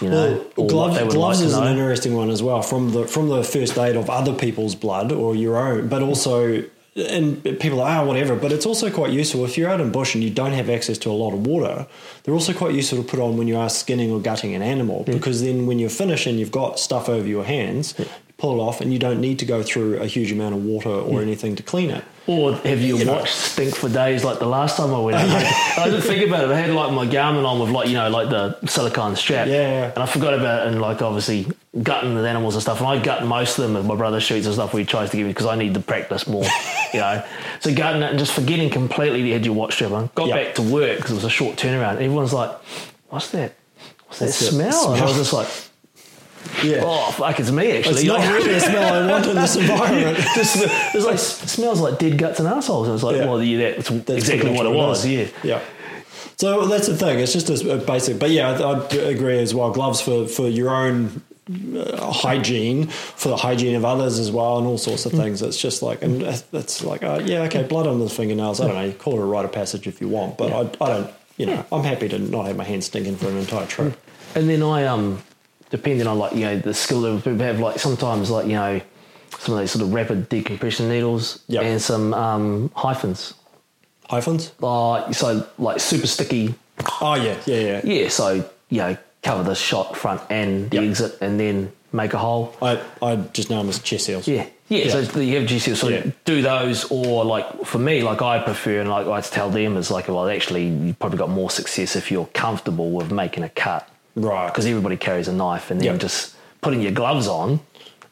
You 0.00 0.10
know, 0.10 0.44
Well, 0.56 0.66
gloves, 0.68 1.14
gloves 1.14 1.40
like 1.40 1.46
is 1.46 1.54
an 1.54 1.68
interesting 1.68 2.14
one 2.14 2.30
as 2.30 2.42
well 2.42 2.62
from 2.62 2.92
the 2.92 3.06
from 3.06 3.28
the 3.28 3.42
first 3.42 3.76
aid 3.78 3.96
of 3.96 4.08
other 4.08 4.32
people's 4.32 4.74
blood 4.74 5.12
or 5.12 5.34
your 5.34 5.56
own, 5.56 5.88
but 5.88 6.02
also 6.02 6.64
and 6.96 7.42
people 7.60 7.80
are 7.80 8.00
ah 8.00 8.04
whatever. 8.04 8.34
But 8.34 8.52
it's 8.52 8.66
also 8.66 8.90
quite 8.90 9.12
useful 9.12 9.44
if 9.44 9.56
you're 9.56 9.70
out 9.70 9.80
in 9.80 9.92
bush 9.92 10.14
and 10.14 10.24
you 10.24 10.30
don't 10.30 10.52
have 10.52 10.68
access 10.68 10.98
to 10.98 11.10
a 11.10 11.12
lot 11.12 11.32
of 11.32 11.46
water. 11.46 11.86
They're 12.22 12.34
also 12.34 12.52
quite 12.52 12.74
useful 12.74 13.02
to 13.02 13.04
put 13.04 13.20
on 13.20 13.36
when 13.36 13.48
you 13.48 13.56
are 13.56 13.70
skinning 13.70 14.10
or 14.10 14.20
gutting 14.20 14.54
an 14.54 14.62
animal 14.62 15.04
because 15.04 15.42
then 15.42 15.66
when 15.66 15.78
you're 15.78 15.90
finished 15.90 16.26
and 16.26 16.38
you've 16.38 16.50
got 16.50 16.78
stuff 16.78 17.08
over 17.08 17.26
your 17.26 17.44
hands, 17.44 17.94
you 17.98 18.06
pull 18.38 18.54
it 18.60 18.62
off 18.62 18.80
and 18.80 18.92
you 18.92 19.00
don't 19.00 19.20
need 19.20 19.36
to 19.40 19.44
go 19.44 19.64
through 19.64 19.98
a 19.98 20.06
huge 20.06 20.30
amount 20.30 20.54
of 20.54 20.64
water 20.64 20.88
or 20.88 21.20
anything 21.22 21.56
to 21.56 21.62
clean 21.64 21.90
it. 21.90 22.04
Or 22.28 22.52
have 22.54 22.80
you, 22.80 22.96
You 22.98 23.04
know. 23.04 23.14
watched 23.14 23.34
Stink 23.34 23.74
for 23.74 23.88
Days 23.88 24.22
like 24.22 24.38
the 24.38 24.46
last 24.46 24.76
time 24.76 24.94
I 24.94 25.00
went 25.00 25.16
out? 25.16 25.28
I 25.78 25.86
didn't 25.86 26.02
think 26.02 26.24
about 26.24 26.44
it. 26.44 26.50
I 26.50 26.60
had 26.60 26.70
like 26.70 26.92
my 26.92 27.04
Garmin 27.06 27.44
on 27.44 27.58
with 27.58 27.70
like, 27.70 27.88
you 27.88 27.94
know, 27.94 28.08
like 28.10 28.28
the 28.28 28.56
silicone 28.68 29.16
strap. 29.16 29.48
Yeah, 29.48 29.54
yeah. 29.54 29.92
And 29.92 29.98
I 29.98 30.06
forgot 30.06 30.34
about 30.34 30.66
it 30.66 30.72
and 30.72 30.80
like 30.80 31.02
obviously 31.02 31.48
gutting 31.82 32.14
the 32.14 32.28
animals 32.28 32.54
and 32.54 32.62
stuff. 32.62 32.78
And 32.78 32.86
I 32.86 33.02
gut 33.02 33.24
most 33.24 33.58
of 33.58 33.64
them 33.64 33.74
with 33.74 33.86
my 33.86 33.96
brother 33.96 34.20
shoots 34.20 34.46
and 34.46 34.54
stuff 34.54 34.72
where 34.72 34.80
he 34.80 34.86
tries 34.86 35.10
to 35.10 35.16
give 35.16 35.26
me 35.26 35.32
because 35.32 35.46
I 35.46 35.56
need 35.56 35.74
to 35.74 35.80
practice 35.80 36.28
more, 36.28 36.44
you 36.94 37.00
know. 37.00 37.24
So 37.58 37.74
gutting 37.74 38.02
it 38.02 38.10
and 38.10 38.18
just 38.20 38.32
forgetting 38.34 38.70
completely 38.70 39.22
that 39.22 39.26
you 39.26 39.32
had 39.32 39.44
your 39.46 39.54
watch 39.56 39.74
strap 39.74 39.90
on. 39.90 40.10
Got 40.14 40.28
Yeah. 40.28 40.44
back 40.44 40.54
to 40.56 40.62
work 40.62 40.98
because 40.98 41.10
it 41.10 41.14
was 41.14 41.24
a 41.24 41.30
short 41.30 41.56
turnaround. 41.56 41.94
Everyone's 41.94 42.32
like, 42.34 42.50
what's 43.08 43.30
that? 43.30 43.54
What's 44.06 44.20
that 44.20 44.26
What's 44.26 44.38
that 44.38 44.46
smell? 44.52 44.92
And 44.92 45.02
I 45.02 45.06
was 45.06 45.16
just 45.16 45.32
like, 45.32 45.48
Yeah. 46.62 46.80
oh, 46.82 47.10
fuck, 47.12 47.38
it's 47.38 47.50
me 47.50 47.78
actually. 47.78 48.02
It's 48.02 48.04
not 48.04 48.20
really 48.32 48.54
a 48.54 48.60
smell 48.60 48.94
I 48.94 49.10
want 49.10 49.26
in 49.26 49.36
this 49.36 49.56
environment. 49.56 50.18
just 50.34 50.56
it's 50.94 51.04
like 51.06 51.18
smells 51.18 51.80
like 51.80 51.98
dead 51.98 52.18
guts 52.18 52.40
and 52.40 52.48
assholes. 52.48 52.88
And 52.88 52.94
it's 52.94 53.04
like, 53.04 53.16
Yeah. 53.16 53.26
well, 53.26 53.42
yeah, 53.42 53.74
that's, 53.74 53.88
That's 53.88 54.10
exactly 54.10 54.52
what 54.52 54.66
it 54.66 54.72
was. 54.72 55.06
Yeah. 55.06 55.28
Yeah. 55.42 55.60
So 56.36 56.66
that's 56.66 56.86
the 56.86 56.96
thing. 56.96 57.18
It's 57.18 57.32
just 57.32 57.48
a, 57.50 57.76
basic, 57.78 58.18
but 58.18 58.30
yeah, 58.30 58.50
I, 58.50 58.72
I 58.72 58.94
agree 59.10 59.38
as 59.38 59.54
well. 59.54 59.72
Gloves 59.72 60.00
for 60.00 60.26
for 60.28 60.48
your 60.48 60.70
own 60.70 61.22
uh, 61.50 62.12
hygiene, 62.12 62.86
for 62.86 63.28
the 63.30 63.36
hygiene 63.36 63.74
of 63.74 63.84
others 63.84 64.18
as 64.20 64.30
well, 64.30 64.58
and 64.58 64.66
all 64.66 64.78
sorts 64.78 65.04
of 65.06 65.12
things. 65.12 65.42
It's 65.42 65.60
just 65.60 65.82
like, 65.82 66.02
and 66.02 66.22
it's 66.22 66.84
like, 66.84 67.02
uh, 67.02 67.20
yeah, 67.24 67.42
okay, 67.42 67.64
blood 67.64 67.86
on 67.88 67.98
the 67.98 68.08
fingernails. 68.08 68.60
I 68.60 68.66
don't 68.66 68.76
know. 68.76 68.84
You 68.84 68.92
call 68.92 69.14
it 69.14 69.20
a 69.22 69.24
rite 69.24 69.46
of 69.46 69.52
passage 69.52 69.86
if 69.88 70.00
you 70.00 70.08
want, 70.08 70.38
but 70.38 70.52
I, 70.52 70.84
I 70.84 70.88
don't. 70.88 71.10
You 71.38 71.46
know, 71.46 71.64
I'm 71.72 71.84
happy 71.84 72.08
to 72.08 72.18
not 72.18 72.46
have 72.46 72.56
my 72.56 72.64
hands 72.64 72.86
stinking 72.86 73.16
for 73.16 73.28
an 73.28 73.36
entire 73.36 73.66
trip. 73.66 73.98
And 74.34 74.48
then 74.50 74.62
I 74.62 74.84
um, 74.86 75.22
depending 75.70 76.06
on 76.06 76.18
like 76.18 76.34
you 76.34 76.44
know 76.44 76.58
the 76.58 76.74
skill 76.74 76.98
level, 76.98 77.18
people 77.20 77.38
have 77.38 77.60
like 77.60 77.78
sometimes 77.78 78.30
like 78.30 78.46
you 78.46 78.52
know 78.52 78.80
some 79.38 79.54
of 79.54 79.60
these 79.60 79.70
sort 79.70 79.82
of 79.84 79.92
rapid 79.92 80.28
decompression 80.28 80.88
needles 80.88 81.42
Yep. 81.48 81.62
and 81.62 81.82
some 81.82 82.14
um, 82.14 82.70
HyFins. 82.70 83.34
HyFins. 84.10 84.50
Uh, 84.62 85.12
so 85.12 85.46
like 85.58 85.80
super 85.80 86.06
sticky. 86.06 86.54
Oh 87.00 87.14
yeah, 87.14 87.36
yeah, 87.46 87.60
yeah. 87.60 87.80
Yeah. 87.84 88.08
So 88.08 88.48
you 88.70 88.78
know 88.78 88.96
cover 89.22 89.42
the 89.42 89.54
shot 89.54 89.96
front 89.96 90.20
and 90.30 90.70
the 90.70 90.76
Yep. 90.76 90.84
exit, 90.90 91.18
and 91.20 91.38
then 91.38 91.72
make 91.92 92.14
a 92.14 92.18
hole. 92.18 92.54
I 92.62 92.80
I 93.02 93.16
just 93.32 93.50
know 93.50 93.58
them 93.58 93.68
as 93.68 93.78
chest 93.80 94.06
seals. 94.06 94.26
Yeah. 94.28 94.46
Yeah, 94.68 94.84
Yeah. 94.84 95.02
so 95.04 95.20
you 95.20 95.38
have 95.40 95.48
GC, 95.48 95.74
so 95.76 95.88
Yeah. 95.88 96.04
do 96.26 96.42
those, 96.42 96.84
or 96.90 97.24
like 97.24 97.64
for 97.64 97.78
me, 97.78 98.02
like 98.02 98.20
I 98.20 98.38
prefer, 98.38 98.80
and 98.80 98.90
like 98.90 99.06
I 99.06 99.20
tell 99.22 99.48
them 99.48 99.76
is 99.78 99.90
like, 99.90 100.08
well, 100.08 100.28
actually, 100.28 100.66
you 100.68 100.92
probably 100.92 101.16
got 101.18 101.30
more 101.30 101.48
success 101.50 101.96
if 101.96 102.10
you're 102.10 102.26
comfortable 102.34 102.90
with 102.90 103.10
making 103.10 103.44
a 103.44 103.48
cut, 103.48 103.88
Right. 104.18 104.46
Because 104.48 104.66
everybody 104.66 104.96
carries 104.96 105.28
a 105.28 105.32
knife, 105.32 105.70
and 105.70 105.80
then 105.80 105.86
Yep. 105.92 106.00
just 106.00 106.34
putting 106.60 106.82
your 106.82 106.92
gloves 106.92 107.28
on, 107.28 107.60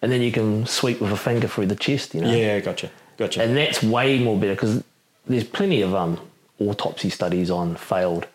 and 0.02 0.12
then 0.12 0.22
you 0.22 0.30
can 0.32 0.66
sweep 0.66 1.00
with 1.00 1.10
a 1.12 1.16
finger 1.16 1.48
through 1.48 1.66
the 1.66 1.74
chest, 1.76 2.14
you 2.14 2.20
know. 2.20 2.30
Yeah, 2.32 2.60
gotcha, 2.60 2.90
gotcha. 3.18 3.42
And 3.42 3.56
that's 3.56 3.82
way 3.82 4.18
more 4.18 4.36
better 4.38 4.54
because 4.54 4.82
there's 5.26 5.44
plenty 5.44 5.82
of 5.82 5.94
um, 5.94 6.18
autopsy 6.60 7.10
studies 7.10 7.50
on 7.50 7.76
failed 7.76 8.26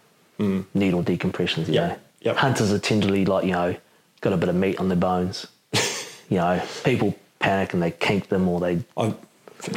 needle 0.74 1.04
decompressions. 1.04 1.68
You 1.68 1.74
Mm. 1.74 1.76
Yep, 1.76 1.90
know, 1.90 1.96
yep. 2.22 2.36
hunters 2.38 2.74
are 2.74 2.80
tenderly 2.80 3.26
like 3.26 3.46
you 3.46 3.52
know 3.52 3.76
got 4.22 4.34
a 4.34 4.38
bit 4.38 4.50
of 4.50 4.56
meat 4.56 4.80
on 4.80 4.88
their 4.90 4.98
bones. 4.98 5.46
you 6.30 6.38
know, 6.38 6.60
people 6.84 7.16
panic 7.40 7.74
and 7.74 7.82
they 7.84 7.92
kink 7.92 8.30
them 8.30 8.48
or 8.48 8.60
they 8.60 8.80
I'm 8.98 9.16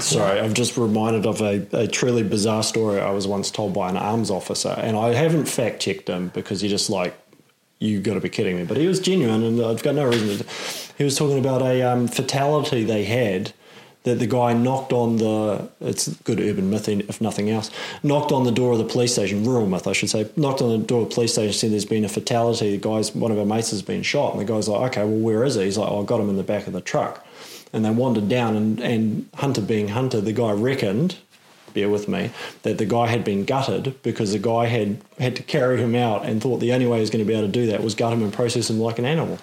sorry, 0.01 0.40
I'm 0.40 0.55
just 0.55 0.78
reminded 0.78 1.26
of 1.26 1.42
a, 1.42 1.66
a 1.72 1.86
truly 1.86 2.22
bizarre 2.22 2.62
story 2.62 2.99
I 3.01 3.11
was 3.11 3.26
once 3.26 3.51
told 3.51 3.74
by 3.74 3.90
an 3.90 3.99
arms 3.99 4.30
officer, 4.30 4.70
and 4.70 4.97
I 4.97 5.12
haven't 5.12 5.45
fact 5.45 5.80
checked 5.82 6.09
him 6.09 6.28
because 6.32 6.62
he 6.62 6.68
just 6.68 6.88
like, 6.88 7.14
you 7.85 8.01
got 8.01 8.14
to 8.14 8.20
be 8.20 8.28
kidding 8.28 8.57
me. 8.57 8.64
But 8.64 8.76
he 8.76 8.87
was 8.87 9.01
genuine, 9.01 9.43
and 9.43 9.61
I've 9.61 9.82
got 9.82 9.95
no 9.95 10.07
reason 10.07 10.39
to. 10.39 10.45
He 10.97 11.05
was 11.05 11.16
talking 11.16 11.39
about 11.39 11.62
a 11.62 11.82
um, 11.82 12.09
fatality 12.09 12.85
they 12.85 13.05
had 13.05 13.53
that 14.05 14.18
the 14.18 14.26
guy 14.26 14.53
knocked 14.53 14.93
on 14.93 15.16
the. 15.16 15.68
It's 15.80 16.09
good 16.22 16.41
urban 16.41 16.70
myth, 16.70 16.89
if 16.89 17.20
nothing 17.20 17.51
else. 17.51 17.70
Knocked 18.03 18.32
on 18.32 18.45
the 18.45 18.53
door 18.53 18.72
of 18.72 18.78
the 18.78 18.85
police 18.85 19.12
station, 19.12 19.45
rural 19.45 19.66
myth, 19.66 19.87
I 19.87 19.93
should 19.93 20.11
say. 20.11 20.30
Knocked 20.37 20.62
on 20.62 20.70
the 20.70 20.87
door 20.87 21.03
of 21.03 21.09
the 21.11 21.14
police 21.14 21.32
station, 21.32 21.53
said 21.53 21.72
there's 21.72 21.85
been 21.85 22.05
a 22.05 22.09
fatality. 22.09 22.76
The 22.76 22.89
guy's 22.89 23.14
one 23.14 23.30
of 23.30 23.39
our 23.39 23.47
mates 23.47 23.70
has 23.70 23.82
been 23.82 24.03
shot, 24.03 24.32
and 24.32 24.41
the 24.41 24.53
guy's 24.53 24.68
like, 24.68 24.93
okay, 24.93 25.05
well, 25.05 25.20
where 25.20 25.45
is 25.45 25.55
he? 25.55 25.64
He's 25.64 25.78
like, 25.78 25.91
oh, 25.91 26.03
I 26.03 26.05
got 26.05 26.20
him 26.20 26.28
in 26.28 26.37
the 26.37 26.43
back 26.43 26.66
of 26.66 26.72
the 26.72 26.80
truck 26.80 27.24
and 27.74 27.85
they 27.85 27.91
wandered 27.91 28.28
down 28.28 28.57
and, 28.57 28.80
and 28.80 29.28
hunter 29.35 29.61
being 29.61 29.89
hunter 29.89 30.20
the 30.20 30.32
guy 30.32 30.53
reckoned 30.53 31.16
bear 31.74 31.88
with 31.88 32.08
me 32.08 32.30
that 32.62 32.78
the 32.78 32.86
guy 32.86 33.06
had 33.08 33.24
been 33.24 33.44
gutted 33.44 34.00
because 34.02 34.32
the 34.32 34.38
guy 34.38 34.66
had 34.66 34.96
had 35.18 35.36
to 35.36 35.42
carry 35.42 35.78
him 35.80 35.94
out 35.94 36.24
and 36.24 36.40
thought 36.42 36.58
the 36.58 36.72
only 36.72 36.86
way 36.86 36.96
he 36.96 37.00
was 37.00 37.10
going 37.10 37.24
to 37.24 37.28
be 37.28 37.34
able 37.34 37.46
to 37.46 37.52
do 37.52 37.66
that 37.66 37.82
was 37.84 37.94
gut 37.94 38.12
him 38.12 38.22
and 38.22 38.32
process 38.32 38.68
him 38.70 38.80
like 38.80 38.98
an 38.98 39.04
animal 39.04 39.38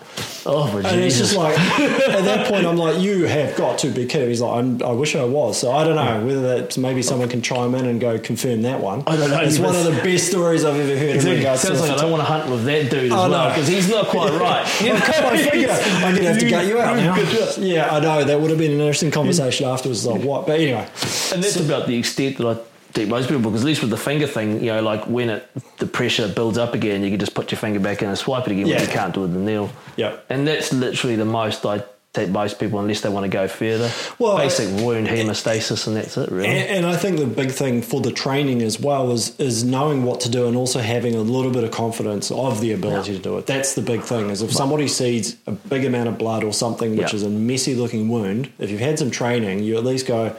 oh, 0.45 0.82
and 0.84 0.99
it's 0.99 1.17
just 1.17 1.34
like 1.36 1.57
at 1.57 2.23
that 2.25 2.47
point 2.47 2.65
i'm 2.65 2.75
like 2.75 2.99
you 2.99 3.23
have 3.25 3.55
got 3.55 3.77
to 3.79 3.89
be 3.89 4.05
kidding 4.05 4.27
he's 4.27 4.41
like 4.41 4.57
I'm, 4.57 4.84
i 4.84 4.91
wish 4.91 5.15
i 5.15 5.23
was 5.23 5.57
so 5.59 5.71
i 5.71 5.84
don't 5.86 5.95
know 5.95 6.25
whether 6.25 6.41
that's 6.59 6.77
maybe 6.77 7.01
someone 7.01 7.29
can 7.29 7.41
chime 7.41 7.73
in 7.75 7.86
and 7.86 8.01
go 8.01 8.19
confirm 8.19 8.63
that 8.63 8.82
one 8.82 9.03
I 9.07 9.15
don't 9.15 9.29
know, 9.29 9.39
it's 9.39 9.59
one 9.59 9.75
of 9.75 9.86
the 9.86 9.91
best 10.03 10.27
stories 10.27 10.65
i've 10.65 10.75
ever 10.75 10.97
heard 10.99 11.09
in 11.09 11.15
Exactly. 11.15 11.38
regards 11.38 11.61
Sounds 11.61 11.79
to 11.82 11.88
like 11.88 11.97
I 11.97 12.01
don't 12.01 12.11
want 12.11 12.21
to 12.21 12.25
hunt 12.25 12.49
with 12.51 12.65
that 12.65 12.89
dude 12.91 13.05
as 13.05 13.11
Oh, 13.11 13.29
well 13.29 13.29
no. 13.29 13.49
because 13.49 13.67
he's 13.67 13.89
not 13.89 14.07
quite 14.07 14.32
right. 14.39 14.65
I've 14.65 15.03
cut 15.03 15.23
my 15.23 15.38
finger. 15.38 15.69
I'm 15.71 16.15
gonna 16.15 16.27
have 16.27 16.39
to 16.39 16.49
gut 16.49 16.65
you 16.65 16.79
out 16.79 16.95
now. 16.97 17.15
Yeah, 17.57 17.89
I 17.95 17.99
know. 17.99 18.23
That 18.23 18.39
would 18.39 18.49
have 18.49 18.59
been 18.59 18.71
an 18.71 18.79
interesting 18.79 19.11
conversation 19.11 19.67
afterwards. 19.67 20.05
Like 20.05 20.21
what? 20.23 20.45
But 20.47 20.59
anyway, 20.59 20.88
And 21.34 21.43
that's 21.43 21.55
about 21.57 21.88
the 21.88 21.97
extent 21.97 22.20
that 22.30 22.47
I 22.47 22.53
think 22.93 23.09
most 23.09 23.28
people, 23.30 23.43
because 23.43 23.61
at 23.61 23.67
least 23.67 23.82
with 23.82 23.89
the 23.89 23.97
finger 23.97 24.28
thing, 24.28 24.59
you 24.59 24.67
know, 24.74 24.82
like 24.82 25.05
when 25.07 25.30
it 25.30 25.49
the 25.78 25.88
pressure 25.88 26.28
builds 26.28 26.57
up 26.57 26.74
again, 26.74 27.03
you 27.03 27.09
can 27.09 27.19
just 27.19 27.34
put 27.34 27.51
your 27.51 27.59
finger 27.59 27.80
back 27.80 28.01
in 28.01 28.09
and 28.09 28.17
swipe 28.17 28.45
it 28.47 28.51
again, 28.51 28.67
Yeah. 28.67 28.80
but 28.80 28.88
you 28.88 28.93
can't 28.93 29.13
do 29.13 29.22
it 29.22 29.24
with 29.24 29.34
the 29.34 29.39
nail. 29.39 29.69
Yeah. 29.95 30.17
And 30.30 30.47
that's 30.47 30.72
literally 30.74 31.15
the 31.15 31.26
most 31.26 31.65
I 31.65 31.84
take 32.13 32.28
most 32.28 32.59
people, 32.59 32.78
unless 32.82 32.99
they 32.99 33.07
want 33.07 33.24
to 33.24 33.30
go 33.30 33.47
further. 33.47 33.89
Well, 34.19 34.36
Basic 34.36 34.67
wound 34.84 35.07
hemostasis, 35.07 35.88
and 35.88 35.95
that's 35.95 36.17
it, 36.17 36.30
really. 36.30 36.45
and, 36.49 36.69
and 36.69 36.86
I 36.86 36.97
think 36.97 37.17
the 37.19 37.26
big 37.26 37.51
thing 37.51 37.82
for 37.82 38.01
the 38.01 38.11
training 38.11 38.61
as 38.61 38.78
well 38.78 39.11
is 39.13 39.34
is 39.39 39.63
knowing 39.63 40.03
what 40.03 40.19
to 40.22 40.30
do 40.30 40.45
and 40.47 40.57
also 40.57 40.80
having 40.82 41.15
a 41.15 41.22
little 41.22 41.51
bit 41.51 41.63
of 41.63 41.72
confidence 41.72 42.30
of 42.30 42.59
the 42.59 42.74
ability 42.74 43.13
to 43.15 43.19
do 43.19 43.38
it. 43.38 43.45
That's 43.47 43.76
the 43.76 43.82
big 43.82 44.01
thing. 44.01 44.30
Is 44.30 44.41
if 44.41 44.51
somebody 44.51 44.89
sees 44.89 45.38
a 45.47 45.51
big 45.53 45.86
amount 45.86 46.09
of 46.09 46.17
blood 46.17 46.43
or 46.43 46.51
something 46.51 46.97
which 46.97 47.13
Yeah. 47.13 47.15
is 47.15 47.24
a 47.24 47.30
messy 47.30 47.76
looking 47.76 48.09
wound, 48.09 48.49
if 48.59 48.69
you've 48.69 48.82
had 48.82 48.99
some 48.99 49.09
training, 49.09 49.63
you 49.63 49.78
at 49.78 49.86
least 49.86 50.05
go, 50.05 50.36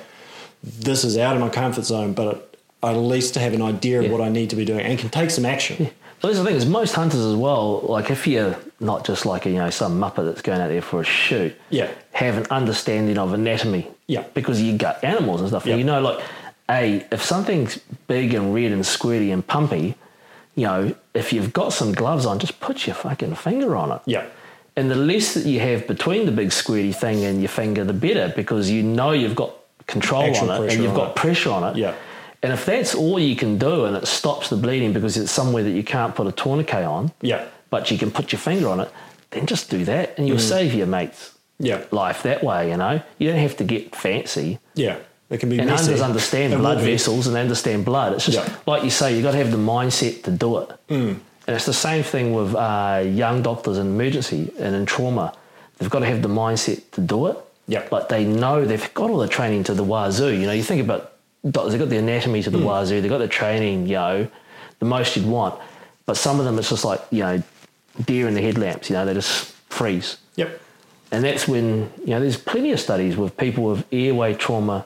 "This 0.62 1.04
is 1.04 1.18
out 1.18 1.34
of 1.34 1.40
my 1.40 1.48
comfort 1.48 1.84
zone," 1.84 2.12
but 2.12 2.54
I 2.82 2.90
at 2.90 2.96
least 2.96 3.34
have 3.36 3.52
an 3.54 3.62
idea 3.62 3.98
of 4.00 4.04
Yeah. 4.06 4.10
what 4.12 4.20
I 4.20 4.28
need 4.28 4.50
to 4.50 4.56
be 4.56 4.64
doing 4.64 4.80
and 4.80 4.98
can 4.98 5.08
take 5.08 5.30
some 5.30 5.44
action. 5.44 5.76
Well, 6.22 6.32
that's 6.32 6.38
the 6.38 6.44
thing 6.44 6.54
is 6.56 6.66
most 6.66 6.94
hunters 6.94 7.20
as 7.20 7.34
well. 7.34 7.80
Like 7.80 8.10
if 8.10 8.26
you're 8.26 8.54
not 8.80 9.04
just 9.04 9.26
like 9.26 9.44
a, 9.46 9.50
you 9.50 9.56
know 9.58 9.70
some 9.70 9.98
muppet 10.00 10.24
that's 10.24 10.42
going 10.42 10.60
out 10.60 10.68
there 10.68 10.82
for 10.82 11.00
a 11.00 11.04
shoot, 11.04 11.54
Yeah. 11.70 11.88
have 12.12 12.36
an 12.36 12.46
understanding 12.50 13.18
of 13.18 13.32
anatomy, 13.32 13.88
Yeah. 14.06 14.22
because 14.34 14.60
you 14.62 14.76
gut 14.76 15.02
animals 15.02 15.40
and 15.40 15.48
stuff. 15.50 15.66
Yeah. 15.66 15.72
And 15.72 15.80
you 15.80 15.86
know, 15.86 16.00
like, 16.00 16.20
a 16.70 17.04
if 17.10 17.22
something's 17.24 17.78
big 18.06 18.34
and 18.34 18.54
red 18.54 18.70
and 18.70 18.82
squirty 18.84 19.32
and 19.32 19.44
pumpy, 19.46 19.94
you 20.54 20.66
know, 20.66 20.94
if 21.14 21.32
you've 21.32 21.52
got 21.52 21.72
some 21.72 21.92
gloves 21.92 22.24
on, 22.24 22.38
just 22.38 22.60
put 22.60 22.86
your 22.86 22.94
fucking 22.94 23.34
finger 23.34 23.74
on 23.76 23.90
it. 23.90 24.00
Yeah. 24.06 24.24
And 24.76 24.90
the 24.90 24.94
less 24.96 25.34
that 25.34 25.44
you 25.44 25.60
have 25.60 25.86
between 25.86 26.24
the 26.24 26.32
big 26.32 26.48
squirty 26.50 26.94
thing 26.94 27.24
and 27.24 27.40
your 27.40 27.48
finger, 27.48 27.84
the 27.84 27.92
better, 27.92 28.32
because 28.34 28.70
you 28.70 28.82
know 28.82 29.10
you've 29.10 29.34
got 29.34 29.54
control 29.86 30.22
Actual 30.24 30.50
on 30.50 30.64
it 30.64 30.72
and 30.74 30.82
you've 30.82 30.94
got 30.94 31.10
it. 31.10 31.16
pressure 31.16 31.50
on 31.50 31.64
it. 31.64 31.76
Yeah. 31.76 31.94
And 32.42 32.52
if 32.52 32.64
that's 32.66 32.94
all 32.94 33.18
you 33.20 33.36
can 33.36 33.56
do 33.58 33.84
and 33.84 33.96
it 33.96 34.06
stops 34.06 34.48
the 34.48 34.56
bleeding 34.56 34.92
because 34.92 35.16
it's 35.16 35.30
somewhere 35.30 35.62
that 35.62 35.70
you 35.70 35.84
can't 35.84 36.14
put 36.14 36.26
a 36.26 36.32
tourniquet 36.32 36.84
on, 36.84 37.12
Yeah. 37.20 37.44
but 37.70 37.90
you 37.90 37.98
can 37.98 38.10
put 38.10 38.32
your 38.32 38.40
finger 38.40 38.68
on 38.68 38.80
it, 38.80 38.90
then 39.30 39.46
just 39.46 39.70
do 39.70 39.84
that 39.84 40.18
and 40.18 40.26
you'll 40.26 40.38
save 40.38 40.74
your 40.74 40.86
mate's 40.86 41.30
Mm. 41.60 41.66
Yeah. 41.66 41.78
life 41.92 42.22
that 42.24 42.42
way, 42.42 42.70
you 42.70 42.76
know? 42.76 43.00
You 43.18 43.30
don't 43.30 43.38
have 43.38 43.56
to 43.58 43.64
get 43.64 43.94
fancy. 43.94 44.58
Yeah. 44.74 44.96
It 45.30 45.38
can 45.38 45.48
be 45.48 45.58
And 45.58 45.68
messy. 45.68 45.84
hunters 45.84 46.00
understand 46.02 46.58
blood 46.58 46.80
vessels 46.80 47.26
and 47.28 47.36
they 47.36 47.40
understand 47.40 47.84
blood. 47.84 48.14
It's 48.14 48.24
just 48.26 48.38
Yeah. 48.38 48.54
like 48.66 48.82
you 48.82 48.90
say, 48.90 49.14
you've 49.14 49.22
got 49.22 49.32
to 49.32 49.38
have 49.38 49.52
the 49.52 49.58
mindset 49.58 50.24
to 50.24 50.30
do 50.32 50.58
it. 50.58 50.70
Mm. 50.90 51.16
And 51.46 51.56
it's 51.56 51.66
the 51.66 51.72
same 51.72 52.02
thing 52.02 52.32
with 52.34 52.54
uh, 52.56 53.02
young 53.06 53.42
doctors 53.42 53.78
in 53.78 53.86
emergency 53.86 54.50
and 54.58 54.74
in 54.74 54.84
trauma. 54.86 55.32
They've 55.78 55.88
got 55.90 56.00
to 56.00 56.06
have 56.06 56.22
the 56.22 56.28
mindset 56.28 56.80
to 56.92 57.00
do 57.00 57.26
it. 57.28 57.36
Yeah. 57.68 57.86
Like 57.90 58.08
they 58.08 58.24
know 58.24 58.64
they've 58.64 58.92
got 58.94 59.10
all 59.10 59.18
the 59.18 59.28
training 59.28 59.64
to 59.64 59.74
the 59.74 59.84
wazoo. 59.84 60.28
You 60.32 60.46
know, 60.46 60.52
you 60.52 60.62
think 60.62 60.80
about 60.82 61.12
doctors, 61.48 61.72
they've 61.72 61.80
got 61.80 61.88
the 61.90 61.98
anatomy 61.98 62.42
to 62.42 62.50
the 62.50 62.58
Hmm. 62.58 62.64
wazoo, 62.64 63.00
they've 63.00 63.10
got 63.10 63.18
the 63.18 63.28
training, 63.28 63.86
you 63.86 63.94
know, 63.94 64.28
the 64.78 64.84
most 64.84 65.16
you'd 65.16 65.26
want. 65.26 65.60
But 66.06 66.16
some 66.16 66.38
of 66.38 66.44
them, 66.44 66.58
it's 66.58 66.70
just 66.70 66.84
like 66.84 67.00
you 67.10 67.22
know, 67.22 67.42
deer 68.04 68.26
in 68.28 68.34
the 68.34 68.42
headlamps. 68.42 68.90
You 68.90 68.96
know, 68.96 69.04
they 69.06 69.14
just 69.14 69.52
freeze. 69.68 70.16
Yep. 70.36 70.60
And 71.12 71.24
that's 71.24 71.46
when, 71.46 71.92
you 72.00 72.08
know, 72.14 72.20
there's 72.20 72.38
plenty 72.38 72.72
of 72.72 72.80
studies 72.80 73.16
with 73.16 73.36
people 73.36 73.64
with 73.64 73.84
airway 73.92 74.34
trauma 74.34 74.84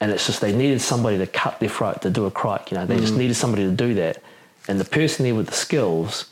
and 0.00 0.10
it's 0.10 0.26
just 0.26 0.40
they 0.40 0.52
needed 0.56 0.80
somebody 0.80 1.18
to 1.18 1.26
cut 1.26 1.60
their 1.60 1.68
throat 1.68 2.02
to 2.02 2.10
do 2.10 2.24
a 2.26 2.30
cric, 2.30 2.70
you 2.70 2.76
know, 2.78 2.86
they 2.86 2.98
just 2.98 3.14
needed 3.14 3.34
somebody 3.34 3.64
to 3.64 3.70
do 3.70 3.94
that. 3.94 4.22
And 4.68 4.80
the 4.80 4.84
person 4.84 5.24
there 5.24 5.34
with 5.34 5.46
the 5.46 5.54
skills 5.54 6.26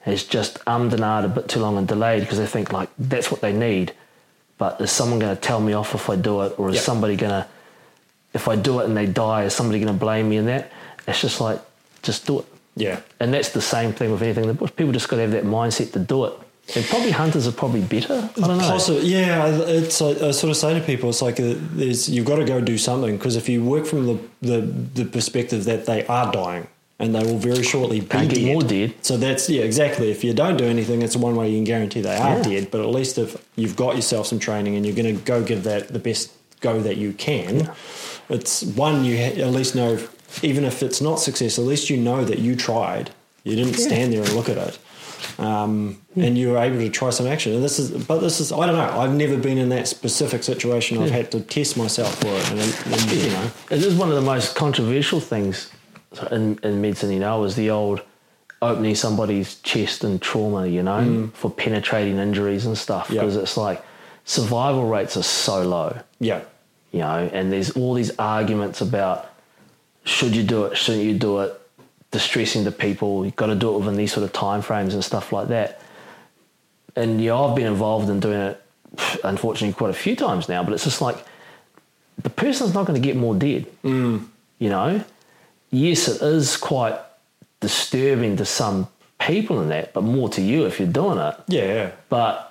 has 0.00 0.24
just 0.24 0.58
ummed 0.66 0.92
and 0.92 1.02
ahed 1.02 1.24
a 1.24 1.28
bit 1.28 1.48
too 1.48 1.60
long 1.60 1.78
and 1.78 1.86
delayed 1.86 2.20
because 2.22 2.38
they 2.38 2.46
think 2.46 2.72
like 2.72 2.88
that's 2.98 3.30
what 3.30 3.40
they 3.40 3.52
need. 3.52 3.92
But 4.62 4.80
is 4.80 4.92
someone 4.92 5.18
going 5.18 5.34
to 5.34 5.42
tell 5.50 5.60
me 5.68 5.72
off 5.80 5.90
if 6.00 6.08
I 6.08 6.16
do 6.28 6.34
it? 6.44 6.50
Or 6.58 6.68
is 6.70 6.76
Yep. 6.76 6.84
somebody 6.84 7.16
going 7.16 7.32
to, 7.40 7.44
if 8.32 8.44
I 8.46 8.54
do 8.68 8.78
it 8.80 8.84
and 8.88 8.96
they 8.96 9.06
die, 9.06 9.42
is 9.48 9.54
somebody 9.54 9.78
going 9.82 9.92
to 9.98 10.04
blame 10.06 10.28
me 10.30 10.36
in 10.36 10.46
that? 10.46 10.70
It's 11.08 11.20
just 11.20 11.40
like, 11.40 11.58
just 12.08 12.26
do 12.28 12.34
it. 12.40 12.46
Yeah. 12.76 13.00
And 13.18 13.34
that's 13.34 13.50
the 13.58 13.60
same 13.60 13.92
thing 13.92 14.12
with 14.12 14.22
anything. 14.22 14.44
People 14.80 14.92
just 14.92 15.08
got 15.08 15.16
to 15.16 15.22
have 15.22 15.32
that 15.32 15.44
mindset 15.44 15.88
to 15.94 15.98
do 15.98 16.18
it. 16.26 16.34
And 16.76 16.84
probably 16.86 17.10
hunters 17.10 17.48
are 17.48 17.56
probably 17.62 17.80
better. 17.82 18.30
I 18.36 18.46
don't 18.46 18.58
know. 18.58 18.68
Possibly, 18.76 19.06
yeah. 19.08 19.48
It's 19.80 20.00
I, 20.00 20.10
I 20.28 20.30
sort 20.30 20.50
of 20.52 20.56
say 20.56 20.70
to 20.78 20.80
people, 20.92 21.08
it's 21.10 21.20
like 21.28 21.40
uh 21.40 21.54
there's 21.80 22.08
you've 22.08 22.28
got 22.32 22.36
to 22.36 22.44
go 22.44 22.60
do 22.60 22.78
something 22.78 23.16
because 23.16 23.34
if 23.34 23.48
you 23.48 23.64
work 23.64 23.84
from 23.84 24.06
the, 24.06 24.16
the 24.50 24.58
the 24.98 25.04
perspective 25.16 25.64
that 25.64 25.86
they 25.86 26.06
are 26.06 26.30
dying 26.30 26.68
and 27.02 27.12
they 27.16 27.24
will 27.24 27.36
very 27.36 27.64
shortly 27.64 27.98
be 28.00 28.06
Can't 28.06 28.30
dead. 28.30 28.44
more 28.46 28.62
dead. 28.62 28.94
So 29.02 29.16
that's 29.16 29.50
yeah, 29.50 29.62
exactly. 29.62 30.12
If 30.12 30.22
you 30.22 30.32
don't 30.32 30.56
do 30.56 30.64
anything, 30.64 31.02
it's 31.02 31.16
one 31.16 31.34
way 31.34 31.50
you 31.50 31.56
can 31.56 31.64
guarantee 31.64 32.00
they 32.00 32.14
are 32.16 32.36
Yeah. 32.38 32.42
dead. 32.42 32.70
But 32.70 32.80
at 32.80 32.86
least 32.90 33.18
if 33.18 33.36
you've 33.56 33.74
got 33.74 33.96
yourself 33.96 34.28
some 34.28 34.38
training 34.38 34.76
and 34.76 34.86
you're 34.86 34.94
going 34.94 35.16
to 35.18 35.20
go 35.24 35.42
give 35.42 35.64
that 35.64 35.88
the 35.92 35.98
best 35.98 36.30
go 36.60 36.80
that 36.80 36.96
you 36.98 37.12
can, 37.12 37.68
it's 38.28 38.62
one 38.62 39.04
you 39.04 39.16
at 39.16 39.36
least 39.50 39.74
know. 39.74 39.98
Even 40.42 40.64
if 40.64 40.82
it's 40.82 41.00
not 41.02 41.16
success, 41.20 41.58
at 41.58 41.64
least 41.64 41.90
you 41.90 41.96
know 41.98 42.24
that 42.24 42.38
you 42.38 42.54
tried. 42.56 43.10
You 43.44 43.56
didn't 43.56 43.74
stand 43.74 44.12
there 44.12 44.22
and 44.22 44.32
look 44.32 44.48
at 44.48 44.56
it, 44.56 44.78
um, 45.38 46.00
and 46.16 46.38
you 46.38 46.50
were 46.52 46.58
able 46.58 46.78
to 46.78 46.88
try 46.88 47.10
some 47.10 47.26
action. 47.26 47.52
And 47.52 47.62
this 47.62 47.78
is, 47.80 47.90
but 48.06 48.20
this 48.20 48.40
is, 48.40 48.50
I 48.52 48.64
don't 48.66 48.76
know. 48.76 48.98
I've 49.00 49.12
never 49.12 49.36
been 49.36 49.58
in 49.58 49.68
that 49.70 49.88
specific 49.88 50.42
situation. 50.44 51.02
I've 51.02 51.10
had 51.10 51.32
to 51.32 51.40
test 51.40 51.76
myself 51.76 52.14
for 52.20 52.28
it, 52.28 52.50
and, 52.50 52.60
and 52.60 53.10
you 53.12 53.30
know, 53.30 53.50
It 53.70 53.82
is 53.84 53.94
one 53.96 54.08
of 54.08 54.14
the 54.14 54.22
most 54.22 54.54
controversial 54.54 55.18
things 55.20 55.68
in, 56.30 56.58
in 56.62 56.80
medicine, 56.80 57.10
you 57.10 57.20
know, 57.20 57.44
is 57.44 57.56
the 57.56 57.70
old 57.70 58.02
opening 58.60 58.94
somebody's 58.94 59.56
chest 59.62 60.04
and 60.04 60.22
trauma, 60.22 60.66
you 60.66 60.82
know, 60.82 61.30
for 61.34 61.50
penetrating 61.50 62.18
injuries 62.18 62.64
and 62.64 62.78
stuff. 62.78 63.08
Mm. 63.08 63.14
Because 63.14 63.36
it's 63.36 63.56
like 63.56 63.84
survival 64.24 64.86
rates 64.88 65.16
are 65.16 65.22
so 65.22 65.62
low, 65.62 65.98
yeah, 66.20 66.42
you 66.92 67.00
know, 67.00 67.28
and 67.32 67.52
there's 67.52 67.70
all 67.70 67.94
these 67.94 68.16
arguments 68.18 68.80
about 68.80 69.28
should 70.04 70.34
you 70.34 70.42
do 70.42 70.64
it, 70.64 70.76
shouldn't 70.76 71.04
you 71.04 71.14
do 71.18 71.40
it, 71.40 71.60
distressing 72.12 72.64
to 72.64 72.70
people, 72.70 73.24
you've 73.24 73.36
got 73.36 73.46
to 73.46 73.54
do 73.54 73.74
it 73.74 73.78
within 73.78 73.96
these 73.96 74.12
sort 74.12 74.22
of 74.22 74.32
time 74.32 74.62
frames 74.62 74.94
and 74.94 75.04
stuff 75.04 75.32
like 75.32 75.48
that. 75.48 75.80
And 76.94 77.20
yeah, 77.20 77.36
I've 77.36 77.56
been 77.56 77.66
involved 77.66 78.08
in 78.10 78.20
doing 78.20 78.38
it, 78.38 78.62
unfortunately, 79.24 79.72
quite 79.72 79.90
a 79.90 79.94
few 79.94 80.14
times 80.14 80.48
now. 80.48 80.62
But 80.62 80.74
it's 80.74 80.84
just 80.84 81.00
like 81.00 81.16
the 82.18 82.30
person's 82.30 82.74
not 82.74 82.86
going 82.86 83.00
to 83.00 83.06
get 83.06 83.16
more 83.16 83.34
dead. 83.34 83.66
Mm. 83.82 84.26
You 84.58 84.68
know, 84.68 85.04
yes, 85.72 86.06
it 86.06 86.22
is 86.22 86.56
quite 86.56 86.98
disturbing 87.60 88.36
to 88.36 88.44
some 88.44 88.86
people 89.18 89.60
in 89.62 89.68
that, 89.70 89.92
but 89.92 90.02
more 90.02 90.28
to 90.28 90.40
you 90.40 90.66
if 90.66 90.78
you're 90.78 90.88
doing 90.88 91.18
it. 91.18 91.34
yeah. 91.48 91.90
But 92.08 92.48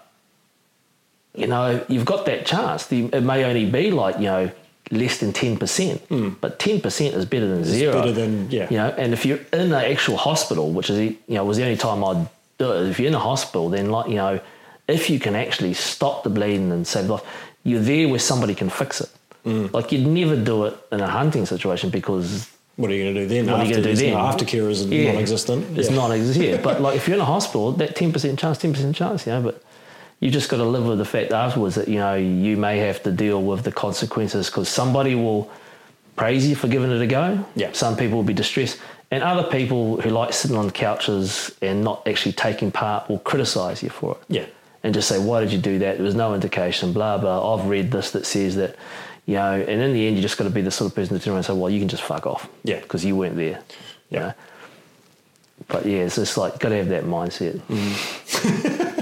you 1.34 1.48
know, 1.48 1.86
you've 1.88 2.04
got 2.04 2.26
that 2.26 2.46
chance. 2.46 2.92
It 2.92 3.24
may 3.24 3.46
only 3.46 3.70
be 3.70 3.92
like 3.92 4.18
you 4.18 4.26
know 4.26 4.52
less 4.90 5.20
than 5.20 5.32
ten 5.32 5.58
percent, 5.58 6.02
hmm. 6.10 6.30
but 6.42 6.60
ten 6.60 6.82
percent 6.82 7.16
is 7.16 7.26
better 7.26 7.48
than 7.48 7.64
zero. 7.64 7.94
better 7.94 8.12
than- 8.12 8.52
yeah. 8.52 8.68
You 8.70 8.78
know, 8.78 8.90
and 8.98 9.14
if 9.14 9.26
you're 9.26 9.40
in 9.54 9.72
an 9.72 9.74
actual 9.74 10.18
hospital, 10.18 10.72
which 10.72 10.90
is 10.90 11.00
you 11.00 11.18
know 11.30 11.46
was 11.46 11.58
the 11.58 11.64
only 11.64 11.78
time 11.78 12.04
I'd 12.04 12.28
do 12.58 12.72
it. 12.74 12.90
If 12.90 13.00
you're 13.00 13.08
in 13.08 13.16
a 13.16 13.20
hospital, 13.20 13.70
then 13.70 13.92
like 13.92 14.10
you 14.10 14.16
know, 14.16 14.40
if 14.88 15.10
you 15.10 15.20
can 15.20 15.36
actually 15.36 15.74
stop 15.74 16.24
the 16.24 16.30
bleeding 16.30 16.72
and 16.72 16.86
save 16.86 17.10
life, 17.10 17.24
you're 17.64 17.80
there 17.82 18.10
where 18.10 18.20
somebody 18.20 18.56
can 18.56 18.70
fix 18.70 19.00
it. 19.02 19.10
Hmm. 19.44 19.68
Like 19.72 19.92
you'd 19.92 20.06
never 20.06 20.36
do 20.36 20.66
it 20.66 20.78
in 20.92 21.00
a 21.00 21.08
hunting 21.08 21.46
situation 21.46 21.90
because 21.90 22.50
What 22.78 22.90
are 22.90 22.94
you 22.96 23.04
going 23.04 23.16
to 23.16 23.22
do 23.22 23.28
then? 23.28 23.46
What 23.46 23.60
are 23.62 23.64
you 23.66 23.72
after 23.72 23.82
gonna 23.82 23.96
do 23.96 24.02
then? 24.02 24.14
aftercare 24.16 24.70
is 24.70 24.86
Yeah. 24.86 25.12
non-existent. 25.12 25.78
It's 25.78 25.90
yeah. 25.90 25.96
non-existent. 25.96 26.46
Yeah, 26.46 26.62
but 26.62 26.82
like 26.82 26.96
if 26.96 27.08
you're 27.08 27.16
in 27.16 27.22
a 27.22 27.26
hospital, 27.38 27.72
that 27.74 27.96
ten 27.96 28.12
percent 28.12 28.40
chance, 28.40 28.58
ten 28.58 28.72
percent 28.74 28.96
chance, 28.96 29.26
you 29.28 29.34
know. 29.34 29.42
But 29.42 29.62
you 30.20 30.32
just 30.32 30.50
got 30.50 30.58
to 30.58 30.64
live 30.64 30.86
with 30.86 30.98
the 30.98 31.06
fact 31.06 31.32
afterwards 31.32 31.76
that 31.76 31.88
you 31.88 32.00
know 32.00 32.16
you 32.16 32.56
may 32.58 32.78
have 32.80 33.04
to 33.04 33.12
deal 33.12 33.42
with 33.42 33.64
the 33.64 33.72
consequences 33.72 34.48
because 34.50 34.70
somebody 34.70 35.16
will 35.16 35.52
praise 36.16 36.48
you 36.48 36.56
for 36.56 36.68
giving 36.68 36.92
it 36.92 37.02
a 37.02 37.08
go. 37.08 37.44
Yeah. 37.56 37.72
Some 37.74 37.98
people 37.98 38.18
will 38.18 38.24
be 38.24 38.34
distressed, 38.34 38.80
and 39.12 39.24
other 39.24 39.44
people 39.44 40.00
who 40.02 40.10
like 40.10 40.34
sitting 40.34 40.58
on 40.58 40.70
couches 40.72 41.54
and 41.62 41.84
not 41.84 42.08
actually 42.08 42.34
taking 42.34 42.72
part 42.72 43.10
will 43.10 43.20
criticise 43.20 43.84
you 43.84 43.90
for 43.90 44.14
it. 44.14 44.18
Yeah. 44.30 44.46
And 44.84 44.96
just 44.96 45.08
say, 45.08 45.20
why 45.20 45.42
did 45.42 45.52
you 45.52 45.60
do 45.60 45.78
that? 45.80 45.98
There 45.98 46.06
was 46.06 46.16
no 46.16 46.34
indication, 46.34 46.92
blah, 46.92 47.18
blah. 47.20 47.54
I've 47.54 47.68
read 47.68 47.92
this 47.92 48.12
that 48.12 48.26
says 48.26 48.56
that, 48.56 48.76
you 49.26 49.36
know, 49.36 49.54
and 49.54 49.82
in 49.82 49.94
the 49.94 50.08
end, 50.08 50.16
you 50.16 50.22
just 50.22 50.38
got 50.38 50.46
to 50.46 50.50
be 50.50 50.62
the 50.62 50.72
sort 50.72 50.92
of 50.92 50.96
person 50.96 51.18
to 51.18 51.24
turn 51.24 51.32
around 51.34 51.38
and 51.40 51.46
say, 51.46 51.54
well, 51.54 51.70
you 51.70 51.80
can 51.80 51.88
just 51.88 52.04
fuck 52.04 52.26
off. 52.28 52.50
Yeah. 52.64 52.80
Because 52.80 53.06
you 53.06 53.16
weren't 53.16 53.36
there. 53.36 53.60
you 54.10 54.18
Yeah. 54.18 54.20
know? 54.20 54.34
But 55.68 55.86
yeah, 55.86 56.00
it's 56.00 56.16
just 56.16 56.38
like, 56.38 56.60
got 56.60 56.70
to 56.70 56.78
have 56.78 56.90
that 56.90 57.04
mindset. 57.04 57.60
Mm-hmm. 57.70 58.88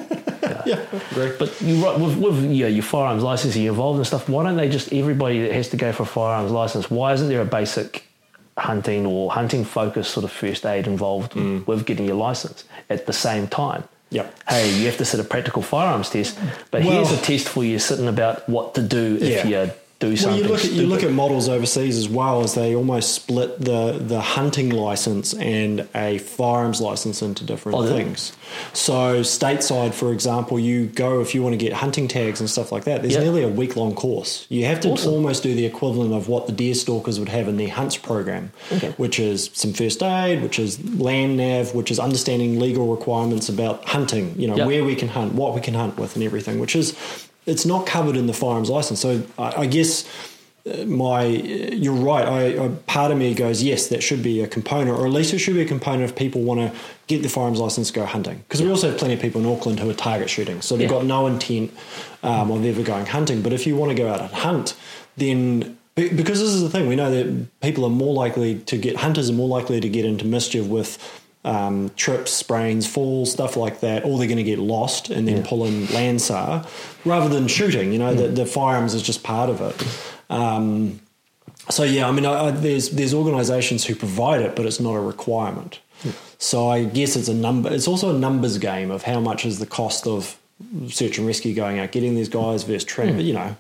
Yeah, 0.66 0.86
agree. 1.12 1.32
But 1.40 1.60
you 1.62 1.84
right 1.84 1.98
with, 2.00 2.18
with 2.18 2.44
you 2.44 2.64
know, 2.64 2.68
your 2.68 2.84
firearms 2.84 3.24
license, 3.24 3.56
you're 3.56 3.72
involved 3.72 3.98
and 3.98 4.06
stuff. 4.06 4.28
Why 4.30 4.44
don't 4.44 4.58
they 4.58 4.70
just 4.70 4.92
everybody 4.94 5.42
that 5.44 5.52
has 5.54 5.70
to 5.70 5.78
go 5.78 5.92
for 5.92 6.04
a 6.04 6.06
firearms 6.06 6.52
license? 6.52 6.92
Why 6.92 7.14
isn't 7.14 7.28
there 7.30 7.42
a 7.42 7.46
basic 7.46 8.04
hunting 8.58 9.06
or 9.06 9.32
hunting 9.32 9.64
focused 9.64 10.12
sort 10.12 10.26
of 10.26 10.32
first 10.32 10.66
aid 10.66 10.86
involved 10.86 11.32
mm. 11.34 11.66
with 11.66 11.86
getting 11.86 12.06
your 12.06 12.18
license 12.18 12.66
at 12.90 13.06
the 13.08 13.14
same 13.14 13.48
time? 13.48 13.84
Yep. 14.12 14.36
Hey, 14.50 14.72
you 14.80 14.86
have 14.88 14.98
to 14.98 15.06
sit 15.06 15.20
a 15.20 15.24
practical 15.24 15.62
firearms 15.62 16.10
test, 16.10 16.38
but 16.72 16.84
Well- 16.84 16.92
here's 17.06 17.12
a 17.12 17.22
test 17.22 17.48
for 17.48 17.64
you 17.64 17.80
sitting 17.80 18.08
about 18.08 18.48
what 18.50 18.76
to 18.76 18.82
do 18.82 19.18
if 19.22 19.46
Yeah. 19.46 19.66
you 19.66 19.72
do 20.00 20.16
Well, 20.24 20.38
you 20.38 20.44
look 20.46 20.64
at 20.64 20.72
you 20.72 20.88
look 20.88 21.04
at 21.04 21.12
models 21.12 21.50
overseas 21.50 21.98
as 21.98 22.08
well 22.08 22.42
as 22.42 22.54
they 22.54 22.74
almost 22.74 23.14
split 23.14 23.60
the 23.60 23.98
the 24.00 24.22
hunting 24.22 24.70
license 24.70 25.34
and 25.34 25.88
a 25.94 26.20
firearms 26.20 26.80
license 26.80 27.22
into 27.22 27.44
different 27.44 27.78
Oh, 27.78 27.86
things. 27.86 28.32
So 28.72 29.22
stateside, 29.22 29.94
for 29.94 30.14
example, 30.14 30.58
you 30.58 30.86
go 30.86 31.20
if 31.20 31.36
you 31.36 31.44
want 31.44 31.52
to 31.54 31.58
get 31.58 31.74
hunting 31.74 32.08
tags 32.08 32.40
and 32.40 32.50
stuff 32.50 32.72
like 32.72 32.86
that. 32.86 33.02
There's 33.02 33.16
Yep. 33.16 33.24
nearly 33.24 33.44
a 33.44 33.50
week 33.50 33.76
long 33.76 33.94
course. 33.94 34.46
You 34.48 34.64
have 34.66 34.80
to 34.82 34.92
Awesome. 34.92 35.14
almost 35.16 35.44
do 35.44 35.54
the 35.54 35.66
equivalent 35.66 36.14
of 36.14 36.30
what 36.30 36.46
the 36.48 36.54
deer 36.54 36.76
stalkers 36.76 37.20
would 37.20 37.30
have 37.30 37.50
in 37.50 37.58
their 37.58 37.70
hunts 37.70 37.98
program, 37.98 38.52
Okay. 38.72 38.94
which 38.96 39.20
is 39.20 39.50
some 39.54 39.74
first 39.74 40.02
aid, 40.02 40.42
which 40.42 40.60
is 40.60 40.80
land 40.98 41.36
nav, 41.36 41.76
which 41.76 41.92
is 41.92 42.00
understanding 42.00 42.58
legal 42.58 42.88
requirements 42.88 43.50
about 43.50 43.84
hunting. 43.86 44.34
You 44.38 44.48
know 44.48 44.56
Yep. 44.56 44.68
where 44.68 44.84
we 44.86 44.96
can 44.96 45.10
hunt, 45.10 45.36
what 45.36 45.54
we 45.54 45.60
can 45.60 45.74
hunt 45.74 45.98
with, 46.00 46.16
and 46.16 46.24
everything. 46.24 46.58
Which 46.60 46.76
is 46.76 46.94
it's 47.50 47.66
not 47.66 47.86
covered 47.86 48.16
in 48.16 48.28
the 48.28 48.34
firearms 48.34 48.70
license. 48.70 49.00
So 49.02 49.24
I, 49.38 49.62
I 49.64 49.66
guess 49.66 50.06
my 50.86 51.26
you're 51.26 51.94
right 51.94 52.28
I, 52.28 52.66
I 52.66 52.68
part 52.86 53.12
of 53.12 53.18
me 53.18 53.34
goes 53.34 53.64
yes 53.64 53.88
that 53.88 54.04
should 54.04 54.22
be 54.22 54.42
a 54.42 54.48
component 54.48 55.00
or 55.00 55.06
at 55.08 55.12
least 55.12 55.34
it 55.34 55.40
should 55.40 55.56
be 55.56 55.62
a 55.62 55.66
component 55.66 56.04
if 56.04 56.16
people 56.16 56.42
want 56.42 56.60
to 56.60 56.80
get 57.08 57.24
the 57.24 57.30
firearms 57.30 57.60
license 57.60 57.88
to 57.90 57.94
go 58.02 58.06
hunting 58.06 58.40
because 58.40 58.62
we 58.62 58.70
also 58.70 58.90
have 58.90 59.00
plenty 59.00 59.14
of 59.16 59.22
people 59.22 59.40
in 59.42 59.48
Auckland 59.48 59.80
who 59.80 59.90
are 59.90 59.94
target 59.96 60.30
shooting 60.30 60.62
so 60.62 60.76
they've 60.76 60.84
Yeah. 60.92 60.98
got 60.98 61.06
no 61.06 61.26
intent 61.28 61.72
um, 62.24 62.52
of 62.52 62.64
ever 62.66 62.84
going 62.84 63.06
hunting 63.06 63.42
but 63.42 63.54
if 63.54 63.66
you 63.66 63.76
want 63.78 63.90
to 63.92 63.96
go 63.96 64.10
out 64.10 64.20
and 64.22 64.32
hunt 64.32 64.76
then 65.18 65.78
because 65.96 66.40
this 66.40 66.50
is 66.50 66.62
the 66.62 66.70
thing 66.70 66.88
we 66.88 66.96
know 66.96 67.10
that 67.10 67.48
people 67.62 67.84
are 67.86 67.90
more 67.90 68.14
likely 68.14 68.60
to 68.60 68.78
get 68.78 68.98
hunters 68.98 69.30
are 69.30 69.34
more 69.34 69.48
likely 69.50 69.80
to 69.80 69.90
get 69.90 70.06
into 70.06 70.26
mischief 70.26 70.68
with 70.68 71.19
um, 71.46 71.92
trips, 71.96 72.32
sprains, 72.32 72.86
falls, 72.88 73.32
stuff 73.32 73.56
like 73.56 73.80
that, 73.82 74.04
or 74.04 74.18
they're 74.18 74.28
going 74.28 74.38
to 74.38 74.44
get 74.44 74.60
lost 74.60 75.10
and 75.10 75.28
then 75.28 75.38
Yeah. 75.38 75.44
pull 75.46 75.66
in 75.66 75.86
Landsar 75.94 76.66
rather 77.06 77.30
than 77.30 77.48
shooting. 77.48 77.94
You 77.94 78.00
know, 78.00 78.14
the, 78.14 78.28
the 78.28 78.46
firearms 78.46 78.94
is 78.94 79.02
just 79.02 79.24
part 79.24 79.50
of 79.50 79.62
it. 79.62 79.88
Um, 80.30 81.00
so 81.70 81.84
yeah, 81.84 82.08
I 82.08 82.12
mean, 82.12 82.26
I, 82.26 82.48
I, 82.48 82.52
there's 82.52 82.90
there's 82.90 83.14
organisations 83.14 83.86
who 83.86 83.96
provide 83.96 84.42
it, 84.42 84.56
but 84.56 84.66
it's 84.66 84.80
not 84.80 84.96
a 84.96 85.00
requirement. 85.02 85.80
So 86.38 86.70
I 86.70 86.86
guess 86.86 87.16
it's 87.18 87.28
a 87.28 87.34
number. 87.34 87.72
It's 87.72 87.88
also 87.88 88.16
a 88.16 88.18
numbers 88.18 88.58
game 88.58 88.90
of 88.92 89.04
how 89.04 89.20
much 89.20 89.46
is 89.46 89.60
the 89.60 89.66
cost 89.66 90.08
of 90.08 90.39
search 90.90 91.18
and 91.18 91.26
rescue 91.26 91.54
going 91.54 91.80
out, 91.80 91.92
getting 91.92 92.16
these 92.16 92.30
guys 92.30 92.64
versus 92.64 92.84
tramp. 92.84 93.14
Hmm. 93.14 93.20
You 93.22 93.34
know, 93.34 93.56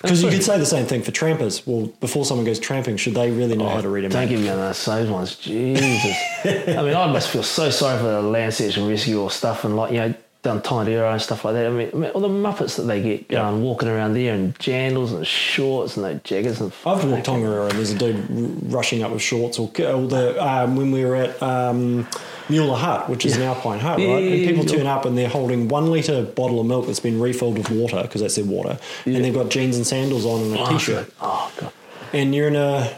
because 0.00 0.22
you 0.22 0.30
could 0.30 0.42
say 0.42 0.58
the 0.58 0.66
same 0.66 0.86
thing 0.86 1.02
for 1.02 1.10
trampers. 1.10 1.66
Well, 1.66 1.86
before 2.00 2.24
someone 2.24 2.44
goes 2.44 2.58
tramping, 2.58 2.96
should 2.96 3.14
they 3.14 3.30
really 3.30 3.56
know 3.56 3.66
oh, 3.66 3.70
how 3.70 3.80
to 3.80 3.88
read 3.88 4.04
a 4.04 4.08
Don't 4.08 4.22
map? 4.22 4.28
give 4.28 4.40
me 4.40 4.48
on 4.48 4.58
those 4.58 5.10
ones. 5.10 5.36
Jesus. 5.36 6.16
I 6.44 6.82
mean, 6.82 6.94
I 6.94 7.10
must 7.10 7.30
feel 7.30 7.42
so 7.42 7.70
sorry 7.70 7.98
for 7.98 8.04
the 8.04 8.22
land 8.22 8.54
search 8.54 8.76
and 8.76 8.88
rescue 8.88 9.20
or 9.20 9.30
stuff 9.30 9.64
and 9.64 9.76
like, 9.76 9.92
you 9.92 9.98
know, 9.98 10.14
done 10.42 10.60
Tindera 10.60 11.12
and 11.12 11.22
stuff 11.22 11.44
like 11.44 11.54
that. 11.54 11.66
I 11.66 11.70
mean, 11.70 11.90
I 11.92 11.96
mean, 11.96 12.10
all 12.10 12.20
the 12.20 12.28
Muppets 12.28 12.76
that 12.76 12.82
they 12.82 13.00
get 13.00 13.26
Yeah. 13.30 13.42
going, 13.42 13.62
walking 13.62 13.88
around 13.88 14.14
there 14.14 14.34
in 14.34 14.52
jandals 14.54 15.14
and 15.14 15.24
shorts 15.24 15.96
and 15.96 16.04
those 16.04 16.20
jackets 16.24 16.60
and 16.60 16.72
I've 16.84 17.04
walked 17.04 17.26
Tongariro 17.26 17.68
and 17.70 17.78
there's 17.78 17.92
a 17.92 17.98
dude 17.98 18.26
rushing 18.72 19.04
up 19.04 19.12
with 19.12 19.22
shorts 19.22 19.58
or, 19.60 19.68
or 19.68 20.06
the 20.08 20.44
um, 20.44 20.74
when 20.76 20.90
we 20.90 21.04
were 21.04 21.14
at 21.14 21.40
um, 21.40 22.08
Mueller 22.48 22.76
Hut, 22.76 23.08
which 23.08 23.24
is 23.24 23.36
an 23.36 23.42
Alpine 23.42 23.78
hut, 23.78 23.98
right? 23.98 24.04
yeah, 24.04 24.14
And 24.34 24.44
people 24.48 24.64
turn 24.64 24.86
up 24.86 25.04
and 25.04 25.16
they're 25.16 25.28
holding 25.28 25.68
one 25.68 25.86
litre 25.90 26.22
bottle 26.22 26.60
of 26.60 26.66
milk 26.66 26.86
that's 26.86 26.98
been 27.00 27.20
refilled 27.20 27.56
with 27.56 27.70
water 27.70 28.02
because 28.02 28.20
that's 28.20 28.34
their 28.34 28.44
water, 28.44 28.78
and 29.06 29.24
they've 29.24 29.32
got 29.32 29.48
jeans 29.48 29.76
and 29.76 29.86
sandals 29.86 30.26
on 30.26 30.40
and 30.42 30.54
a 30.56 30.60
Oh, 30.60 30.66
t-shirt, 30.72 31.06
God. 31.20 31.28
Oh, 31.30 31.52
God. 31.60 31.72
and 32.12 32.34
you're 32.34 32.48
in 32.48 32.56
a. 32.56 32.92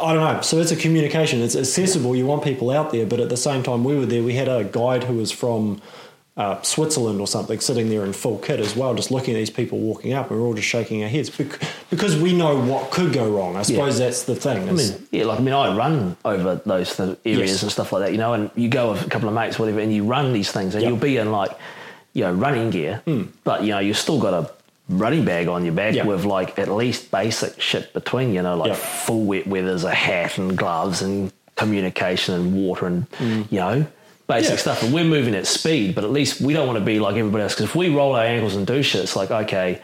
I 0.00 0.14
don't 0.14 0.34
know. 0.34 0.40
So 0.40 0.58
it's 0.58 0.70
a 0.72 0.76
communication. 0.76 1.42
It's 1.42 1.56
accessible. 1.56 2.16
You 2.16 2.26
want 2.26 2.42
people 2.44 2.70
out 2.70 2.92
there, 2.92 3.04
but 3.06 3.20
at 3.20 3.28
the 3.28 3.36
same 3.36 3.62
time, 3.62 3.84
we 3.84 3.96
were 3.96 4.06
there. 4.06 4.22
We 4.22 4.34
had 4.34 4.48
a 4.48 4.64
guide 4.64 5.04
who 5.04 5.14
was 5.16 5.30
from 5.30 5.82
uh, 6.36 6.60
Switzerland 6.62 7.20
or 7.20 7.26
something, 7.26 7.60
sitting 7.60 7.90
there 7.90 8.02
in 8.04 8.14
full 8.14 8.38
kit 8.38 8.58
as 8.58 8.74
well, 8.74 8.94
just 8.94 9.10
looking 9.10 9.34
at 9.34 9.38
these 9.38 9.50
people 9.50 9.78
walking 9.78 10.14
up, 10.14 10.30
and 10.30 10.40
we're 10.40 10.46
all 10.46 10.54
just 10.54 10.66
shaking 10.66 11.02
our 11.02 11.08
heads 11.10 11.28
bec- 11.28 11.60
because 11.90 12.16
we 12.16 12.32
know 12.34 12.58
what 12.58 12.90
could 12.90 13.12
go 13.12 13.30
wrong. 13.30 13.54
I 13.56 13.62
suppose 13.62 13.98
that's 13.98 14.22
the 14.24 14.34
thing. 14.34 14.66
I 14.66 14.72
mean, 14.72 15.06
yeah, 15.10 15.24
like 15.24 15.40
I 15.40 15.42
mean, 15.42 15.52
I 15.52 15.76
run 15.76 16.16
over 16.24 16.54
those 16.64 16.96
th- 16.96 17.18
areas 17.26 17.50
Yes. 17.50 17.62
and 17.62 17.70
stuff 17.70 17.92
like 17.92 18.04
that, 18.06 18.12
you 18.12 18.18
know, 18.18 18.32
and 18.32 18.50
you 18.54 18.70
go 18.70 18.92
with 18.92 19.06
a 19.06 19.10
couple 19.10 19.28
of 19.28 19.34
mates, 19.34 19.58
whatever, 19.58 19.78
and 19.80 19.92
you 19.92 20.04
run 20.04 20.32
these 20.32 20.50
things, 20.50 20.74
and 20.74 20.82
Yep. 20.82 20.88
you'll 20.88 20.98
be 20.98 21.18
in 21.18 21.30
like, 21.32 21.50
you 22.14 22.24
know, 22.24 22.32
running 22.32 22.70
gear, 22.70 23.02
but 23.44 23.62
you 23.64 23.68
know, 23.72 23.78
you've 23.80 23.98
still 23.98 24.18
got 24.18 24.32
a 24.32 24.50
running 24.98 25.24
bag 25.24 25.48
on 25.48 25.64
your 25.64 25.74
back 25.74 25.94
Yep. 25.94 26.06
with 26.06 26.24
like 26.24 26.58
at 26.58 26.68
least 26.68 27.10
basic 27.10 27.60
shit 27.60 27.92
between, 27.92 28.32
you 28.34 28.42
know, 28.42 28.56
like 28.56 28.68
Yep. 28.68 28.76
full 28.76 29.24
wet 29.24 29.46
weathers, 29.46 29.84
a 29.84 29.90
hat 29.94 30.38
and 30.38 30.56
gloves 30.56 31.02
and 31.02 31.32
communication 31.56 32.34
and 32.34 32.54
water 32.54 32.86
and 32.86 33.06
you 33.50 33.58
know. 33.60 33.86
Basic 34.28 34.50
Yeah. 34.52 34.56
stuff, 34.56 34.82
and 34.82 34.94
we're 34.94 35.04
moving 35.04 35.34
at 35.34 35.46
speed, 35.46 35.94
but 35.94 36.04
at 36.04 36.10
least 36.10 36.40
we 36.40 36.52
don't 36.54 36.66
want 36.66 36.78
to 36.78 36.84
be 36.84 36.98
like 37.00 37.16
everybody 37.16 37.42
else. 37.42 37.54
Because 37.54 37.66
if 37.66 37.74
we 37.74 37.88
roll 37.88 38.14
our 38.14 38.24
ankles 38.24 38.54
and 38.54 38.66
do 38.66 38.82
shit, 38.82 39.02
it's 39.02 39.16
like, 39.16 39.30
okay, 39.30 39.80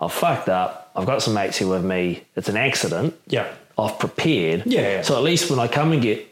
I've 0.00 0.12
fucked 0.12 0.48
up. 0.48 0.90
I've 0.96 1.06
got 1.06 1.22
some 1.22 1.34
mates 1.34 1.58
here 1.58 1.68
with 1.68 1.84
me. 1.84 2.22
It's 2.34 2.48
an 2.48 2.56
accident. 2.56 3.14
Yeah. 3.28 3.46
I've 3.78 3.98
prepared. 3.98 4.62
Yeah, 4.66 4.80
yeah. 4.80 5.02
So 5.02 5.16
at 5.16 5.22
least 5.22 5.50
when 5.50 5.58
I 5.58 5.68
come 5.68 5.92
and 5.92 6.00
get 6.02 6.26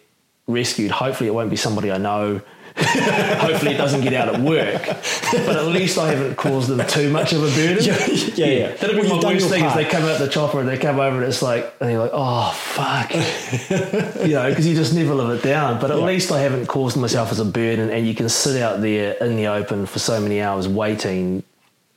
rescued, 0.47 0.91
hopefully 0.93 1.29
it 1.29 1.35
won't 1.35 1.51
be 1.51 1.57
somebody 1.57 1.91
I 1.93 1.99
know. 1.99 2.41
Hopefully 2.77 3.73
it 3.75 3.79
doesn't 3.79 4.01
get 4.03 4.15
out 4.15 4.35
at 4.35 4.41
work. 4.41 4.85
But 5.33 5.57
at 5.57 5.67
least 5.67 5.99
I 5.99 6.11
haven't 6.11 6.37
caused 6.37 6.69
them 6.69 6.87
too 6.87 7.11
much 7.11 7.33
of 7.33 7.43
a 7.43 7.47
burden. 7.49 7.83
Yeah, 7.83 8.47
yeah, 8.47 8.47
yeah. 8.47 8.69
That'd 8.77 8.97
be 8.97 9.03
you've 9.03 9.23
my 9.23 9.33
worst 9.33 9.49
thing 9.49 9.65
is 9.65 9.75
they 9.75 9.85
come 9.85 10.05
out 10.05 10.19
the 10.19 10.29
chopper 10.29 10.61
and 10.61 10.69
they 10.69 10.79
come 10.79 10.99
over 11.01 11.17
and 11.19 11.27
it's 11.27 11.43
like, 11.43 11.75
and 11.81 11.91
you're 11.91 12.01
like, 12.01 12.11
oh, 12.15 12.51
fuck. 12.53 13.13
you 14.27 14.35
know, 14.35 14.49
because 14.49 14.67
you 14.67 14.75
just 14.75 14.95
never 14.95 15.15
live 15.15 15.39
it 15.39 15.43
down. 15.43 15.81
But 15.81 15.91
at 15.91 15.99
Yeah. 15.99 16.05
least 16.05 16.31
I 16.33 16.41
haven't 16.41 16.67
caused 16.67 16.97
myself 16.97 17.31
as 17.33 17.41
a 17.41 17.45
burden 17.45 17.91
and 17.91 18.07
you 18.07 18.15
can 18.15 18.29
sit 18.29 18.61
out 18.63 18.81
there 18.81 19.13
in 19.15 19.37
the 19.37 19.47
open 19.49 19.87
for 19.87 19.99
so 19.99 20.21
many 20.21 20.41
hours 20.41 20.69
waiting. 20.69 21.43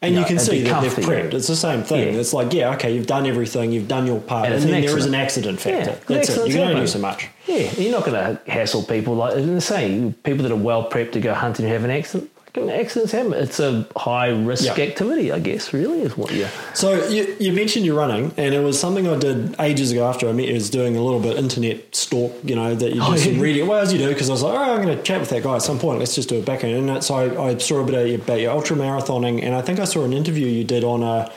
And 0.01 0.13
Yeah, 0.13 0.21
you 0.21 0.25
can 0.25 0.39
see 0.39 0.61
that 0.63 0.81
they've 0.81 0.91
prepped. 1.05 1.33
It's 1.33 1.47
the 1.47 1.55
same 1.55 1.83
thing. 1.83 2.13
Yeah. 2.13 2.19
It's 2.19 2.33
like, 2.33 2.53
yeah, 2.53 2.73
okay, 2.73 2.93
you've 2.93 3.07
done 3.07 3.25
everything, 3.25 3.71
you've 3.71 3.87
done 3.87 4.05
your 4.07 4.19
part, 4.19 4.45
And 4.45 4.55
and, 4.55 4.63
then 4.63 4.75
an 4.75 4.85
there 4.85 4.97
is 4.97 5.05
an 5.05 5.15
accident. 5.15 5.59
accident 5.59 5.85
factor. 5.87 6.13
Yeah, 6.13 6.17
That's 6.17 6.29
it. 6.29 6.47
You 6.47 6.53
can 6.53 6.67
only 6.67 6.81
do 6.81 6.87
so 6.87 6.99
much. 6.99 7.29
Yeah, 7.47 7.71
you're 7.77 7.91
not 7.91 8.05
going 8.05 8.13
to 8.37 8.51
hassle 8.51 8.83
people 8.83 9.15
like 9.15 9.35
the 9.35 9.61
same 9.61 10.13
people 10.13 10.43
that 10.43 10.51
are 10.51 10.55
well 10.55 10.89
prepped 10.89 11.11
to 11.13 11.19
go 11.21 11.33
hunting 11.33 11.65
and 11.65 11.73
have 11.73 11.83
an 11.83 11.91
accident. 11.91 12.31
fucking 12.47 12.71
Accidents 12.71 13.11
happen. 13.11 13.33
It's 13.33 13.59
a 13.59 13.85
high 13.95 14.29
risk 14.29 14.63
Yeah. 14.77 14.83
activity, 14.83 15.31
I 15.31 15.39
guess. 15.39 15.71
Really, 15.73 16.01
is 16.01 16.17
what 16.17 16.31
you. 16.33 16.47
So 16.73 17.07
you, 17.07 17.35
you 17.39 17.51
mentioned 17.53 17.85
you're 17.85 17.97
running, 17.97 18.31
and 18.37 18.55
it 18.55 18.61
was 18.61 18.79
something 18.79 19.07
I 19.07 19.15
did 19.17 19.55
ages 19.59 19.91
ago 19.91 20.07
after 20.07 20.27
I 20.27 20.31
met 20.31 20.47
you. 20.47 20.53
Was 20.55 20.69
doing 20.69 20.95
a 20.97 21.01
little 21.03 21.19
bit 21.19 21.37
internet 21.37 21.93
stalk, 21.95 22.33
you 22.43 22.55
know, 22.55 22.73
that 22.73 22.89
you 22.89 22.95
do 22.95 23.01
Oh, 23.03 23.15
some 23.15 23.33
yeah. 23.35 23.41
reading. 23.41 23.67
Well, 23.67 23.79
as 23.81 23.91
you 23.93 23.99
do, 23.99 24.07
because 24.09 24.29
I 24.29 24.33
was 24.33 24.41
like, 24.41 24.57
oh, 24.57 24.73
I'm 24.73 24.81
going 24.81 24.97
to 24.97 25.03
chat 25.03 25.19
with 25.19 25.29
that 25.29 25.43
guy 25.43 25.55
at 25.55 25.61
some 25.61 25.77
point. 25.79 25.99
Let's 25.99 26.15
just 26.15 26.29
do 26.29 26.39
a 26.39 26.41
back 26.41 26.63
end. 26.63 26.89
And 26.89 27.03
so 27.03 27.15
I, 27.15 27.49
I 27.51 27.57
saw 27.57 27.81
a 27.81 27.85
bit 27.85 28.21
about 28.21 28.39
your 28.39 28.51
ultra 28.53 28.75
marathoning, 28.77 29.43
and 29.43 29.53
I 29.53 29.61
think 29.61 29.79
I 29.79 29.85
saw 29.85 30.03
an 30.03 30.13
interview 30.13 30.47
you 30.47 30.63
did 30.63 30.83
on 30.83 31.03
uh 31.03 31.29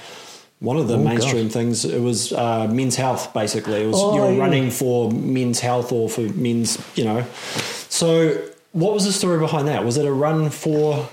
one 0.60 0.76
of 0.76 0.88
the 0.88 0.94
Oh, 0.94 1.02
mainstream 1.04 1.44
gosh. 1.44 1.52
things. 1.52 1.84
It 1.84 2.00
was 2.00 2.32
uh, 2.32 2.66
men's 2.68 2.96
health, 2.96 3.32
basically. 3.32 3.82
It 3.84 3.86
was 3.86 3.96
Oh, 3.98 4.16
you're 4.16 4.32
yeah. 4.32 4.38
running 4.40 4.70
for 4.70 5.10
men's 5.12 5.60
health 5.60 5.92
or 5.92 6.08
for 6.08 6.22
men's, 6.22 6.78
you 6.96 7.04
know. 7.04 7.24
So 7.88 8.36
what 8.72 8.92
was 8.92 9.04
the 9.04 9.12
story 9.12 9.38
behind 9.38 9.68
that? 9.68 9.84
Was 9.84 9.96
it 9.96 10.04
a 10.06 10.12
run 10.12 10.50
for? 10.50 11.08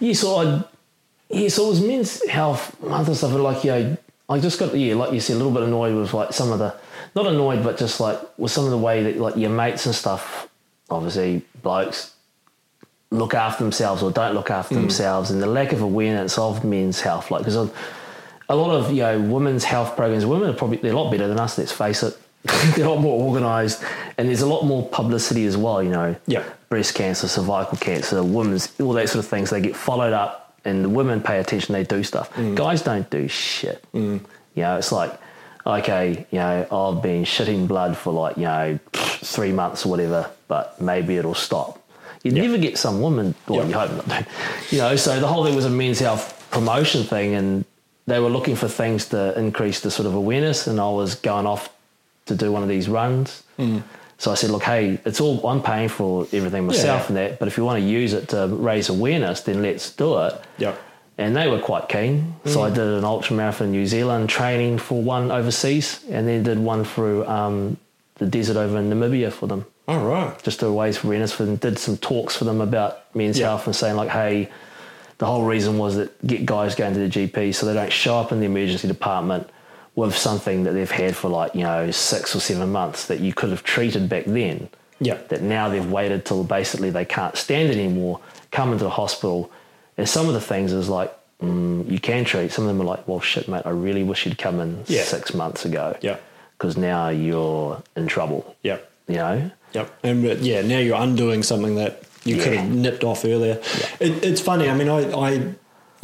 Yeah, 0.00 0.12
so 0.14 0.36
I. 0.36 0.64
Yeah, 1.30 1.48
so 1.48 1.66
it 1.66 1.68
was 1.70 1.80
men's 1.80 2.28
health 2.28 2.78
month 2.82 3.14
stuff. 3.16 3.32
and 3.32 3.42
Like, 3.42 3.64
yeah, 3.64 3.96
I 4.28 4.38
just 4.38 4.58
got 4.58 4.74
yeah, 4.76 4.94
like 4.96 5.12
you 5.12 5.20
said, 5.20 5.34
a 5.34 5.38
little 5.38 5.52
bit 5.52 5.62
annoyed 5.62 5.94
with 5.96 6.12
like 6.12 6.34
some 6.34 6.52
of 6.52 6.58
the, 6.58 6.74
not 7.14 7.26
annoyed, 7.26 7.62
but 7.64 7.78
just 7.78 8.00
like 8.00 8.18
with 8.38 8.52
some 8.52 8.64
of 8.66 8.70
the 8.70 8.76
way 8.78 9.02
that 9.04 9.16
like 9.18 9.36
your 9.36 9.48
mates 9.48 9.86
and 9.86 9.94
stuff, 9.94 10.46
obviously 10.90 11.42
blokes, 11.62 12.12
look 13.10 13.32
after 13.32 13.64
themselves 13.64 14.02
or 14.02 14.10
don't 14.10 14.34
look 14.34 14.50
after 14.50 14.74
themselves, 14.74 15.30
and 15.30 15.42
the 15.42 15.46
lack 15.46 15.72
of 15.72 15.80
awareness 15.80 16.36
of 16.36 16.64
men's 16.64 17.00
health. 17.00 17.30
Like, 17.30 17.44
because 17.46 17.70
a 18.52 18.56
lot 18.56 18.70
of 18.74 18.90
you 18.92 19.02
know 19.02 19.20
women's 19.20 19.64
health 19.64 19.96
programs, 19.96 20.24
women 20.26 20.50
are 20.50 20.54
probably 20.54 20.78
they're 20.78 20.92
a 20.92 20.96
lot 21.00 21.10
better 21.10 21.28
than 21.28 21.38
us. 21.40 21.58
Let's 21.58 21.72
face 21.72 22.02
it, 22.02 22.16
they're 22.76 22.86
a 22.86 22.90
lot 22.90 23.00
more 23.00 23.20
organised, 23.28 23.82
and 24.18 24.28
there's 24.28 24.42
a 24.42 24.46
lot 24.46 24.64
more 24.64 24.86
publicity 24.88 25.44
as 25.46 25.56
well. 25.56 25.82
You 25.82 25.90
know, 25.90 26.16
Yeah. 26.26 26.44
breast 26.68 26.94
cancer, 26.94 27.28
cervical 27.28 27.78
cancer, 27.78 28.22
women's, 28.22 28.72
all 28.80 28.92
that 28.94 29.08
sort 29.08 29.24
of 29.24 29.30
things. 29.30 29.50
They 29.50 29.60
get 29.60 29.76
followed 29.76 30.12
up, 30.12 30.54
and 30.64 30.84
the 30.84 30.88
women 30.88 31.20
pay 31.20 31.38
attention. 31.38 31.72
They 31.72 31.84
do 31.84 32.02
stuff. 32.02 32.32
Mm. 32.34 32.54
Guys 32.54 32.82
don't 32.82 33.08
do 33.10 33.28
shit. 33.28 33.84
Mm. 33.94 34.20
You 34.54 34.62
know, 34.62 34.76
it's 34.76 34.92
like, 34.92 35.12
okay, 35.66 36.26
you 36.30 36.38
know, 36.38 36.66
I've 36.70 37.02
been 37.02 37.24
shitting 37.24 37.66
blood 37.68 37.96
for 37.96 38.12
like 38.12 38.36
you 38.36 38.44
know 38.44 38.78
three 38.92 39.52
months 39.52 39.86
or 39.86 39.90
whatever, 39.90 40.28
but 40.48 40.80
maybe 40.80 41.16
it'll 41.16 41.34
stop. 41.34 41.78
You 42.22 42.30
Yeah. 42.32 42.42
never 42.42 42.58
get 42.58 42.78
some 42.78 43.00
woman. 43.00 43.34
Well, 43.48 43.60
Yeah. 43.60 43.66
you 43.68 43.74
hope 43.74 44.06
not. 44.08 44.26
You 44.70 44.78
know, 44.78 44.96
so 44.96 45.18
the 45.20 45.26
whole 45.26 45.44
thing 45.44 45.54
was 45.56 45.64
a 45.64 45.70
men's 45.70 45.98
health 46.00 46.38
promotion 46.50 47.04
thing, 47.04 47.34
and 47.34 47.64
they 48.06 48.18
were 48.20 48.28
looking 48.30 48.56
for 48.56 48.68
things 48.68 49.06
to 49.10 49.38
increase 49.38 49.80
the 49.80 49.90
sort 49.90 50.06
of 50.06 50.14
awareness. 50.14 50.66
And 50.66 50.80
I 50.80 50.88
was 50.90 51.14
going 51.14 51.46
off 51.46 51.68
to 52.26 52.34
do 52.34 52.50
one 52.52 52.62
of 52.62 52.68
these 52.68 52.88
runs. 52.88 53.42
So 54.18 54.30
I 54.30 54.34
said, 54.34 54.50
look, 54.50 54.62
hey, 54.62 55.00
it's 55.04 55.20
all 55.20 55.44
I'm 55.48 55.62
paying 55.62 55.88
for 55.88 56.26
everything 56.32 56.66
myself 56.66 57.02
Yeah. 57.02 57.06
and 57.08 57.16
that, 57.16 57.38
but 57.40 57.48
if 57.48 57.56
you 57.58 57.64
want 57.64 57.80
to 57.82 57.88
use 57.88 58.12
it 58.12 58.28
to 58.28 58.46
raise 58.46 58.88
awareness, 58.88 59.40
then 59.40 59.62
let's 59.62 59.90
do 59.90 60.16
it. 60.18 60.40
Yeah. 60.58 60.74
And 61.18 61.36
they 61.36 61.48
were 61.48 61.58
quite 61.58 61.88
keen. 61.88 62.34
So 62.44 62.62
I 62.62 62.70
did 62.70 62.78
an 62.86 63.04
ultra 63.04 63.34
marathon 63.36 63.66
in 63.68 63.72
New 63.72 63.86
Zealand 63.86 64.28
training 64.28 64.78
for 64.78 65.02
one 65.02 65.30
overseas, 65.32 66.04
and 66.08 66.26
then 66.28 66.42
did 66.44 66.58
one 66.58 66.84
through 66.84 67.26
um, 67.26 67.76
the 68.16 68.26
desert 68.26 68.56
over 68.56 68.78
in 68.78 68.88
Namibia 68.90 69.32
for 69.32 69.46
them 69.48 69.66
All 69.88 70.04
right. 70.04 70.40
just 70.44 70.60
to 70.60 70.68
raise 70.80 71.02
awareness 71.02 71.32
for 71.32 71.44
them, 71.44 71.56
did 71.56 71.78
some 71.78 71.96
talks 71.96 72.36
for 72.36 72.44
them 72.44 72.60
about 72.60 73.14
men's 73.16 73.38
Yeah. 73.40 73.48
health 73.48 73.66
and 73.66 73.74
saying 73.74 73.96
like, 73.96 74.08
hey, 74.10 74.48
the 75.22 75.26
whole 75.26 75.44
reason 75.44 75.78
was 75.78 75.94
that 75.94 76.26
get 76.26 76.44
guys 76.44 76.74
going 76.74 76.92
to 76.94 76.98
the 76.98 77.28
GP 77.28 77.54
so 77.54 77.64
they 77.64 77.74
don't 77.74 77.92
show 77.92 78.18
up 78.18 78.32
in 78.32 78.40
the 78.40 78.46
emergency 78.46 78.88
department 78.88 79.48
with 79.94 80.16
something 80.16 80.64
that 80.64 80.72
they've 80.72 80.90
had 80.90 81.14
for 81.14 81.28
like, 81.28 81.54
you 81.54 81.62
know, 81.62 81.92
six 81.92 82.34
or 82.34 82.40
seven 82.40 82.72
months 82.72 83.06
that 83.06 83.20
you 83.20 83.32
could 83.32 83.50
have 83.50 83.62
treated 83.62 84.08
back 84.08 84.24
then. 84.24 84.68
Yeah. 84.98 85.18
That 85.28 85.40
now 85.40 85.68
they've 85.68 85.88
waited 85.88 86.24
till 86.24 86.42
basically 86.42 86.90
they 86.90 87.04
can't 87.04 87.36
stand 87.36 87.68
it 87.68 87.76
anymore, 87.76 88.18
come 88.50 88.72
into 88.72 88.82
the 88.82 88.90
hospital. 88.90 89.48
And 89.96 90.08
some 90.08 90.26
of 90.26 90.34
the 90.34 90.40
things 90.40 90.72
is 90.72 90.88
like, 90.88 91.14
mm, 91.40 91.88
you 91.88 92.00
can 92.00 92.24
treat. 92.24 92.50
Some 92.50 92.64
of 92.64 92.68
them 92.76 92.80
are 92.80 92.90
like, 92.90 93.06
well, 93.06 93.20
shit, 93.20 93.46
mate, 93.46 93.62
I 93.64 93.70
really 93.70 94.02
wish 94.02 94.26
you'd 94.26 94.38
come 94.38 94.58
in 94.58 94.82
Yeah. 94.88 95.04
six 95.04 95.34
months 95.34 95.64
ago. 95.64 95.96
Yeah. 96.00 96.16
Because 96.58 96.76
now 96.76 97.10
you're 97.10 97.80
in 97.94 98.08
trouble. 98.08 98.56
Yeah. 98.64 98.78
You 99.06 99.16
know? 99.18 99.50
Yep. 99.72 99.98
And 100.02 100.24
but, 100.24 100.38
yeah, 100.40 100.62
now 100.62 100.78
you're 100.78 101.00
undoing 101.00 101.44
something 101.44 101.76
that 101.76 102.02
you 102.24 102.36
could 102.36 102.54
have 102.54 102.70
nipped 102.70 103.04
off 103.04 103.24
earlier. 103.24 103.60
It, 104.00 104.24
it's 104.24 104.40
funny. 104.40 104.68
I 104.68 104.74
mean, 104.74 104.88
I, 104.88 105.12
I 105.12 105.54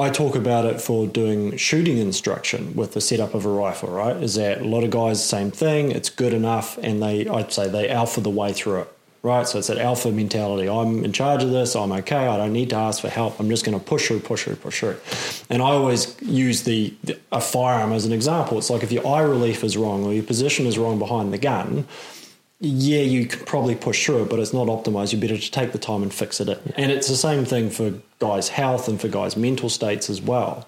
I 0.01 0.11
talk 0.11 0.37
about 0.37 0.65
it 0.65 0.81
for 0.81 1.07
doing 1.07 1.57
shooting 1.57 1.99
instruction 1.99 2.75
with 2.77 2.95
the 2.95 3.01
setup 3.01 3.35
of 3.35 3.45
a 3.45 3.49
rifle. 3.49 3.91
Right? 3.91 4.17
Is 4.17 4.35
that 4.35 4.63
a 4.63 4.65
lot 4.65 4.85
of 4.85 4.91
guys 4.91 5.25
same 5.25 5.51
thing? 5.51 5.91
It's 5.91 6.11
good 6.11 6.35
enough, 6.35 6.79
and 6.79 7.03
they 7.03 7.29
I'd 7.29 7.53
say 7.53 7.69
they 7.69 7.89
alpha 7.89 8.21
the 8.21 8.31
way 8.31 8.53
through 8.53 8.83
it. 8.83 8.93
Right, 9.21 9.49
so 9.49 9.59
it's 9.59 9.67
that 9.67 9.79
alpha 9.79 10.13
mentality. 10.13 10.69
I'm 10.69 11.05
in 11.05 11.13
charge 11.13 11.43
of 11.43 11.51
this. 11.51 11.75
I'm 11.75 11.91
okay. 11.91 12.29
I 12.29 12.37
don't 12.37 12.53
need 12.53 12.71
to 12.71 12.77
ask 12.77 13.01
for 13.01 13.09
help. 13.09 13.41
I'm 13.41 13.49
just 13.49 13.65
going 13.65 13.77
to 13.77 13.85
push 13.85 14.07
through, 14.07 14.21
push 14.21 14.45
through, 14.45 14.55
push 14.57 14.79
through. 14.79 14.97
And 15.51 15.61
I 15.61 15.71
always 15.71 16.17
use 16.23 16.63
the, 16.63 16.95
the 17.03 17.19
a 17.33 17.41
firearm 17.41 17.93
as 17.93 18.07
an 18.07 18.13
example. 18.13 18.59
It's 18.59 18.71
like 18.71 18.85
if 18.85 18.93
your 18.93 19.05
eye 19.05 19.23
relief 19.23 19.65
is 19.65 19.77
wrong 19.77 20.05
or 20.05 20.15
your 20.15 20.23
position 20.23 20.67
is 20.67 20.79
wrong 20.79 21.01
behind 21.01 21.33
the 21.33 21.39
gun, 21.39 21.85
yeah, 22.61 23.03
you 23.03 23.27
can 23.27 23.45
probably 23.47 23.77
push 23.77 24.05
through 24.05 24.25
it, 24.25 24.31
but 24.31 24.41
it's 24.41 24.53
not 24.53 24.67
optimized. 24.67 25.13
You're 25.13 25.21
better 25.21 25.39
to 25.39 25.51
take 25.51 25.71
the 25.71 25.79
time 25.79 26.03
and 26.03 26.13
fix 26.13 26.41
it. 26.41 26.49
And 26.77 26.91
it's 26.91 27.07
the 27.07 27.15
same 27.15 27.45
thing 27.45 27.71
for 27.71 27.95
guys' 28.19 28.49
health 28.49 28.89
and 28.89 29.01
for 29.01 29.07
guys' 29.07 29.37
mental 29.37 29.69
states 29.69 30.11
as 30.11 30.21
well. 30.21 30.67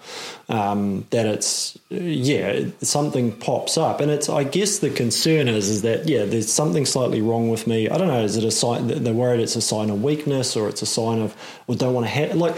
Um, 0.48 1.04
that 1.10 1.26
it's 1.26 1.76
yeah, 1.88 2.66
something 2.80 3.32
pops 3.32 3.76
up, 3.76 4.00
and 4.00 4.08
it's 4.08 4.28
I 4.28 4.44
guess 4.44 4.78
the 4.78 4.90
concern 4.90 5.48
is 5.48 5.68
is 5.68 5.82
that 5.82 6.08
yeah, 6.08 6.24
there's 6.26 6.52
something 6.52 6.86
slightly 6.86 7.20
wrong 7.20 7.50
with 7.50 7.66
me. 7.66 7.88
I 7.88 7.98
don't 7.98 8.06
know. 8.06 8.22
Is 8.22 8.36
it 8.36 8.44
a 8.44 8.52
sign? 8.52 8.86
They're 8.86 9.12
worried 9.12 9.40
it's 9.40 9.56
a 9.56 9.60
sign 9.60 9.90
of 9.90 10.00
weakness, 10.00 10.54
or 10.54 10.68
it's 10.68 10.82
a 10.82 10.86
sign 10.86 11.20
of 11.20 11.36
or 11.66 11.74
don't 11.74 11.92
want 11.92 12.06
to 12.06 12.10
have 12.10 12.36
like 12.36 12.56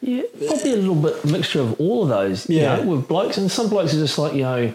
Yeah, 0.00 0.22
probably 0.46 0.72
a 0.72 0.76
little 0.76 0.94
bit 0.94 1.22
mixture 1.26 1.60
of 1.60 1.78
all 1.78 2.04
of 2.04 2.08
those. 2.08 2.48
Yeah. 2.48 2.78
You 2.78 2.84
know, 2.84 2.96
with 2.96 3.08
blokes 3.08 3.36
and 3.36 3.50
some 3.50 3.68
blokes 3.68 3.92
are 3.92 3.98
just 3.98 4.16
like 4.16 4.32
you 4.32 4.42
know, 4.42 4.74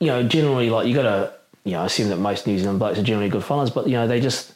you 0.00 0.06
know, 0.08 0.24
generally 0.24 0.68
like 0.68 0.88
you 0.88 0.94
got 0.96 1.04
to 1.04 1.39
you 1.64 1.72
know, 1.72 1.82
I 1.82 1.86
assume 1.86 2.08
that 2.08 2.16
most 2.16 2.46
New 2.46 2.58
Zealand 2.58 2.78
blokes 2.78 2.98
are 2.98 3.02
generally 3.02 3.28
good 3.28 3.44
fellas, 3.44 3.70
but 3.70 3.86
you 3.86 3.92
know, 3.92 4.06
they 4.06 4.20
just 4.20 4.54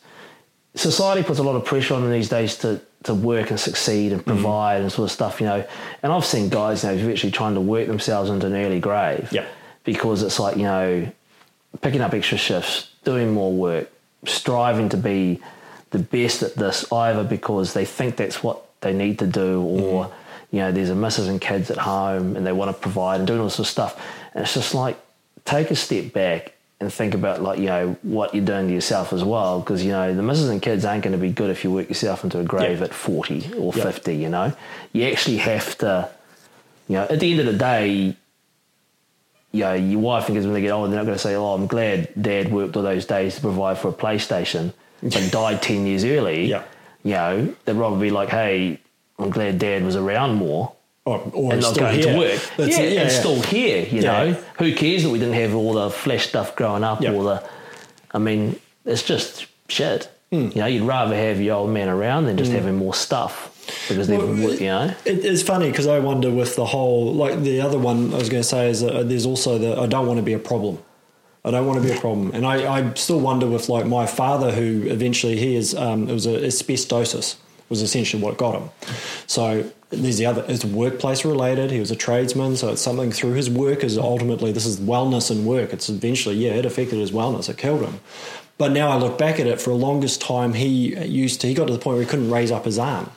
society 0.74 1.22
puts 1.22 1.38
a 1.38 1.42
lot 1.42 1.56
of 1.56 1.64
pressure 1.64 1.94
on 1.94 2.02
them 2.02 2.10
these 2.10 2.28
days 2.28 2.56
to 2.58 2.80
to 3.04 3.14
work 3.14 3.50
and 3.50 3.60
succeed 3.60 4.12
and 4.12 4.22
mm. 4.22 4.26
provide 4.26 4.80
and 4.80 4.90
sort 4.90 5.06
of 5.06 5.12
stuff. 5.12 5.40
You 5.40 5.46
know, 5.46 5.64
and 6.02 6.12
I've 6.12 6.24
seen 6.24 6.48
guys 6.48 6.84
you 6.84 6.90
know 6.90 7.10
actually 7.10 7.32
trying 7.32 7.54
to 7.54 7.60
work 7.60 7.86
themselves 7.86 8.30
into 8.30 8.46
an 8.46 8.54
early 8.54 8.80
grave. 8.80 9.28
Yeah. 9.30 9.46
because 9.84 10.22
it's 10.22 10.40
like 10.40 10.56
you 10.56 10.64
know, 10.64 11.08
picking 11.80 12.00
up 12.00 12.14
extra 12.14 12.38
shifts, 12.38 12.90
doing 13.04 13.32
more 13.32 13.52
work, 13.52 13.90
striving 14.24 14.88
to 14.90 14.96
be 14.96 15.40
the 15.90 15.98
best 15.98 16.42
at 16.42 16.54
this, 16.56 16.90
either 16.92 17.22
because 17.22 17.74
they 17.74 17.84
think 17.84 18.16
that's 18.16 18.42
what 18.42 18.64
they 18.80 18.92
need 18.92 19.18
to 19.18 19.26
do, 19.26 19.60
or 19.60 20.06
mm-hmm. 20.06 20.56
you 20.56 20.62
know, 20.62 20.72
there's 20.72 20.90
a 20.90 20.94
missus 20.94 21.28
and 21.28 21.40
kids 21.40 21.70
at 21.70 21.78
home 21.78 22.36
and 22.36 22.46
they 22.46 22.52
want 22.52 22.74
to 22.74 22.80
provide 22.80 23.20
and 23.20 23.26
doing 23.26 23.40
all 23.40 23.46
this 23.46 23.54
sort 23.54 23.66
of 23.66 23.70
stuff. 23.70 24.06
And 24.32 24.42
it's 24.42 24.54
just 24.54 24.74
like 24.74 24.98
take 25.44 25.70
a 25.70 25.76
step 25.76 26.12
back 26.12 26.53
and 26.84 26.92
think 26.92 27.14
about 27.14 27.42
like 27.42 27.58
you 27.58 27.66
know 27.66 27.96
what 28.02 28.34
you're 28.34 28.44
doing 28.44 28.68
to 28.68 28.74
yourself 28.74 29.12
as 29.12 29.24
well 29.24 29.60
because 29.60 29.82
you 29.84 29.90
know 29.90 30.14
the 30.14 30.22
misses 30.22 30.48
and 30.48 30.60
kids 30.62 30.84
aren't 30.84 31.02
going 31.02 31.12
to 31.12 31.18
be 31.18 31.30
good 31.30 31.50
if 31.50 31.64
you 31.64 31.70
work 31.72 31.88
yourself 31.88 32.22
into 32.24 32.38
a 32.38 32.44
grave 32.44 32.78
Yeah. 32.78 32.84
at 32.84 32.94
40 32.94 33.54
or 33.58 33.72
Yeah. 33.74 33.82
50 33.84 34.14
you 34.14 34.28
know 34.28 34.52
you 34.92 35.04
actually 35.06 35.38
have 35.38 35.76
to 35.78 36.08
you 36.88 36.96
know 36.96 37.04
at 37.04 37.18
the 37.20 37.30
end 37.30 37.40
of 37.40 37.46
the 37.46 37.58
day 37.58 38.16
you 39.52 39.60
know 39.60 39.74
your 39.74 40.00
wife 40.00 40.26
and 40.28 40.36
kids 40.36 40.46
when 40.46 40.54
they 40.54 40.60
get 40.60 40.70
older 40.70 40.88
they're 40.90 40.98
not 40.98 41.06
going 41.06 41.16
to 41.16 41.22
say 41.22 41.34
oh 41.34 41.54
I'm 41.54 41.66
glad 41.66 42.10
dad 42.20 42.52
worked 42.52 42.76
all 42.76 42.82
those 42.82 43.06
days 43.06 43.36
to 43.36 43.40
provide 43.40 43.78
for 43.78 43.88
a 43.88 43.92
PlayStation 43.92 44.72
but 45.02 45.28
died 45.30 45.62
10 45.62 45.86
years 45.86 46.04
early 46.04 46.46
Yeah. 46.46 46.64
you 47.02 47.12
know 47.12 47.54
they'd 47.64 47.76
probably 47.76 48.08
be 48.08 48.10
like 48.10 48.28
hey 48.28 48.78
I'm 49.18 49.30
glad 49.30 49.58
dad 49.58 49.84
was 49.84 49.96
around 49.96 50.34
more 50.34 50.72
Or, 51.06 51.18
or 51.34 51.52
and 51.52 51.60
not 51.60 51.72
still 51.72 51.84
going 51.84 51.96
here. 51.96 52.12
to 52.14 52.18
work. 52.18 52.40
That's 52.56 52.78
yeah, 52.78 52.84
it, 52.84 52.96
and 52.96 53.10
still 53.12 53.42
here, 53.42 53.84
you 53.84 54.00
Yeah. 54.00 54.24
know. 54.24 54.42
Who 54.58 54.74
cares 54.74 55.02
that 55.02 55.10
we 55.10 55.18
didn't 55.18 55.34
have 55.34 55.54
all 55.54 55.74
the 55.74 55.90
flesh 55.90 56.26
stuff 56.28 56.56
growing 56.56 56.82
up 56.82 57.02
Yeah. 57.02 57.12
or 57.12 57.24
the 57.24 57.42
I 58.12 58.18
mean, 58.18 58.56
it's 58.86 59.02
just 59.02 59.46
shit. 59.68 60.08
Hmm. 60.32 60.48
You 60.54 60.60
know, 60.62 60.66
you'd 60.66 60.84
rather 60.84 61.14
have 61.14 61.40
your 61.40 61.56
old 61.56 61.70
man 61.70 61.88
around 61.88 62.24
than 62.26 62.36
just 62.38 62.52
having 62.52 62.76
more 62.76 62.94
stuff. 62.94 63.50
Because 63.88 64.08
Well, 64.08 64.34
you 64.54 64.66
know. 64.66 64.94
It, 65.04 65.24
it's 65.24 65.42
funny 65.42 65.70
because 65.70 65.86
I 65.86 65.98
wonder 65.98 66.30
with 66.30 66.56
the 66.56 66.64
whole 66.66 67.12
like 67.12 67.42
the 67.42 67.60
other 67.60 67.78
one 67.78 68.12
I 68.14 68.18
was 68.18 68.28
going 68.28 68.42
to 68.42 68.48
say 68.48 68.70
is 68.70 68.80
that 68.80 69.08
there's 69.08 69.26
also 69.26 69.58
the 69.58 69.78
I 69.80 69.86
don't 69.86 70.06
want 70.06 70.18
to 70.18 70.22
be 70.22 70.32
a 70.32 70.38
problem. 70.38 70.78
I 71.44 71.50
don't 71.50 71.66
want 71.66 71.82
to 71.82 71.86
be 71.86 71.94
a 71.94 72.00
problem, 72.00 72.30
and 72.32 72.46
I, 72.46 72.78
I 72.78 72.94
still 72.94 73.20
wonder 73.20 73.46
with 73.46 73.68
like 73.68 73.84
my 73.84 74.06
father 74.06 74.50
who 74.52 74.86
eventually 74.88 75.36
he 75.36 75.56
is 75.56 75.74
um, 75.74 76.08
it 76.08 76.12
was 76.14 76.24
a 76.24 76.38
asbestosis 76.40 77.36
was 77.68 77.82
essentially 77.82 78.22
what 78.22 78.38
got 78.38 78.54
him. 78.60 78.70
So 79.26 79.70
there's 80.02 80.18
the 80.18 80.26
other 80.26 80.44
it's 80.48 80.64
workplace 80.64 81.24
related. 81.24 81.70
He 81.70 81.80
was 81.80 81.90
a 81.90 81.96
tradesman, 81.96 82.56
so 82.56 82.70
it's 82.70 82.82
something 82.82 83.12
through 83.12 83.32
his 83.32 83.50
work 83.50 83.84
is 83.84 83.98
ultimately 83.98 84.52
this 84.52 84.66
is 84.66 84.80
wellness 84.80 85.30
and 85.30 85.46
work. 85.46 85.72
It's 85.72 85.88
eventually 85.88 86.36
yeah 86.36 86.52
it 86.52 86.66
affected 86.66 86.98
his 86.98 87.12
wellness. 87.12 87.48
It 87.48 87.58
killed 87.58 87.82
him. 87.82 88.00
But 88.56 88.72
now 88.72 88.90
I 88.90 88.96
look 88.96 89.18
back 89.18 89.40
at 89.40 89.46
it. 89.46 89.60
For 89.60 89.70
the 89.70 89.76
longest 89.76 90.20
time, 90.20 90.52
he 90.54 90.96
used 91.04 91.40
to 91.40 91.48
he 91.48 91.54
got 91.54 91.66
to 91.66 91.72
the 91.72 91.78
point 91.78 91.96
where 91.96 92.04
he 92.04 92.08
couldn't 92.08 92.30
raise 92.30 92.50
up 92.50 92.64
his 92.64 92.78
arm. 92.78 93.10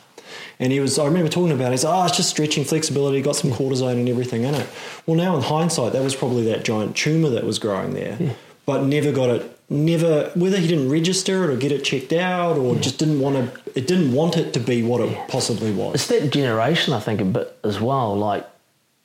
And 0.59 0.71
he 0.71 0.79
was, 0.79 0.97
I 0.97 1.05
remember 1.05 1.29
talking 1.29 1.51
about 1.51 1.67
it. 1.67 1.71
He's 1.71 1.83
like, 1.83 1.93
oh, 1.93 2.05
it's 2.05 2.17
just 2.17 2.29
stretching 2.29 2.63
flexibility, 2.63 3.21
got 3.21 3.35
some 3.35 3.51
cortisone 3.51 3.93
and 3.93 4.09
everything 4.09 4.43
in 4.43 4.55
it. 4.55 4.67
Well, 5.05 5.15
now 5.15 5.35
in 5.35 5.43
hindsight, 5.43 5.93
that 5.93 6.03
was 6.03 6.15
probably 6.15 6.45
that 6.45 6.63
giant 6.63 6.95
tumor 6.95 7.29
that 7.29 7.43
was 7.43 7.59
growing 7.59 7.93
there, 7.93 8.15
hmm. 8.15 8.29
but 8.65 8.83
never 8.83 9.11
got 9.11 9.29
it, 9.29 9.56
never, 9.69 10.31
whether 10.35 10.57
he 10.57 10.67
didn't 10.67 10.89
register 10.89 11.43
it 11.43 11.49
or 11.49 11.57
get 11.57 11.71
it 11.71 11.83
checked 11.83 12.13
out 12.13 12.57
or 12.57 12.75
just 12.75 12.97
didn't 12.97 13.19
want 13.19 13.35
to, 13.35 13.61
it 13.77 13.87
didn't 13.87 14.13
want 14.13 14.37
it 14.37 14.53
to 14.53 14.59
be 14.59 14.83
what 14.83 15.01
it 15.01 15.27
possibly 15.27 15.71
was. 15.71 15.95
It's 15.95 16.07
that 16.07 16.31
generation, 16.31 16.93
I 16.93 16.99
think, 16.99 17.19
a 17.21 17.25
bit 17.25 17.57
as 17.63 17.79
well. 17.79 18.15
Like, 18.15 18.47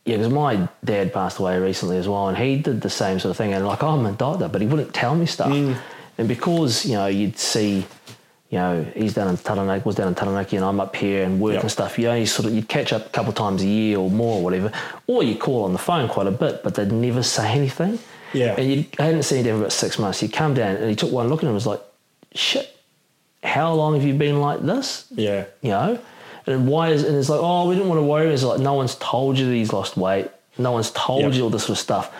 yeah, 0.04 0.16
because 0.16 0.32
my 0.32 0.68
dad 0.84 1.12
passed 1.12 1.38
away 1.38 1.58
recently 1.58 1.96
as 1.96 2.08
well, 2.08 2.28
and 2.28 2.36
he 2.36 2.56
did 2.56 2.80
the 2.80 2.90
same 2.90 3.18
sort 3.20 3.30
of 3.30 3.36
thing. 3.36 3.52
And 3.52 3.66
like, 3.66 3.82
oh, 3.82 3.88
I'm 3.88 4.06
a 4.06 4.12
doctor, 4.12 4.48
but 4.48 4.60
he 4.60 4.66
wouldn't 4.66 4.94
tell 4.94 5.14
me 5.14 5.26
stuff. 5.26 5.52
Mm. 5.52 5.76
And 6.18 6.28
because 6.28 6.84
you 6.84 6.94
know, 6.94 7.06
you'd 7.06 7.38
see, 7.38 7.84
you 8.50 8.58
know, 8.58 8.84
he's 8.94 9.14
down 9.14 9.28
in 9.28 9.36
Taranaki, 9.36 9.84
was 9.84 9.94
down 9.96 10.08
in 10.08 10.14
Taranaki, 10.14 10.56
and 10.56 10.64
I'm 10.64 10.80
up 10.80 10.94
here 10.96 11.24
and 11.24 11.40
work 11.40 11.54
Yeah. 11.54 11.60
and 11.60 11.70
stuff. 11.70 11.98
You 11.98 12.06
know, 12.06 12.14
you 12.14 12.26
sort 12.26 12.46
of 12.46 12.54
you'd 12.54 12.68
catch 12.68 12.92
up 12.92 13.06
a 13.06 13.08
couple 13.10 13.30
of 13.30 13.36
times 13.36 13.62
a 13.62 13.66
year 13.66 13.98
or 13.98 14.10
more 14.10 14.38
or 14.38 14.42
whatever, 14.42 14.72
or 15.06 15.22
you 15.22 15.36
call 15.36 15.64
on 15.64 15.72
the 15.72 15.78
phone 15.78 16.08
quite 16.08 16.26
a 16.26 16.32
bit, 16.32 16.62
but 16.64 16.74
they'd 16.74 16.92
never 16.92 17.22
say 17.22 17.50
anything. 17.52 17.98
Yeah. 18.32 18.54
And 18.58 18.72
you, 18.72 18.84
I 18.98 19.04
hadn't 19.04 19.22
seen 19.24 19.44
him 19.44 19.56
for 19.56 19.60
about 19.62 19.72
six 19.72 19.98
months. 19.98 20.20
He 20.20 20.28
come 20.28 20.54
down 20.54 20.76
and 20.76 20.88
he 20.88 20.96
took 20.96 21.12
one 21.12 21.28
look 21.28 21.40
at 21.40 21.42
him 21.44 21.48
and 21.48 21.54
was 21.54 21.66
like, 21.66 21.82
shit, 22.34 22.76
how 23.42 23.72
long 23.74 23.94
have 23.94 24.04
you 24.04 24.14
been 24.14 24.40
like 24.40 24.60
this? 24.60 25.06
Yeah. 25.10 25.44
you 25.60 25.70
know? 25.70 25.98
And 26.46 26.66
why 26.66 26.88
is 26.90 27.04
and 27.04 27.16
it's 27.16 27.28
like, 27.28 27.40
oh, 27.42 27.68
we 27.68 27.74
didn't 27.74 27.88
want 27.88 27.98
to 28.00 28.04
worry. 28.06 28.32
It's 28.32 28.42
like 28.42 28.60
no 28.60 28.74
one's 28.74 28.96
told 28.96 29.38
you 29.38 29.46
that 29.46 29.54
he's 29.54 29.72
lost 29.72 29.96
weight. 29.96 30.28
No 30.58 30.72
one's 30.72 30.90
told 30.90 31.22
Yep. 31.22 31.34
you 31.34 31.42
all 31.44 31.50
this 31.50 31.62
sort 31.62 31.70
of 31.70 31.78
stuff. 31.78 32.14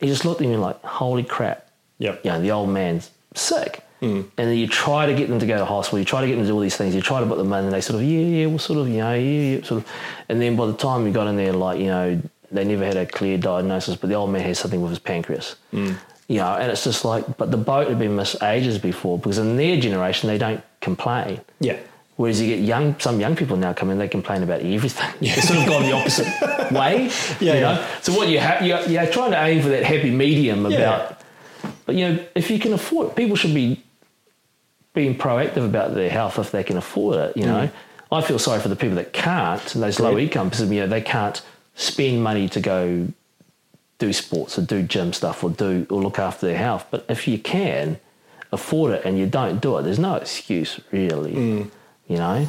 He 0.00 0.06
just 0.06 0.24
looked 0.24 0.40
at 0.40 0.46
me 0.48 0.56
like, 0.56 0.80
holy 0.82 1.24
crap. 1.24 1.68
Yep. 1.98 2.24
You 2.24 2.30
know, 2.32 2.40
the 2.40 2.50
old 2.50 2.68
man's 2.68 3.10
sick. 3.34 3.80
Hmm. 4.00 4.22
And 4.36 4.48
then 4.48 4.56
you 4.56 4.66
try 4.66 5.06
to 5.06 5.14
get 5.14 5.28
them 5.28 5.38
to 5.38 5.46
go 5.46 5.56
to 5.56 5.64
hospital, 5.64 5.98
you 5.98 6.04
try 6.04 6.20
to 6.20 6.26
get 6.26 6.34
them 6.34 6.42
to 6.42 6.48
do 6.48 6.54
all 6.54 6.60
these 6.60 6.76
things, 6.76 6.94
you 6.94 7.00
try 7.00 7.20
to 7.20 7.26
put 7.26 7.38
them 7.38 7.52
in, 7.52 7.64
and 7.64 7.72
they 7.72 7.80
sort 7.80 8.00
of, 8.00 8.06
yeah, 8.06 8.18
yeah, 8.20 8.46
well, 8.46 8.58
sort 8.58 8.80
of, 8.80 8.88
you 8.88 8.98
know, 8.98 9.14
yeah, 9.14 9.56
yeah, 9.56 9.62
sort 9.64 9.82
of. 9.82 9.90
And 10.28 10.40
then 10.42 10.56
by 10.56 10.66
the 10.66 10.74
time 10.74 11.06
you 11.06 11.12
got 11.12 11.26
in 11.26 11.36
there, 11.36 11.52
like, 11.52 11.78
you 11.78 11.86
know, 11.86 12.20
they 12.54 12.64
never 12.64 12.84
had 12.84 12.96
a 12.96 13.06
clear 13.06 13.36
diagnosis, 13.38 13.96
but 13.96 14.08
the 14.08 14.14
old 14.14 14.30
man 14.30 14.42
has 14.42 14.58
something 14.58 14.80
with 14.80 14.90
his 14.90 14.98
pancreas. 14.98 15.56
Hmm. 15.70 15.92
You 16.28 16.38
know, 16.38 16.54
and 16.54 16.70
it's 16.72 16.84
just 16.84 17.04
like, 17.04 17.36
but 17.36 17.50
the 17.50 17.58
boat 17.58 17.88
had 17.88 17.98
been 17.98 18.16
missed 18.16 18.42
ages 18.42 18.78
before 18.78 19.18
because 19.18 19.36
in 19.38 19.56
their 19.56 19.78
generation, 19.78 20.28
they 20.28 20.38
don't 20.38 20.62
complain. 20.80 21.40
Yeah. 21.60 21.78
Whereas 22.16 22.40
you 22.40 22.46
get 22.56 22.60
young, 22.64 22.98
some 23.00 23.20
young 23.20 23.34
people 23.36 23.56
now 23.56 23.72
come 23.72 23.90
in, 23.90 23.98
they 23.98 24.08
complain 24.08 24.42
about 24.42 24.60
everything. 24.62 25.10
It's 25.20 25.48
sort 25.48 25.58
of 25.58 25.66
gone 25.66 25.82
the 25.82 25.92
opposite 25.92 26.26
way. 26.72 27.10
Yeah, 27.40 27.54
you 27.54 27.60
know? 27.60 27.72
yeah. 27.72 28.00
So 28.00 28.14
what 28.16 28.28
you 28.28 28.38
have, 28.38 28.64
you're, 28.64 28.80
you're 28.86 29.06
trying 29.08 29.32
to 29.32 29.42
aim 29.44 29.60
for 29.62 29.68
that 29.68 29.82
happy 29.82 30.10
medium 30.10 30.64
Yeah. 30.70 30.78
about, 30.78 31.20
but 31.86 31.96
you 31.96 32.08
know, 32.08 32.24
if 32.34 32.50
you 32.50 32.58
can 32.58 32.72
afford, 32.72 33.08
it, 33.08 33.16
people 33.16 33.36
should 33.36 33.52
be 33.54 33.82
being 34.94 35.18
proactive 35.18 35.64
about 35.66 35.94
their 35.94 36.08
health 36.08 36.38
if 36.38 36.52
they 36.52 36.62
can 36.62 36.76
afford 36.76 37.16
it. 37.16 37.36
You 37.36 37.46
know, 37.46 37.68
I 38.12 38.20
feel 38.22 38.38
sorry 38.38 38.60
for 38.60 38.68
the 38.68 38.76
people 38.76 38.94
that 38.94 39.12
can't, 39.12 39.60
those 39.74 39.98
low 39.98 40.10
Agreed. 40.12 40.24
income, 40.24 40.48
because 40.48 40.70
you 40.70 40.80
know 40.80 40.86
they 40.86 41.00
can't 41.02 41.42
spend 41.74 42.22
money 42.22 42.48
to 42.48 42.60
go 42.60 43.08
do 43.98 44.12
sports 44.12 44.58
or 44.58 44.62
do 44.62 44.82
gym 44.82 45.12
stuff 45.12 45.42
or 45.44 45.50
do 45.50 45.86
or 45.90 46.02
look 46.02 46.18
after 46.18 46.46
their 46.46 46.58
health. 46.58 46.86
But 46.90 47.04
if 47.08 47.26
you 47.28 47.38
can 47.38 47.98
afford 48.52 48.92
it 48.92 49.04
and 49.04 49.18
you 49.18 49.26
don't 49.26 49.60
do 49.60 49.76
it, 49.78 49.82
there's 49.82 49.98
no 49.98 50.14
excuse 50.16 50.80
really. 50.92 51.34
You 52.08 52.16
know. 52.16 52.48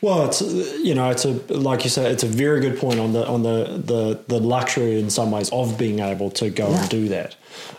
Well, 0.00 0.26
it's 0.26 0.40
you 0.40 0.94
know, 0.94 1.10
it's 1.10 1.24
a 1.24 1.32
like 1.52 1.84
you 1.84 1.90
said 1.90 2.10
it's 2.10 2.24
a 2.24 2.28
very 2.28 2.60
good 2.60 2.78
point 2.78 2.98
on 2.98 3.12
the 3.12 3.26
on 3.26 3.42
the 3.42 3.80
the, 3.84 4.24
the 4.26 4.40
luxury 4.40 4.98
in 4.98 5.10
some 5.10 5.30
ways 5.30 5.50
of 5.50 5.78
being 5.78 6.00
able 6.00 6.30
to 6.32 6.50
go 6.50 6.66
and 6.66 6.88
do 6.88 7.08
that. 7.08 7.36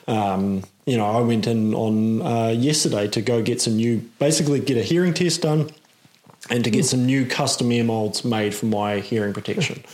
Um, 0.08 0.64
you 0.86 0.98
know, 0.98 1.06
I 1.06 1.22
went 1.22 1.46
in 1.46 1.74
on 1.76 2.22
uh, 2.22 2.48
yesterday 2.48 3.08
to 3.10 3.22
go 3.22 3.44
get 3.44 3.62
some 3.62 3.76
new, 3.76 3.98
basically 4.18 4.60
get 4.60 4.78
a 4.78 4.82
hearing 4.82 5.14
test 5.14 5.42
done, 5.42 5.70
and 6.50 6.64
to 6.64 6.72
get 6.72 6.86
some 6.86 7.06
new 7.06 7.26
custom 7.26 7.72
ear 7.72 7.84
molds 7.84 8.26
made 8.26 8.56
for 8.56 8.66
my 8.66 9.00
hearing 9.00 9.34
protection. 9.34 9.84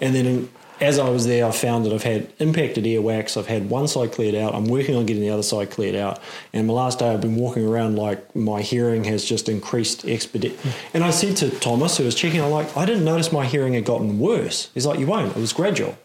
And 0.00 0.14
then 0.14 0.26
in, 0.26 0.48
as 0.80 0.98
I 0.98 1.08
was 1.08 1.26
there, 1.26 1.46
I 1.46 1.52
found 1.52 1.86
that 1.86 1.92
I've 1.92 2.02
had 2.02 2.32
impacted 2.38 2.84
earwax. 2.84 3.36
I've 3.36 3.46
had 3.46 3.70
one 3.70 3.88
side 3.88 4.12
cleared 4.12 4.34
out. 4.34 4.54
I'm 4.54 4.66
working 4.66 4.94
on 4.94 5.06
getting 5.06 5.22
the 5.22 5.30
other 5.30 5.42
side 5.42 5.70
cleared 5.70 5.94
out. 5.94 6.20
And 6.52 6.66
my 6.66 6.74
last 6.74 6.98
day, 6.98 7.08
I've 7.08 7.20
been 7.20 7.36
walking 7.36 7.66
around 7.66 7.96
like 7.96 8.36
my 8.36 8.60
hearing 8.60 9.04
has 9.04 9.24
just 9.24 9.48
increased 9.48 10.04
expedit. 10.04 10.54
And 10.92 11.02
I 11.02 11.10
said 11.10 11.36
to 11.38 11.50
Thomas, 11.50 11.96
who 11.96 12.04
was 12.04 12.14
checking, 12.14 12.42
I'm 12.42 12.50
like, 12.50 12.76
I 12.76 12.84
didn't 12.84 13.04
notice 13.04 13.32
my 13.32 13.46
hearing 13.46 13.72
had 13.72 13.84
gotten 13.84 14.18
worse. 14.18 14.70
He's 14.74 14.84
like, 14.84 14.98
you 14.98 15.06
won't. 15.06 15.36
It 15.36 15.40
was 15.40 15.52
gradual. 15.52 15.96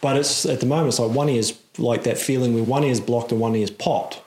But 0.00 0.16
it's 0.16 0.46
at 0.46 0.60
the 0.60 0.66
moment, 0.66 0.88
it's 0.88 0.98
like 0.98 1.10
one 1.10 1.28
ear's 1.28 1.58
like 1.76 2.04
that 2.04 2.18
feeling 2.18 2.54
where 2.54 2.62
one 2.62 2.84
ear's 2.84 3.00
blocked 3.00 3.32
and 3.32 3.40
one 3.40 3.56
ear's 3.56 3.70
popped. 3.70 4.20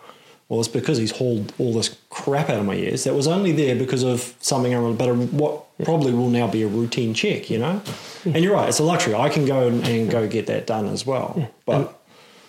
Well, 0.50 0.60
it's 0.60 0.68
because 0.68 0.98
he's 0.98 1.12
hauled 1.12 1.54
all 1.60 1.74
this 1.74 1.96
crap 2.10 2.50
out 2.50 2.60
of 2.60 2.66
my 2.66 2.74
ears. 2.74 3.06
That 3.06 3.14
was 3.14 3.26
only 3.26 3.54
there 3.54 3.74
because 3.74 4.04
of 4.04 4.36
something 4.42 4.74
but 4.98 5.08
a, 5.08 5.62
probably 5.84 6.14
will 6.14 6.30
now 6.30 6.48
be 6.48 6.64
a 6.64 6.68
routine 6.68 7.14
check, 7.14 7.50
you 7.50 7.58
know? 7.60 7.82
And 8.26 8.38
you're 8.44 8.54
right, 8.54 8.70
it's 8.70 8.80
a 8.80 8.84
luxury. 8.84 9.16
I 9.16 9.30
can 9.30 9.46
go 9.46 9.68
and, 9.68 9.86
and 9.88 10.10
go 10.10 10.28
get 10.28 10.48
that 10.48 10.68
done 10.68 10.88
as 10.88 11.06
well. 11.06 11.50
But 11.66 12.00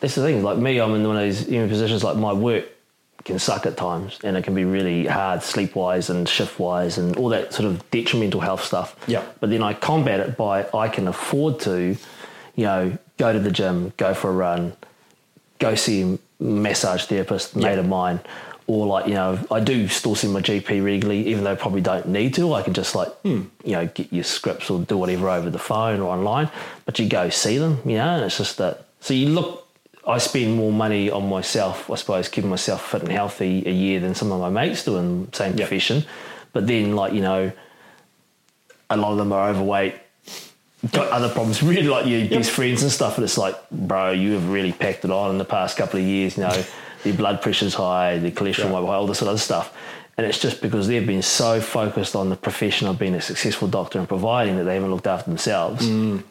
That's 0.01 0.15
the 0.15 0.23
thing. 0.23 0.43
Like 0.43 0.59
me, 0.59 0.79
I'm 0.81 0.95
in 0.95 1.07
one 1.07 1.17
of 1.17 1.23
these 1.23 1.49
you 1.49 1.61
know, 1.61 1.69
positions. 1.69 2.03
Like 2.05 2.17
my 2.17 2.33
work 2.33 2.65
can 3.25 3.39
suck 3.39 3.67
at 3.67 3.77
times, 3.77 4.19
and 4.25 4.37
it 4.37 4.43
can 4.43 4.55
be 4.55 4.65
really 4.65 5.07
hard 5.07 5.43
sleep 5.43 5.77
wise 5.77 6.11
and 6.11 6.29
shift 6.29 6.59
wise, 6.59 6.99
and 6.99 7.17
all 7.17 7.29
that 7.29 7.55
sort 7.55 7.67
of 7.67 7.89
detrimental 7.91 8.41
health 8.41 8.65
stuff. 8.65 8.97
Yeah. 9.07 9.25
But 9.41 9.51
then 9.51 9.63
I 9.63 9.75
combat 9.75 10.21
it 10.21 10.37
by 10.37 10.67
I 10.75 10.89
can 10.89 11.07
afford 11.07 11.61
to, 11.61 11.97
you 12.57 12.65
know, 12.65 12.99
go 13.19 13.33
to 13.33 13.39
the 13.39 13.51
gym, 13.53 13.93
go 13.97 14.13
for 14.13 14.29
a 14.29 14.33
run, 14.33 14.73
go 15.61 15.75
see 15.77 16.03
a 16.03 16.19
massage 16.43 17.05
therapist, 17.05 17.55
mate 17.55 17.75
Yeah. 17.75 17.81
of 17.81 17.87
mine, 17.89 18.19
or 18.67 18.87
like 18.87 19.07
you 19.07 19.15
know, 19.15 19.39
I 19.51 19.61
do 19.61 19.89
still 19.89 20.15
see 20.15 20.29
my 20.29 20.41
GP 20.41 20.85
regularly, 20.85 21.27
even 21.29 21.45
though 21.45 21.53
I 21.53 21.57
probably 21.57 21.81
don't 21.81 22.09
need 22.09 22.35
to. 22.35 22.53
I 22.55 22.63
can 22.63 22.75
just 22.75 22.95
like 22.95 23.09
Hmm. 23.23 23.43
you 23.65 23.73
know 23.73 23.87
get 23.87 24.13
your 24.13 24.25
scripts 24.25 24.71
or 24.71 24.81
do 24.81 24.97
whatever 24.97 25.29
over 25.29 25.51
the 25.51 25.59
phone 25.59 26.01
or 26.01 26.13
online, 26.13 26.51
but 26.85 26.99
you 26.99 27.09
go 27.09 27.29
see 27.31 27.59
them, 27.59 27.79
you 27.85 27.97
know, 27.97 28.09
and 28.17 28.25
it's 28.25 28.39
just 28.39 28.59
that. 28.59 28.87
So 29.01 29.15
you 29.15 29.29
look. 29.29 29.61
I 30.05 30.19
spend 30.19 30.57
more 30.57 30.73
money 30.73 31.13
on 31.13 31.29
myself, 31.29 31.89
I 31.89 31.95
suppose, 31.95 32.29
keeping 32.29 32.51
myself 32.51 32.91
fit 32.91 33.03
and 33.03 33.13
healthy 33.13 33.63
a 33.65 33.71
year 33.71 34.01
than 34.01 34.17
some 34.17 34.33
of 34.33 34.41
my 34.41 34.49
mates 34.51 34.85
do 34.85 34.97
in 34.97 35.27
the 35.27 35.37
same 35.37 35.55
profession. 35.55 36.05
But 36.53 36.67
then, 36.67 36.97
like 36.97 37.13
you 37.13 37.21
know, 37.21 37.53
a 38.91 38.97
lot 38.97 39.13
of 39.13 39.19
them 39.19 39.33
are 39.33 39.49
overweight, 39.51 39.95
got 40.91 41.09
other 41.11 41.29
problems, 41.29 41.63
really 41.73 41.87
like 41.87 42.07
your 42.07 42.29
best 42.29 42.51
friends 42.51 42.83
and 42.83 42.91
stuff. 42.91 43.17
And 43.17 43.23
it's 43.25 43.39
like, 43.39 43.55
bro, 43.71 44.11
you 44.11 44.33
have 44.33 44.49
really 44.51 44.73
packed 44.73 45.05
it 45.05 45.13
on 45.13 45.31
in 45.31 45.39
the 45.39 45.45
past 45.45 45.77
couple 45.77 46.01
of 46.01 46.05
years. 46.05 46.37
You 46.37 46.45
know, 46.45 46.65
their 47.05 47.13
blood 47.15 47.43
pressure's 47.43 47.75
high, 47.75 48.19
their 48.19 48.31
cholesterol 48.31 48.65
Yeah. 48.65 48.71
might 48.73 48.81
be 48.81 48.87
high, 48.87 48.95
all 48.95 49.07
this 49.07 49.19
sort 49.19 49.29
of 49.29 49.33
other 49.35 49.39
stuff. 49.41 49.73
And 50.19 50.27
it's 50.27 50.39
just 50.39 50.61
because 50.61 50.89
they've 50.89 51.07
been 51.07 51.23
so 51.23 51.61
focused 51.61 52.15
on 52.15 52.29
the 52.29 52.37
profession 52.37 52.87
of 52.87 52.99
being 52.99 53.15
a 53.15 53.21
successful 53.21 53.67
doctor 53.69 53.99
and 53.99 54.07
providing 54.07 54.57
that 54.59 54.65
they 54.65 54.75
haven't 54.75 54.91
looked 54.91 55.07
after 55.07 55.31
themselves. 55.31 55.87
Mm. 55.87 56.23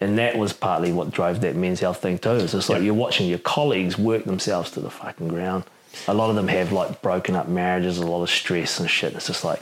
And 0.00 0.18
that 0.18 0.36
was 0.36 0.52
partly 0.52 0.92
what 0.92 1.12
drove 1.12 1.40
that 1.42 1.54
men's 1.54 1.78
health 1.78 2.02
thing 2.02 2.18
too. 2.18 2.30
It's 2.32 2.52
just 2.52 2.68
like 2.68 2.78
Yeah. 2.78 2.86
you're 2.86 2.94
watching 2.94 3.28
your 3.28 3.38
colleagues 3.38 3.96
work 3.96 4.24
themselves 4.24 4.72
to 4.72 4.80
the 4.80 4.90
fucking 4.90 5.28
ground. 5.28 5.62
A 6.08 6.14
lot 6.14 6.30
of 6.30 6.36
them 6.36 6.48
have 6.48 6.72
like 6.72 7.00
broken 7.02 7.36
up 7.36 7.46
marriages, 7.48 7.98
a 7.98 8.06
lot 8.06 8.22
of 8.22 8.30
stress 8.30 8.80
and 8.80 8.90
shit. 8.90 9.14
It's 9.14 9.28
just 9.28 9.44
like, 9.44 9.60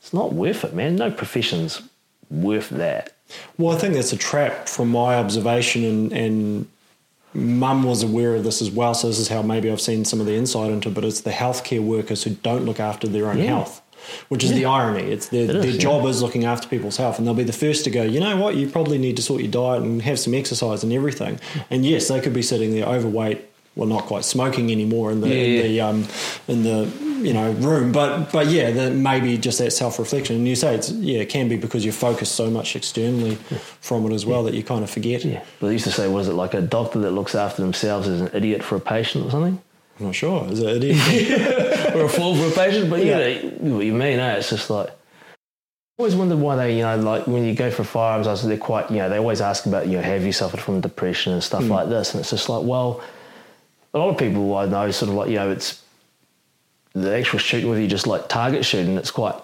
it's 0.00 0.12
not 0.12 0.32
worth 0.32 0.64
it, 0.64 0.74
man. 0.74 0.96
No 0.96 1.10
profession's 1.12 1.82
worth 2.28 2.70
that. 2.70 3.12
Well, 3.58 3.76
I 3.76 3.78
think 3.78 3.94
that's 3.94 4.12
a 4.12 4.16
trap 4.16 4.68
from 4.68 4.88
my 4.90 5.14
observation 5.14 5.84
and, 5.84 6.12
and 6.12 6.68
mum 7.36 7.82
was 7.82 8.02
aware 8.02 8.34
of 8.34 8.44
this 8.44 8.60
as 8.62 8.70
well. 8.70 8.94
So 8.94 9.08
this 9.08 9.18
is 9.18 9.28
how 9.28 9.42
maybe 9.42 9.70
I've 9.70 9.80
seen 9.80 10.04
some 10.04 10.20
of 10.20 10.26
the 10.26 10.34
insight 10.34 10.70
into. 10.70 10.88
it, 10.88 10.94
But 10.94 11.04
it's 11.04 11.20
the 11.20 11.30
healthcare 11.30 11.80
workers 11.84 12.22
who 12.24 12.30
don't 12.30 12.64
look 12.64 12.80
after 12.80 13.06
their 13.06 13.28
own 13.28 13.38
Yeah. 13.38 13.46
health, 13.46 13.82
which 14.28 14.42
is 14.42 14.52
the 14.52 14.64
irony. 14.64 15.02
It's 15.12 15.28
their, 15.28 15.44
It 15.44 15.50
is, 15.56 15.62
their 15.64 15.72
yeah. 15.72 15.78
job 15.78 16.06
is 16.06 16.22
looking 16.22 16.44
after 16.44 16.66
people's 16.68 16.96
health, 16.96 17.18
and 17.18 17.26
they'll 17.26 17.34
be 17.34 17.44
the 17.44 17.52
first 17.52 17.84
to 17.84 17.90
go. 17.90 18.02
You 18.02 18.20
know 18.20 18.36
what? 18.36 18.56
You 18.56 18.68
probably 18.68 18.98
need 18.98 19.16
to 19.16 19.22
sort 19.22 19.42
your 19.42 19.50
diet 19.50 19.82
and 19.82 20.02
have 20.02 20.18
some 20.18 20.34
exercise 20.34 20.82
and 20.82 20.92
everything. 20.92 21.38
And 21.70 21.84
yes, 21.84 22.08
they 22.08 22.20
could 22.20 22.32
be 22.34 22.42
sitting 22.42 22.72
there 22.74 22.86
overweight. 22.86 23.44
Well, 23.76 23.86
not 23.86 24.04
quite 24.06 24.24
smoking 24.24 24.72
anymore 24.72 25.12
in 25.12 25.20
the 25.20 25.26
in 25.26 25.52
Yeah. 25.54 25.62
the 25.62 25.80
um, 25.82 26.08
in 26.48 26.62
the 26.62 26.88
you 27.26 27.34
know 27.34 27.50
room, 27.52 27.92
but 27.92 28.32
but 28.32 28.46
yeah, 28.46 28.70
that 28.70 28.92
maybe 28.94 29.36
just 29.36 29.58
that 29.58 29.70
self 29.70 29.98
reflection. 29.98 30.36
And 30.36 30.48
you 30.48 30.56
say 30.56 30.74
it's 30.74 30.90
yeah, 30.90 31.18
it 31.20 31.28
can 31.28 31.46
be 31.48 31.56
because 31.56 31.84
you're 31.84 31.92
focused 31.92 32.34
so 32.34 32.50
much 32.50 32.74
externally 32.74 33.34
from 33.82 34.10
it 34.10 34.14
as 34.14 34.24
well 34.24 34.44
that 34.44 34.54
you 34.54 34.62
kind 34.64 34.82
of 34.82 34.88
forget. 34.90 35.24
Yeah. 35.24 35.42
But 35.60 35.66
they 35.68 35.74
used 35.74 35.84
to 35.84 35.92
say, 35.92 36.08
was 36.08 36.26
it 36.28 36.32
like 36.32 36.54
a 36.54 36.62
doctor 36.62 36.98
that 37.00 37.10
looks 37.10 37.34
after 37.34 37.60
themselves 37.60 38.08
is 38.08 38.22
an 38.22 38.30
idiot 38.32 38.62
for 38.62 38.76
a 38.76 38.80
patient 38.80 39.26
or 39.26 39.30
something? 39.30 39.60
I'm 40.00 40.06
not 40.06 40.14
sure. 40.14 40.46
Is 40.50 40.60
it? 40.60 40.82
It 40.82 41.94
or 41.96 42.04
a 42.04 42.08
fool 42.08 42.34
for 42.34 42.46
a 42.46 42.50
patient? 42.50 42.88
But 42.88 43.04
Yeah. 43.04 43.18
yeah, 43.18 43.28
you 43.42 43.50
know 43.60 43.76
what 43.76 43.84
you 43.84 43.92
mean, 43.92 44.18
eh? 44.18 44.36
It's 44.36 44.48
just 44.50 44.70
like. 44.70 44.88
I 44.88 46.02
always 46.02 46.14
wondered 46.16 46.38
why 46.38 46.56
they, 46.56 46.76
you 46.76 46.82
know, 46.82 46.96
like 46.98 47.26
when 47.26 47.44
you 47.46 47.54
go 47.54 47.70
for 47.70 47.82
firearms, 47.82 48.42
they're 48.42 48.58
quite, 48.58 48.90
you 48.90 48.98
know, 48.98 49.08
they 49.08 49.16
always 49.18 49.40
ask 49.40 49.64
about, 49.64 49.86
you 49.86 49.96
know, 49.96 50.02
have 50.02 50.24
you 50.26 50.32
suffered 50.32 50.60
from 50.60 50.82
depression 50.82 51.32
and 51.32 51.42
stuff 51.42 51.66
like 51.70 51.88
this? 51.88 52.12
And 52.12 52.20
it's 52.20 52.28
just 52.30 52.50
like, 52.50 52.64
well, 52.66 53.00
a 53.96 53.98
lot 53.98 54.10
of 54.10 54.18
people 54.18 54.54
I 54.56 54.66
know 54.66 54.90
sort 54.90 55.08
of 55.10 55.14
like, 55.16 55.28
you 55.30 55.36
know, 55.36 55.50
it's 55.50 55.82
the 56.92 57.16
actual 57.16 57.38
shooting, 57.38 57.68
whether 57.68 57.80
you 57.80 57.88
just 57.88 58.06
like 58.06 58.28
target 58.28 58.64
shooting, 58.64 58.96
it's 58.96 59.10
quite 59.10 59.34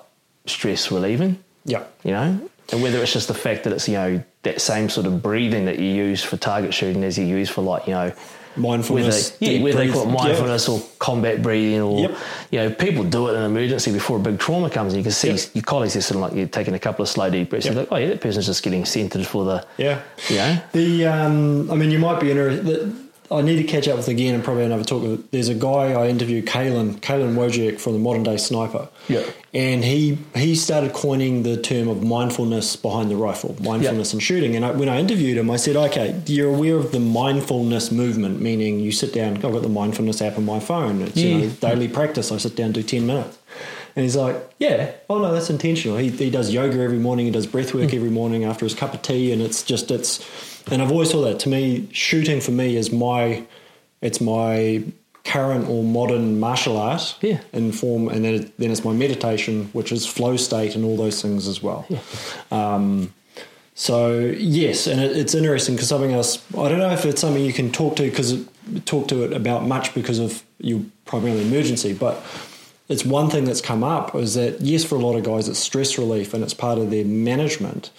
stress 0.47 0.91
relieving. 0.91 1.43
yeah. 1.65 1.85
you 2.05 2.11
know, 2.13 2.49
and 2.73 2.83
whether 2.83 2.99
it's 3.03 3.13
just 3.13 3.29
the 3.29 3.35
fact 3.35 3.65
that 3.65 3.73
it's 3.73 3.89
you 3.89 3.95
know 3.95 4.23
that 4.43 4.61
same 4.61 4.89
sort 4.89 5.07
of 5.07 5.23
breathing 5.23 5.67
that 5.67 5.79
you 5.79 5.87
use 5.87 6.23
for 6.23 6.37
target 6.37 6.73
shooting 6.75 7.05
as 7.05 7.19
you 7.19 7.25
use 7.27 7.49
for 7.49 7.61
like 7.63 7.87
you 7.87 7.93
know 7.93 8.13
whether 8.55 8.69
Mindfulness. 8.69 9.37
yeah 9.41 9.49
deep 9.51 9.63
whether 9.63 9.79
they 9.79 9.91
call 9.91 10.03
it. 10.03 10.07
Yeah. 10.09 10.13
mindfulness 10.25 10.69
or 10.69 10.83
combat 10.99 11.43
breathing 11.43 11.81
or 11.81 12.01
Yep. 12.01 12.19
you 12.51 12.59
know 12.61 12.71
people 12.71 13.03
do 13.05 13.29
it 13.29 13.33
in 13.33 13.39
an 13.39 13.45
emergency 13.45 13.93
before 13.93 14.17
a 14.19 14.21
big 14.21 14.39
trauma 14.39 14.69
comes 14.71 14.93
and 14.93 14.99
you 15.01 15.05
can 15.05 15.13
see 15.13 15.31
Yep. 15.31 15.41
your 15.55 15.63
colleagues 15.65 15.97
are 15.97 16.03
sort 16.03 16.17
of 16.17 16.23
like 16.23 16.33
you're 16.35 16.49
taking 16.49 16.75
a 16.75 16.79
couple 16.79 17.03
of 17.03 17.09
slow 17.09 17.31
deep 17.31 17.49
breaths 17.51 17.67
Yep. 17.67 17.77
and 17.77 17.81
like 17.91 17.93
oh 17.93 17.97
yeah 18.03 18.09
that 18.09 18.21
person's 18.21 18.47
just 18.47 18.63
getting 18.63 18.85
centered 18.85 19.27
for 19.27 19.45
the 19.45 19.67
Yeah. 19.79 20.01
you 20.29 20.37
know 20.37 20.59
The 20.73 21.07
um, 21.07 21.71
I 21.71 21.75
mean, 21.77 21.91
you 21.91 21.99
might 21.99 22.21
be 22.21 22.31
interested. 22.31 22.95
I 23.39 23.43
need 23.43 23.57
to 23.57 23.65
catch 23.65 23.89
up 23.89 23.97
with 23.97 24.09
again 24.09 24.35
and 24.35 24.45
probably 24.45 24.65
another 24.65 24.85
talk. 24.85 25.21
There's 25.31 25.49
a 25.49 25.55
guy 25.55 25.93
I 25.93 26.09
interviewed, 26.09 26.47
Caylen, 26.47 27.01
Caylen 27.01 27.35
Wojcik 27.35 27.81
from 27.81 27.95
the 27.95 27.99
Modern 27.99 28.23
Day 28.23 28.37
Sniper. 28.37 28.89
Yeah. 29.09 29.25
And 29.55 29.85
he 29.85 30.19
he 30.35 30.55
started 30.55 30.93
coining 30.93 31.43
the 31.43 31.61
term 31.61 31.89
of 31.89 32.03
mindfulness 32.03 32.77
behind 32.77 33.11
the 33.11 33.17
rifle, 33.17 33.57
mindfulness 33.61 34.15
in 34.15 34.21
shooting. 34.21 34.57
And 34.57 34.65
I, 34.65 34.71
when 34.71 34.89
I 34.89 34.99
interviewed 34.99 35.37
him, 35.37 35.51
I 35.51 35.57
said, 35.57 35.77
okay, 35.77 36.21
you're 36.27 36.55
aware 36.55 36.77
of 36.77 36.93
the 36.93 37.01
mindfulness 37.01 37.91
movement, 37.91 38.41
meaning 38.41 38.81
you 38.81 38.93
sit 38.93 39.13
down. 39.13 39.37
I've 39.37 39.43
got 39.43 39.63
the 39.63 39.69
mindfulness 39.69 40.23
app 40.23 40.39
on 40.39 40.45
my 40.45 40.61
phone. 40.61 41.03
It's 41.03 41.17
you 41.17 41.39
know, 41.39 41.49
daily 41.61 41.89
practice. 41.89 42.33
I 42.33 42.39
sit 42.39 42.57
down, 42.57 42.73
do 42.73 42.83
ten 42.83 43.07
minutes. 43.07 43.39
And 43.95 44.05
he's 44.05 44.17
like, 44.17 44.37
yeah, 44.59 44.93
oh 45.11 45.19
no, 45.19 45.33
that's 45.35 45.51
intentional. 45.51 45.99
He, 45.99 46.09
he 46.09 46.31
does 46.31 46.51
yoga 46.51 46.81
every 46.81 46.99
morning. 46.99 47.27
He 47.27 47.33
does 47.33 47.47
breath 47.47 47.75
work 47.75 47.91
hmm. 47.91 47.97
every 47.97 48.09
morning 48.09 48.45
after 48.45 48.65
his 48.65 48.75
cup 48.75 48.95
of 48.95 49.03
tea. 49.03 49.33
And 49.33 49.43
it's 49.43 49.63
just, 49.63 49.91
it's, 49.91 50.27
and 50.71 50.81
I've 50.83 50.91
always 50.91 51.11
thought 51.13 51.23
that 51.23 51.39
to 51.41 51.49
me, 51.49 51.89
shooting 51.93 52.41
for 52.41 52.51
me 52.53 52.77
is 52.77 52.93
my, 52.93 53.45
it's 54.01 54.21
my 54.21 54.85
current 55.25 55.69
or 55.69 55.83
modern 55.85 56.41
martial 56.41 56.77
art 56.77 57.17
Yeah. 57.21 57.41
in 57.53 57.73
form. 57.73 58.09
And 58.09 58.25
then, 58.25 58.35
it, 58.35 58.59
then 58.59 58.71
it's 58.71 58.85
my 58.85 58.93
meditation, 58.93 59.71
which 59.73 59.93
is 59.93 60.07
flow 60.07 60.37
state 60.37 60.75
and 60.75 60.85
all 60.85 60.97
those 60.97 61.23
things 61.23 61.47
as 61.49 61.63
well. 61.63 61.87
Um, 62.51 63.13
so 63.75 64.19
yes, 64.21 64.87
and 64.87 65.01
it, 65.01 65.17
it's 65.17 65.35
interesting 65.35 65.75
because 65.77 65.89
something 65.89 66.13
else. 66.13 66.45
I 66.53 66.69
don't 66.69 66.79
know 66.79 66.91
if 66.91 67.07
it's 67.07 67.21
something 67.23 67.43
you 67.45 67.55
can 67.55 67.73
talk 67.73 67.97
to 67.97 68.03
because 68.03 68.45
talk 68.85 69.09
to 69.09 69.25
it 69.25 69.33
about 69.33 69.65
much 69.65 69.95
because 69.95 70.19
of 70.19 70.43
your 70.59 70.83
primarily 71.07 71.43
emergency, 71.43 71.95
but 71.95 72.23
it's 72.89 73.05
one 73.05 73.31
thing 73.31 73.45
that's 73.45 73.63
come 73.63 73.83
up 73.83 74.15
is 74.15 74.35
that 74.35 74.61
yes, 74.61 74.85
for 74.85 74.97
a 74.97 74.99
lot 74.99 75.17
of 75.17 75.25
guys, 75.25 75.49
it's 75.49 75.59
stress 75.59 75.97
relief 75.97 76.35
and 76.35 76.45
it's 76.45 76.53
part 76.55 76.79
of 76.79 76.91
their 76.91 77.05
management. 77.07 77.91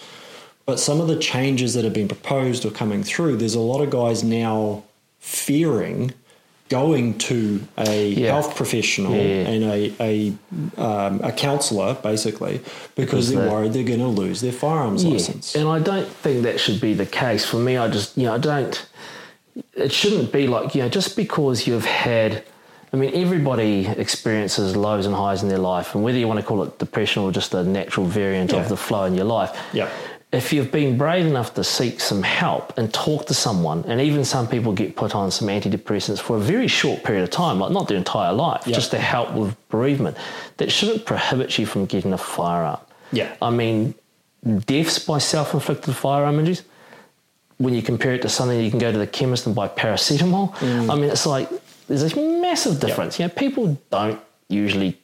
But 0.66 0.80
some 0.80 1.00
of 1.00 1.08
the 1.08 1.16
changes 1.16 1.74
that 1.74 1.84
have 1.84 1.92
been 1.92 2.08
proposed 2.08 2.64
or 2.64 2.70
coming 2.70 3.02
through, 3.02 3.36
there's 3.36 3.54
a 3.54 3.60
lot 3.60 3.82
of 3.82 3.90
guys 3.90 4.24
now 4.24 4.82
fearing 5.18 6.12
going 6.70 7.16
to 7.18 7.60
a 7.76 8.08
Yeah. 8.08 8.32
health 8.32 8.56
professional 8.56 9.12
Yeah. 9.14 9.20
and 9.52 9.64
a 9.64 9.92
a, 10.00 10.32
um, 10.80 11.20
a 11.22 11.30
counselor 11.30 11.94
basically 12.02 12.58
because, 12.58 12.94
Because 12.94 13.30
they're 13.32 13.44
they- 13.44 13.50
worried 13.50 13.72
they're 13.74 13.82
going 13.84 14.00
to 14.00 14.08
lose 14.08 14.40
their 14.40 14.52
firearms 14.52 15.04
license. 15.04 15.54
And 15.54 15.68
I 15.68 15.78
don't 15.78 16.08
think 16.08 16.42
that 16.44 16.58
should 16.58 16.80
be 16.80 16.94
the 16.94 17.06
case. 17.06 17.44
For 17.44 17.58
me, 17.58 17.76
I 17.76 17.88
just, 17.88 18.16
you 18.16 18.24
know, 18.24 18.34
I 18.34 18.38
don't, 18.38 18.86
it 19.76 19.92
shouldn't 19.92 20.32
be 20.32 20.46
like, 20.46 20.74
you 20.74 20.82
know, 20.82 20.88
just 20.88 21.16
because 21.16 21.66
you've 21.66 21.84
had, 21.84 22.42
I 22.94 22.96
mean, 22.96 23.10
everybody 23.14 23.86
experiences 23.86 24.74
lows 24.74 25.04
and 25.04 25.14
highs 25.14 25.42
in 25.42 25.50
their 25.50 25.58
life. 25.58 25.94
And 25.94 26.02
whether 26.02 26.16
you 26.18 26.26
want 26.26 26.40
to 26.40 26.46
call 26.46 26.62
it 26.62 26.78
depression 26.78 27.22
or 27.22 27.30
just 27.30 27.52
a 27.52 27.62
natural 27.62 28.06
variant 28.06 28.54
of 28.54 28.70
the 28.70 28.76
flow 28.76 29.04
in 29.04 29.14
your 29.14 29.26
life. 29.26 29.50
Yeah. 29.74 29.88
If 30.34 30.52
you've 30.52 30.72
been 30.72 30.98
brave 30.98 31.26
enough 31.26 31.54
to 31.54 31.62
seek 31.64 32.00
some 32.00 32.22
help 32.22 32.76
and 32.76 32.92
talk 32.92 33.26
to 33.26 33.34
someone, 33.34 33.84
and 33.86 34.00
even 34.00 34.24
some 34.24 34.48
people 34.48 34.72
get 34.72 34.96
put 34.96 35.14
on 35.14 35.30
some 35.30 35.48
antidepressants 35.48 36.20
for 36.20 36.36
a 36.36 36.40
very 36.40 36.66
short 36.66 37.04
period 37.04 37.22
of 37.22 37.30
time, 37.30 37.60
like 37.60 37.70
not 37.70 37.86
their 37.88 37.96
entire 37.96 38.32
life, 38.32 38.62
Yeah. 38.66 38.74
just 38.74 38.90
to 38.90 38.98
help 38.98 39.32
with 39.32 39.54
bereavement, 39.68 40.16
that 40.56 40.72
shouldn't 40.72 41.04
prohibit 41.06 41.56
you 41.58 41.66
from 41.66 41.86
getting 41.86 42.12
a 42.12 42.18
firearm. 42.18 42.80
Yeah. 43.12 43.28
I 43.40 43.50
mean, 43.50 43.94
deaths 44.66 44.98
by 44.98 45.18
self 45.18 45.54
inflicted 45.54 45.94
firearm 45.94 46.38
injuries, 46.40 46.62
when 47.58 47.72
you 47.74 47.82
compare 47.82 48.14
it 48.14 48.22
to 48.22 48.28
something 48.28 48.58
you 48.60 48.70
can 48.70 48.80
go 48.80 48.90
to 48.90 48.98
the 48.98 49.06
chemist 49.06 49.46
and 49.46 49.54
buy 49.54 49.68
paracetamol, 49.68 50.52
Mm. 50.56 50.90
I 50.90 50.94
mean, 50.96 51.10
it's 51.10 51.26
like 51.26 51.48
there's 51.86 52.02
a 52.12 52.40
massive 52.40 52.80
difference. 52.80 53.18
You 53.20 53.26
know, 53.26 53.32
people 53.36 53.78
don't 53.90 54.20
usually 54.48 54.98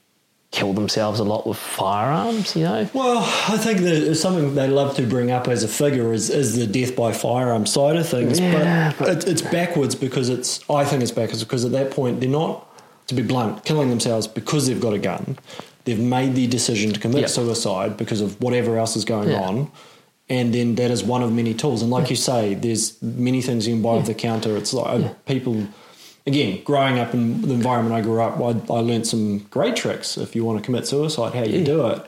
kill 0.51 0.73
themselves 0.73 1.21
a 1.21 1.25
lot 1.25 1.47
with 1.47 1.57
firearms, 1.57 2.57
you 2.57 2.65
know? 2.65 2.89
Well, 2.93 3.19
I 3.49 3.57
think 3.57 3.81
that 3.81 4.15
something 4.17 4.55
they 4.57 4.67
love 4.69 4.97
to 4.97 5.07
bring 5.07 5.31
up 5.31 5.47
as 5.47 5.63
a 5.63 5.69
figure 5.69 6.13
is, 6.13 6.29
is 6.29 6.57
the 6.57 6.67
death 6.67 6.97
by 6.97 7.13
firearm 7.13 7.67
side 7.67 7.97
of 7.97 8.09
things. 8.09 8.41
Yeah, 8.41 8.93
but, 8.99 9.09
it, 9.09 9.29
it's 9.29 9.43
backwards 9.43 9.95
because 9.95 10.29
it's, 10.29 10.69
I 10.69 10.85
think 10.85 11.03
it's 11.03 11.13
backwards 11.13 11.45
because 11.45 11.65
at 11.65 11.71
that 11.73 11.93
point 11.93 12.19
they're 12.21 12.29
not, 12.29 12.67
to 13.07 13.15
be 13.15 13.23
blunt, 13.23 13.65
killing 13.65 13.91
themselves 13.91 14.27
because 14.27 14.67
they've 14.67 14.81
got 14.81 14.93
a 14.93 14.99
gun. 14.99 15.39
They've 15.85 15.99
made 16.01 16.35
the 16.35 16.47
decision 16.49 16.93
to 16.93 17.01
commit 17.01 17.21
Yep. 17.23 17.31
suicide 17.31 17.97
because 17.97 18.21
of 18.21 18.41
whatever 18.43 18.77
else 18.77 18.97
is 18.97 19.05
going 19.05 19.31
Yeah. 19.31 19.41
on. 19.43 19.71
And 20.29 20.55
then 20.55 20.77
that 20.77 20.91
is 20.93 21.03
one 21.03 21.23
of 21.23 21.33
many 21.33 21.55
tools. 21.55 21.83
And 21.83 21.91
like 21.91 22.09
you 22.11 22.15
say, 22.17 22.55
there's 22.55 23.01
many 23.03 23.41
things 23.43 23.67
you 23.67 23.75
can 23.75 23.83
buy 23.83 23.91
off 23.91 24.07
the 24.07 24.15
counter. 24.15 24.57
It's 24.57 24.73
like 24.73 25.03
uh, 25.05 25.09
people, 25.27 25.67
again, 26.31 26.63
growing 26.65 26.99
up 26.99 27.13
in 27.15 27.43
the 27.43 27.53
environment 27.55 27.95
I 27.95 28.01
grew 28.01 28.21
up, 28.23 28.39
I, 28.41 28.51
I 28.73 28.81
learned 28.81 29.07
some 29.07 29.39
great 29.51 29.77
tricks 29.77 30.17
if 30.17 30.35
you 30.37 30.45
want 30.45 30.59
to 30.59 30.65
commit 30.65 30.87
suicide, 30.87 31.35
how 31.35 31.43
you 31.45 31.59
Yeah. 31.61 31.65
do 31.65 31.87
it. 31.89 32.03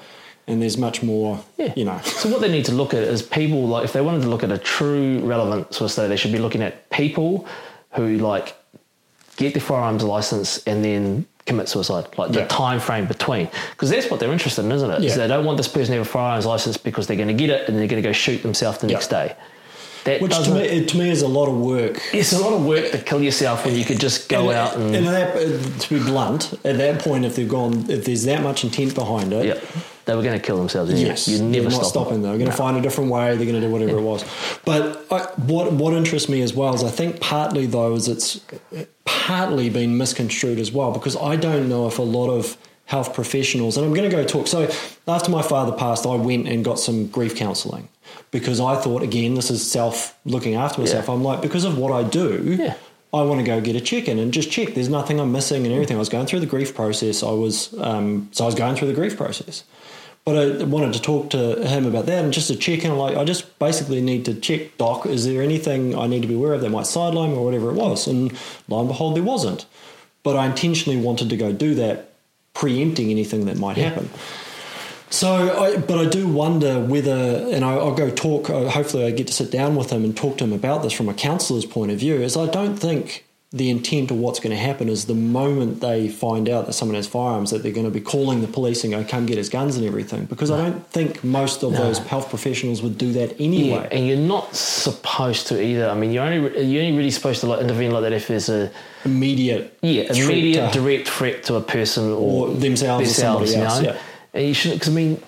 And 0.48 0.60
there's 0.60 0.76
much 0.76 1.02
more, 1.02 1.40
Yeah. 1.56 1.72
you 1.76 1.84
know. 1.84 2.00
So 2.04 2.28
what 2.28 2.40
they 2.40 2.50
need 2.50 2.64
to 2.66 2.72
look 2.72 2.92
at 2.94 3.02
is 3.02 3.22
people 3.22 3.66
like 3.68 3.84
if 3.84 3.92
they 3.92 4.00
wanted 4.00 4.22
to 4.22 4.28
look 4.28 4.42
at 4.42 4.50
a 4.50 4.58
true 4.58 5.20
relevant 5.20 5.72
sort 5.74 5.86
of 5.88 5.92
study, 5.92 6.08
they 6.08 6.16
should 6.16 6.32
be 6.32 6.38
looking 6.38 6.62
at 6.62 6.90
people 6.90 7.46
who 7.92 8.18
like 8.18 8.54
get 9.36 9.54
their 9.54 9.60
firearms 9.62 10.02
license 10.02 10.58
and 10.66 10.84
then 10.84 11.26
commit 11.46 11.68
suicide, 11.68 12.06
like 12.18 12.32
the 12.32 12.40
Yeah. 12.40 12.46
time 12.48 12.80
frame 12.80 13.06
between, 13.06 13.48
because 13.70 13.90
that's 13.90 14.10
what 14.10 14.20
they're 14.20 14.32
interested 14.32 14.64
in, 14.64 14.72
isn't 14.72 14.90
it? 14.90 15.04
Is 15.04 15.12
Yeah. 15.12 15.18
they 15.22 15.28
don't 15.28 15.44
want 15.44 15.56
this 15.58 15.68
person 15.68 15.92
to 15.92 15.98
have 15.98 16.06
a 16.06 16.10
firearms 16.10 16.46
license 16.46 16.76
because 16.76 17.06
they're 17.06 17.16
going 17.16 17.28
to 17.36 17.40
get 17.44 17.50
it 17.50 17.68
and 17.68 17.76
they're 17.78 17.88
going 17.88 18.02
to 18.02 18.08
go 18.08 18.12
shoot 18.12 18.42
themselves 18.42 18.78
the 18.78 18.86
Yeah. 18.88 18.94
next 18.94 19.08
day. 19.08 19.34
That 20.04 20.20
Which 20.20 20.36
to 20.36 20.52
me, 20.52 20.84
to 20.84 20.98
me 20.98 21.10
is 21.10 21.22
a 21.22 21.28
lot 21.28 21.48
of 21.48 21.56
work. 21.56 22.00
it's 22.12 22.32
a 22.32 22.38
lot 22.40 22.52
of 22.52 22.66
work 22.66 22.90
to 22.90 22.98
kill 22.98 23.22
yourself 23.22 23.64
when 23.64 23.76
you 23.76 23.84
could 23.84 24.00
just 24.00 24.28
go 24.28 24.48
and, 24.50 24.58
out 24.58 24.76
and. 24.76 24.96
and 24.96 25.06
that, 25.06 25.80
to 25.80 25.88
be 25.88 26.04
blunt, 26.04 26.52
at 26.64 26.78
that 26.78 27.00
point, 27.00 27.24
if 27.24 27.36
they've 27.36 27.48
gone, 27.48 27.88
if 27.88 28.04
there's 28.04 28.24
that 28.24 28.42
much 28.42 28.64
intent 28.64 28.96
behind 28.96 29.32
it, 29.32 29.46
yeah, 29.46 29.82
they 30.04 30.16
were 30.16 30.22
going 30.22 30.38
to 30.38 30.44
kill 30.44 30.56
themselves. 30.56 30.90
Anyway. 30.90 31.10
Yes, 31.10 31.28
you 31.28 31.40
never 31.40 31.70
stop 31.70 31.84
stopping. 31.84 32.14
them. 32.14 32.22
They're 32.22 32.38
going 32.38 32.50
to 32.50 32.56
find 32.56 32.76
a 32.76 32.80
different 32.80 33.10
way. 33.10 33.36
They're 33.36 33.46
going 33.46 33.60
to 33.60 33.66
do 33.66 33.70
whatever 33.70 33.98
it 33.98 34.02
was. 34.02 34.24
But 34.64 35.06
I, 35.12 35.20
what 35.36 35.72
what 35.72 35.94
interests 35.94 36.28
me 36.28 36.42
as 36.42 36.52
well 36.52 36.74
is 36.74 36.82
I 36.82 36.90
think 36.90 37.20
partly 37.20 37.66
though 37.66 37.94
is 37.94 38.08
it's 38.08 38.40
partly 39.04 39.70
been 39.70 39.96
misconstrued 39.96 40.58
as 40.58 40.72
well 40.72 40.90
because 40.90 41.16
I 41.16 41.36
don't 41.36 41.68
know 41.68 41.86
if 41.86 41.98
a 41.98 42.02
lot 42.02 42.28
of 42.28 42.56
health 42.86 43.14
professionals 43.14 43.76
and 43.76 43.86
I'm 43.86 43.94
going 43.94 44.10
to 44.10 44.14
go 44.14 44.24
talk. 44.24 44.48
So 44.48 44.68
after 45.06 45.30
my 45.30 45.42
father 45.42 45.72
passed, 45.72 46.06
I 46.06 46.16
went 46.16 46.48
and 46.48 46.64
got 46.64 46.80
some 46.80 47.06
grief 47.06 47.36
counselling 47.36 47.88
because 48.30 48.60
I 48.60 48.76
thought 48.76 49.02
again 49.02 49.34
this 49.34 49.50
is 49.50 49.68
self 49.68 50.18
looking 50.24 50.54
after 50.54 50.80
myself. 50.80 51.08
Yeah. 51.08 51.14
I'm 51.14 51.22
like 51.22 51.42
because 51.42 51.64
of 51.64 51.78
what 51.78 51.92
I 51.92 52.08
do. 52.08 52.56
Yeah. 52.58 52.74
I 53.14 53.22
want 53.22 53.40
to 53.40 53.46
go 53.46 53.60
get 53.60 53.76
a 53.76 53.80
check 53.80 54.08
in 54.08 54.18
and 54.18 54.32
just 54.32 54.50
check. 54.50 54.72
There's 54.72 54.88
nothing 54.88 55.20
I'm 55.20 55.32
missing 55.32 55.66
and 55.66 55.74
everything. 55.74 55.96
I 55.96 55.98
was 55.98 56.08
going 56.08 56.26
through 56.26 56.40
the 56.40 56.46
grief 56.46 56.74
process. 56.74 57.22
I 57.22 57.30
was 57.30 57.74
um, 57.78 58.28
so 58.32 58.44
I 58.44 58.46
was 58.46 58.54
going 58.54 58.74
through 58.74 58.88
the 58.88 58.94
grief 58.94 59.18
process, 59.18 59.64
but 60.24 60.36
I 60.36 60.64
wanted 60.64 60.94
to 60.94 61.02
talk 61.02 61.30
to 61.30 61.66
him 61.66 61.84
about 61.84 62.06
that 62.06 62.24
and 62.24 62.32
just 62.32 62.48
to 62.48 62.56
check 62.56 62.84
in. 62.84 62.96
Like 62.96 63.16
I 63.16 63.24
just 63.24 63.58
basically 63.58 64.00
need 64.00 64.24
to 64.24 64.34
check, 64.34 64.78
doc. 64.78 65.04
Is 65.04 65.26
there 65.26 65.42
anything 65.42 65.94
I 65.96 66.06
need 66.06 66.22
to 66.22 66.28
be 66.28 66.34
aware 66.34 66.54
of 66.54 66.62
that 66.62 66.70
might 66.70 66.86
sideline 66.86 67.32
me 67.32 67.36
or 67.36 67.44
whatever 67.44 67.70
it 67.70 67.74
was? 67.74 68.06
And 68.06 68.32
lo 68.68 68.80
and 68.80 68.88
behold, 68.88 69.14
there 69.14 69.22
wasn't. 69.22 69.66
But 70.22 70.36
I 70.36 70.46
intentionally 70.46 70.98
wanted 70.98 71.28
to 71.30 71.36
go 71.36 71.52
do 71.52 71.74
that, 71.74 72.12
preempting 72.54 73.10
anything 73.10 73.44
that 73.44 73.58
might 73.58 73.76
happen. 73.76 74.08
So, 75.12 75.28
I, 75.62 75.76
but 75.76 75.98
I 75.98 76.08
do 76.08 76.26
wonder 76.26 76.80
whether, 76.80 77.12
and 77.52 77.64
I, 77.64 77.74
I'll 77.74 77.94
go 77.94 78.08
talk. 78.10 78.48
uh, 78.48 78.70
Hopefully, 78.70 79.04
I 79.04 79.10
get 79.10 79.26
to 79.26 79.32
sit 79.32 79.50
down 79.50 79.76
with 79.76 79.90
him 79.90 80.04
and 80.04 80.16
talk 80.16 80.38
to 80.38 80.44
him 80.44 80.52
about 80.54 80.82
this 80.82 80.92
from 80.94 81.08
a 81.08 81.14
counsellor's 81.14 81.66
point 81.66 81.92
of 81.92 81.98
view. 81.98 82.14
Is 82.16 82.34
I 82.36 82.46
don't 82.46 82.76
think 82.76 83.24
the 83.54 83.68
intent 83.68 84.10
of 84.10 84.16
what's 84.16 84.40
going 84.40 84.56
to 84.56 84.56
happen 84.56 84.88
is 84.88 85.04
the 85.04 85.14
moment 85.14 85.82
they 85.82 86.08
find 86.08 86.48
out 86.48 86.64
that 86.64 86.72
someone 86.72 86.94
has 86.94 87.06
firearms 87.06 87.50
that 87.50 87.62
they're 87.62 87.70
going 87.70 87.84
to 87.84 87.90
be 87.92 88.00
calling 88.00 88.40
the 88.40 88.46
police 88.48 88.82
and 88.82 88.94
go 88.94 89.04
come 89.04 89.26
get 89.26 89.36
his 89.36 89.50
guns 89.50 89.76
and 89.76 89.84
everything 89.84 90.24
because 90.24 90.50
I 90.50 90.56
don't 90.56 90.86
think 90.86 91.22
most 91.22 91.62
of 91.62 91.74
those 91.74 91.98
health 91.98 92.30
professionals 92.30 92.80
would 92.80 92.96
do 92.96 93.12
that 93.12 93.38
anyway. 93.38 93.86
Yeah, 93.90 93.98
and 93.98 94.06
you're 94.08 94.16
not 94.16 94.56
supposed 94.56 95.48
to 95.48 95.62
either. 95.62 95.90
I 95.90 95.94
mean, 95.94 96.12
you're 96.12 96.24
only 96.24 96.64
you're 96.64 96.82
only 96.84 96.96
really 96.96 97.10
supposed 97.10 97.40
to 97.42 97.46
like 97.46 97.60
intervene 97.60 97.90
like 97.90 98.04
that 98.04 98.14
if 98.14 98.28
there's 98.28 98.48
a 98.48 98.70
Immediate, 99.04 99.76
yeah 99.82 100.04
threat 100.04 100.18
immediate 100.18 100.72
to- 100.72 100.78
direct 100.80 101.08
threat 101.08 101.42
to 101.44 101.56
a 101.56 101.60
person 101.60 102.04
or, 102.12 102.48
Or 102.48 102.54
themselves 102.54 103.10
or 103.10 103.12
somebody 103.12 103.50
you 103.50 103.56
else, 103.58 103.80
know? 103.82 103.92
yeah. 103.92 103.98
And 104.34 104.46
you 104.46 104.54
shouldn't 104.54 104.80
because 104.80 104.92
I 104.92 104.96
mean, 104.96 105.22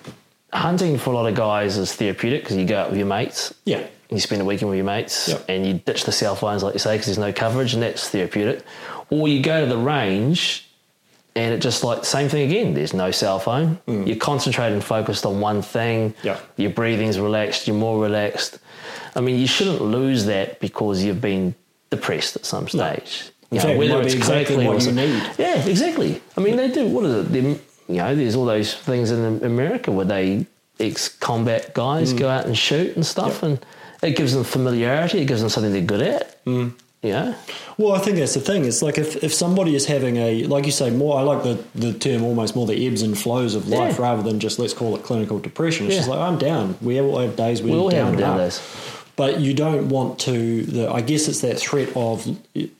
hunting 0.53 0.97
for 0.97 1.11
a 1.11 1.13
lot 1.13 1.27
of 1.27 1.35
guys 1.35 1.77
is 1.77 1.93
therapeutic 1.93 2.41
because 2.43 2.57
you 2.57 2.65
go 2.65 2.79
out 2.79 2.89
with 2.89 2.97
your 2.97 3.07
mates. 3.07 3.53
yeah, 3.65 3.77
and 3.77 3.87
you 4.11 4.19
spend 4.19 4.41
a 4.41 4.45
weekend 4.45 4.69
with 4.69 4.77
your 4.77 4.85
mates 4.85 5.27
Yep. 5.29 5.45
and 5.49 5.65
you 5.65 5.73
ditch 5.75 6.05
the 6.05 6.11
cell 6.11 6.35
phones, 6.35 6.63
like 6.63 6.73
you 6.73 6.79
say, 6.79 6.93
because 6.95 7.07
there's 7.07 7.17
no 7.17 7.33
coverage, 7.33 7.73
and 7.73 7.81
that's 7.83 8.09
therapeutic. 8.09 8.63
Or 9.09 9.27
you 9.27 9.41
go 9.41 9.61
to 9.61 9.67
the 9.67 9.77
range 9.77 10.67
and 11.35 11.53
it 11.53 11.59
just 11.61 11.83
like 11.83 12.05
same 12.05 12.29
thing 12.29 12.49
again. 12.49 12.73
There's 12.73 12.93
no 12.93 13.11
cell 13.11 13.39
phone. 13.39 13.77
You're 13.87 14.15
concentrated 14.15 14.73
and 14.73 14.83
focused 14.83 15.25
on 15.25 15.39
one 15.41 15.61
thing. 15.61 16.11
Mm. 16.11 16.23
Yeah. 16.23 16.39
Your 16.57 16.71
breathing's 16.71 17.19
relaxed. 17.19 17.67
You're 17.67 17.75
more 17.75 18.01
relaxed. 18.01 18.59
I 19.15 19.21
mean, 19.21 19.37
you 19.39 19.47
shouldn't 19.47 19.81
lose 19.81 20.25
that 20.25 20.59
because 20.59 21.03
you've 21.03 21.21
been 21.21 21.53
depressed 21.89 22.35
at 22.37 22.45
some 22.45 22.67
stage. 22.67 23.29
In 23.51 23.55
You 23.57 23.61
fact, 23.61 23.73
it 23.73 23.77
whether 23.77 23.93
might 23.97 24.05
it's 24.05 24.13
exactly 24.15 24.65
what 24.65 24.83
you 24.83 24.91
need. 24.93 25.23
Yeah, 25.37 25.63
exactly. 25.65 26.21
I 26.37 26.41
mean, 26.41 26.55
they 26.57 26.69
do. 26.69 26.87
What 26.87 27.05
is 27.05 27.25
it? 27.25 27.31
Them- 27.33 27.59
you 27.87 27.95
know, 27.97 28.15
there's 28.15 28.35
all 28.35 28.45
those 28.45 28.73
things 28.73 29.11
in 29.11 29.43
America 29.43 29.91
where 29.91 30.05
they 30.05 30.45
ex-combat 30.79 31.73
guys 31.73 32.13
Mm. 32.13 32.17
go 32.19 32.29
out 32.29 32.45
and 32.45 32.57
shoot 32.57 32.95
and 32.95 33.05
stuff, 33.05 33.43
and 33.43 33.59
it 34.01 34.15
gives 34.15 34.33
them 34.33 34.43
familiarity. 34.43 35.19
It 35.19 35.25
gives 35.25 35.41
them 35.41 35.49
something 35.49 35.71
they're 35.71 35.81
good 35.81 36.01
at. 36.01 36.43
Mm. 36.45 36.73
Yeah, 37.03 37.35
Well, 37.77 37.91
I 37.93 37.99
think 37.99 38.17
that's 38.17 38.33
the 38.33 38.39
thing. 38.39 38.65
It's 38.65 38.81
like 38.81 38.97
if, 38.97 39.23
if 39.23 39.31
somebody 39.31 39.75
is 39.75 39.85
having 39.85 40.17
a, 40.17 40.45
like 40.45 40.65
you 40.65 40.71
say, 40.71 40.89
more, 40.89 41.19
I 41.19 41.21
like 41.21 41.43
the, 41.43 41.63
the 41.75 41.93
term 41.93 42.23
almost 42.23 42.55
more 42.55 42.65
the 42.65 42.87
ebbs 42.87 43.03
and 43.03 43.15
flows 43.15 43.53
of 43.53 43.67
life 43.67 43.97
Yeah. 43.99 44.05
rather 44.07 44.23
than 44.23 44.39
just 44.39 44.57
let's 44.57 44.73
call 44.73 44.95
it 44.95 45.03
clinical 45.03 45.37
depression. 45.37 45.85
It's 45.85 45.93
Yeah. 45.93 45.99
just 45.99 46.09
like, 46.09 46.17
I'm 46.19 46.39
down. 46.39 46.77
We 46.81 46.99
all 46.99 47.19
have 47.19 47.35
days 47.35 47.61
where 47.61 47.73
We 47.73 47.77
you're 47.79 47.91
down 47.91 48.11
have 48.13 48.19
down 48.19 48.37
days. 48.39 48.59
But 49.15 49.39
you 49.39 49.53
don't 49.53 49.87
want 49.89 50.19
to, 50.21 50.63
the, 50.63 50.91
I 50.91 51.01
guess 51.01 51.27
it's 51.27 51.41
that 51.41 51.57
threat 51.59 51.89
of 51.95 52.27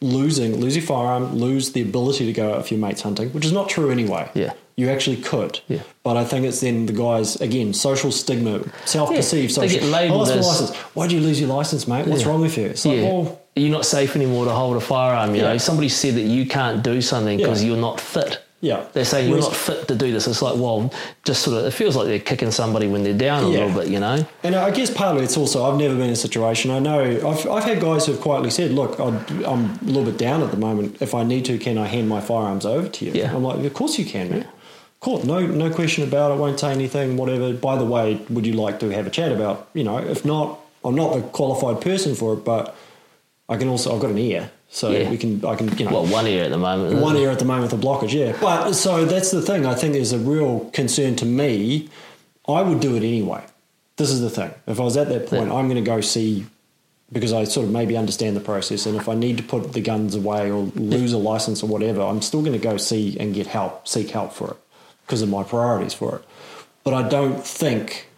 losing, 0.02 0.58
lose 0.60 0.76
your 0.76 0.86
firearm, 0.86 1.36
lose 1.36 1.72
the 1.72 1.82
ability 1.82 2.26
to 2.26 2.34
go 2.34 2.52
out 2.52 2.58
with 2.58 2.72
your 2.72 2.80
mates 2.80 3.02
hunting, 3.02 3.30
which 3.30 3.46
is 3.46 3.52
not 3.54 3.70
true 3.70 3.90
anyway. 3.90 4.30
Yeah. 4.34 4.54
You 4.76 4.90
actually 4.90 5.18
could. 5.22 5.62
Yeah. 5.70 5.84
But 6.04 6.18
I 6.18 6.26
think 6.26 6.46
it's 6.46 6.60
then 6.60 6.86
the 6.88 6.92
guys, 6.94 7.38
again, 7.40 7.74
social 7.74 8.12
stigma, 8.12 8.62
self 8.86 9.10
perceived 9.10 9.56
Yeah, 9.56 9.62
they 9.62 9.70
get 9.70 9.84
labelled 9.84 10.28
oh, 10.28 10.34
as- 10.38 10.46
license. 10.46 10.76
Why'd 10.76 11.14
you 11.14 11.22
lose 11.22 11.40
your 11.40 11.48
license, 11.50 11.88
mate? 11.88 12.06
What's 12.08 12.24
Yeah. 12.24 12.28
wrong 12.30 12.42
with 12.42 12.58
you? 12.58 12.66
It's 12.66 12.86
like, 12.86 12.98
yeah. 12.98 13.04
well, 13.04 13.42
you're 13.56 13.72
not 13.72 13.86
safe 13.86 14.18
anymore 14.18 14.44
to 14.44 14.52
hold 14.52 14.76
a 14.76 14.82
firearm. 14.82 15.34
You 15.34 15.42
Yeah. 15.44 15.54
know, 15.54 15.58
somebody 15.58 15.88
said 15.88 16.16
that 16.16 16.24
you 16.24 16.46
can't 16.46 16.84
do 16.84 17.02
something 17.02 17.38
because 17.38 17.64
Yeah. 17.64 17.70
you're 17.70 17.78
not 17.82 18.02
fit. 18.02 18.42
Yeah. 18.66 18.84
They're 18.94 19.06
saying 19.06 19.30
you're 19.30 19.38
Whereas- 19.40 19.50
not 19.52 19.56
fit 19.78 19.88
to 19.90 19.96
do 19.96 20.12
this. 20.12 20.26
It's 20.28 20.42
like, 20.42 20.56
well, 20.56 20.92
just 21.24 21.44
sort 21.44 21.58
of, 21.58 21.66
it 21.66 21.72
feels 21.72 21.96
like 21.96 22.08
they're 22.08 22.20
kicking 22.20 22.50
somebody 22.52 22.88
when 22.88 23.04
they're 23.04 23.14
down 23.30 23.44
a 23.44 23.50
Yeah. 23.50 23.60
little 23.66 23.82
bit, 23.82 23.90
you 23.90 24.00
know? 24.00 24.26
And 24.44 24.56
I 24.56 24.72
guess 24.72 24.90
partly 24.90 25.24
it's 25.24 25.38
also 25.38 25.64
I've 25.66 25.78
never 25.78 25.94
been 25.94 26.06
in 26.06 26.10
a 26.14 26.16
situation. 26.16 26.72
I 26.72 26.80
know 26.80 27.00
I've, 27.30 27.48
I've 27.50 27.64
had 27.64 27.80
guys 27.80 28.06
who've 28.08 28.20
quietly 28.20 28.50
said, 28.50 28.72
"Look, 28.72 29.00
I'd, 29.00 29.44
I'm 29.44 29.64
a 29.82 29.86
little 29.86 30.06
bit 30.06 30.18
down 30.18 30.42
at 30.42 30.50
the 30.52 30.58
moment. 30.58 30.98
If 31.02 31.14
I 31.14 31.24
need 31.24 31.46
to, 31.46 31.58
can 31.60 31.78
I 31.78 31.86
hand 31.86 32.10
my 32.10 32.22
firearms 32.22 32.66
over 32.66 32.88
to 32.88 33.06
you?" 33.06 33.12
Yeah. 33.14 33.36
I'm 33.36 33.44
like, 33.44 33.64
"Of 33.64 33.74
course 33.74 34.00
you 34.00 34.06
can, 34.06 34.30
man. 34.32 34.42
Of 34.42 35.00
course, 35.02 35.24
no, 35.26 35.40
no 35.46 35.70
question 35.70 36.04
about 36.04 36.32
it. 36.32 36.34
I 36.34 36.38
won't 36.38 36.60
say 36.60 36.72
anything. 36.72 37.18
Whatever. 37.18 37.54
By 37.54 37.76
the 37.78 37.86
way, 37.86 38.20
would 38.32 38.48
you 38.48 38.54
like 38.54 38.80
to 38.80 38.90
have 38.90 39.06
a 39.06 39.12
chat 39.12 39.32
about? 39.32 39.68
You 39.76 39.84
know, 39.84 39.98
if 40.00 40.26
not, 40.26 40.60
I'm 40.84 40.96
not 40.96 41.14
the 41.14 41.22
qualified 41.22 41.82
person 41.82 42.16
for 42.16 42.34
it, 42.34 42.44
but 42.44 42.76
I 43.48 43.58
can 43.58 43.68
also 43.68 43.94
I've 43.94 44.02
got 44.02 44.10
an 44.10 44.18
ear, 44.18 44.50
so 44.76 44.92
Yeah. 44.92 45.10
we 45.10 45.18
can 45.18 45.44
I 45.46 45.56
can 45.56 45.68
you 45.78 45.86
know 45.86 45.92
Well, 45.94 46.06
one 46.08 46.28
ear 46.28 46.44
at 46.44 46.52
the 46.52 46.58
moment. 46.58 47.02
one 47.02 47.16
ear 47.16 47.32
at 47.32 47.40
the 47.40 47.46
moment 47.46 47.72
with 47.72 47.82
a 47.82 47.84
blockage, 47.88 48.14
yeah. 48.14 48.36
But 48.42 48.74
so 48.74 49.06
that's 49.06 49.32
the 49.32 49.42
thing. 49.42 49.66
I 49.66 49.74
think 49.74 49.94
there's 49.94 50.12
a 50.12 50.20
real 50.20 50.70
concern 50.74 51.16
to 51.18 51.26
me. 51.26 51.90
I 52.48 52.62
would 52.62 52.80
do 52.82 52.96
it 52.96 53.04
anyway. 53.04 53.42
This 53.98 54.12
is 54.12 54.20
the 54.22 54.30
thing. 54.30 54.52
If 54.68 54.80
I 54.80 54.84
was 54.84 54.98
at 54.98 55.08
that 55.10 55.28
point, 55.28 55.48
Yeah. 55.48 55.56
I'm 55.58 55.68
going 55.70 55.84
to 55.84 55.90
go 55.96 56.02
see 56.02 56.46
because 57.14 57.32
I 57.32 57.46
sort 57.46 57.66
of 57.68 57.72
maybe 57.72 57.96
understand 57.96 58.36
the 58.36 58.42
process. 58.42 58.86
And 58.86 58.96
if 58.98 59.08
I 59.08 59.16
need 59.16 59.38
to 59.38 59.44
put 59.44 59.72
the 59.74 59.80
guns 59.82 60.14
away 60.16 60.52
or 60.52 60.64
lose 60.76 61.14
a 61.14 61.18
license 61.18 61.64
or 61.64 61.68
whatever, 61.68 62.02
I'm 62.02 62.22
still 62.22 62.42
going 62.42 62.60
to 62.62 62.68
go 62.72 62.76
see 62.78 63.16
and 63.20 63.34
get 63.34 63.48
help, 63.48 63.88
seek 63.88 64.10
help 64.10 64.34
for 64.34 64.52
it 64.52 64.58
because 65.06 65.22
of 65.22 65.30
my 65.30 65.44
priorities 65.44 65.94
for 65.94 66.18
it. 66.18 66.24
But 66.84 66.94
I 66.94 67.08
don't 67.08 67.42
think 67.46 68.10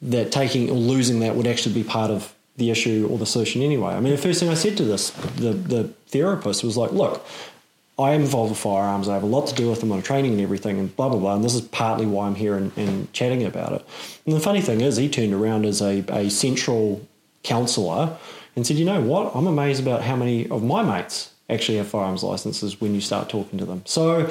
that 0.00 0.32
taking 0.32 0.70
or 0.70 0.74
losing 0.76 1.20
that 1.20 1.34
would 1.36 1.46
actually 1.46 1.74
be 1.74 1.84
part 1.84 2.10
of 2.10 2.32
the 2.56 2.70
issue 2.70 3.08
or 3.10 3.18
the 3.18 3.26
solution 3.26 3.62
anyway. 3.62 3.94
I 3.94 4.00
mean, 4.00 4.12
the 4.12 4.22
first 4.22 4.40
thing 4.40 4.48
I 4.48 4.54
said 4.54 4.76
to 4.76 4.84
this, 4.84 5.10
the, 5.36 5.52
the 5.52 5.84
therapist 6.08 6.62
was 6.62 6.76
like, 6.76 6.92
look, 6.92 7.26
I 7.98 8.10
am 8.12 8.22
involved 8.22 8.50
with 8.50 8.58
firearms. 8.58 9.08
I 9.08 9.14
have 9.14 9.22
a 9.22 9.26
lot 9.26 9.46
to 9.48 9.54
do 9.54 9.70
with 9.70 9.80
them 9.80 9.92
on 9.92 10.02
training 10.02 10.32
and 10.32 10.40
everything, 10.40 10.78
and 10.78 10.94
blah 10.96 11.08
blah 11.08 11.18
blah. 11.18 11.34
And 11.36 11.44
this 11.44 11.54
is 11.54 11.60
partly 11.60 12.06
why 12.06 12.26
I'm 12.26 12.34
here 12.34 12.56
and, 12.56 12.72
and 12.76 13.12
chatting 13.12 13.44
about 13.44 13.72
it. 13.72 13.86
And 14.26 14.34
the 14.34 14.40
funny 14.40 14.60
thing 14.60 14.80
is, 14.80 14.96
he 14.96 15.08
turned 15.08 15.32
around 15.32 15.64
as 15.64 15.80
a, 15.80 16.04
a 16.08 16.28
central 16.28 17.06
counsellor 17.44 18.16
and 18.56 18.66
said, 18.66 18.76
"You 18.78 18.84
know 18.84 19.00
what? 19.00 19.34
I'm 19.36 19.46
amazed 19.46 19.80
about 19.80 20.02
how 20.02 20.16
many 20.16 20.48
of 20.48 20.64
my 20.64 20.82
mates 20.82 21.32
actually 21.48 21.78
have 21.78 21.86
firearms 21.86 22.24
licenses 22.24 22.80
when 22.80 22.94
you 22.96 23.00
start 23.00 23.28
talking 23.28 23.60
to 23.60 23.64
them." 23.64 23.82
So, 23.84 24.28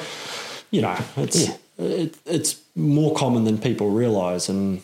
you 0.70 0.82
know, 0.82 0.98
it's 1.16 1.48
Yeah. 1.48 1.56
it, 1.78 2.18
it's 2.26 2.60
more 2.76 3.14
common 3.14 3.44
than 3.44 3.56
people 3.56 3.88
realise, 3.90 4.50
and 4.50 4.82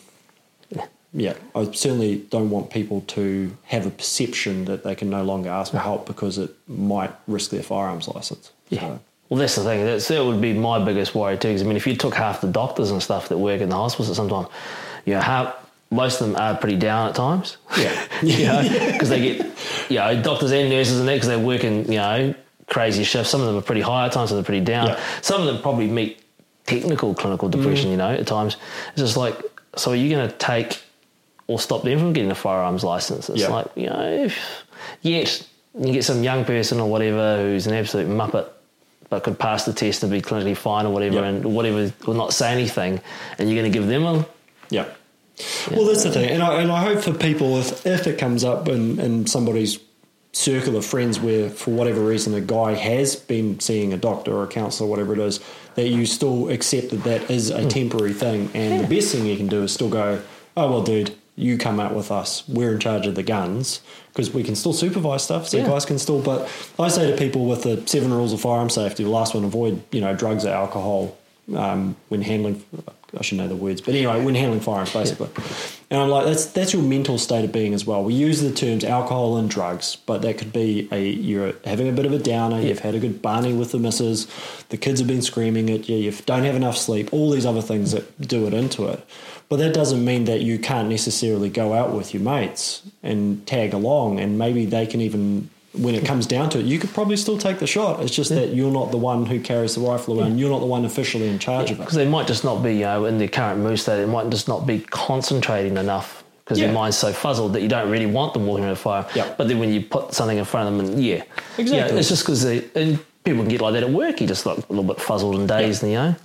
yeah, 1.13 1.33
I 1.53 1.65
certainly 1.71 2.17
don't 2.29 2.49
want 2.49 2.69
people 2.69 3.01
to 3.01 3.55
have 3.65 3.85
a 3.85 3.89
perception 3.89 4.65
that 4.65 4.83
they 4.83 4.95
can 4.95 5.09
no 5.09 5.23
longer 5.23 5.49
ask 5.49 5.71
for 5.71 5.79
help 5.79 6.07
because 6.07 6.37
it 6.37 6.55
might 6.67 7.11
risk 7.27 7.51
their 7.51 7.63
firearms 7.63 8.07
license. 8.07 8.51
Yeah. 8.69 8.79
So, 8.79 8.99
Well, 9.29 9.39
that's 9.39 9.55
the 9.55 9.63
thing. 9.63 9.83
That's, 9.83 10.07
that 10.07 10.23
would 10.23 10.39
be 10.39 10.53
my 10.53 10.83
biggest 10.83 11.13
worry 11.13 11.37
too. 11.37 11.49
Because 11.49 11.63
I 11.63 11.65
mean, 11.65 11.75
if 11.75 11.85
you 11.85 11.97
took 11.97 12.13
half 12.13 12.39
the 12.39 12.47
doctors 12.47 12.91
and 12.91 13.03
stuff 13.03 13.27
that 13.29 13.37
work 13.37 13.59
in 13.59 13.69
the 13.69 13.75
hospitals 13.75 14.09
at 14.09 14.15
some 14.15 14.29
time, 14.29 14.47
you 15.05 15.13
know, 15.13 15.19
half, 15.19 15.55
most 15.89 16.21
of 16.21 16.27
them 16.27 16.37
are 16.37 16.55
pretty 16.55 16.77
down 16.77 17.09
at 17.09 17.15
times. 17.15 17.57
Yeah. 17.77 18.07
you 18.23 18.45
know, 18.45 18.91
because 18.91 19.09
they 19.09 19.19
get, 19.19 19.45
you 19.89 19.97
know, 19.97 20.21
doctors 20.21 20.53
and 20.53 20.69
nurses 20.69 20.99
and 20.99 21.09
that 21.09 21.15
because 21.15 21.27
they're 21.27 21.39
working, 21.39 21.91
you 21.91 21.97
know, 21.97 22.33
crazy 22.67 23.03
shifts. 23.03 23.29
Some 23.29 23.41
of 23.41 23.47
them 23.47 23.57
are 23.57 23.61
pretty 23.61 23.81
high 23.81 24.05
at 24.05 24.13
times, 24.13 24.29
so 24.29 24.35
they're 24.35 24.45
pretty 24.45 24.63
down. 24.63 24.87
Yeah. 24.87 24.99
Some 25.21 25.41
of 25.41 25.47
them 25.47 25.61
probably 25.61 25.87
meet 25.87 26.23
technical 26.65 27.13
clinical 27.13 27.49
depression. 27.49 27.87
Mm-hmm. 27.87 27.91
You 27.91 27.97
know, 27.97 28.11
at 28.11 28.27
times 28.27 28.55
it's 28.93 29.01
just 29.01 29.17
like, 29.17 29.35
so 29.75 29.91
are 29.91 29.95
you 29.95 30.09
going 30.09 30.29
to 30.29 30.35
take 30.37 30.80
or 31.51 31.59
stop 31.59 31.83
them 31.83 31.99
from 31.99 32.13
getting 32.13 32.31
a 32.31 32.35
firearms 32.35 32.83
license? 32.83 33.29
It's 33.29 33.41
Yeah. 33.41 33.49
like, 33.49 33.67
you 33.75 33.87
know, 33.87 34.25
if, 34.25 34.37
yet 35.01 35.47
you 35.79 35.93
get 35.93 36.03
some 36.03 36.23
young 36.23 36.45
person 36.45 36.79
or 36.79 36.89
whatever 36.89 37.37
who's 37.37 37.67
an 37.67 37.73
absolute 37.73 38.07
muppet. 38.07 38.47
But 39.09 39.23
could 39.23 39.37
pass 39.37 39.65
the 39.65 39.73
test 39.73 40.03
and 40.03 40.11
be 40.11 40.21
clinically 40.21 40.55
fine 40.55 40.85
or 40.85 40.93
whatever, 40.93 41.19
Yeah. 41.19 41.25
and 41.25 41.43
whatever 41.53 41.91
will 42.07 42.13
not 42.13 42.33
say 42.33 42.49
anything, 42.53 43.01
and 43.37 43.49
you're 43.49 43.61
going 43.61 43.69
to 43.69 43.77
give 43.77 43.87
them 43.89 44.05
a 44.05 44.25
Yeah. 44.69 44.85
Well, 45.69 45.85
that's 45.85 46.03
the 46.03 46.11
thing, 46.11 46.29
and 46.29 46.41
I 46.41 46.61
and 46.61 46.71
I 46.71 46.81
hope 46.81 47.01
for 47.01 47.13
people 47.13 47.57
if 47.57 47.85
if 47.85 48.07
it 48.07 48.17
comes 48.17 48.43
up 48.45 48.69
in, 48.69 48.99
in 48.99 49.27
somebody's 49.27 49.79
circle 50.33 50.77
of 50.77 50.85
friends 50.85 51.19
where 51.19 51.49
for 51.49 51.71
whatever 51.71 51.99
reason 51.99 52.33
a 52.33 52.41
guy 52.41 52.73
has 52.73 53.17
been 53.17 53.59
seeing 53.59 53.91
a 53.91 53.97
doctor 53.97 54.33
or 54.33 54.43
a 54.43 54.47
counsellor 54.47 54.87
or 54.87 54.89
whatever 54.89 55.13
it 55.13 55.19
is, 55.19 55.41
that 55.75 55.89
you 55.89 56.05
still 56.05 56.47
accept 56.49 56.89
that 56.91 57.03
that 57.03 57.29
is 57.29 57.49
a 57.49 57.63
hmm. 57.63 57.67
temporary 57.67 58.13
thing, 58.13 58.49
and 58.53 58.83
the 58.83 58.95
best 58.95 59.13
thing 59.13 59.25
you 59.25 59.35
can 59.35 59.47
do 59.47 59.63
is 59.63 59.73
still 59.73 59.89
go, 59.89 60.21
oh 60.55 60.71
well, 60.71 60.83
dude, 60.83 61.13
you 61.35 61.57
come 61.57 61.79
out 61.79 61.95
with 61.95 62.11
us. 62.11 62.43
We're 62.47 62.73
in 62.73 62.79
charge 62.79 63.07
of 63.07 63.15
the 63.15 63.23
guns 63.23 63.81
because 64.09 64.33
we 64.33 64.43
can 64.43 64.55
still 64.55 64.73
supervise 64.73 65.23
stuff. 65.23 65.47
So 65.47 65.57
Yeah. 65.57 65.67
guys 65.67 65.85
can 65.85 65.97
still. 65.97 66.19
But 66.21 66.49
I 66.77 66.89
say 66.89 67.09
to 67.09 67.17
people 67.17 67.45
with 67.45 67.63
the 67.63 67.81
seven 67.85 68.13
rules 68.13 68.33
of 68.33 68.41
firearm 68.41 68.69
safety, 68.69 69.03
the 69.03 69.09
last 69.09 69.33
one, 69.33 69.43
avoid 69.43 69.81
you 69.91 70.01
know 70.01 70.13
drugs 70.15 70.45
or 70.45 70.49
alcohol 70.49 71.15
um, 71.55 71.95
when 72.09 72.21
handling. 72.21 72.63
I 73.17 73.23
should 73.23 73.39
know 73.39 73.47
the 73.49 73.57
words, 73.57 73.81
but 73.81 73.93
anyway, 73.93 74.23
when 74.23 74.35
handling 74.35 74.61
firearms, 74.61 74.93
basically. 74.93 75.27
And 75.89 75.99
I'm 75.99 76.07
like, 76.07 76.25
that's 76.25 76.45
that's 76.45 76.71
your 76.71 76.81
mental 76.81 77.17
state 77.17 77.43
of 77.43 77.51
being 77.51 77.73
as 77.73 77.85
well. 77.85 78.05
We 78.05 78.13
use 78.13 78.39
the 78.39 78.53
terms 78.53 78.85
alcohol 78.85 79.35
and 79.35 79.49
drugs, 79.49 79.97
but 80.05 80.21
that 80.21 80.37
could 80.37 80.53
be 80.53 80.87
a 80.93 81.09
you're 81.09 81.53
having 81.65 81.89
a 81.89 81.91
bit 81.91 82.05
of 82.05 82.13
a 82.13 82.19
downer. 82.19 82.61
You've 82.61 82.79
had 82.79 82.95
a 82.95 82.99
good 82.99 83.21
barney 83.21 83.51
with 83.53 83.73
the 83.73 83.79
missus. 83.79 84.27
The 84.69 84.77
kids 84.77 85.01
have 85.01 85.09
been 85.09 85.21
screaming 85.21 85.69
at 85.69 85.89
you. 85.89 85.97
You 85.97 86.13
don't 86.25 86.45
have 86.45 86.55
enough 86.55 86.77
sleep. 86.77 87.11
All 87.11 87.29
these 87.31 87.45
other 87.45 87.61
things 87.61 87.91
that 87.91 88.21
do 88.21 88.47
it 88.47 88.53
into 88.53 88.87
it. 88.87 89.05
But 89.51 89.57
that 89.59 89.73
doesn't 89.73 90.05
mean 90.05 90.23
that 90.25 90.39
you 90.39 90.57
can't 90.59 90.87
necessarily 90.87 91.49
go 91.49 91.73
out 91.73 91.91
with 91.91 92.13
your 92.13 92.23
mates 92.23 92.83
and 93.03 93.45
tag 93.45 93.73
along, 93.73 94.17
and 94.21 94.39
maybe 94.39 94.65
they 94.65 94.87
can 94.87 95.01
even. 95.01 95.49
When 95.73 95.93
it 95.93 96.05
comes 96.05 96.25
down 96.25 96.49
to 96.51 96.59
it, 96.59 96.65
you 96.65 96.79
could 96.79 96.93
probably 96.93 97.17
still 97.17 97.37
take 97.37 97.59
the 97.59 97.67
shot. 97.67 98.01
It's 98.01 98.15
just 98.15 98.29
that 98.29 98.53
you're 98.53 98.71
not 98.71 98.91
the 98.91 98.97
one 98.97 99.25
who 99.25 99.41
carries 99.41 99.75
the 99.75 99.81
rifle 99.81 100.17
around. 100.21 100.37
You're 100.37 100.49
not 100.49 100.59
the 100.59 100.65
one 100.67 100.85
officially 100.85 101.27
in 101.27 101.37
charge 101.37 101.69
of 101.69 101.77
it. 101.77 101.79
because 101.81 101.95
they 101.95 102.07
might 102.07 102.27
just 102.27 102.45
not 102.45 102.63
be, 102.63 102.75
you 102.75 102.81
know, 102.85 103.03
in 103.03 103.17
the 103.17 103.27
current 103.27 103.59
mood 103.59 103.77
state, 103.77 103.97
they 103.97 104.05
might 104.05 104.29
just 104.29 104.47
not 104.47 104.65
be 104.65 104.79
concentrating 104.79 105.75
enough 105.75 106.23
because 106.45 106.57
Yeah. 106.57 106.67
their 106.67 106.73
mind's 106.75 106.95
so 106.97 107.11
fuzzled 107.11 107.51
that 107.53 107.61
you 107.61 107.67
don't 107.67 107.89
really 107.89 108.05
want 108.05 108.33
them 108.33 108.47
walking 108.47 108.63
around 108.63 108.73
a 108.73 108.77
fire. 108.77 109.05
Yeah. 109.15 109.33
But 109.37 109.49
then 109.49 109.59
when 109.59 109.73
you 109.73 109.81
put 109.81 110.13
something 110.13 110.37
in 110.37 110.45
front 110.45 110.69
of 110.69 110.77
them, 110.77 110.93
and 110.93 111.03
yeah, 111.03 111.23
Exactly. 111.57 111.93
Yeah, 111.93 111.99
it's 111.99 112.07
just 112.09 112.23
because 112.25 112.45
people 113.25 113.41
can 113.43 113.49
get 113.49 113.59
like 113.61 113.73
that 113.73 113.83
at 113.83 113.89
work. 113.91 114.21
You're 114.21 114.29
just 114.29 114.45
look 114.45 114.57
a 114.57 114.73
little 114.73 114.83
bit 114.93 115.01
fuzzled 115.01 115.35
and 115.35 115.47
dazed, 115.47 115.83
you 115.83 115.89
know. 115.93 116.15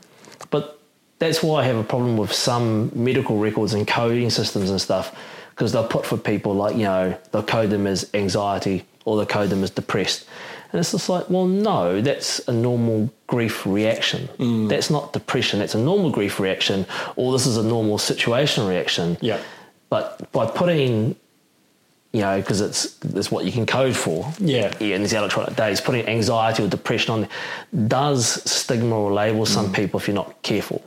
That's 1.19 1.43
why 1.43 1.63
I 1.63 1.65
have 1.65 1.77
a 1.77 1.85
problem 1.85 2.17
with 2.17 2.33
some 2.33 2.91
medical 2.95 3.39
records 3.39 3.73
and 3.73 3.87
coding 3.87 4.31
systems 4.31 4.71
and 4.71 4.81
stuff 4.81 5.17
because 5.51 5.73
they'll 5.73 5.87
put 5.87 6.05
for 6.05 6.19
people 6.19 6.55
like 6.55 6.77
you 6.77 6.83
know 6.83 7.19
they'll 7.33 7.43
code 7.43 7.71
them 7.71 7.87
as 7.87 8.11
anxiety 8.13 8.85
or 9.07 9.17
they'll 9.17 9.27
code 9.27 9.51
them 9.51 9.63
as 9.63 9.71
depressed. 9.71 10.27
And 10.73 10.81
it's 10.81 10.93
just 10.93 11.09
like, 11.09 11.31
well, 11.31 11.47
no, 11.47 12.01
that's 12.01 12.47
a 12.49 12.53
normal 12.53 13.11
grief 13.29 13.65
reaction. 13.65 14.29
Mm. 14.39 14.69
That's 14.69 14.91
not 14.91 15.13
depression. 15.13 15.61
That's 15.61 15.77
a 15.77 15.79
normal 15.79 16.11
grief 16.11 16.41
reaction, 16.41 16.87
or 17.15 17.33
this 17.33 17.47
is 17.47 17.57
a 17.57 17.63
normal 17.63 17.99
situation 17.99 18.67
reaction. 18.67 19.17
Yeah. 19.21 19.41
But 19.89 20.31
by 20.33 20.47
putting, 20.47 21.15
you 22.17 22.23
know, 22.23 22.37
because 22.41 22.63
it's 22.63 22.97
it's 23.19 23.31
what 23.31 23.45
you 23.45 23.53
can 23.53 23.67
code 23.67 23.95
for. 23.95 24.33
Yeah. 24.39 24.73
In 24.81 25.03
these 25.03 25.13
electronic 25.13 25.55
days, 25.55 25.83
putting 25.83 26.07
anxiety 26.07 26.63
or 26.65 26.69
depression 26.69 27.11
on 27.17 27.29
does 27.89 28.23
stigma 28.51 28.99
or 28.99 29.13
label 29.13 29.45
Mm. 29.45 29.49
some 29.49 29.71
people 29.71 30.01
if 30.01 30.09
you're 30.09 30.15
not 30.25 30.31
careful. 30.43 30.81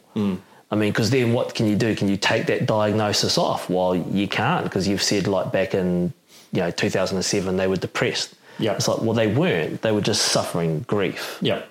I 0.71 0.75
mean, 0.75 0.91
because 0.91 1.09
then 1.11 1.31
what 1.33 1.53
can 1.55 1.65
you 1.67 1.75
do? 1.75 1.95
Can 1.95 2.07
you 2.09 2.17
take 2.17 2.47
that 2.47 2.65
diagnosis 2.65 3.37
off? 3.37 3.69
Well, 3.69 3.95
you 3.95 4.27
can't 4.27 4.63
because 4.63 4.87
you've 4.87 5.03
said 5.03 5.27
like 5.27 5.51
back 5.51 5.73
in 5.75 6.13
you 6.51 6.61
know 6.61 6.71
2007 6.71 7.57
they 7.57 7.67
were 7.67 7.77
depressed. 7.77 8.33
Yeah. 8.57 8.73
It's 8.73 8.87
like 8.87 8.99
well 9.01 9.13
they 9.13 9.27
weren't. 9.27 9.81
They 9.83 9.91
were 9.91 10.01
just 10.11 10.23
suffering 10.35 10.71
grief 10.87 11.37
Yeah. 11.41 11.61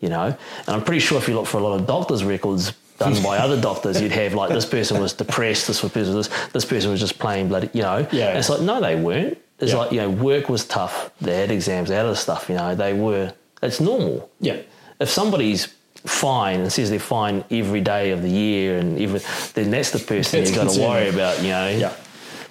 you 0.00 0.08
know. 0.08 0.26
And 0.66 0.70
I'm 0.74 0.82
pretty 0.82 1.00
sure 1.06 1.18
if 1.18 1.28
you 1.28 1.34
look 1.36 1.46
for 1.46 1.58
a 1.58 1.62
lot 1.62 1.78
of 1.78 1.86
doctors' 1.86 2.24
records 2.24 2.72
done 2.98 3.22
by 3.22 3.38
other 3.44 3.60
doctors, 3.60 4.00
you'd 4.00 4.12
have 4.12 4.34
like 4.34 4.50
this 4.50 4.66
person 4.66 5.00
was 5.00 5.12
depressed, 5.12 5.66
this 5.66 5.80
person 5.80 6.14
was 6.14 6.28
this 6.52 6.64
person 6.64 6.90
was 6.90 7.00
just 7.00 7.18
plain 7.18 7.48
bloody, 7.48 7.70
you 7.72 7.82
know. 7.82 8.06
Yeah. 8.12 8.38
It's 8.38 8.48
like 8.48 8.60
no, 8.60 8.80
they 8.80 8.96
weren't. 8.96 9.38
It's 9.60 9.72
Yeah. 9.72 9.78
like 9.78 9.92
you 9.92 10.00
know, 10.00 10.10
work 10.10 10.48
was 10.48 10.64
tough. 10.66 11.10
They 11.20 11.36
had 11.40 11.50
exams, 11.50 11.88
they 11.88 11.96
had 11.96 12.06
other 12.06 12.16
stuff. 12.16 12.48
You 12.48 12.56
know, 12.56 12.74
they 12.74 12.92
were. 12.92 13.32
It's 13.62 13.80
normal. 13.80 14.30
Yeah. 14.40 14.58
If 15.00 15.08
somebody's 15.08 15.68
fine 16.06 16.60
and 16.60 16.72
says 16.72 16.90
they're 16.90 16.98
fine 16.98 17.44
every 17.50 17.80
day 17.80 18.10
of 18.10 18.20
the 18.22 18.28
year 18.30 18.78
and 18.78 18.98
even 18.98 19.22
then 19.54 19.70
that's 19.70 19.90
the 19.90 19.98
person 19.98 20.40
That's 20.40 20.50
you've 20.50 20.64
got 20.66 20.74
to 20.74 20.80
worry 20.80 21.08
about. 21.08 21.42
You 21.42 21.48
know. 21.50 21.68
Yeah. 21.68 21.92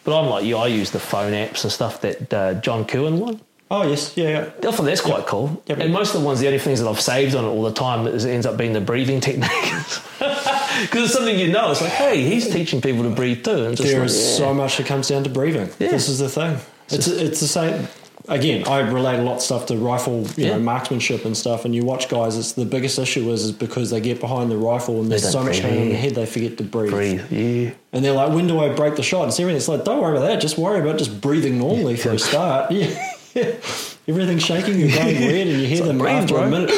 But 0.03 0.19
I'm 0.19 0.29
like 0.29 0.43
you. 0.43 0.57
I 0.57 0.67
use 0.67 0.91
the 0.91 0.99
phone 0.99 1.33
apps 1.33 1.63
and 1.63 1.71
stuff 1.71 2.01
that 2.01 2.33
uh, 2.33 2.53
John 2.55 2.83
Curran 2.85 3.19
one. 3.19 3.39
Oh 3.71 3.87
yes. 3.87 4.15
Yeah. 4.15 4.29
yeah. 4.29 4.69
I 4.69 4.71
thought 4.71 4.83
that's 4.83 5.01
quite 5.01 5.25
cool. 5.25 5.63
And 5.67 5.91
most 5.91 6.13
of 6.13 6.21
the 6.21 6.25
ones, 6.27 6.39
the 6.39 6.47
only 6.47 6.59
things 6.59 6.79
that 6.79 6.87
I've 6.87 7.01
saved 7.01 7.35
on 7.35 7.43
it 7.45 7.47
all 7.47 7.63
the 7.63 7.73
time 7.73 8.05
is 8.07 8.25
it 8.25 8.31
ends 8.31 8.45
up 8.45 8.57
being 8.57 8.73
the 8.73 8.81
breathing 8.81 9.19
technique 9.19 9.49
Because 9.49 10.93
it's 10.93 11.13
something 11.13 11.37
you 11.39 11.51
know. 11.51 11.71
It's 11.71 11.81
like, 11.81 11.91
hey, 11.91 12.21
he's 12.23 12.49
teaching 12.51 12.81
people 12.81 13.03
to 13.03 13.09
breathe 13.09 13.43
too. 13.43 13.65
And 13.65 13.77
just 13.77 13.89
There 13.89 13.99
like, 14.01 14.09
is 14.09 14.37
so 14.37 14.53
much 14.53 14.77
that 14.77 14.85
comes 14.85 15.07
down 15.07 15.23
to 15.23 15.29
breathing. 15.29 15.69
This 15.79 16.07
is 16.07 16.19
the 16.19 16.29
thing. 16.29 16.57
It's 16.89 17.07
it's 17.07 17.39
the 17.39 17.47
same. 17.47 17.87
Again, 18.29 18.65
I 18.67 18.79
relate 18.79 19.19
a 19.19 19.23
lot 19.23 19.35
of 19.37 19.41
stuff 19.41 19.65
to 19.65 19.75
rifle, 19.75 20.25
you 20.37 20.47
know, 20.47 20.59
marksmanship 20.59 21.25
and 21.25 21.35
stuff. 21.35 21.65
And 21.65 21.75
you 21.75 21.83
watch 21.83 22.07
guys. 22.07 22.37
It's 22.37 22.53
the 22.53 22.63
biggest 22.63 22.97
issue 22.97 23.29
is, 23.31 23.43
is 23.43 23.51
because 23.51 23.89
they 23.89 23.99
get 23.99 24.21
behind 24.21 24.49
the 24.49 24.55
rifle 24.55 25.01
and 25.01 25.11
there's 25.11 25.29
so 25.29 25.43
much 25.43 25.61
pain 25.61 25.81
in 25.81 25.89
the 25.89 25.95
head 25.95 26.15
they 26.15 26.25
forget 26.25 26.57
to 26.59 26.63
breathe. 26.63 26.91
breathe. 26.91 27.31
Yeah. 27.31 27.71
And 27.91 28.05
they're 28.05 28.13
like, 28.13 28.33
when 28.33 28.47
do 28.47 28.59
I 28.59 28.69
break 28.69 28.95
the 28.95 29.03
shot? 29.03 29.23
And 29.23 29.33
everything. 29.33 29.57
It's 29.57 29.67
like, 29.67 29.83
don't 29.83 30.01
worry 30.01 30.15
about 30.15 30.27
that. 30.27 30.39
Just 30.39 30.57
worry 30.57 30.79
about 30.79 30.99
just 30.99 31.19
breathing 31.19 31.57
normally 31.57 31.97
for 31.97 32.11
a 32.11 32.19
start. 32.19 32.71
Yeah. 32.71 33.12
Everything's 34.07 34.43
shaking 34.43 34.81
and 34.81 34.93
going 34.93 35.15
weird, 35.19 35.47
and 35.47 35.61
you 35.61 35.67
hear 35.67 35.79
like, 35.79 35.87
them 35.87 35.97
breathe, 35.97 36.13
after 36.13 36.33
bro. 36.35 36.43
a 36.43 36.49
minute. 36.49 36.69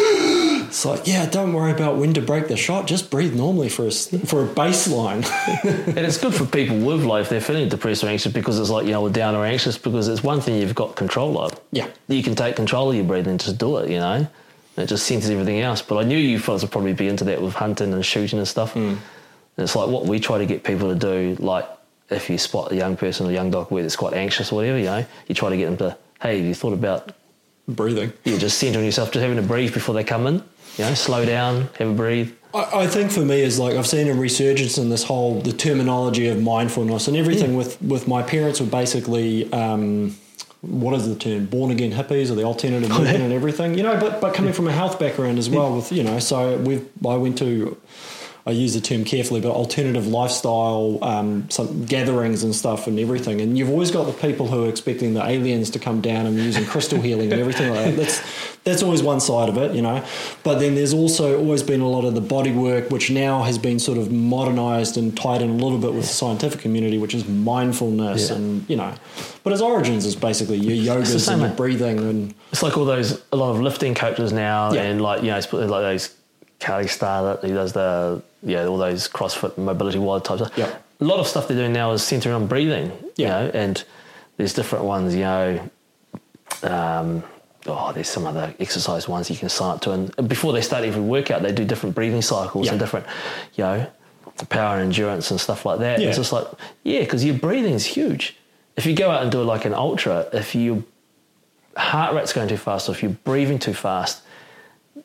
It's 0.76 0.84
like, 0.84 1.08
yeah, 1.08 1.26
don't 1.26 1.54
worry 1.54 1.72
about 1.72 1.96
when 1.96 2.14
to 2.16 2.22
break 2.22 2.50
the 2.50 2.58
shot. 2.58 2.86
Just 2.86 3.10
breathe 3.10 3.34
normally 3.34 3.70
for 3.70 3.88
a 3.88 3.92
for 3.92 4.44
a 4.44 4.48
baseline. 4.48 5.26
And 5.64 5.98
it's 6.00 6.18
good 6.18 6.34
for 6.34 6.46
people 6.46 6.78
with 6.80 7.06
like 7.06 7.22
if 7.22 7.30
they're 7.30 7.40
feeling 7.40 7.70
depressed 7.70 8.04
or 8.04 8.08
anxious 8.08 8.34
because 8.34 8.60
it's 8.60 8.70
like, 8.70 8.86
you 8.86 8.92
know, 8.92 9.02
we're 9.02 9.10
down 9.10 9.36
or 9.36 9.46
anxious 9.46 9.78
because 9.78 10.10
it's 10.10 10.22
one 10.22 10.42
thing 10.42 10.60
you've 10.60 10.76
got 10.76 10.98
control 10.98 11.40
of. 11.40 11.58
Yeah. 11.72 11.88
You 12.10 12.22
can 12.22 12.36
take 12.36 12.58
control 12.58 12.90
of 12.90 12.96
your 12.96 13.06
breathing 13.06 13.32
and 13.32 13.40
just 13.40 13.58
do 13.58 13.78
it, 13.78 13.90
you 13.90 14.00
know? 14.00 14.16
And 14.16 14.28
it 14.78 14.88
just 14.88 15.06
centers 15.06 15.30
everything 15.30 15.62
else. 15.62 15.82
But 15.82 15.98
I 16.00 16.04
knew 16.04 16.18
you 16.18 16.40
fellas 16.40 16.62
would 16.62 16.72
probably 16.72 16.92
be 16.92 17.08
into 17.08 17.24
that 17.24 17.42
with 17.42 17.54
hunting 17.54 17.94
and 17.94 18.06
shooting 18.06 18.40
and 18.40 18.48
stuff. 18.48 18.74
Hmm. 18.74 18.80
And 18.80 19.00
it's 19.64 19.78
like 19.78 19.88
what 19.88 20.06
we 20.06 20.20
try 20.20 20.40
to 20.40 20.46
get 20.46 20.66
people 20.66 20.90
to 20.90 20.96
do, 20.96 21.38
like 21.40 21.70
if 22.10 22.30
you 22.30 22.38
spot 22.38 22.72
a 22.72 22.76
young 22.76 22.98
person 22.98 23.26
or 23.26 23.32
young 23.32 23.50
dog 23.50 23.72
where 23.72 23.84
it's 23.84 23.96
quite 23.96 24.14
anxious 24.14 24.52
or 24.52 24.56
whatever, 24.56 24.78
you 24.78 24.86
know, 24.86 25.06
you 25.28 25.36
try 25.36 25.50
to 25.50 25.58
get 25.58 25.66
them 25.66 25.78
to, 25.78 25.98
hey, 26.22 26.38
have 26.38 26.46
you 26.46 26.54
thought 26.54 26.74
about 26.74 27.12
Breathing. 27.68 28.14
you 28.24 28.38
just 28.38 28.60
centering 28.60 28.86
yourself, 28.86 29.12
just 29.12 29.24
having 29.24 29.38
to 29.38 29.44
breathe 29.44 29.74
before 29.74 29.96
they 29.96 30.04
come 30.04 30.28
in? 30.28 30.36
You 30.78 30.86
know, 30.86 30.94
slow 30.94 31.26
down, 31.26 31.70
have 31.80 31.90
a 31.90 31.94
breathe. 31.94 32.32
I, 32.54 32.82
I 32.82 32.88
think 32.88 33.12
for 33.12 33.22
me 33.22 33.42
is 33.42 33.60
like 33.60 33.76
I've 33.76 33.88
seen 33.88 34.08
a 34.08 34.14
resurgence 34.14 34.78
in 34.78 34.90
this 34.90 35.04
whole 35.04 35.42
the 35.42 35.54
terminology 35.54 36.28
of 36.28 36.42
mindfulness 36.42 37.08
and 37.08 37.18
everything 37.18 37.56
with 37.56 37.82
with 37.82 38.08
my 38.08 38.22
parents 38.22 38.60
were 38.60 38.68
basically 38.68 39.52
um, 39.52 40.16
what 40.62 40.94
is 40.94 41.08
the 41.08 41.16
term 41.16 41.46
born 41.46 41.72
again 41.72 41.92
hippies 41.92 42.32
or 42.32 42.36
the 42.36 42.44
alternative 42.44 42.90
movement 42.98 43.22
and 43.22 43.34
everything 43.34 43.76
you 43.76 43.84
know 43.84 44.00
but 44.00 44.22
but 44.22 44.34
coming 44.34 44.54
from 44.54 44.68
a 44.68 44.72
health 44.72 45.00
background 45.00 45.38
as 45.38 45.50
well 45.50 45.76
with 45.76 45.92
you 45.92 46.04
know 46.04 46.20
so 46.20 46.58
we've 46.58 46.88
I 47.06 47.16
went 47.16 47.38
to 47.40 47.78
I 48.48 48.52
use 48.52 48.76
the 48.76 48.82
term 48.82 49.04
carefully, 49.06 49.42
but 49.42 49.50
alternative 49.50 50.06
lifestyle, 50.06 51.00
um, 51.02 51.50
some 51.50 51.84
gatherings 51.86 52.44
and 52.44 52.54
stuff 52.56 52.86
and 52.86 53.00
everything. 53.00 53.42
And 53.42 53.58
you've 53.58 53.72
always 53.72 53.90
got 53.90 54.04
the 54.06 54.14
people 54.14 54.46
who 54.46 54.66
are 54.66 54.70
expecting 54.70 55.16
the 55.16 55.24
aliens 55.26 55.72
to 55.72 55.80
come 55.80 56.00
down 56.00 56.28
and 56.28 56.38
using 56.38 56.64
crystal 56.64 57.02
healing 57.02 57.32
and 57.32 57.42
everything 57.42 57.74
like 57.74 57.86
that. 57.86 57.96
That's 57.98 58.22
that's 58.64 58.84
always 58.84 59.02
one 59.02 59.20
side 59.20 59.50
of 59.50 59.58
it, 59.58 59.76
you 59.76 59.82
know. 59.82 60.04
But 60.44 60.60
then 60.60 60.76
there's 60.76 60.94
also 60.94 61.40
always 61.40 61.64
been 61.64 61.82
a 61.82 61.90
lot 61.90 62.06
of 62.06 62.14
the 62.14 62.22
body 62.22 62.52
work, 62.52 62.92
which 62.92 63.10
now 63.10 63.42
has 63.44 63.58
been 63.58 63.80
sort 63.80 63.98
of 63.98 64.12
modernized 64.12 64.96
and 64.98 65.18
tied 65.18 65.42
in 65.42 65.50
a 65.50 65.54
little 65.54 65.80
bit 65.80 65.94
with 65.94 66.02
the 66.04 66.08
scientific 66.14 66.60
community, 66.62 67.00
which 67.00 67.16
is 67.16 67.28
mindfulness 67.28 68.30
Yeah. 68.30 68.36
and 68.36 68.70
you 68.70 68.76
know. 68.76 68.94
But 69.44 69.54
its 69.54 69.62
origins 69.62 70.06
is 70.06 70.16
basically 70.16 70.58
your 70.58 70.76
yogas 70.96 71.28
and 71.32 71.42
your 71.42 71.50
breathing 71.52 71.98
and 71.98 72.34
It's 72.52 72.62
like 72.62 72.78
all 72.78 72.86
those 72.86 73.20
a 73.32 73.36
lot 73.38 73.52
of 73.56 73.62
lifting 73.62 73.96
coaches 73.96 74.32
now, 74.32 74.72
Yeah. 74.72 74.82
and 74.84 75.02
like 75.02 75.24
you 75.24 75.32
know, 75.32 75.38
it's 75.38 75.52
like 75.52 75.68
those 75.68 76.14
Kelly 76.60 76.88
Starrett 76.88 77.42
that 77.42 77.48
he 77.48 77.54
does 77.54 77.74
the 77.74 78.22
yeah 78.46 78.66
all 78.66 78.78
those 78.78 79.10
CrossFit 79.10 79.58
mobility 79.58 80.00
wide 80.00 80.24
types. 80.24 80.44
Yeah. 80.56 80.74
A 81.02 81.04
lot 81.04 81.20
of 81.20 81.28
stuff 81.28 81.48
they're 81.50 81.58
doing 81.58 81.74
now 81.74 81.92
is 81.92 82.04
centered 82.04 82.32
on 82.34 82.48
breathing. 82.48 82.92
You 83.18 83.26
Yeah. 83.26 83.30
know, 83.42 83.52
and 83.54 83.84
there's 84.38 84.54
different 84.54 84.86
ones. 84.86 85.14
You 85.14 85.24
know, 85.24 85.70
um, 86.64 87.24
oh, 87.68 87.92
there's 87.94 88.10
some 88.10 88.26
other 88.26 88.54
exercise 88.60 89.08
ones 89.08 89.30
you 89.30 89.36
can 89.36 89.50
sign 89.50 89.76
up 89.76 89.82
to, 89.82 89.92
and 89.92 90.30
before 90.30 90.54
they 90.54 90.62
start 90.62 90.84
every 90.86 91.02
workout, 91.02 91.42
they 91.42 91.52
do 91.52 91.66
different 91.66 91.96
breathing 91.96 92.22
cycles 92.22 92.66
Yeah. 92.68 92.72
and 92.74 92.80
different, 92.80 93.06
you 93.56 93.64
know, 93.64 93.88
power 94.50 94.76
and 94.76 94.84
endurance 94.84 95.32
and 95.32 95.40
stuff 95.40 95.66
like 95.66 95.80
that. 95.80 96.00
Yeah. 96.00 96.10
It's 96.10 96.18
just 96.18 96.32
like 96.34 96.46
yeah, 96.84 97.00
because 97.02 97.24
your 97.26 97.36
breathing 97.36 97.74
is 97.74 97.86
huge. 97.86 98.38
If 98.78 98.86
you 98.86 98.94
go 98.94 99.10
out 99.10 99.24
and 99.24 99.32
do 99.32 99.42
like 99.44 99.66
an 99.66 99.74
ultra, 99.74 100.28
if 100.34 100.54
your 100.56 100.84
heart 101.78 102.14
rate's 102.14 102.34
going 102.34 102.48
too 102.50 102.58
fast, 102.58 102.88
or 102.90 102.92
if 102.94 103.02
you're 103.02 103.12
breathing 103.24 103.60
too 103.60 103.74
fast, 103.74 104.22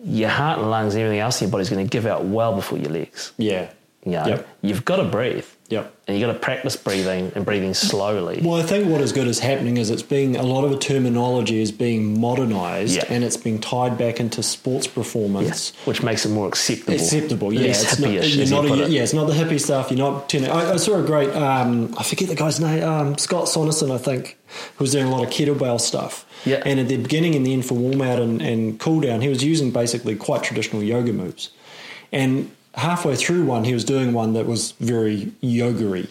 your 0.02 0.31
heart 0.31 0.59
and 0.59 0.70
lungs 0.70 0.94
and 0.94 1.02
everything 1.02 1.20
else 1.20 1.40
in 1.40 1.47
your 1.48 1.52
body's 1.52 1.70
going 1.70 1.85
to 1.86 1.90
give 1.90 2.06
out 2.06 2.24
well 2.24 2.55
before 2.55 2.78
your 2.78 2.90
legs. 2.90 3.32
yeah. 3.39 3.70
You 4.05 4.12
know, 4.12 4.27
Yep. 4.28 4.48
you've 4.62 4.85
got 4.86 4.97
to 4.97 5.05
breathe. 5.05 5.44
Yep. 5.71 5.95
And 6.09 6.19
you 6.19 6.27
got 6.27 6.33
to 6.33 6.39
practice 6.41 6.77
breathing 6.77 7.31
and 7.37 7.45
breathing 7.45 7.75
slowly. 7.75 8.41
Well, 8.43 8.57
I 8.61 8.65
think 8.65 8.89
what 8.89 9.01
is 9.01 9.13
good 9.13 9.29
is 9.29 9.39
happening 9.39 9.77
is 9.77 9.89
it's 9.89 10.03
being 10.03 10.35
a 10.35 10.43
lot 10.43 10.65
of 10.65 10.73
the 10.73 10.79
terminology 10.79 11.63
is 11.63 11.71
being 11.71 12.21
modernized 12.21 12.97
Yeah. 12.97 13.05
and 13.09 13.23
it's 13.23 13.37
being 13.37 13.61
tied 13.61 13.97
back 13.97 14.19
into 14.19 14.43
sports 14.43 14.89
performance. 14.89 15.73
Which 15.85 16.03
makes 16.03 16.27
it 16.27 16.31
more 16.31 16.49
acceptable. 16.49 16.95
Acceptable, 16.95 17.53
yeah. 17.53 17.71
It's 17.71 18.01
not, 18.01 18.11
you're 18.11 18.47
not 18.51 18.65
a, 18.65 18.83
it. 18.83 18.91
yeah, 18.91 19.03
it's 19.03 19.13
not 19.15 19.27
the 19.27 19.33
hippie 19.33 19.61
stuff. 19.61 19.91
You're 19.93 19.99
not 19.99 20.29
turning. 20.29 20.51
I, 20.51 20.73
I 20.73 20.77
saw 20.77 20.99
a 20.99 21.07
great. 21.07 21.31
Um, 21.31 21.95
I 21.97 22.03
forget 22.03 22.29
the 22.29 22.35
guy's 22.35 22.59
name. 22.59 22.83
Um, 22.83 23.17
Scott 23.17 23.45
Sonnerson, 23.45 23.93
I 23.95 23.99
think, 23.99 24.37
who 24.77 24.83
was 24.85 24.91
doing 24.93 25.07
a 25.07 25.11
lot 25.11 25.23
of 25.23 25.31
kettlebell 25.31 25.81
stuff. 25.81 26.27
Yeah. 26.45 26.63
And 26.67 26.81
at 26.81 26.89
the 26.89 26.97
beginning 26.97 27.37
and 27.37 27.47
the 27.47 27.53
end 27.53 27.65
for 27.67 27.75
warm 27.75 28.03
out 28.03 28.19
and, 28.19 28.43
and 28.43 28.81
cool 28.81 29.01
down, 29.03 29.21
he 29.21 29.29
was 29.29 29.45
using 29.45 29.71
basically 29.71 30.17
quite 30.17 30.43
traditional 30.43 30.83
yoga 30.83 31.13
moves. 31.13 31.51
And 32.11 32.51
halfway 32.81 33.16
through 33.16 33.44
one, 33.44 33.65
he 33.65 33.74
was 33.74 33.85
doing 33.85 34.12
one 34.12 34.32
that 34.32 34.47
was 34.47 34.73
very 34.73 35.32
yogery. 35.43 36.09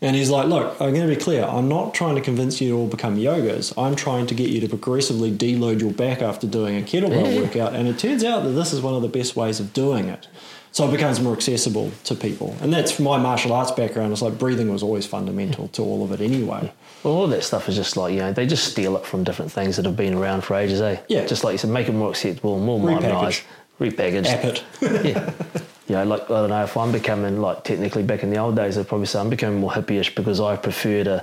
And 0.00 0.16
he's 0.16 0.30
like, 0.30 0.48
look, 0.48 0.72
I'm 0.80 0.92
going 0.92 1.08
to 1.08 1.14
be 1.14 1.20
clear. 1.20 1.44
I'm 1.44 1.68
not 1.68 1.94
trying 1.94 2.16
to 2.16 2.20
convince 2.20 2.60
you 2.60 2.70
to 2.70 2.76
all 2.76 2.88
become 2.88 3.16
yogas. 3.16 3.72
I'm 3.78 3.94
trying 3.94 4.26
to 4.26 4.34
get 4.34 4.50
you 4.50 4.60
to 4.60 4.68
progressively 4.68 5.30
deload 5.30 5.80
your 5.80 5.92
back 5.92 6.20
after 6.20 6.48
doing 6.48 6.76
a 6.76 6.80
kettlebell 6.80 7.40
workout. 7.40 7.74
And 7.74 7.86
it 7.86 8.00
turns 8.00 8.24
out 8.24 8.42
that 8.42 8.50
this 8.50 8.72
is 8.72 8.80
one 8.80 8.94
of 8.94 9.02
the 9.02 9.08
best 9.08 9.36
ways 9.36 9.60
of 9.60 9.72
doing 9.72 10.08
it. 10.08 10.26
So 10.72 10.88
it 10.88 10.90
becomes 10.90 11.20
more 11.20 11.34
accessible 11.34 11.92
to 12.04 12.16
people. 12.16 12.56
And 12.60 12.72
that's 12.72 12.98
my 12.98 13.16
martial 13.16 13.52
arts 13.52 13.70
background. 13.70 14.12
It's 14.12 14.22
like 14.22 14.38
breathing 14.38 14.72
was 14.72 14.82
always 14.82 15.06
fundamental 15.06 15.68
to 15.68 15.82
all 15.82 16.02
of 16.02 16.10
it 16.10 16.20
anyway. 16.20 16.72
Well, 17.04 17.14
all 17.14 17.26
that 17.28 17.44
stuff 17.44 17.68
is 17.68 17.76
just 17.76 17.96
like, 17.96 18.12
you 18.14 18.20
know, 18.20 18.32
they 18.32 18.46
just 18.46 18.72
steal 18.72 18.96
it 18.96 19.04
from 19.04 19.22
different 19.22 19.52
things 19.52 19.76
that 19.76 19.84
have 19.84 19.96
been 19.96 20.14
around 20.14 20.42
for 20.42 20.56
ages, 20.56 20.80
eh? 20.80 21.00
Yeah. 21.08 21.26
Just 21.26 21.44
like 21.44 21.52
you 21.52 21.58
said, 21.58 21.70
make 21.70 21.88
it 21.88 21.92
more 21.92 22.10
acceptable, 22.10 22.58
more 22.58 22.80
modernised, 22.80 23.42
repackaged. 23.78 24.26
App 24.26 24.44
it. 24.44 24.64
yeah. 25.04 25.32
You 25.92 25.98
know, 25.98 26.04
like, 26.04 26.22
I 26.22 26.40
don't 26.40 26.48
know, 26.48 26.64
if 26.64 26.74
I'm 26.74 26.90
becoming, 26.90 27.42
like, 27.42 27.64
technically 27.64 28.02
back 28.02 28.22
in 28.22 28.30
the 28.30 28.38
old 28.38 28.56
days, 28.56 28.78
I'd 28.78 28.88
probably 28.88 29.04
say 29.06 29.18
I'm 29.20 29.28
becoming 29.28 29.60
more 29.60 29.70
hippie-ish 29.70 30.14
because 30.14 30.40
I 30.40 30.56
prefer 30.56 31.04
to, 31.04 31.22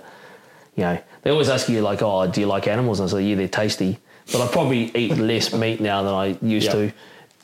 you 0.75 0.83
know, 0.83 0.99
they 1.23 1.31
always 1.31 1.49
ask 1.49 1.69
you, 1.69 1.81
like, 1.81 2.03
oh, 2.03 2.27
do 2.27 2.39
you 2.41 2.45
like 2.45 2.67
animals? 2.67 2.99
And 2.99 3.09
I 3.09 3.13
say, 3.13 3.23
yeah, 3.23 3.33
they're 3.35 3.47
tasty. 3.47 3.97
But 4.31 4.41
I 4.41 4.47
probably 4.51 4.95
eat 4.95 5.17
less 5.17 5.51
meat 5.55 5.81
now 5.81 6.03
than 6.03 6.13
I 6.13 6.37
used 6.43 6.67
Yeah. 6.67 6.73
to. 6.73 6.93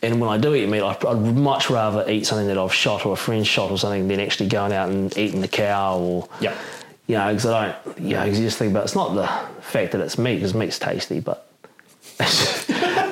And 0.03 0.21
when 0.21 0.29
I 0.29 0.37
do 0.37 0.53
eat 0.53 0.69
meat, 0.69 0.83
I'd 0.83 1.01
much 1.35 1.71
rather 1.71 2.07
eat 2.07 2.27
something 2.27 2.45
that 2.45 2.59
I've 2.59 2.71
shot 2.71 3.07
or 3.07 3.13
a 3.13 3.15
friend 3.15 3.47
shot 3.47 3.71
or 3.71 3.79
something 3.79 4.07
than 4.07 4.19
actually 4.19 4.49
going 4.49 4.71
out 4.71 4.89
and 4.89 5.17
eating 5.17 5.41
the 5.41 5.47
cow 5.47 5.97
or, 5.97 6.27
Yeah. 6.39 6.53
you 7.07 7.17
know, 7.17 7.27
because 7.29 7.47
I 7.47 7.65
don't, 7.87 7.99
you 8.01 8.13
know, 8.17 8.23
'cause 8.27 8.37
you 8.37 8.45
just 8.45 8.59
think 8.59 8.69
about 8.69 8.83
it's 8.83 8.93
not 8.93 9.15
the 9.15 9.27
fact 9.63 9.93
that 9.93 10.01
it's 10.01 10.19
meat 10.19 10.35
because 10.35 10.53
meat's 10.53 10.77
tasty, 10.77 11.21
but 11.21 11.47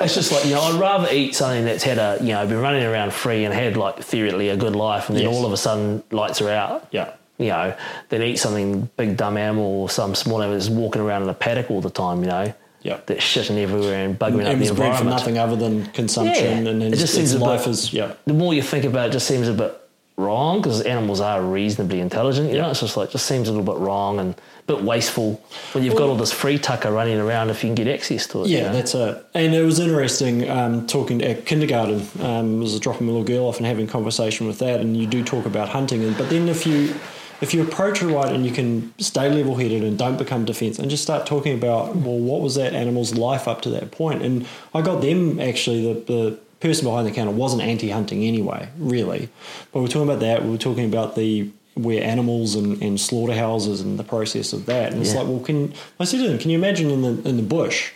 it's 0.04 0.14
just 0.14 0.30
like 0.32 0.44
you 0.44 0.52
know, 0.52 0.60
I'd 0.62 0.80
rather 0.80 1.08
eat 1.12 1.34
something 1.34 1.64
that's 1.64 1.82
had 1.84 1.98
a 1.98 2.18
you 2.20 2.28
know 2.32 2.46
been 2.46 2.60
running 2.60 2.84
around 2.84 3.12
free 3.12 3.44
and 3.44 3.52
had 3.54 3.76
like 3.76 3.98
theoretically 4.00 4.48
a 4.50 4.56
good 4.56 4.76
life, 4.76 5.08
and 5.08 5.16
then 5.18 5.24
Yes. 5.26 5.34
all 5.34 5.44
of 5.46 5.52
a 5.52 5.56
sudden 5.56 6.02
lights 6.10 6.40
are 6.40 6.50
out. 6.50 6.86
Yeah. 6.90 7.12
You 7.38 7.48
know, 7.48 7.74
than 8.10 8.22
eat 8.22 8.36
something 8.36 8.88
big 8.96 9.16
dumb 9.16 9.36
animal 9.36 9.64
or 9.82 9.90
some 9.90 10.14
small 10.14 10.40
animal 10.40 10.56
that's 10.56 10.70
walking 10.70 11.02
around 11.02 11.24
in 11.24 11.28
a 11.28 11.34
paddock 11.34 11.70
all 11.70 11.80
the 11.80 11.90
time. 11.90 12.20
You 12.22 12.28
know. 12.28 12.54
Yeah. 12.82 12.98
That's 13.06 13.20
shitting 13.24 13.56
everywhere 13.56 14.04
and 14.04 14.16
bugging 14.18 14.42
up 14.42 14.48
and 14.48 14.60
the 14.60 14.68
was 14.68 14.70
bred 14.72 14.76
for 14.98 15.04
environment. 15.04 15.16
nothing 15.16 15.38
other 15.38 15.56
than 15.56 15.86
consumption, 15.86 16.64
Yeah. 16.66 16.70
and 16.70 16.82
It 16.82 16.96
just 16.98 17.14
seems 17.14 17.32
a 17.32 17.38
life 17.38 17.62
bit- 17.64 17.70
is 17.70 17.92
yeah. 17.94 18.12
the 18.26 18.34
more 18.34 18.52
you 18.54 18.60
think 18.62 18.84
about 18.84 19.06
it, 19.06 19.08
it 19.08 19.12
just 19.14 19.26
seems 19.26 19.48
a 19.48 19.54
bit 19.54 19.74
wrong 20.16 20.60
because 20.60 20.80
animals 20.82 21.20
are 21.20 21.42
reasonably 21.42 22.00
intelligent. 22.00 22.50
You 22.50 22.58
know, 22.58 22.70
it's 22.70 22.80
just 22.80 22.96
like 22.96 23.10
just 23.10 23.26
seems 23.26 23.48
a 23.48 23.52
little 23.52 23.66
bit 23.74 23.80
wrong 23.80 24.20
and 24.20 24.34
a 24.34 24.72
bit 24.72 24.82
wasteful 24.84 25.42
when 25.72 25.82
you've 25.82 25.96
got 25.96 26.08
all 26.08 26.14
this 26.14 26.30
free 26.32 26.56
tucker 26.56 26.92
running 26.92 27.18
around 27.18 27.50
if 27.50 27.64
you 27.64 27.68
can 27.68 27.74
get 27.74 27.88
access 27.88 28.26
to 28.28 28.44
it. 28.44 28.48
you 28.48 28.58
Yeah, 28.58 28.68
know? 28.68 28.72
that's 28.74 28.94
it. 28.94 29.26
And 29.34 29.54
it 29.54 29.62
was 29.64 29.80
interesting 29.80 30.48
um, 30.48 30.86
talking 30.86 31.20
at 31.22 31.46
kindergarten. 31.46 32.06
Um, 32.20 32.60
was 32.60 32.78
dropping 32.78 33.08
a 33.08 33.10
little 33.10 33.26
girl 33.26 33.46
off 33.46 33.56
and 33.56 33.66
having 33.66 33.88
a 33.88 33.90
conversation 33.90 34.46
with 34.46 34.60
that. 34.60 34.80
And 34.80 34.96
you 34.96 35.06
do 35.06 35.24
talk 35.24 35.46
about 35.46 35.68
hunting, 35.68 36.04
and 36.04 36.16
but 36.16 36.30
then 36.30 36.48
if 36.48 36.64
you 36.64 36.94
if 37.40 37.52
you 37.52 37.62
approach 37.62 38.00
it 38.00 38.06
right 38.06 38.32
and 38.32 38.46
you 38.46 38.52
can 38.52 38.94
stay 39.00 39.28
level 39.28 39.56
headed 39.56 39.82
and 39.82 39.98
don't 39.98 40.16
become 40.16 40.44
defense 40.44 40.78
and 40.78 40.88
just 40.88 41.02
start 41.02 41.26
talking 41.26 41.52
about 41.52 41.96
well, 41.96 42.18
what 42.18 42.40
was 42.40 42.54
that 42.54 42.72
animal's 42.72 43.14
life 43.16 43.48
up 43.48 43.62
to 43.62 43.70
that 43.70 43.90
point? 43.90 44.22
And 44.22 44.46
I 44.72 44.80
got 44.80 45.00
them 45.02 45.40
actually 45.40 45.92
the. 45.92 46.00
the 46.00 46.43
person 46.64 46.84
behind 46.86 47.06
the 47.06 47.12
counter 47.12 47.30
wasn't 47.32 47.62
anti-hunting 47.62 48.24
anyway, 48.24 48.68
really. 48.78 49.28
But 49.72 49.80
we 49.80 49.84
are 49.86 49.88
talking 49.88 50.08
about 50.08 50.20
that. 50.20 50.42
We 50.44 50.50
were 50.50 50.58
talking 50.58 50.86
about 50.86 51.14
the 51.14 51.50
where 51.74 52.02
animals 52.04 52.54
and, 52.54 52.80
and 52.82 53.00
slaughterhouses 53.00 53.80
and 53.80 53.98
the 53.98 54.04
process 54.04 54.52
of 54.52 54.66
that. 54.66 54.92
And 54.92 55.00
it's 55.02 55.12
Yeah. 55.12 55.20
like, 55.20 55.28
well, 55.28 55.40
can 55.40 55.74
I 56.00 56.04
said 56.04 56.20
to 56.22 56.28
them, 56.28 56.38
can 56.38 56.50
you 56.50 56.56
imagine 56.58 56.90
in 56.90 57.02
the 57.02 57.28
in 57.28 57.36
the 57.36 57.42
bush? 57.42 57.90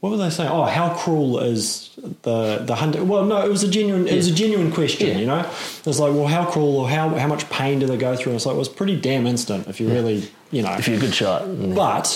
What 0.00 0.10
were 0.10 0.16
they 0.18 0.28
saying? 0.30 0.50
Oh, 0.50 0.64
how 0.64 0.94
cruel 0.94 1.38
is 1.38 1.90
the 2.22 2.58
the 2.58 2.74
hunter? 2.74 3.02
Well, 3.04 3.24
no, 3.24 3.44
it 3.44 3.50
was 3.50 3.62
a 3.62 3.68
genuine 3.68 4.06
it 4.08 4.16
was 4.16 4.28
a 4.28 4.34
genuine 4.34 4.70
question. 4.72 5.08
Yeah. 5.08 5.18
You 5.18 5.26
know, 5.26 5.40
it's 5.86 5.98
like, 5.98 6.12
well, 6.14 6.26
how 6.26 6.44
cruel 6.44 6.76
or 6.78 6.88
how 6.90 7.08
how 7.10 7.26
much 7.28 7.48
pain 7.48 7.78
do 7.78 7.86
they 7.86 7.96
go 7.96 8.16
through? 8.16 8.32
And 8.32 8.36
it's 8.36 8.46
like, 8.46 8.54
well, 8.54 8.60
it's 8.66 8.74
pretty 8.82 8.96
damn 9.00 9.26
instant 9.26 9.66
if 9.68 9.80
you 9.80 9.88
really, 9.88 10.28
you 10.50 10.62
know. 10.62 10.72
if 10.78 10.88
you're 10.88 10.96
a 10.98 11.00
good 11.00 11.14
shot. 11.14 11.40
But 11.74 12.06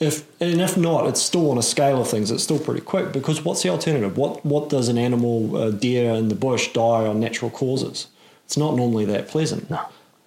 if 0.00 0.24
and 0.40 0.60
if 0.60 0.76
not, 0.76 1.06
it's 1.06 1.20
still 1.20 1.50
on 1.50 1.58
a 1.58 1.62
scale 1.62 2.00
of 2.00 2.08
things. 2.08 2.30
It's 2.30 2.42
still 2.42 2.58
pretty 2.58 2.80
quick 2.80 3.12
because 3.12 3.44
what's 3.44 3.62
the 3.62 3.68
alternative? 3.68 4.16
What 4.16 4.44
what 4.44 4.68
does 4.70 4.88
an 4.88 4.98
animal, 4.98 5.56
a 5.62 5.70
deer 5.70 6.12
in 6.14 6.28
the 6.28 6.34
bush, 6.34 6.72
die 6.72 7.06
on 7.06 7.20
natural 7.20 7.50
causes? 7.50 8.06
It's 8.46 8.56
not 8.56 8.74
normally 8.74 9.04
that 9.04 9.28
pleasant. 9.28 9.70
No. 9.70 9.80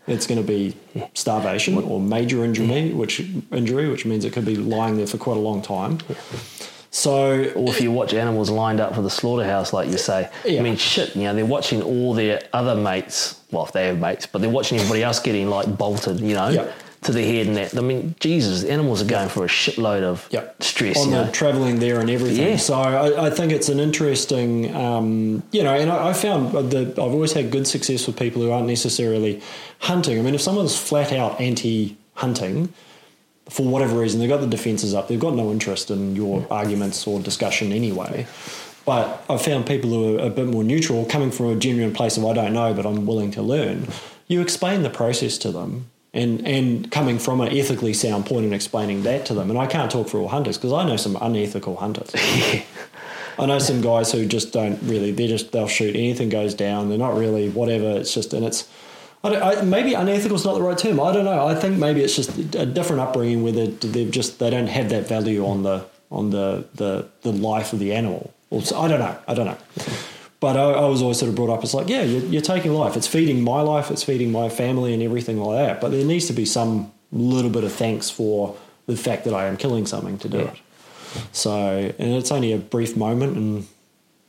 It's 0.06 0.28
going 0.28 0.42
to 0.42 0.46
be 0.46 0.76
starvation 1.14 1.78
or 1.78 2.00
major 2.00 2.44
injury, 2.44 2.92
which 2.94 3.22
injury, 3.52 3.90
which 3.90 4.06
means 4.06 4.26
it 4.26 4.34
could 4.34 4.46
be 4.46 4.58
lying 4.58 4.98
there 4.98 5.08
for 5.08 5.18
quite 5.18 5.38
a 5.38 5.40
long 5.40 5.62
time. 5.62 6.00
So 6.92 7.52
Or 7.56 7.70
if 7.70 7.82
you 7.82 7.92
watch 7.92 8.14
animals 8.14 8.50
lined 8.50 8.80
up 8.80 8.94
for 8.94 9.02
the 9.02 9.10
slaughterhouse, 9.10 9.74
like 9.74 9.90
you 9.90 9.98
say, 9.98 10.30
Yeah. 10.46 10.60
I 10.60 10.64
mean, 10.64 10.76
shit, 10.76 11.16
you 11.16 11.24
know, 11.24 11.34
they're 11.34 11.46
watching 11.46 11.82
all 11.82 12.14
their 12.14 12.44
other 12.54 12.76
mates. 12.76 13.40
Well, 13.50 13.66
if 13.66 13.72
they 13.72 13.88
have 13.88 13.98
mates, 14.00 14.28
but 14.28 14.42
they're 14.42 14.50
watching 14.52 14.78
everybody 14.78 15.04
else 15.04 15.20
getting 15.20 15.50
like 15.50 15.78
bolted, 15.78 16.20
you 16.20 16.36
know, 16.36 16.50
Yeah. 16.50 16.68
To 17.04 17.12
the 17.12 17.24
head 17.24 17.48
and 17.48 17.58
that. 17.58 17.78
I 17.78 17.82
mean, 17.82 18.16
Jesus, 18.20 18.64
animals 18.64 19.02
are 19.02 19.06
going 19.06 19.30
for 19.30 19.44
a 19.44 19.48
shitload 19.48 20.04
of 20.04 20.28
yeah, 20.32 20.50
stress. 20.60 20.98
on 20.98 21.10
you 21.10 21.16
the 21.16 21.32
traveling 21.32 21.80
there 21.80 22.00
and 22.00 22.10
everything. 22.10 22.48
Yeah. 22.48 22.58
So 22.58 22.76
I, 22.76 23.28
I 23.28 23.30
think 23.30 23.52
it's 23.52 23.70
an 23.70 23.80
interesting, 23.80 24.76
um, 24.76 25.44
you 25.52 25.64
know, 25.64 25.74
and 25.74 25.92
I, 25.92 26.10
I 26.10 26.14
found 26.14 26.54
that 26.72 26.92
I've 26.92 27.14
always 27.14 27.34
had 27.34 27.52
good 27.52 27.68
success 27.68 28.08
with 28.08 28.18
people 28.18 28.42
who 28.42 28.52
aren't 28.52 28.68
necessarily 28.68 29.42
hunting. 29.80 30.20
I 30.20 30.22
mean, 30.22 30.36
if 30.36 30.42
someone's 30.42 30.78
flat 30.78 31.12
out 31.12 31.40
anti-hunting 31.40 32.74
for 33.50 33.66
whatever 33.66 34.00
reason, 34.00 34.20
they've 34.20 34.30
got 34.30 34.42
the 34.42 34.48
defences 34.48 34.94
up, 34.94 35.08
they've 35.08 35.20
got 35.20 35.36
no 35.36 35.52
interest 35.52 35.92
in 35.92 36.16
your 36.16 36.48
arguments 36.50 37.06
or 37.06 37.20
discussion 37.20 37.72
anyway. 37.72 38.26
But 38.86 39.24
I've 39.30 39.42
found 39.42 39.66
people 39.66 39.90
who 39.90 40.20
are 40.20 40.28
a 40.28 40.30
bit 40.30 40.48
more 40.48 40.64
neutral, 40.64 41.06
coming 41.06 41.32
from 41.32 41.48
a 41.48 41.56
genuine 41.56 41.94
place 41.94 42.18
of 42.18 42.26
I 42.26 42.34
don't 42.34 42.54
know, 42.54 42.74
but 42.74 42.86
I'm 42.86 43.06
willing 43.06 43.32
to 43.32 43.42
learn. 43.42 43.88
You 44.28 44.42
explain 44.42 44.84
the 44.84 44.90
process 44.90 45.38
to 45.40 45.52
them, 45.52 45.90
and 46.14 46.46
and 46.46 46.92
coming 46.92 47.18
from 47.18 47.42
an 47.42 47.50
ethically 47.50 47.94
sound 47.94 48.26
point 48.26 48.46
and 48.46 48.54
explaining 48.54 49.04
that 49.04 49.26
to 49.28 49.34
them. 49.34 49.50
And 49.50 49.58
I 49.58 49.66
can't 49.66 49.92
talk 49.92 50.08
for 50.08 50.20
all 50.20 50.28
hunters 50.28 50.58
because 50.58 50.74
I 50.74 50.86
know 50.86 50.98
some 50.98 51.18
unethical 51.20 51.78
hunters. 51.78 52.12
I 53.40 53.48
know 53.48 53.58
some 53.58 53.82
guys 53.82 54.12
who 54.12 54.26
just 54.26 54.54
don't 54.54 54.80
really. 54.84 55.12
They 55.12 55.28
just 55.28 55.52
they'll 55.52 55.68
shoot 55.68 55.96
anything 55.96 56.30
goes 56.30 56.54
down. 56.54 56.90
They're 56.90 56.98
not 56.98 57.16
really 57.16 57.50
whatever. 57.50 57.98
It's 58.00 58.14
just 58.14 58.34
and 58.34 58.46
it's. 58.46 58.70
I 59.26 59.30
don't, 59.30 59.42
I, 59.42 59.62
maybe 59.62 59.94
unethical 59.94 60.36
is 60.36 60.44
not 60.44 60.56
the 60.56 60.62
right 60.62 60.78
term. 60.78 61.00
I 61.00 61.14
don't 61.14 61.24
know. 61.24 61.48
I 61.48 61.56
think 61.56 61.78
maybe 61.78 62.04
it's 62.04 62.16
just 62.16 62.38
a 62.56 62.66
different 62.66 63.02
upbringing 63.02 63.42
where 63.42 63.54
they, 63.54 63.68
they've 63.68 64.12
just 64.12 64.40
they 64.40 64.50
don't 64.50 64.68
have 64.68 64.90
that 64.90 65.08
value 65.08 65.46
on 65.46 65.64
the 65.64 65.86
on 66.12 66.30
the 66.30 66.66
the, 66.76 67.08
the 67.22 67.32
life 67.32 67.74
of 67.74 67.80
the 67.80 67.94
animal. 67.94 68.34
Or 68.50 68.62
so, 68.62 68.80
I 68.80 68.88
don't 68.88 69.00
know. 69.00 69.18
I 69.28 69.34
don't 69.34 69.46
know. 69.46 69.58
But 70.44 70.58
I, 70.58 70.72
I 70.72 70.86
was 70.88 71.02
always 71.02 71.20
sort 71.20 71.30
of 71.30 71.36
brought 71.36 71.50
up. 71.50 71.64
It's 71.64 71.74
like, 71.74 71.88
yeah, 71.88 72.02
you're, 72.02 72.26
you're 72.26 72.42
taking 72.42 72.74
life. 72.74 72.98
It's 72.98 73.08
feeding 73.08 73.42
my 73.42 73.62
life. 73.62 73.90
It's 73.92 74.04
feeding 74.04 74.30
my 74.30 74.50
family 74.50 74.94
and 74.94 75.02
everything 75.02 75.38
like 75.40 75.56
that. 75.66 75.80
But 75.80 75.92
there 75.92 76.04
needs 76.04 76.26
to 76.28 76.34
be 76.34 76.44
some 76.44 76.92
little 77.14 77.50
bit 77.50 77.64
of 77.64 77.72
thanks 77.72 78.10
for 78.10 78.54
the 78.86 78.98
fact 78.98 79.24
that 79.24 79.34
I 79.34 79.46
am 79.46 79.56
killing 79.56 79.86
something 79.86 80.18
to 80.18 80.28
do 80.28 80.40
Yeah. 80.40 80.52
it. 80.52 80.58
So, 81.32 81.94
and 81.98 82.14
it's 82.20 82.30
only 82.30 82.52
a 82.52 82.58
brief 82.58 82.98
moment, 82.98 83.38
and 83.38 83.68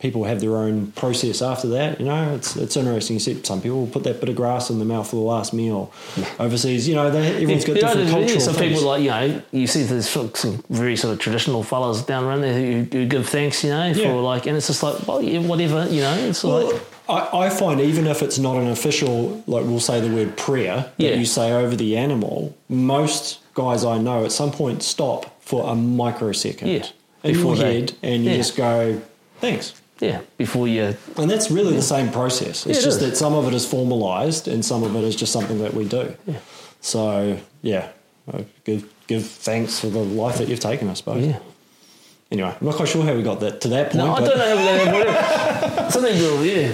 people 0.05 0.24
have 0.24 0.39
their 0.43 0.55
own 0.59 0.93
process 0.93 1.40
after 1.40 1.66
that. 1.68 1.98
You 1.98 2.05
know, 2.05 2.35
it's 2.35 2.56
it's 2.56 2.76
interesting. 2.76 3.14
You 3.14 3.20
see, 3.20 3.43
some 3.43 3.62
people 3.62 3.86
put 3.86 4.05
that 4.05 4.20
bit 4.20 4.28
of 4.28 4.36
grass 4.36 4.68
in 4.68 4.78
the 4.78 4.85
mouth 4.85 5.09
for 5.09 5.16
the 5.16 5.22
last 5.22 5.55
meal. 5.55 5.90
Overseas, 6.39 6.86
you 6.86 6.94
know, 6.94 7.10
they, 7.10 7.26
everyone's 7.43 7.64
got 7.64 7.76
You 7.76 7.82
know, 7.82 7.89
different 7.89 8.09
there- 8.10 8.18
cultural 8.20 8.40
Some 8.40 8.55
things. 8.55 8.74
people 8.74 8.89
like 8.90 9.02
you 9.02 9.09
know 9.09 9.43
you 9.51 9.66
see 9.66 9.82
there's 9.85 10.09
some 10.09 10.62
very 10.68 10.94
sort 10.97 11.14
of 11.14 11.18
traditional 11.20 11.62
fellas 11.62 12.02
down 12.02 12.24
around 12.24 12.43
there 12.43 12.52
who, 12.55 12.82
who 12.93 13.06
give 13.06 13.26
thanks, 13.28 13.64
you 13.64 13.70
know, 13.70 13.86
Yeah. 13.86 13.94
for 14.12 14.20
like, 14.20 14.47
and 14.47 14.56
it's 14.59 14.66
just 14.66 14.82
like 14.82 15.09
well, 15.09 15.22
yeah, 15.22 15.39
whatever, 15.39 15.89
you 15.89 16.02
know, 16.02 16.14
it's 16.18 16.44
Well, 16.44 16.70
like 16.72 16.82
I, 17.09 17.47
I 17.47 17.48
find 17.48 17.81
even 17.81 18.06
if 18.06 18.22
it's 18.22 18.39
not 18.39 18.56
an 18.59 18.68
official, 18.68 19.43
like 19.47 19.64
we'll 19.64 19.81
say 19.81 20.01
the 20.06 20.14
word 20.14 20.36
prayer 20.36 20.76
that 20.98 21.02
Yeah. 21.02 21.14
you 21.14 21.24
say 21.24 21.51
over 21.51 21.74
the 21.76 21.97
animal, 21.97 22.55
most 22.68 23.40
guys 23.55 23.86
I 23.86 23.97
know 23.98 24.24
at 24.26 24.32
some 24.32 24.51
point 24.52 24.82
stop 24.82 25.40
for 25.43 25.70
a 25.70 25.74
microsecond 25.74 26.70
Yeah. 26.70 26.86
in 27.22 27.35
your 27.35 27.39
Before 27.39 27.56
they- 27.56 27.81
head 27.81 27.93
and 28.02 28.24
you 28.24 28.31
yeah. 28.32 28.36
just 28.36 28.55
go, 28.56 29.01
thanks. 29.40 29.72
Yeah, 30.01 30.21
before 30.37 30.66
you 30.69 30.97
And 31.16 31.31
that's 31.31 31.51
really 31.51 31.75
the 31.75 31.83
same 31.83 32.11
process. 32.11 32.66
It's 32.66 32.66
Yeah, 32.66 32.73
it 32.73 32.85
just 32.85 33.01
is. 33.03 33.11
that 33.11 33.16
some 33.16 33.35
of 33.35 33.47
it 33.47 33.55
is 33.55 33.65
formalized 33.66 34.49
and 34.49 34.65
some 34.65 34.83
of 34.83 34.95
it 34.97 35.05
is 35.05 35.16
just 35.16 35.33
something 35.33 35.59
that 35.62 35.75
we 35.75 35.85
do. 35.85 36.15
Yeah. 36.27 36.39
So, 36.81 37.39
yeah, 37.62 37.89
give, 38.65 38.93
give 39.07 39.25
thanks 39.27 39.79
for 39.81 39.89
the 39.89 40.01
life 40.01 40.39
that 40.39 40.49
you've 40.49 40.61
taken, 40.61 40.89
I 40.89 40.95
suppose. 40.95 41.25
yeah. 41.27 41.39
Anyway, 42.31 42.49
I'm 42.61 42.66
not 42.66 42.75
quite 42.75 42.89
sure 42.89 43.05
how 43.05 43.15
we 43.15 43.23
got 43.23 43.41
that 43.41 43.61
to 43.61 43.69
that 43.69 43.93
point. 43.93 44.05
No, 44.05 44.15
I 44.15 44.21
don't 44.25 44.39
know. 44.39 45.89
Something 45.91 46.16
do, 46.16 46.45
yeah. 46.45 46.73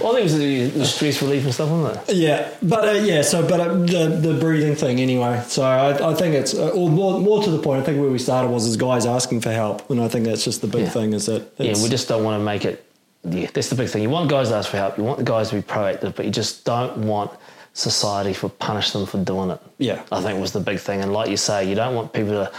Well, 0.00 0.10
I 0.16 0.20
think 0.20 0.20
it 0.20 0.32
was 0.32 0.38
the, 0.38 0.66
the 0.80 0.84
stress 0.86 1.22
relief 1.22 1.44
and 1.44 1.54
stuff, 1.54 1.70
wasn't 1.70 2.08
it? 2.08 2.16
Yeah, 2.16 2.50
but 2.62 2.88
uh, 2.88 2.92
yeah, 2.92 3.22
so 3.22 3.46
but 3.48 3.60
uh, 3.60 3.74
the 3.74 4.18
the 4.20 4.34
breathing 4.40 4.74
thing 4.74 4.98
anyway. 5.00 5.42
So 5.46 5.62
I, 5.62 6.10
I 6.10 6.14
think 6.14 6.34
it's 6.34 6.52
uh, 6.54 6.70
or 6.70 6.90
more 6.90 7.20
more 7.20 7.42
to 7.42 7.50
the 7.50 7.58
point. 7.60 7.82
I 7.82 7.84
think 7.84 8.00
where 8.00 8.10
we 8.10 8.18
started 8.18 8.48
was 8.50 8.66
as 8.66 8.76
guys 8.76 9.06
asking 9.06 9.40
for 9.42 9.50
help, 9.52 9.88
and 9.90 10.00
I 10.00 10.08
think 10.08 10.24
that's 10.26 10.44
just 10.44 10.60
the 10.62 10.66
big 10.66 10.82
Yeah. 10.84 10.90
thing 10.90 11.12
is 11.12 11.26
that 11.26 11.48
Yeah, 11.58 11.74
we 11.82 11.88
just 11.88 12.08
don't 12.08 12.24
want 12.24 12.40
to 12.40 12.44
make 12.44 12.64
it. 12.64 12.84
Yeah, 13.24 13.48
that's 13.54 13.68
the 13.70 13.76
big 13.76 13.88
thing. 13.88 14.02
You 14.02 14.10
want 14.10 14.28
guys 14.28 14.48
to 14.50 14.56
ask 14.56 14.68
for 14.70 14.76
help. 14.76 14.98
You 14.98 15.04
want 15.04 15.18
the 15.18 15.24
guys 15.24 15.48
to 15.50 15.54
be 15.56 15.62
proactive, 15.62 16.14
but 16.16 16.24
you 16.26 16.30
just 16.30 16.64
don't 16.64 16.98
want 17.06 17.30
society 17.72 18.34
to 18.34 18.48
punish 18.48 18.90
them 18.92 19.06
for 19.06 19.18
doing 19.24 19.50
it. 19.50 19.60
Yeah. 19.78 20.02
I 20.12 20.20
think 20.22 20.40
was 20.40 20.52
the 20.52 20.60
big 20.60 20.78
thing. 20.78 21.00
And 21.02 21.12
like 21.12 21.30
you 21.30 21.36
say, 21.36 21.68
you 21.68 21.74
don't 21.74 21.94
want 21.94 22.12
people 22.12 22.30
to 22.32 22.52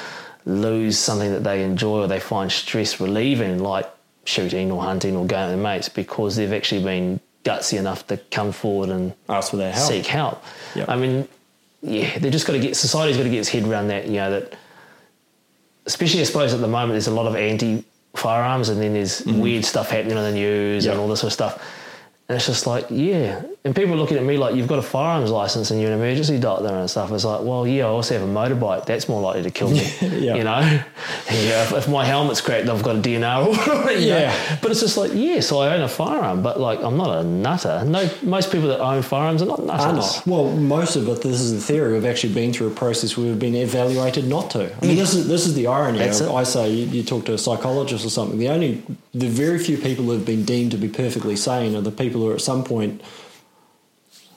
lose 0.45 0.97
something 0.97 1.31
that 1.31 1.43
they 1.43 1.63
enjoy 1.63 1.99
or 2.01 2.07
they 2.07 2.19
find 2.19 2.51
stress 2.51 2.99
relieving, 2.99 3.59
like 3.59 3.87
shooting 4.25 4.71
or 4.71 4.81
hunting 4.83 5.15
or 5.15 5.25
going 5.25 5.49
with 5.51 5.55
their 5.55 5.63
mates, 5.63 5.87
because 5.89 6.35
they've 6.35 6.51
actually 6.53 6.83
been 6.83 7.19
gutsy 7.45 7.77
enough 7.77 8.05
to 8.07 8.17
come 8.17 8.51
forward 8.51 8.89
and 8.89 9.13
ask 9.29 9.51
for 9.51 9.57
their 9.57 9.71
help. 9.71 9.87
seek 9.87 10.05
help. 10.07 10.43
Yep. 10.75 10.89
I 10.89 10.95
mean, 10.97 11.27
yeah, 11.81 12.17
they've 12.17 12.31
just 12.31 12.47
got 12.47 12.53
to 12.53 12.59
get 12.59 12.75
society's 12.75 13.15
got 13.15 13.23
to 13.23 13.29
get 13.29 13.39
its 13.39 13.49
head 13.49 13.63
around 13.63 13.87
that. 13.87 14.07
You 14.07 14.15
know 14.15 14.31
that, 14.31 14.57
especially 15.85 16.21
I 16.21 16.23
suppose 16.23 16.53
at 16.53 16.59
the 16.59 16.67
moment, 16.67 16.93
there's 16.93 17.07
a 17.07 17.13
lot 17.13 17.27
of 17.27 17.35
anti 17.35 17.85
firearms, 18.15 18.69
and 18.69 18.81
then 18.81 18.93
there's 18.93 19.21
mm-hmm. 19.21 19.39
weird 19.39 19.63
stuff 19.63 19.89
happening 19.89 20.17
on 20.17 20.23
the 20.23 20.31
news 20.31 20.85
Yep. 20.85 20.93
and 20.93 21.01
all 21.01 21.07
this 21.07 21.19
sort 21.19 21.29
of 21.29 21.33
stuff. 21.33 21.63
And 22.27 22.35
it's 22.37 22.47
just 22.47 22.65
like, 22.65 22.87
yeah. 22.89 23.43
And 23.63 23.75
people 23.75 23.93
are 23.93 23.97
looking 23.97 24.17
at 24.17 24.23
me 24.23 24.37
like, 24.37 24.55
you've 24.55 24.67
got 24.67 24.79
a 24.79 24.83
firearms 24.83 25.29
license 25.29 25.69
and 25.71 25.79
you're 25.79 25.91
an 25.91 25.99
emergency 25.99 26.39
doctor 26.39 26.67
and 26.67 26.89
stuff. 26.89 27.11
It's 27.11 27.23
like, 27.23 27.41
well, 27.41 27.67
yeah, 27.67 27.85
I 27.85 27.87
also 27.87 28.17
have 28.17 28.27
a 28.27 28.31
motorbike. 28.31 28.85
That's 28.85 29.07
more 29.07 29.21
likely 29.21 29.43
to 29.43 29.51
kill 29.51 29.69
me. 29.69 29.91
Yeah. 30.15 30.35
You 30.35 30.43
know? 30.43 30.59
Yeah, 30.59 31.63
if, 31.63 31.73
if 31.73 31.89
my 31.89 32.05
helmet's 32.05 32.41
cracked, 32.41 32.69
I've 32.69 32.81
got 32.81 32.95
a 32.95 32.99
DNR 32.99 33.47
order 33.47 33.89
it. 33.91 33.99
know? 33.99 33.99
Yeah. 33.99 34.57
But 34.61 34.71
it's 34.71 34.79
just 34.79 34.97
like, 34.97 35.11
yes, 35.13 35.51
I 35.51 35.75
own 35.75 35.81
a 35.81 35.87
firearm, 35.87 36.41
but 36.41 36.59
like, 36.59 36.79
I'm 36.81 36.97
not 36.97 37.17
a 37.17 37.23
nutter. 37.23 37.83
No, 37.85 38.09
most 38.23 38.51
people 38.51 38.69
that 38.69 38.79
own 38.79 39.01
firearms 39.01 39.41
are 39.41 39.47
not 39.47 39.63
nutters. 39.63 39.85
Are 39.85 39.93
not. 39.93 40.23
Well, 40.25 40.51
most 40.55 40.95
of 40.95 41.07
it. 41.09 41.21
This 41.21 41.41
is 41.41 41.53
the 41.53 41.59
theory. 41.59 41.93
We've 41.93 42.05
actually 42.05 42.33
been 42.33 42.53
through 42.53 42.67
a 42.67 42.71
process 42.75 43.17
where 43.17 43.27
we've 43.27 43.39
been 43.39 43.55
evaluated 43.55 44.25
not 44.27 44.49
to. 44.51 44.73
I 44.81 44.85
mean, 44.85 44.95
this 44.95 45.13
is 45.13 45.27
this 45.27 45.45
is 45.45 45.53
the 45.53 45.67
irony. 45.67 45.99
That's 45.99 46.21
it. 46.21 46.29
I 46.29 46.43
say 46.43 46.71
you, 46.71 46.85
you 46.87 47.03
talk 47.03 47.25
to 47.25 47.33
a 47.33 47.37
psychologist 47.37 48.05
or 48.05 48.09
something. 48.09 48.39
The 48.39 48.49
only, 48.49 48.81
the 49.13 49.27
very 49.27 49.59
few 49.59 49.77
people 49.77 50.05
who 50.05 50.11
have 50.11 50.25
been 50.25 50.43
deemed 50.45 50.71
to 50.71 50.77
be 50.77 50.87
perfectly 50.87 51.35
sane 51.35 51.75
are 51.75 51.81
the 51.81 51.91
people 51.91 52.14
who, 52.21 52.33
at 52.33 52.41
some 52.41 52.63
point, 52.63 53.01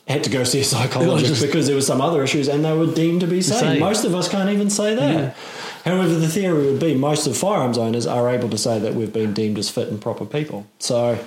had 0.07 0.25
to 0.25 0.31
go 0.31 0.45
see 0.45 0.61
a 0.61 0.65
psychologist 0.75 1.43
because 1.43 1.67
there 1.67 1.77
were 1.77 1.83
some 1.83 2.01
other 2.01 2.23
issues, 2.23 2.49
and 2.49 2.65
they 2.65 2.77
were 2.77 2.87
deemed 2.87 3.21
to 3.21 3.27
be 3.27 3.43
sane. 3.43 3.59
Sane. 3.59 3.81
Most 3.81 4.05
of 4.05 4.15
us 4.15 4.29
can't 4.29 4.51
even 4.51 4.71
say 4.71 4.95
that. 4.95 5.37
However, 5.85 6.15
the 6.15 6.29
theory 6.29 6.67
would 6.67 6.81
be 6.81 6.95
most 6.95 7.27
of 7.27 7.37
firearms 7.37 7.79
owners 7.79 8.07
are 8.07 8.29
able 8.29 8.51
to 8.51 8.59
say 8.59 8.79
that 8.79 8.95
we've 8.95 9.13
been 9.13 9.33
deemed 9.33 9.59
as 9.59 9.71
fit 9.71 9.89
and 9.89 10.01
proper 10.01 10.27
people. 10.27 10.67
So 10.79 11.25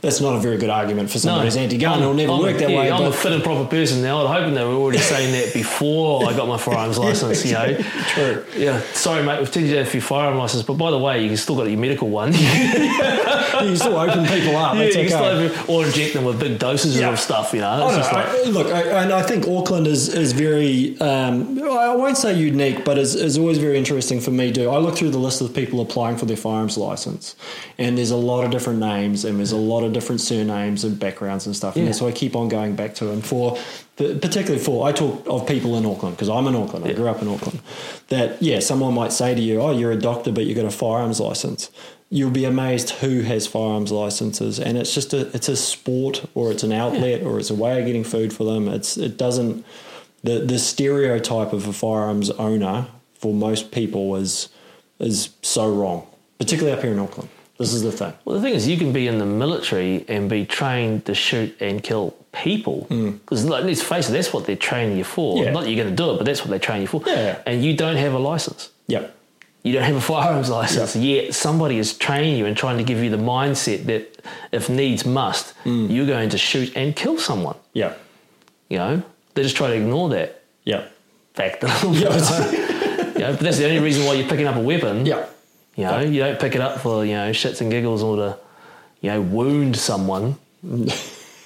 that's 0.00 0.20
not 0.20 0.36
a 0.36 0.40
very 0.40 0.56
good 0.58 0.70
argument 0.70 1.10
for 1.10 1.18
someone 1.18 1.44
who's 1.44 1.56
anti-gun. 1.56 2.00
It'll 2.00 2.14
never 2.14 2.32
I'm, 2.32 2.40
work 2.40 2.58
that 2.58 2.70
yeah, 2.70 2.78
way. 2.78 2.90
I'm 2.90 3.04
a 3.04 3.12
fit 3.12 3.32
and 3.32 3.42
proper 3.42 3.68
person 3.68 4.02
now. 4.02 4.24
I'm 4.26 4.32
hoping 4.32 4.54
they 4.54 4.64
were 4.64 4.74
already 4.74 4.98
saying 4.98 5.32
that 5.32 5.54
before 5.54 6.28
I 6.28 6.36
got 6.36 6.48
my 6.48 6.58
firearms 6.58 6.98
license. 7.06 7.44
You 7.44 7.52
know, 7.52 7.76
True. 8.08 8.44
Yeah, 8.56 8.80
sorry, 8.92 9.22
mate. 9.24 9.38
We've 9.38 9.50
taken 9.50 9.70
you 9.70 9.84
for 9.84 9.96
your 9.96 10.02
firearm 10.02 10.38
license, 10.38 10.62
but 10.62 10.74
by 10.74 10.90
the 10.90 10.98
way, 10.98 11.22
you 11.22 11.28
can 11.28 11.36
still 11.36 11.56
got 11.56 11.68
your 11.68 11.78
medical 11.78 12.08
one. 12.08 12.32
you 12.32 12.38
can 12.38 13.76
still 13.76 13.96
open 13.96 14.26
people 14.26 14.56
up. 14.56 14.74
Yeah, 14.74 14.82
you 14.82 14.88
okay. 14.90 15.00
can 15.00 15.08
still 15.08 15.48
have, 15.48 15.70
or 15.70 15.84
inject 15.86 16.14
them 16.14 16.24
with 16.24 16.38
big 16.40 16.58
doses 16.58 16.98
Yeah. 16.98 17.10
of 17.10 17.18
stuff. 17.18 17.52
You 17.52 17.60
know, 17.60 17.70
I 17.70 17.78
know. 17.78 17.96
like 18.12 18.46
look, 18.46 18.66
I, 18.68 19.02
and 19.02 19.12
I 19.12 19.22
think 19.22 19.46
Auckland 19.46 19.86
is 19.86 20.08
is 20.08 20.32
very. 20.32 20.98
Um, 21.00 21.62
I 21.62 21.94
won't 21.94 22.16
say 22.16 22.34
unique, 22.34 22.84
but 22.84 22.98
is, 22.98 23.14
is 23.14 23.36
always 23.38 23.58
very 23.58 23.76
interesting 23.76 24.20
for 24.20 24.30
me. 24.30 24.52
too. 24.52 24.68
I 24.70 24.78
look 24.78 24.96
through 24.96 25.10
the 25.10 25.18
list 25.18 25.40
of 25.40 25.54
people 25.54 25.80
applying 25.80 26.16
for 26.16 26.26
their 26.26 26.36
firearms 26.36 26.76
license, 26.76 27.36
and 27.78 27.98
there's 27.98 28.10
a 28.10 28.16
lot 28.16 28.44
of 28.44 28.50
different 28.50 28.78
names, 28.78 29.24
and 29.24 29.38
there's 29.38 29.52
a 29.52 29.56
lot 29.56 29.73
of 29.82 29.92
different 29.92 30.20
surnames 30.20 30.84
and 30.84 30.98
backgrounds 30.98 31.46
and 31.46 31.56
stuff. 31.56 31.76
And 31.76 31.96
so 31.96 32.06
I 32.06 32.12
keep 32.12 32.36
on 32.36 32.48
going 32.48 32.76
back 32.76 32.94
to. 32.96 33.10
And 33.10 33.24
for 33.24 33.58
particularly 33.96 34.58
for 34.58 34.86
I 34.86 34.92
talk 34.92 35.24
of 35.26 35.46
people 35.46 35.76
in 35.76 35.86
Auckland 35.86 36.16
because 36.16 36.28
I'm 36.28 36.46
in 36.46 36.54
Auckland. 36.54 36.84
I 36.84 36.92
grew 36.92 37.08
up 37.08 37.22
in 37.22 37.28
Auckland. 37.28 37.60
That 38.08 38.42
yeah, 38.42 38.60
someone 38.60 38.94
might 38.94 39.12
say 39.12 39.34
to 39.34 39.40
you, 39.40 39.60
"Oh, 39.60 39.70
you're 39.70 39.92
a 39.92 39.96
doctor, 39.96 40.32
but 40.32 40.46
you've 40.46 40.56
got 40.56 40.66
a 40.66 40.70
firearms 40.70 41.20
license." 41.20 41.70
You'll 42.10 42.30
be 42.30 42.44
amazed 42.44 42.90
who 42.90 43.22
has 43.22 43.46
firearms 43.46 43.90
licenses, 43.90 44.60
and 44.60 44.76
it's 44.78 44.94
just 44.94 45.14
a 45.14 45.28
it's 45.34 45.48
a 45.48 45.56
sport 45.56 46.24
or 46.34 46.52
it's 46.52 46.62
an 46.62 46.72
outlet 46.72 47.22
or 47.22 47.38
it's 47.38 47.50
a 47.50 47.54
way 47.54 47.80
of 47.80 47.86
getting 47.86 48.04
food 48.04 48.32
for 48.32 48.44
them. 48.44 48.68
It's 48.68 48.96
it 48.96 49.16
doesn't 49.16 49.64
the 50.22 50.40
the 50.40 50.58
stereotype 50.58 51.52
of 51.52 51.66
a 51.66 51.72
firearms 51.72 52.30
owner 52.30 52.88
for 53.14 53.32
most 53.32 53.70
people 53.70 54.16
is 54.16 54.48
is 54.98 55.30
so 55.42 55.72
wrong, 55.72 56.06
particularly 56.38 56.76
up 56.76 56.82
here 56.82 56.92
in 56.92 56.98
Auckland. 56.98 57.28
This 57.58 57.72
is 57.72 57.82
the 57.82 57.92
thing. 57.92 58.12
Well, 58.24 58.36
the 58.36 58.42
thing 58.42 58.54
is, 58.54 58.66
you 58.66 58.76
can 58.76 58.92
be 58.92 59.06
in 59.06 59.18
the 59.18 59.26
military 59.26 60.04
and 60.08 60.28
be 60.28 60.44
trained 60.44 61.04
to 61.06 61.14
shoot 61.14 61.56
and 61.60 61.82
kill 61.82 62.16
people. 62.32 62.86
Because 62.88 63.44
like, 63.44 63.62
let's 63.64 63.80
face 63.82 64.08
it, 64.08 64.12
that's 64.12 64.32
what 64.32 64.44
they're 64.44 64.56
training 64.56 64.98
you 64.98 65.04
for. 65.04 65.36
Mm. 65.36 65.44
Yeah. 65.44 65.50
Not 65.52 65.62
that 65.64 65.70
you're 65.70 65.82
going 65.84 65.94
to 65.96 66.02
do 66.02 66.10
it, 66.12 66.16
but 66.16 66.24
that's 66.26 66.40
what 66.40 66.50
they 66.50 66.58
train 66.58 66.80
you 66.82 66.88
for. 66.88 67.00
Yeah. 67.06 67.40
And 67.46 67.64
you 67.64 67.76
don't 67.76 67.96
have 67.96 68.12
a 68.12 68.18
license. 68.18 68.70
Yep. 68.88 69.14
You 69.62 69.72
don't 69.72 69.84
have 69.84 69.94
a 69.96 70.00
firearms 70.00 70.50
license. 70.60 70.96
Yet 70.96 71.32
somebody 71.34 71.78
is 71.78 71.96
training 71.96 72.36
you 72.36 72.46
and 72.46 72.56
trying 72.56 72.78
to 72.78 72.84
give 72.84 72.98
you 73.02 73.08
the 73.08 73.16
mindset 73.18 73.84
that 73.84 74.20
if 74.50 74.68
needs 74.68 75.06
must, 75.06 75.54
Mm. 75.64 75.90
you're 75.94 76.06
going 76.06 76.30
to 76.30 76.38
shoot 76.38 76.76
and 76.76 76.94
kill 76.96 77.18
someone. 77.18 77.56
Yeah. 77.72 77.94
You 78.68 78.78
know, 78.78 79.02
they 79.34 79.42
just 79.44 79.56
try 79.56 79.68
to 79.68 79.74
ignore 79.74 80.08
that 80.08 80.42
Yep. 80.64 80.92
fact. 81.34 81.62
Yeah. 81.84 82.50
you 83.14 83.20
know, 83.20 83.30
but 83.32 83.40
that's 83.40 83.58
the 83.58 83.64
only 83.66 83.78
reason 83.78 84.04
why 84.06 84.14
you're 84.14 84.28
picking 84.28 84.46
up 84.48 84.56
a 84.56 84.60
weapon. 84.60 85.06
Yep. 85.06 85.33
You 85.76 85.84
know, 85.84 86.00
you 86.00 86.20
don't 86.20 86.38
pick 86.38 86.54
it 86.54 86.60
up 86.60 86.80
for, 86.80 87.04
you 87.04 87.14
know, 87.14 87.30
shits 87.30 87.60
and 87.60 87.70
giggles 87.70 88.02
or 88.02 88.16
to, 88.16 88.38
you 89.00 89.10
know, 89.10 89.20
wound 89.22 89.76
someone. 89.76 90.36
you 90.62 90.86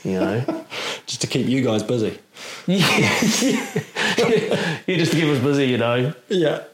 know. 0.05 0.65
Just 1.07 1.23
to 1.23 1.27
keep 1.27 1.47
you 1.47 1.63
guys 1.63 1.83
busy. 1.83 2.19
yeah, 2.67 3.19
just 3.21 3.41
to 5.13 5.19
keep 5.19 5.25
us 5.25 5.39
busy, 5.43 5.67
you 5.67 5.79
know. 5.79 6.13
Yeah. 6.29 6.65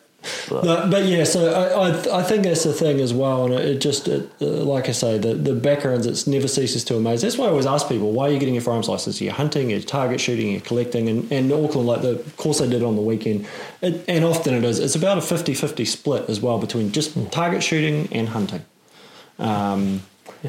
But, 0.48 0.90
but 0.90 1.04
yeah, 1.04 1.24
so 1.24 1.52
I, 1.52 1.88
I 1.88 2.20
I 2.20 2.22
think 2.22 2.44
that's 2.44 2.64
the 2.64 2.72
thing 2.72 3.00
as 3.00 3.12
well, 3.12 3.44
and 3.44 3.54
it, 3.54 3.64
it 3.66 3.78
just 3.80 4.08
it, 4.08 4.30
uh, 4.40 4.46
like 4.46 4.88
I 4.88 4.92
say, 4.92 5.18
the 5.18 5.34
the 5.34 5.54
backgrounds 5.54 6.06
it 6.06 6.26
never 6.30 6.48
ceases 6.48 6.84
to 6.84 6.96
amaze. 6.96 7.22
That's 7.22 7.36
why 7.38 7.46
I 7.46 7.50
always 7.50 7.66
ask 7.66 7.88
people, 7.88 8.12
why 8.12 8.28
are 8.28 8.32
you 8.32 8.38
getting 8.38 8.54
your 8.54 8.62
firearms 8.62 8.88
license? 8.88 9.20
You're 9.20 9.32
hunting, 9.34 9.70
you're 9.70 9.80
target 9.80 10.20
shooting, 10.20 10.50
you're 10.52 10.60
collecting, 10.60 11.08
and 11.08 11.30
and 11.32 11.52
Auckland, 11.52 11.86
like 11.86 12.02
the 12.02 12.16
course 12.36 12.60
I 12.60 12.66
did 12.66 12.82
on 12.82 12.96
the 12.96 13.02
weekend, 13.02 13.46
it, 13.82 14.04
and 14.08 14.24
often 14.24 14.54
it 14.54 14.64
is, 14.64 14.78
it's 14.78 14.94
about 14.94 15.18
a 15.18 15.20
50-50 15.20 15.86
split 15.86 16.28
as 16.28 16.40
well 16.40 16.58
between 16.58 16.92
just 16.92 17.14
target 17.30 17.62
shooting 17.62 18.08
and 18.12 18.28
hunting. 18.30 18.64
Um, 19.38 20.02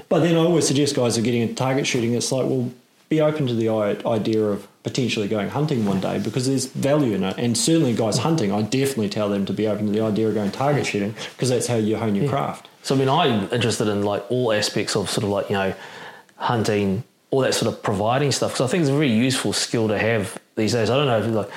But 0.09 0.19
then 0.19 0.35
I 0.35 0.39
always 0.39 0.67
suggest 0.67 0.95
guys 0.95 1.17
are 1.17 1.21
getting 1.21 1.43
a 1.43 1.53
target 1.53 1.87
shooting, 1.87 2.13
it's 2.15 2.31
like, 2.31 2.45
well, 2.45 2.69
be 3.09 3.21
open 3.21 3.47
to 3.47 3.53
the 3.53 3.69
idea 4.05 4.43
of 4.43 4.67
potentially 4.85 5.27
going 5.27 5.49
hunting 5.49 5.83
one 5.83 5.99
day 5.99 6.19
because 6.19 6.45
there's 6.45 6.67
value 6.67 7.15
in 7.15 7.23
it. 7.23 7.35
And 7.39 7.57
certainly, 7.57 7.91
guys 7.95 8.19
hunting, 8.19 8.51
I 8.51 8.61
definitely 8.61 9.09
tell 9.09 9.29
them 9.29 9.43
to 9.47 9.51
be 9.51 9.67
open 9.67 9.87
to 9.87 9.91
the 9.91 10.01
idea 10.01 10.27
of 10.27 10.35
going 10.35 10.51
target 10.51 10.85
shooting 10.85 11.15
because 11.33 11.49
that's 11.49 11.65
how 11.65 11.75
you 11.75 11.97
hone 11.97 12.13
your 12.13 12.29
craft. 12.29 12.69
So 12.83 12.93
I 12.93 12.99
mean, 12.99 13.09
I'm 13.09 13.51
interested 13.51 13.87
in 13.87 14.03
like 14.03 14.23
all 14.29 14.53
aspects 14.53 14.95
of 14.95 15.09
sort 15.09 15.23
of 15.23 15.31
like 15.31 15.49
you 15.49 15.55
know 15.55 15.73
hunting, 16.35 17.03
all 17.31 17.41
that 17.41 17.55
sort 17.55 17.73
of 17.73 17.81
providing 17.81 18.31
stuff 18.31 18.51
because 18.51 18.69
I 18.69 18.71
think 18.71 18.81
it's 18.81 18.91
a 18.91 18.93
very 18.93 19.11
useful 19.11 19.53
skill 19.53 19.87
to 19.87 19.97
have 19.97 20.37
these 20.55 20.73
days. 20.73 20.91
I 20.91 20.95
don't 20.95 21.07
know 21.07 21.17
if 21.17 21.33
like 21.33 21.49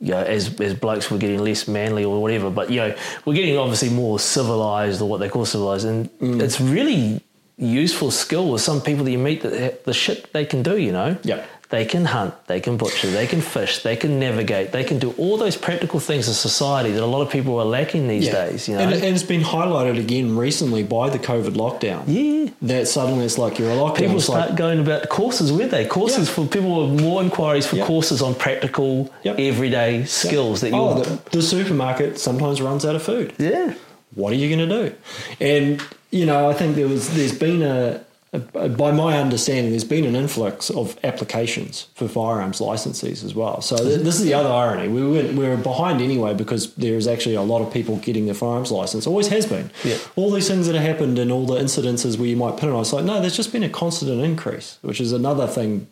you 0.00 0.12
know, 0.12 0.22
as 0.22 0.60
as 0.60 0.74
blokes 0.74 1.10
we're 1.10 1.18
getting 1.18 1.42
less 1.42 1.66
manly 1.66 2.04
or 2.04 2.22
whatever, 2.22 2.50
but 2.50 2.70
you 2.70 2.76
know 2.76 2.96
we're 3.24 3.34
getting 3.34 3.58
obviously 3.58 3.90
more 3.90 4.20
civilized 4.20 5.02
or 5.02 5.08
what 5.08 5.18
they 5.18 5.28
call 5.28 5.44
civilized, 5.44 5.86
and 5.86 6.08
mm. 6.20 6.40
it's 6.40 6.60
really 6.60 7.20
useful 7.56 8.12
skill 8.12 8.48
with 8.48 8.62
some 8.62 8.80
people 8.80 9.04
that 9.04 9.10
you 9.10 9.18
meet 9.18 9.42
that 9.42 9.84
the 9.84 9.92
shit 9.92 10.32
they 10.32 10.44
can 10.44 10.62
do. 10.62 10.78
You 10.78 10.92
know, 10.92 11.18
Yeah. 11.24 11.44
They 11.70 11.84
can 11.84 12.04
hunt, 12.04 12.34
they 12.48 12.58
can 12.60 12.76
butcher, 12.76 13.08
they 13.10 13.28
can 13.28 13.40
fish, 13.40 13.84
they 13.84 13.94
can 13.94 14.18
navigate, 14.18 14.72
they 14.72 14.82
can 14.82 14.98
do 14.98 15.12
all 15.18 15.36
those 15.36 15.56
practical 15.56 16.00
things 16.00 16.26
in 16.26 16.34
society 16.34 16.90
that 16.90 17.00
a 17.02 17.06
lot 17.06 17.22
of 17.22 17.30
people 17.30 17.60
are 17.60 17.64
lacking 17.64 18.08
these 18.08 18.28
days. 18.28 18.66
You 18.68 18.74
know, 18.74 18.80
and, 18.80 18.92
and 18.92 19.04
it's 19.04 19.22
been 19.22 19.42
highlighted 19.42 19.96
again 19.96 20.36
recently 20.36 20.82
by 20.82 21.10
the 21.10 21.20
COVID 21.20 21.52
lockdown. 21.54 22.02
Yeah. 22.08 22.50
That 22.62 22.88
suddenly 22.88 23.24
it's 23.24 23.38
like 23.38 23.60
you're 23.60 23.70
a 23.70 23.76
lockdown. 23.76 23.96
people 23.98 24.20
start 24.20 24.48
like, 24.50 24.58
going 24.58 24.80
about 24.80 25.08
courses, 25.10 25.52
weren't 25.52 25.70
they? 25.70 25.86
Courses 25.86 26.26
Yeah. 26.28 26.34
for 26.34 26.46
people 26.46 26.88
with 26.90 27.00
more 27.00 27.22
inquiries 27.22 27.68
for 27.68 27.76
Yeah. 27.76 27.86
courses 27.86 28.20
on 28.20 28.34
practical, 28.34 29.08
Yep. 29.22 29.38
everyday 29.38 30.04
skills 30.06 30.62
that 30.62 30.70
you. 30.70 30.76
oh, 30.76 31.00
the, 31.04 31.20
the 31.30 31.42
supermarket 31.42 32.18
sometimes 32.18 32.60
runs 32.60 32.84
out 32.84 32.96
of 32.96 33.02
food. 33.04 33.32
yeah, 33.38 33.74
what 34.16 34.32
are 34.32 34.36
you 34.36 34.48
going 34.54 34.68
to 34.68 34.82
do? 34.88 34.94
And 35.40 35.80
you 36.10 36.26
know, 36.26 36.50
I 36.50 36.52
think 36.54 36.74
there 36.74 36.88
was 36.88 37.10
there's 37.14 37.32
been 37.38 37.62
a 37.62 38.00
Uh, 38.32 38.68
by 38.68 38.92
my 38.92 39.18
understanding, 39.18 39.70
there's 39.70 39.82
been 39.82 40.04
an 40.04 40.14
influx 40.14 40.70
of 40.70 40.96
applications 41.02 41.88
for 41.94 42.06
firearms 42.06 42.60
licenses 42.60 43.24
as 43.24 43.34
well. 43.34 43.60
So 43.60 43.76
th- 43.76 44.02
this 44.02 44.20
is 44.20 44.24
the 44.24 44.34
other 44.34 44.48
irony. 44.48 44.86
We 44.86 45.04
went, 45.10 45.32
we 45.34 45.48
were 45.48 45.56
behind 45.56 46.00
anyway 46.00 46.34
because 46.34 46.72
there 46.74 46.94
is 46.94 47.08
actually 47.08 47.34
a 47.34 47.42
lot 47.42 47.60
of 47.60 47.72
people 47.72 47.96
getting 47.96 48.26
their 48.26 48.34
firearms 48.34 48.70
license. 48.70 49.04
Always 49.06 49.28
has 49.28 49.46
been. 49.46 49.70
Yeah. 49.82 49.98
All 50.14 50.30
these 50.30 50.46
things 50.46 50.68
that 50.68 50.76
have 50.76 50.84
happened 50.84 51.18
and 51.18 51.32
all 51.32 51.44
the 51.44 51.56
incidences 51.56 52.18
where 52.18 52.28
you 52.28 52.36
might 52.36 52.56
pin 52.56 52.68
it 52.68 52.72
on. 52.72 52.82
It's 52.82 52.92
like 52.92 53.04
no, 53.04 53.20
there's 53.20 53.36
just 53.36 53.52
been 53.52 53.64
a 53.64 53.68
constant 53.68 54.10
increase, 54.22 54.78
which 54.82 55.00
is 55.00 55.12
another 55.12 55.48
thing 55.48 55.88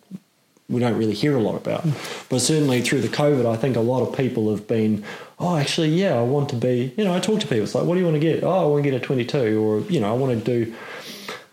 we 0.69 0.81
don't 0.81 0.99
really 0.99 1.15
hear 1.15 1.35
a 1.37 1.41
lot 1.41 1.57
about. 1.57 1.85
But 2.29 2.41
certainly 2.41 2.83
through 2.83 3.01
the 3.01 3.09
COVID, 3.09 3.47
I 3.47 3.57
think 3.57 3.77
a 3.77 3.81
lot 3.81 4.07
of 4.07 4.17
people 4.17 4.51
have 4.51 4.69
been, 4.69 5.03
oh, 5.39 5.57
actually, 5.57 5.89
yeah, 5.89 6.15
I 6.15 6.23
want 6.23 6.51
to 6.51 6.57
be, 6.57 6.93
you 6.97 7.05
know, 7.05 7.15
I 7.15 7.21
talk 7.21 7.41
to 7.41 7.47
people. 7.47 7.65
It's 7.65 7.75
like, 7.75 7.85
what 7.85 7.95
do 7.95 8.01
you 8.01 8.07
want 8.07 8.17
to 8.17 8.21
get? 8.21 8.45
Oh, 8.45 8.51
I 8.51 8.65
want 8.67 8.85
to 8.85 8.91
get 8.91 9.01
a 9.01 9.05
22, 9.05 9.61
or, 9.61 9.81
you 9.91 9.99
know, 9.99 10.11
I 10.11 10.17
want 10.17 10.39
to 10.39 10.65
do. 10.65 10.75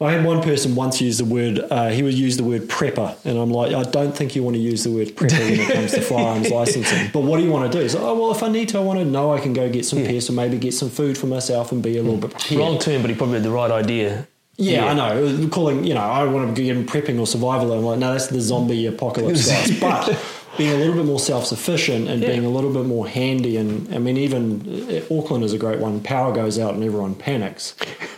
I 0.01 0.11
had 0.11 0.25
one 0.25 0.41
person 0.43 0.75
once 0.75 0.99
use 0.99 1.17
the 1.19 1.25
word, 1.25 1.59
uh, 1.71 1.89
he 1.89 2.03
would 2.03 2.13
use 2.13 2.35
the 2.35 2.43
word 2.43 2.63
prepper. 2.67 3.15
And 3.25 3.37
I'm 3.37 3.49
like, 3.49 3.73
I 3.73 3.83
don't 3.83 4.11
think 4.15 4.35
you 4.35 4.43
want 4.43 4.55
to 4.57 4.61
use 4.61 4.83
the 4.83 4.91
word 4.91 5.09
prepper 5.09 5.39
when 5.39 5.59
it 5.59 5.71
comes 5.73 5.91
to 5.93 6.01
firearms 6.11 6.49
licensing. 6.49 7.09
But 7.13 7.21
what 7.21 7.37
do 7.37 7.43
you 7.43 7.51
want 7.51 7.71
to 7.71 7.79
do? 7.81 7.87
So, 7.87 8.05
oh, 8.05 8.13
well, 8.19 8.31
if 8.31 8.43
I 8.43 8.49
need 8.49 8.67
to, 8.69 8.77
I 8.77 8.81
want 8.81 8.99
to 8.99 9.05
know 9.05 9.33
I 9.33 9.39
can 9.39 9.53
go 9.53 9.69
get 9.69 9.85
some 9.85 9.99
pests 9.99 10.29
or 10.29 10.33
maybe 10.33 10.57
get 10.57 10.73
some 10.73 10.89
food 10.89 11.17
for 11.17 11.27
myself 11.27 11.71
and 11.71 11.81
be 11.81 11.97
a 11.97 12.03
little 12.03 12.19
bit 12.19 12.31
prepared. 12.31 12.59
wrong 12.59 12.77
term, 12.77 13.01
but 13.01 13.09
he 13.09 13.15
probably 13.15 13.35
had 13.35 13.43
the 13.43 13.51
right 13.51 13.71
idea. 13.71 14.27
Yeah, 14.57 14.85
I 14.85 14.93
know. 14.93 15.47
Calling, 15.49 15.85
you 15.85 15.93
know, 15.93 16.01
I 16.01 16.23
want 16.25 16.53
to 16.55 16.61
get 16.61 16.75
in 16.75 16.85
prepping 16.85 17.19
or 17.19 17.27
survival. 17.27 17.71
I'm 17.73 17.83
like, 17.83 17.99
no, 17.99 18.11
that's 18.13 18.27
the 18.27 18.39
zombie 18.41 18.85
apocalypse 18.87 19.47
guys. 19.49 19.79
But 19.79 20.17
being 20.57 20.71
a 20.71 20.77
little 20.77 20.93
bit 20.95 21.03
more 21.05 21.19
self 21.19 21.45
sufficient 21.45 22.07
and 22.07 22.21
Yeah. 22.21 22.29
being 22.29 22.45
a 22.45 22.49
little 22.49 22.71
bit 22.71 22.85
more 22.85 23.05
handy, 23.07 23.57
and 23.57 23.93
I 23.93 23.97
mean, 23.99 24.15
even 24.17 24.89
uh, 25.09 25.13
Auckland 25.17 25.43
is 25.43 25.51
a 25.53 25.57
great 25.57 25.79
one. 25.79 25.99
Power 26.01 26.33
goes 26.33 26.57
out 26.59 26.73
and 26.73 26.83
everyone 26.83 27.15
panics. 27.15 27.75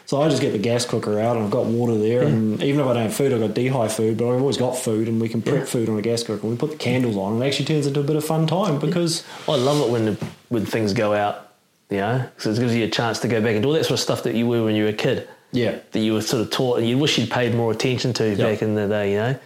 So 0.07 0.21
I 0.21 0.29
just 0.29 0.41
get 0.41 0.53
the 0.53 0.57
gas 0.57 0.85
cooker 0.85 1.19
out 1.19 1.35
and 1.35 1.43
I've 1.45 1.51
got 1.51 1.65
water 1.65 1.97
there, 1.97 2.23
and 2.23 2.63
even 2.63 2.79
if 2.79 2.87
I 2.87 2.93
don't 2.93 3.03
have 3.03 3.13
food, 3.13 3.33
I've 3.33 3.41
got 3.41 3.49
dehy 3.51 3.91
food, 3.91 4.17
but 4.17 4.29
I've 4.33 4.39
always 4.39 4.55
got 4.55 4.77
food, 4.77 5.09
and 5.09 5.19
we 5.21 5.27
can 5.27 5.41
prep 5.41 5.67
food 5.67 5.89
on 5.89 5.99
a 5.99 6.01
gas 6.01 6.23
cooker. 6.23 6.47
We 6.47 6.55
put 6.55 6.71
the 6.71 6.77
candles 6.77 7.17
on, 7.17 7.33
and 7.33 7.43
it 7.43 7.47
actually 7.47 7.65
turns 7.65 7.87
into 7.87 7.99
a 7.99 8.03
bit 8.03 8.15
of 8.15 8.23
fun 8.23 8.47
time 8.47 8.79
because 8.79 9.25
I 9.49 9.55
love 9.57 9.85
it 9.85 9.91
when 9.91 10.05
the, 10.05 10.27
when 10.47 10.65
things 10.65 10.93
go 10.93 11.13
out, 11.13 11.51
you 11.89 11.97
know, 11.97 12.25
because 12.35 12.57
it 12.57 12.61
gives 12.61 12.73
you 12.73 12.85
a 12.85 12.89
chance 12.89 13.19
to 13.19 13.27
go 13.27 13.41
back 13.41 13.53
and 13.55 13.61
do 13.61 13.67
all 13.67 13.73
that 13.73 13.83
sort 13.83 13.99
of 13.99 13.99
stuff 13.99 14.23
that 14.23 14.33
you 14.33 14.47
were 14.47 14.63
when 14.63 14.75
you 14.75 14.83
were 14.83 14.91
a 14.91 14.93
kid. 14.93 15.27
yeah, 15.51 15.77
that 15.91 15.99
you 15.99 16.13
were 16.13 16.21
sort 16.21 16.41
of 16.41 16.51
taught 16.51 16.79
and 16.79 16.87
you 16.87 16.97
wish 16.97 17.17
you'd 17.17 17.29
paid 17.29 17.53
more 17.53 17.73
attention 17.73 18.13
to 18.13 18.35
back 18.37 18.61
in 18.61 18.75
the 18.75 18.87
day, 18.87 19.11
you 19.11 19.17
know. 19.17 19.39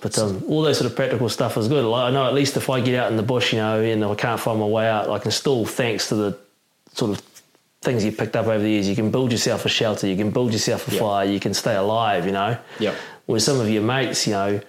But 0.00 0.18
um, 0.18 0.42
all 0.48 0.62
those 0.62 0.78
sort 0.78 0.90
of 0.90 0.96
practical 0.96 1.28
stuff 1.28 1.56
is 1.56 1.68
good. 1.68 1.84
Like 1.84 2.08
I 2.08 2.10
know 2.10 2.26
at 2.26 2.34
least 2.34 2.56
if 2.56 2.68
I 2.68 2.80
get 2.80 2.98
out 2.98 3.12
in 3.12 3.16
the 3.16 3.22
bush, 3.22 3.52
you 3.52 3.60
know, 3.60 3.80
and 3.80 4.04
I 4.04 4.14
can't 4.16 4.40
find 4.40 4.58
my 4.58 4.66
way 4.66 4.88
out, 4.88 5.08
I 5.08 5.20
can 5.20 5.30
still, 5.30 5.64
thanks 5.64 6.08
to 6.08 6.14
the 6.16 6.38
sort 6.92 7.12
of 7.12 7.33
things 7.84 8.04
you 8.04 8.12
picked 8.12 8.34
up 8.36 8.46
over 8.46 8.58
the 8.58 8.68
years, 8.70 8.88
you 8.88 8.96
can 8.96 9.10
build 9.10 9.30
yourself 9.30 9.64
a 9.64 9.68
shelter, 9.68 10.06
you 10.06 10.16
can 10.16 10.30
build 10.30 10.52
yourself 10.52 10.88
a 10.88 10.94
Yeah. 10.94 11.00
fire, 11.00 11.24
you 11.26 11.38
can 11.40 11.54
stay 11.54 11.76
alive, 11.76 12.26
you 12.26 12.32
know. 12.32 12.56
Yeah. 12.78 12.94
Where 13.26 13.40
some 13.40 13.60
of 13.60 13.68
your 13.70 13.82
mates, 13.82 14.26
you 14.26 14.32
know, 14.32 14.60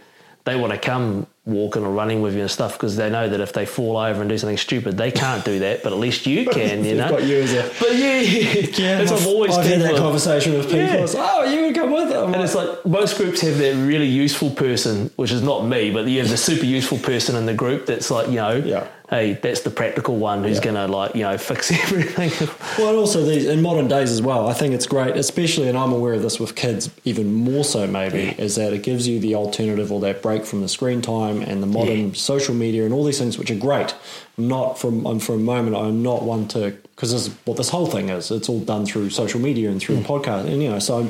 they 0.43 0.55
want 0.55 0.71
to 0.73 0.77
come 0.77 1.25
walking 1.47 1.83
or 1.83 1.89
running 1.91 2.21
with 2.21 2.35
you 2.35 2.41
and 2.41 2.51
stuff 2.51 2.73
because 2.73 2.95
they 2.97 3.09
know 3.09 3.27
that 3.29 3.39
if 3.39 3.51
they 3.53 3.65
fall 3.65 3.97
over 3.97 4.19
and 4.21 4.29
do 4.29 4.37
something 4.37 4.57
stupid, 4.57 4.95
they 4.97 5.11
can't 5.11 5.43
do 5.45 5.59
that, 5.59 5.81
but 5.83 5.91
at 5.93 5.97
least 5.99 6.27
you 6.27 6.45
can, 6.57 6.83
you 6.85 6.95
know. 6.95 7.09
got 7.09 7.23
you 7.23 7.37
as 7.41 7.53
a- 7.53 7.71
But 7.79 7.95
yeah, 7.95 8.19
yeah. 8.21 8.97
that's 8.99 9.11
I've, 9.11 9.25
always 9.27 9.57
I've 9.57 9.65
had 9.65 9.81
that 9.81 9.95
conversation 9.97 10.53
with 10.53 10.65
people. 10.65 10.79
Yeah. 10.79 10.93
It's 11.03 11.13
like, 11.15 11.29
oh, 11.33 11.43
you 11.45 11.61
would 11.65 11.75
come 11.75 11.91
with 11.91 12.09
them. 12.09 12.33
And 12.33 12.43
it's 12.43 12.53
like 12.55 12.85
most 12.85 13.17
groups 13.17 13.41
have 13.41 13.57
that 13.57 13.75
really 13.75 14.07
useful 14.07 14.49
person, 14.51 15.09
which 15.15 15.31
is 15.31 15.41
not 15.41 15.65
me, 15.65 15.91
but 15.91 16.05
you 16.07 16.19
have 16.19 16.29
the 16.29 16.37
super 16.37 16.65
useful 16.65 16.97
person 16.99 17.35
in 17.35 17.45
the 17.47 17.53
group 17.53 17.85
that's 17.87 18.11
like, 18.11 18.27
you 18.27 18.35
know, 18.35 18.55
Yeah. 18.63 18.87
Hey, 19.09 19.33
that's 19.33 19.61
the 19.61 19.69
practical 19.69 20.17
one 20.17 20.43
who's 20.43 20.57
Yeah. 20.57 20.63
going 20.63 20.75
to 20.75 20.87
like 20.87 21.15
you 21.15 21.23
know 21.23 21.37
fix 21.49 21.71
everything. 21.71 22.31
Well, 22.77 22.89
and 22.89 22.97
also 22.97 23.23
these 23.23 23.45
in 23.45 23.61
modern 23.61 23.87
days 23.87 24.11
as 24.11 24.21
well. 24.21 24.47
I 24.47 24.53
think 24.53 24.73
it's 24.73 24.87
great, 24.87 25.15
especially, 25.15 25.67
and 25.69 25.77
I'm 25.77 25.91
aware 25.93 26.13
of 26.13 26.21
this 26.21 26.39
with 26.39 26.55
kids 26.55 26.89
even 27.03 27.33
more 27.33 27.63
so. 27.63 27.87
Maybe 27.87 28.35
is 28.37 28.55
that 28.55 28.73
it 28.73 28.83
gives 28.83 29.07
you 29.07 29.19
the 29.19 29.35
alternative 29.35 29.91
or 29.91 29.99
that 30.01 30.21
break 30.21 30.45
from 30.45 30.61
the 30.61 30.69
screen 30.69 31.01
time 31.01 31.41
and 31.41 31.61
the 31.61 31.67
modern 31.67 32.07
Yeah. 32.07 32.13
social 32.13 32.55
media 32.55 32.85
and 32.85 32.93
all 32.93 33.03
these 33.03 33.19
things, 33.19 33.37
which 33.37 33.51
are 33.51 33.55
great. 33.55 33.93
I'm 34.37 34.47
not 34.47 34.77
from 34.77 35.05
I'm 35.05 35.19
for 35.19 35.33
a 35.33 35.37
moment. 35.37 35.75
I'm 35.75 36.03
not 36.03 36.23
one 36.23 36.47
to 36.49 36.75
because 36.95 37.11
this 37.11 37.27
is 37.27 37.33
what 37.45 37.57
this 37.57 37.69
whole 37.69 37.87
thing 37.87 38.09
is. 38.09 38.31
It's 38.31 38.49
all 38.49 38.59
done 38.59 38.85
through 38.85 39.09
social 39.09 39.39
media 39.39 39.69
and 39.69 39.81
through 39.81 39.97
mm. 39.97 40.03
podcast, 40.03 40.45
and 40.47 40.61
you 40.61 40.69
know, 40.69 40.79
so 40.79 41.07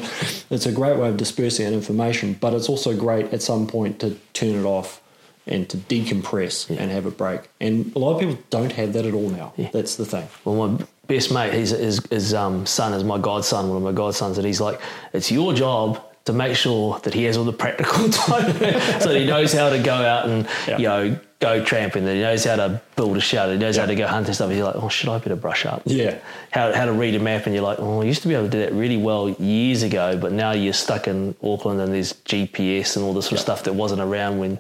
it's 0.50 0.66
a 0.66 0.72
great 0.72 0.98
way 0.98 1.10
of 1.10 1.18
dispersing 1.18 1.66
that 1.66 1.74
information. 1.74 2.38
But 2.40 2.54
it's 2.54 2.70
also 2.70 2.96
great 2.96 3.32
at 3.34 3.42
some 3.42 3.68
point 3.68 4.00
to 4.00 4.18
turn 4.34 4.56
it 4.56 4.66
off 4.66 5.02
and 5.48 5.70
to 5.70 5.78
decompress 5.78 6.70
and 6.76 6.92
have 6.92 7.06
a 7.06 7.12
break. 7.12 7.42
And 7.62 7.96
a 7.96 8.00
lot 8.00 8.14
of 8.16 8.20
people 8.20 8.38
don't 8.50 8.72
have 8.74 8.94
that 8.94 9.06
at 9.06 9.14
all 9.14 9.30
now. 9.30 9.54
That's 9.72 9.96
the 9.96 10.06
thing. 10.06 10.28
Well, 10.44 10.68
my 10.70 10.86
best 11.08 11.32
mate, 11.32 11.54
his, 11.54 11.72
his, 11.72 12.06
his 12.10 12.34
um, 12.34 12.66
son 12.66 12.94
is 12.94 13.04
my 13.04 13.18
godson, 13.20 13.68
one 13.70 13.78
of 13.78 13.84
my 13.84 13.92
godsons, 13.92 14.38
and 14.38 14.46
he's 14.48 14.62
like, 14.62 14.80
it's 15.14 15.32
your 15.32 15.54
job 15.54 16.02
to 16.26 16.34
make 16.34 16.56
sure 16.58 16.98
that 17.00 17.14
he 17.14 17.24
has 17.26 17.38
all 17.38 17.44
the 17.44 17.54
practical 17.54 18.10
time 18.10 18.52
so 19.00 19.10
that 19.10 19.18
he 19.20 19.26
knows 19.28 19.54
how 19.54 19.70
to 19.70 19.78
go 19.82 19.94
out 19.94 20.28
and, 20.28 20.48
Yeah. 20.68 20.78
you 20.80 20.84
know, 20.88 21.20
go 21.40 21.64
tramping, 21.64 22.06
that 22.06 22.16
he 22.16 22.22
knows 22.22 22.44
how 22.46 22.56
to 22.56 22.82
build 22.96 23.16
a 23.16 23.22
shelter, 23.22 23.54
he 23.54 23.60
knows 23.60 23.78
how 23.78 23.86
to 23.86 23.94
go 23.94 24.08
hunting 24.08 24.34
stuff. 24.34 24.50
He's 24.50 24.62
like, 24.64 24.76
oh, 24.78 24.90
should 24.90 25.10
I 25.10 25.20
better 25.20 25.36
brush 25.36 25.68
up? 25.68 25.84
Yeah. 25.86 26.18
How, 26.50 26.74
how 26.74 26.86
to 26.86 26.94
read 26.94 27.14
a 27.14 27.20
map, 27.20 27.46
and 27.46 27.54
you're 27.54 27.64
like, 27.64 27.78
oh, 27.80 28.02
I 28.02 28.06
used 28.06 28.24
to 28.24 28.28
be 28.28 28.34
able 28.34 28.46
to 28.46 28.50
do 28.50 28.60
that 28.62 28.74
really 28.74 28.98
well 28.98 29.30
years 29.30 29.84
ago, 29.84 30.18
but 30.18 30.32
now 30.32 30.54
you're 30.54 30.74
stuck 30.74 31.08
in 31.08 31.36
Auckland 31.44 31.80
and 31.82 31.94
there's 31.94 32.14
GPS 32.14 32.96
and 32.96 33.06
all 33.06 33.14
this 33.14 33.26
sort 33.26 33.34
of 33.34 33.40
stuff 33.42 33.64
that 33.66 33.74
wasn't 33.76 34.02
around 34.02 34.40
when 34.40 34.58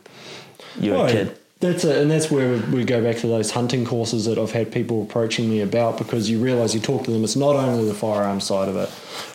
you 0.80 0.92
were 0.92 0.98
a 0.98 1.04
Right. 1.04 1.12
kid. 1.12 1.38
That's 1.62 1.86
it, 1.86 1.98
and 1.98 2.12
that's 2.12 2.30
where 2.30 2.58
we 2.72 2.84
go 2.84 3.02
back 3.02 3.18
to 3.20 3.28
those 3.28 3.52
hunting 3.52 3.86
courses 3.86 4.26
that 4.26 4.38
I've 4.38 4.52
had 4.52 4.74
people 4.74 5.02
approaching 5.02 5.50
me 5.50 5.62
about 5.62 5.98
because 5.98 6.30
you 6.30 6.38
realise 6.38 6.74
you 6.74 6.82
talk 6.82 7.06
to 7.06 7.12
them. 7.12 7.24
It's 7.24 7.38
not 7.38 7.56
only 7.56 7.86
the 7.86 7.94
firearm 7.94 8.42
side 8.42 8.68
of 8.68 8.76
it, 8.76 8.90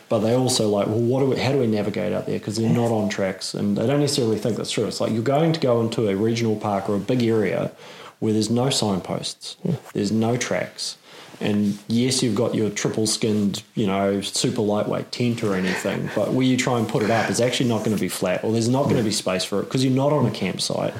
but 0.07 0.19
they 0.19 0.33
also 0.33 0.69
like, 0.69 0.85
well, 0.85 0.99
what 0.99 1.21
do 1.21 1.25
we, 1.25 1.39
how 1.39 1.51
do 1.51 1.57
we 1.57 1.65
navigate 1.67 2.13
out 2.13 2.27
there? 2.27 2.37
Because 2.37 2.57
they're 2.57 2.69
not 2.69 2.91
on 2.91 3.09
tracks, 3.09 3.55
and 3.55 3.75
they 3.75 3.87
don't 3.87 3.99
necessarily 3.99 4.37
think 4.37 4.55
that's 4.55 4.69
true. 4.69 4.85
It's 4.85 5.01
like 5.01 5.11
you're 5.11 5.23
going 5.23 5.51
to 5.53 5.59
go 5.59 5.81
into 5.81 6.07
a 6.09 6.15
regional 6.15 6.55
park 6.55 6.87
or 6.89 6.95
a 6.95 6.99
big 6.99 7.23
area 7.23 7.71
where 8.19 8.33
there's 8.33 8.51
no 8.51 8.69
signposts, 8.69 9.57
there's 9.93 10.11
no 10.11 10.37
tracks. 10.37 10.97
And 11.41 11.79
yes, 11.87 12.21
you've 12.21 12.35
got 12.35 12.53
your 12.53 12.69
triple 12.69 13.07
skinned, 13.07 13.63
you 13.73 13.87
know, 13.87 14.21
super 14.21 14.61
lightweight 14.61 15.11
tent 15.11 15.43
or 15.43 15.55
anything, 15.55 16.07
but 16.15 16.33
where 16.33 16.45
you 16.45 16.55
try 16.55 16.77
and 16.77 16.87
put 16.87 17.01
it 17.01 17.09
up, 17.09 17.31
it's 17.31 17.39
actually 17.39 17.67
not 17.67 17.79
going 17.79 17.95
to 17.97 17.99
be 17.99 18.09
flat 18.09 18.43
or 18.43 18.51
there's 18.51 18.69
not 18.69 18.83
going 18.83 18.97
to 18.97 19.03
be 19.03 19.11
space 19.11 19.43
for 19.43 19.59
it 19.59 19.63
because 19.63 19.83
you're 19.83 19.91
not 19.91 20.13
on 20.13 20.27
a 20.27 20.31
campsite. 20.31 20.93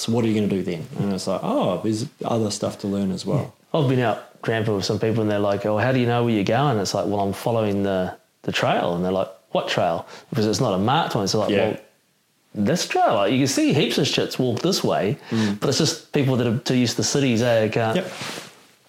So 0.00 0.12
what 0.12 0.24
are 0.24 0.28
you 0.28 0.34
going 0.34 0.48
to 0.48 0.56
do 0.56 0.62
then? 0.62 0.86
And 0.98 1.12
it's 1.12 1.26
like, 1.26 1.40
oh, 1.42 1.80
there's 1.82 2.06
other 2.24 2.50
stuff 2.50 2.78
to 2.80 2.86
learn 2.86 3.10
as 3.12 3.26
well. 3.26 3.54
I've 3.74 3.88
been 3.88 3.98
out 4.00 4.42
tramping 4.42 4.74
with 4.74 4.84
some 4.84 4.98
people 4.98 5.20
and 5.22 5.30
they're 5.30 5.38
like, 5.38 5.66
oh, 5.66 5.76
how 5.78 5.92
do 5.92 6.00
you 6.00 6.06
know 6.06 6.24
where 6.24 6.32
you're 6.32 6.44
going? 6.44 6.78
It's 6.78 6.94
like, 6.94 7.06
well, 7.06 7.20
I'm 7.20 7.32
following 7.34 7.82
the, 7.82 8.16
the 8.42 8.52
trail. 8.52 8.94
And 8.96 9.04
they're 9.04 9.12
like, 9.12 9.28
what 9.50 9.68
trail? 9.68 10.06
Because 10.30 10.46
it's 10.46 10.60
not 10.60 10.72
a 10.74 10.78
marked 10.78 11.14
one. 11.14 11.24
It's 11.24 11.34
like, 11.34 11.50
Yeah. 11.50 11.68
well, 11.68 11.76
this 12.54 12.88
trail, 12.88 13.14
like, 13.14 13.32
you 13.32 13.38
can 13.38 13.46
see 13.46 13.72
heaps 13.72 13.98
of 13.98 14.06
shits 14.06 14.38
walk 14.38 14.60
this 14.60 14.82
way, 14.82 15.18
but 15.60 15.68
it's 15.68 15.78
just 15.78 16.12
people 16.12 16.36
that 16.36 16.46
are 16.46 16.58
too 16.58 16.74
used 16.76 16.96
to 16.96 17.02
cities, 17.04 17.42
eh? 17.42 17.68
Can't, 17.68 17.96
Yep. 17.96 18.12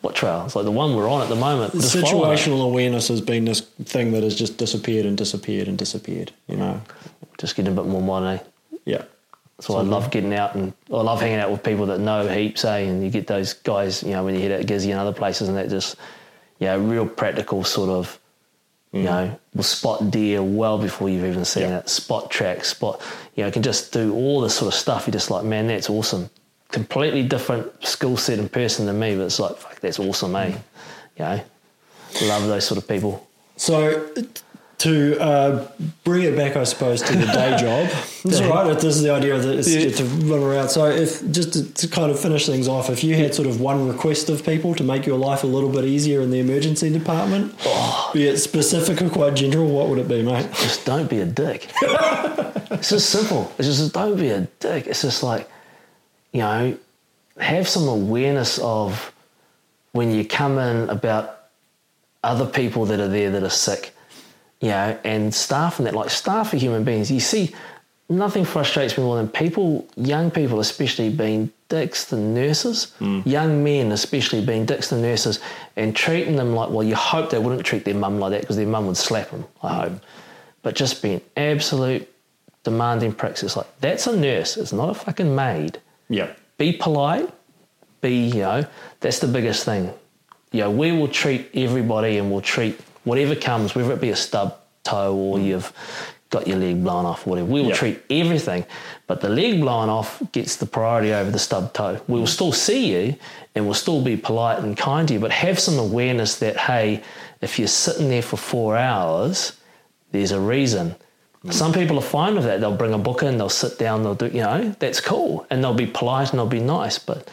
What 0.02 0.16
trail? 0.16 0.44
It's 0.46 0.56
like 0.56 0.66
the 0.66 0.72
one 0.72 0.96
we're 0.96 1.08
on 1.10 1.22
at 1.22 1.30
the 1.30 1.36
moment. 1.36 1.76
It. 1.76 1.78
Situational 1.80 2.64
awareness 2.66 3.08
has 3.10 3.22
been 3.22 3.46
this 3.46 3.60
thing 3.62 4.14
that 4.14 4.24
has 4.24 4.36
just 4.36 4.58
disappeared 4.58 5.06
and 5.06 5.16
disappeared 5.16 5.68
and 5.68 5.78
disappeared. 5.78 6.32
You 6.48 6.58
know, 6.58 6.82
Just 7.38 7.56
getting 7.56 7.72
a 7.72 7.76
bit 7.76 7.86
more 7.86 8.02
modern, 8.02 8.40
eh? 8.40 8.44
yeah, 8.86 9.04
So 9.62 9.78
I 9.78 9.82
love 9.84 10.10
getting 10.10 10.34
out 10.34 10.56
and 10.56 10.74
I 10.92 11.02
love 11.02 11.22
hanging 11.22 11.38
out 11.38 11.52
with 11.52 11.64
people 11.64 11.86
that 11.88 12.00
know 12.00 12.28
heaps, 12.28 12.66
eh? 12.66 12.78
And 12.80 13.04
you 13.04 13.10
get 13.12 13.28
those 13.28 13.54
guys, 13.54 14.02
you 14.02 14.10
know, 14.12 14.24
when 14.26 14.34
you 14.34 14.42
hit 14.42 14.52
out 14.52 14.66
Gizzy 14.66 14.90
and 14.90 15.00
other 15.00 15.14
places 15.14 15.48
and 15.50 15.58
that 15.58 15.70
just, 15.70 15.96
you 16.60 16.66
know, 16.68 16.80
real 16.80 17.06
practical 17.08 17.64
sort 17.64 17.90
of, 17.90 18.20
you 18.92 19.04
know, 19.04 19.40
will 19.54 19.64
spot 19.64 20.10
deer 20.10 20.42
well 20.42 20.78
before 20.80 21.10
you've 21.10 21.26
even 21.26 21.46
seen 21.46 21.70
Yeah. 21.70 21.78
it, 21.78 21.90
spot 21.90 22.32
tracks, 22.32 22.70
spot, 22.70 23.00
you 23.36 23.44
know, 23.44 23.52
can 23.52 23.62
just 23.62 23.94
do 23.94 24.14
all 24.14 24.42
this 24.42 24.56
sort 24.56 24.74
of 24.74 24.78
stuff. 24.78 25.06
You're 25.06 25.14
just 25.14 25.30
like, 25.30 25.46
man, 25.46 25.68
that's 25.68 25.90
awesome. 25.90 26.30
Completely 26.72 27.22
different 27.24 27.72
skill 27.86 28.18
set 28.18 28.40
and 28.40 28.52
person 28.52 28.88
than 28.88 29.00
me, 29.00 29.16
but 29.16 29.24
it's 29.26 29.40
like, 29.40 29.58
fuck, 29.58 29.80
that's 29.80 30.00
awesome, 30.00 30.36
eh? 30.36 30.48
You 31.18 31.26
know, 31.26 31.42
love 32.24 32.48
those 32.48 32.66
sort 32.66 32.80
of 32.80 32.88
people. 32.88 33.28
So 33.58 34.10
to 34.82 35.20
uh, 35.20 35.68
bring 36.04 36.24
it 36.24 36.36
back, 36.36 36.56
I 36.56 36.64
suppose, 36.64 37.02
to 37.04 37.14
the 37.16 37.26
day 37.26 37.58
job. 37.60 37.90
This 38.24 38.40
is 38.40 38.44
right. 38.44 38.66
This 38.74 38.96
is 38.96 39.02
the 39.04 39.12
idea 39.12 39.38
that 39.38 39.60
it's 39.60 39.68
Yeah. 39.74 39.90
to 39.92 40.04
run 40.26 40.42
around. 40.44 40.70
So 40.70 40.86
if 40.86 41.30
just 41.32 41.54
to, 41.54 41.74
to 41.74 41.88
kind 41.88 42.12
of 42.12 42.20
finish 42.20 42.46
things 42.46 42.68
off, 42.68 42.90
if 42.90 43.04
you 43.04 43.16
had 43.16 43.34
sort 43.36 43.48
of 43.48 43.60
one 43.62 43.88
request 43.88 44.30
of 44.30 44.46
people 44.46 44.74
to 44.76 44.84
make 44.84 45.06
your 45.06 45.18
life 45.18 45.44
a 45.44 45.48
little 45.48 45.70
bit 45.70 45.86
easier 45.86 46.22
in 46.22 46.32
the 46.32 46.40
emergency 46.40 46.90
department, 46.92 47.56
be 48.14 48.28
it 48.28 48.38
specific 48.38 49.02
or 49.02 49.10
quite 49.10 49.36
general, 49.36 49.68
what 49.70 49.88
would 49.90 50.00
it 50.00 50.08
be, 50.08 50.22
mate? 50.24 50.48
just 50.54 50.86
don't 50.86 51.10
be 51.10 51.20
a 51.20 51.26
dick. 51.26 51.70
it's 52.72 52.90
just 52.90 53.10
simple. 53.10 53.52
It's 53.58 53.68
just 53.68 53.94
don't 53.94 54.18
be 54.18 54.30
a 54.30 54.42
dick. 54.60 54.88
It's 54.88 55.02
just 55.02 55.24
like, 55.24 55.50
you 56.32 56.40
know, 56.42 56.78
have 57.38 57.68
some 57.68 57.88
awareness 57.88 58.60
of 58.60 59.12
when 59.92 60.12
you 60.12 60.26
come 60.26 60.58
in 60.58 60.90
about 60.90 61.38
other 62.24 62.46
people 62.46 62.86
that 62.86 63.00
are 63.00 63.08
there 63.08 63.32
that 63.32 63.44
are 63.44 63.50
sick, 63.50 63.94
you 64.62 64.70
know, 64.70 64.98
and 65.04 65.34
staff 65.34 65.80
and 65.80 65.88
that. 65.88 65.94
Like 65.94 66.10
staff 66.10 66.54
are 66.54 66.58
human 66.58 66.84
beings. 66.84 67.12
You 67.12 67.20
see, 67.20 67.54
nothing 68.10 68.46
frustrates 68.46 68.98
me 68.98 69.04
more 69.04 69.18
than 69.18 69.28
people, 69.28 69.88
young 69.96 70.32
people 70.32 70.60
especially, 70.60 71.10
being 71.10 71.52
dicks 71.68 72.06
to 72.06 72.16
nurses, 72.16 72.94
mm. 73.00 73.26
young 73.26 73.64
men 73.64 73.92
especially 73.92 74.46
being 74.46 74.66
dicks 74.66 74.90
to 74.90 74.98
nurses, 74.98 75.40
and 75.76 75.96
treating 75.96 76.36
them 76.36 76.54
like, 76.54 76.70
well, 76.70 76.84
you 76.84 76.96
hope 76.96 77.30
they 77.30 77.40
wouldn't 77.40 77.66
treat 77.66 77.86
their 77.86 77.96
mum 77.96 78.20
like 78.20 78.32
that 78.32 78.42
because 78.42 78.56
their 78.56 78.68
mum 78.68 78.88
would 78.88 78.98
slap 78.98 79.30
them. 79.32 79.46
I 79.64 79.70
mm. 79.70 79.90
hope, 79.90 80.02
but 80.62 80.76
just 80.76 81.02
being 81.02 81.22
absolute 81.36 82.08
demanding 82.64 83.14
pricks. 83.14 83.44
It's 83.44 83.58
like 83.58 83.68
that's 83.80 84.08
a 84.08 84.16
nurse. 84.16 84.58
It's 84.58 84.74
not 84.74 84.90
a 84.90 84.94
fucking 84.94 85.34
maid 85.36 85.80
Yeah. 86.10 86.32
be 86.58 86.74
polite, 86.74 87.30
be, 88.02 88.28
you 88.28 88.42
know, 88.42 88.66
that's 89.00 89.20
the 89.20 89.28
biggest 89.28 89.66
thing. 89.66 89.92
You 90.52 90.62
know, 90.62 90.72
we 90.72 90.92
will 90.92 91.08
treat 91.08 91.50
everybody 91.54 92.18
and 92.18 92.32
we'll 92.32 92.42
treat 92.42 92.80
whatever 93.04 93.36
comes, 93.36 93.76
whether 93.76 93.92
it 93.92 94.02
be 94.02 94.10
a 94.10 94.16
stub 94.16 94.58
toe 94.84 95.16
or 95.16 95.38
mm. 95.38 95.46
you've 95.46 95.74
got 96.30 96.48
your 96.48 96.58
leg 96.58 96.82
blown 96.82 97.06
off, 97.06 97.28
whatever. 97.28 97.46
We 97.46 97.62
will 97.62 97.70
Yeah. 97.70 97.76
treat 97.76 98.02
everything, 98.10 98.66
but 99.06 99.20
the 99.22 99.30
leg 99.30 99.60
blown 99.60 99.90
off 99.90 100.22
gets 100.32 100.56
the 100.56 100.66
priority 100.66 101.14
over 101.14 101.30
the 101.30 101.40
stub 101.40 101.74
toe. 101.74 102.00
We 102.08 102.20
will 102.20 102.26
mm. 102.26 102.30
still 102.30 102.54
see 102.54 102.92
you 102.92 103.16
and 103.54 103.66
we'll 103.66 103.74
still 103.74 104.02
be 104.02 104.16
polite 104.16 104.60
and 104.60 104.78
kind 104.78 105.08
to 105.10 105.16
you, 105.16 105.20
but 105.20 105.32
have 105.32 105.60
some 105.60 105.78
awareness 105.78 106.38
that, 106.38 106.56
hey, 106.56 107.04
if 107.42 107.60
you're 107.60 107.68
sitting 107.68 108.08
there 108.10 108.22
for 108.22 108.38
four 108.38 108.78
hours, 108.78 109.54
there's 110.12 110.32
a 110.32 110.40
reason. 110.40 110.96
Mm. 111.44 111.54
Some 111.54 111.74
people 111.74 111.98
are 111.98 112.02
fine 112.02 112.36
with 112.36 112.46
that. 112.46 112.62
They'll 112.62 112.78
bring 112.78 112.94
a 112.94 112.98
book 112.98 113.24
in, 113.24 113.38
they'll 113.38 113.50
sit 113.50 113.78
down, 113.78 114.04
they'll 114.04 114.16
do, 114.16 114.28
you 114.28 114.42
know, 114.42 114.74
that's 114.80 115.02
cool. 115.02 115.46
And 115.50 115.62
they'll 115.62 115.74
be 115.74 115.88
polite 115.88 116.30
and 116.30 116.40
they'll 116.40 116.46
be 116.48 116.62
nice, 116.62 116.98
but 116.98 117.30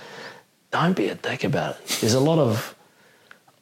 don't 0.73 0.97
be 0.97 1.09
a 1.09 1.15
dick 1.15 1.45
about 1.45 1.77
it. 1.77 1.99
There's 2.01 2.15
a 2.15 2.21
lot 2.21 2.39
of, 2.39 2.75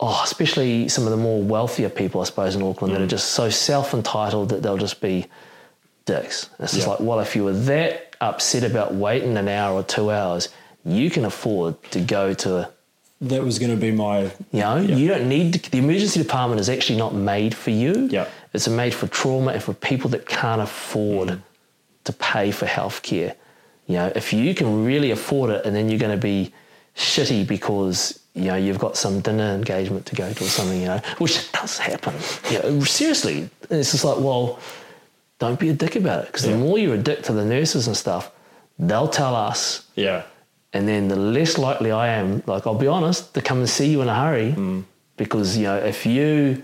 oh, 0.00 0.20
especially 0.24 0.88
some 0.88 1.04
of 1.04 1.10
the 1.10 1.16
more 1.16 1.42
wealthier 1.42 1.88
people, 1.88 2.20
I 2.20 2.24
suppose, 2.24 2.54
in 2.54 2.62
Auckland 2.62 2.94
that 2.94 3.00
are 3.00 3.06
mm. 3.06 3.10
just 3.10 3.30
so 3.32 3.50
self 3.50 3.94
entitled 3.94 4.50
that 4.50 4.62
they'll 4.62 4.76
just 4.76 5.00
be 5.00 5.26
dicks. 6.04 6.50
It's 6.58 6.72
just 6.72 6.86
Yeah. 6.86 6.92
like, 6.92 7.00
well, 7.00 7.20
if 7.20 7.34
you 7.34 7.44
were 7.44 7.52
that 7.52 8.14
upset 8.20 8.62
about 8.62 8.94
waiting 8.94 9.36
an 9.36 9.48
hour 9.48 9.74
or 9.74 9.82
two 9.82 10.10
hours, 10.10 10.48
you 10.84 11.10
can 11.10 11.24
afford 11.24 11.82
to 11.90 12.00
go 12.00 12.32
to 12.34 12.56
a 12.58 12.68
That 13.20 13.42
was 13.42 13.58
going 13.58 13.70
to 13.70 13.76
be 13.80 13.90
my. 13.90 14.24
you 14.52 14.60
know, 14.60 14.76
you 14.76 15.08
don't 15.08 15.28
need 15.28 15.54
to, 15.54 15.70
the 15.70 15.78
emergency 15.78 16.22
department 16.22 16.60
is 16.60 16.68
actually 16.68 16.98
not 16.98 17.14
made 17.14 17.54
for 17.54 17.70
you. 17.70 18.08
Yeah. 18.10 18.28
It's 18.52 18.68
made 18.68 18.94
for 18.94 19.06
trauma 19.06 19.52
and 19.52 19.62
for 19.62 19.72
people 19.72 20.10
that 20.10 20.26
can't 20.26 20.60
afford 20.60 21.28
mm. 21.28 21.42
to 22.04 22.12
pay 22.12 22.50
for 22.50 22.66
healthcare. 22.66 23.34
You 23.86 23.96
know, 23.96 24.12
if 24.14 24.32
you 24.32 24.54
can 24.54 24.84
really 24.84 25.10
afford 25.10 25.50
it, 25.50 25.64
and 25.64 25.74
then 25.74 25.88
you're 25.88 25.98
going 25.98 26.12
to 26.12 26.20
be 26.20 26.52
shitty 26.96 27.46
because 27.46 28.18
you 28.36 28.44
know 28.50 28.54
you've 28.56 28.78
got 28.78 28.96
some 28.96 29.20
dinner 29.20 29.48
engagement 29.54 30.06
to 30.06 30.14
go 30.14 30.32
to 30.32 30.44
or 30.44 30.46
something. 30.48 30.80
You 30.80 30.86
know, 30.92 31.00
which 31.18 31.50
does 31.52 31.78
happen. 31.78 32.14
You 32.50 32.58
know, 32.62 32.80
seriously, 32.84 33.48
it's 33.70 33.90
just 33.92 34.04
like, 34.04 34.18
well, 34.18 34.60
don't 35.38 35.58
be 35.58 35.70
a 35.70 35.72
dick 35.72 35.96
about 35.96 36.24
it 36.24 36.26
because 36.28 36.44
Yeah. 36.46 36.52
the 36.52 36.58
more 36.58 36.78
you're 36.78 36.94
a 36.94 36.98
dick 37.10 37.22
to 37.24 37.32
the 37.32 37.44
nurses 37.44 37.86
and 37.88 37.96
stuff, 37.96 38.30
they'll 38.78 39.08
tell 39.08 39.34
us 39.34 39.84
Yeah. 39.96 40.22
and 40.72 40.86
then 40.86 41.08
the 41.08 41.16
less 41.16 41.56
likely 41.58 41.90
I 41.90 42.08
am, 42.08 42.42
like 42.46 42.66
I'll 42.66 42.74
be 42.74 42.86
honest, 42.86 43.34
to 43.34 43.40
come 43.42 43.58
and 43.58 43.68
see 43.68 43.86
you 43.88 44.02
in 44.02 44.08
a 44.08 44.14
hurry, 44.14 44.52
mm. 44.56 44.84
because 45.16 45.56
you 45.56 45.64
know 45.64 45.76
if 45.76 46.04
you 46.06 46.62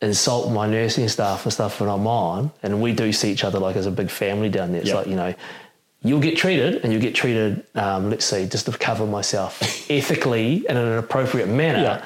insult 0.00 0.50
my 0.52 0.66
nursing 0.66 1.08
staff 1.08 1.44
and 1.44 1.52
stuff 1.52 1.80
when 1.80 1.90
I'm 1.90 2.06
on, 2.06 2.50
and 2.62 2.80
we 2.80 2.92
do 2.92 3.12
see 3.12 3.30
each 3.32 3.44
other 3.44 3.58
like 3.58 3.76
as 3.76 3.86
a 3.86 3.90
big 3.90 4.10
family 4.10 4.48
down 4.48 4.72
there, 4.72 4.80
it's 4.80 4.90
Yeah. 4.90 4.96
like 4.96 5.06
you 5.08 5.16
know 5.16 5.34
you'll 6.02 6.20
get 6.20 6.36
treated 6.36 6.76
and 6.82 6.92
you'll 6.92 7.02
get 7.02 7.14
treated, 7.14 7.66
um, 7.74 8.10
let's 8.10 8.24
see, 8.24 8.46
just 8.46 8.66
to 8.66 8.72
cover 8.72 9.06
myself 9.06 9.60
ethically 9.90 10.66
and 10.68 10.78
in 10.78 10.84
an 10.84 10.98
appropriate 10.98 11.48
manner. 11.48 11.82
Yeah. 11.82 12.04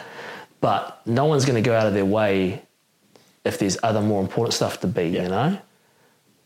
But 0.61 1.05
no 1.07 1.27
one's 1.27 1.45
going 1.45 1.63
to 1.63 1.67
go 1.69 1.77
out 1.77 1.87
of 1.87 1.95
their 1.95 2.05
way 2.05 2.63
if 3.45 3.59
there's 3.59 3.77
other 3.83 4.01
more 4.01 4.23
important 4.23 4.55
stuff 4.55 4.81
to 4.81 4.87
be, 4.87 5.09
yeah. 5.09 5.23
you 5.23 5.29
know? 5.29 5.59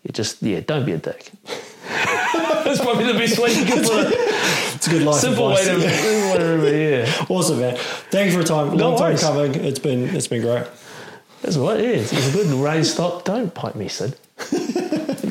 You 0.03 0.13
just, 0.13 0.43
yeah, 0.43 0.61
don't 0.61 0.87
be 0.87 0.93
a 0.93 0.99
dick. 0.99 1.31
That's 1.89 2.81
probably 2.81 3.05
the 3.05 3.19
best 3.19 3.39
way 3.39 3.53
you 3.53 3.65
can 3.65 3.85
put 3.85 4.07
it. 4.07 4.15
It's 4.75 4.87
a 4.87 4.91
good 4.91 5.03
life 5.03 5.17
Simple 5.17 5.51
advice. 5.51 5.69
way 5.69 6.39
to 6.39 6.45
remember, 6.45 6.77
yeah. 6.77 7.27
Awesome, 7.29 7.61
man. 7.61 7.77
Thanks 8.11 8.35
for 8.35 8.41
your 8.41 8.47
time. 8.47 8.77
Long 8.77 8.99
worries. 8.99 9.21
time 9.21 9.35
coming. 9.35 9.55
It's 9.65 9.79
been, 9.79 10.15
it's 10.15 10.27
been 10.27 10.43
great. 10.43 10.67
That's 11.43 11.57
what 11.57 11.79
it 11.79 11.85
is. 11.85 12.13
It's 12.13 12.29
a 12.29 12.33
good 12.33 12.47
raised 12.55 12.93
stop. 12.95 13.25
Don't 13.25 13.55
pipe 13.55 13.75
me, 13.75 13.89
Sid 13.89 14.17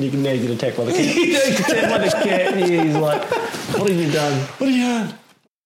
you 0.02 0.10
can 0.12 0.24
now 0.24 0.34
get 0.34 0.50
attacked 0.50 0.78
by 0.78 0.86
the 0.86 0.92
cat. 0.94 1.60
attacked 1.60 1.90
by 1.90 1.98
the 2.00 2.12
cat. 2.28 2.56
He's 2.58 2.96
like, 2.96 3.24
what 3.78 3.90
have 3.90 4.00
you 4.00 4.12
done? 4.12 4.40
What 4.58 4.70
have 4.70 4.78
you 4.78 4.84
done? 4.84 5.20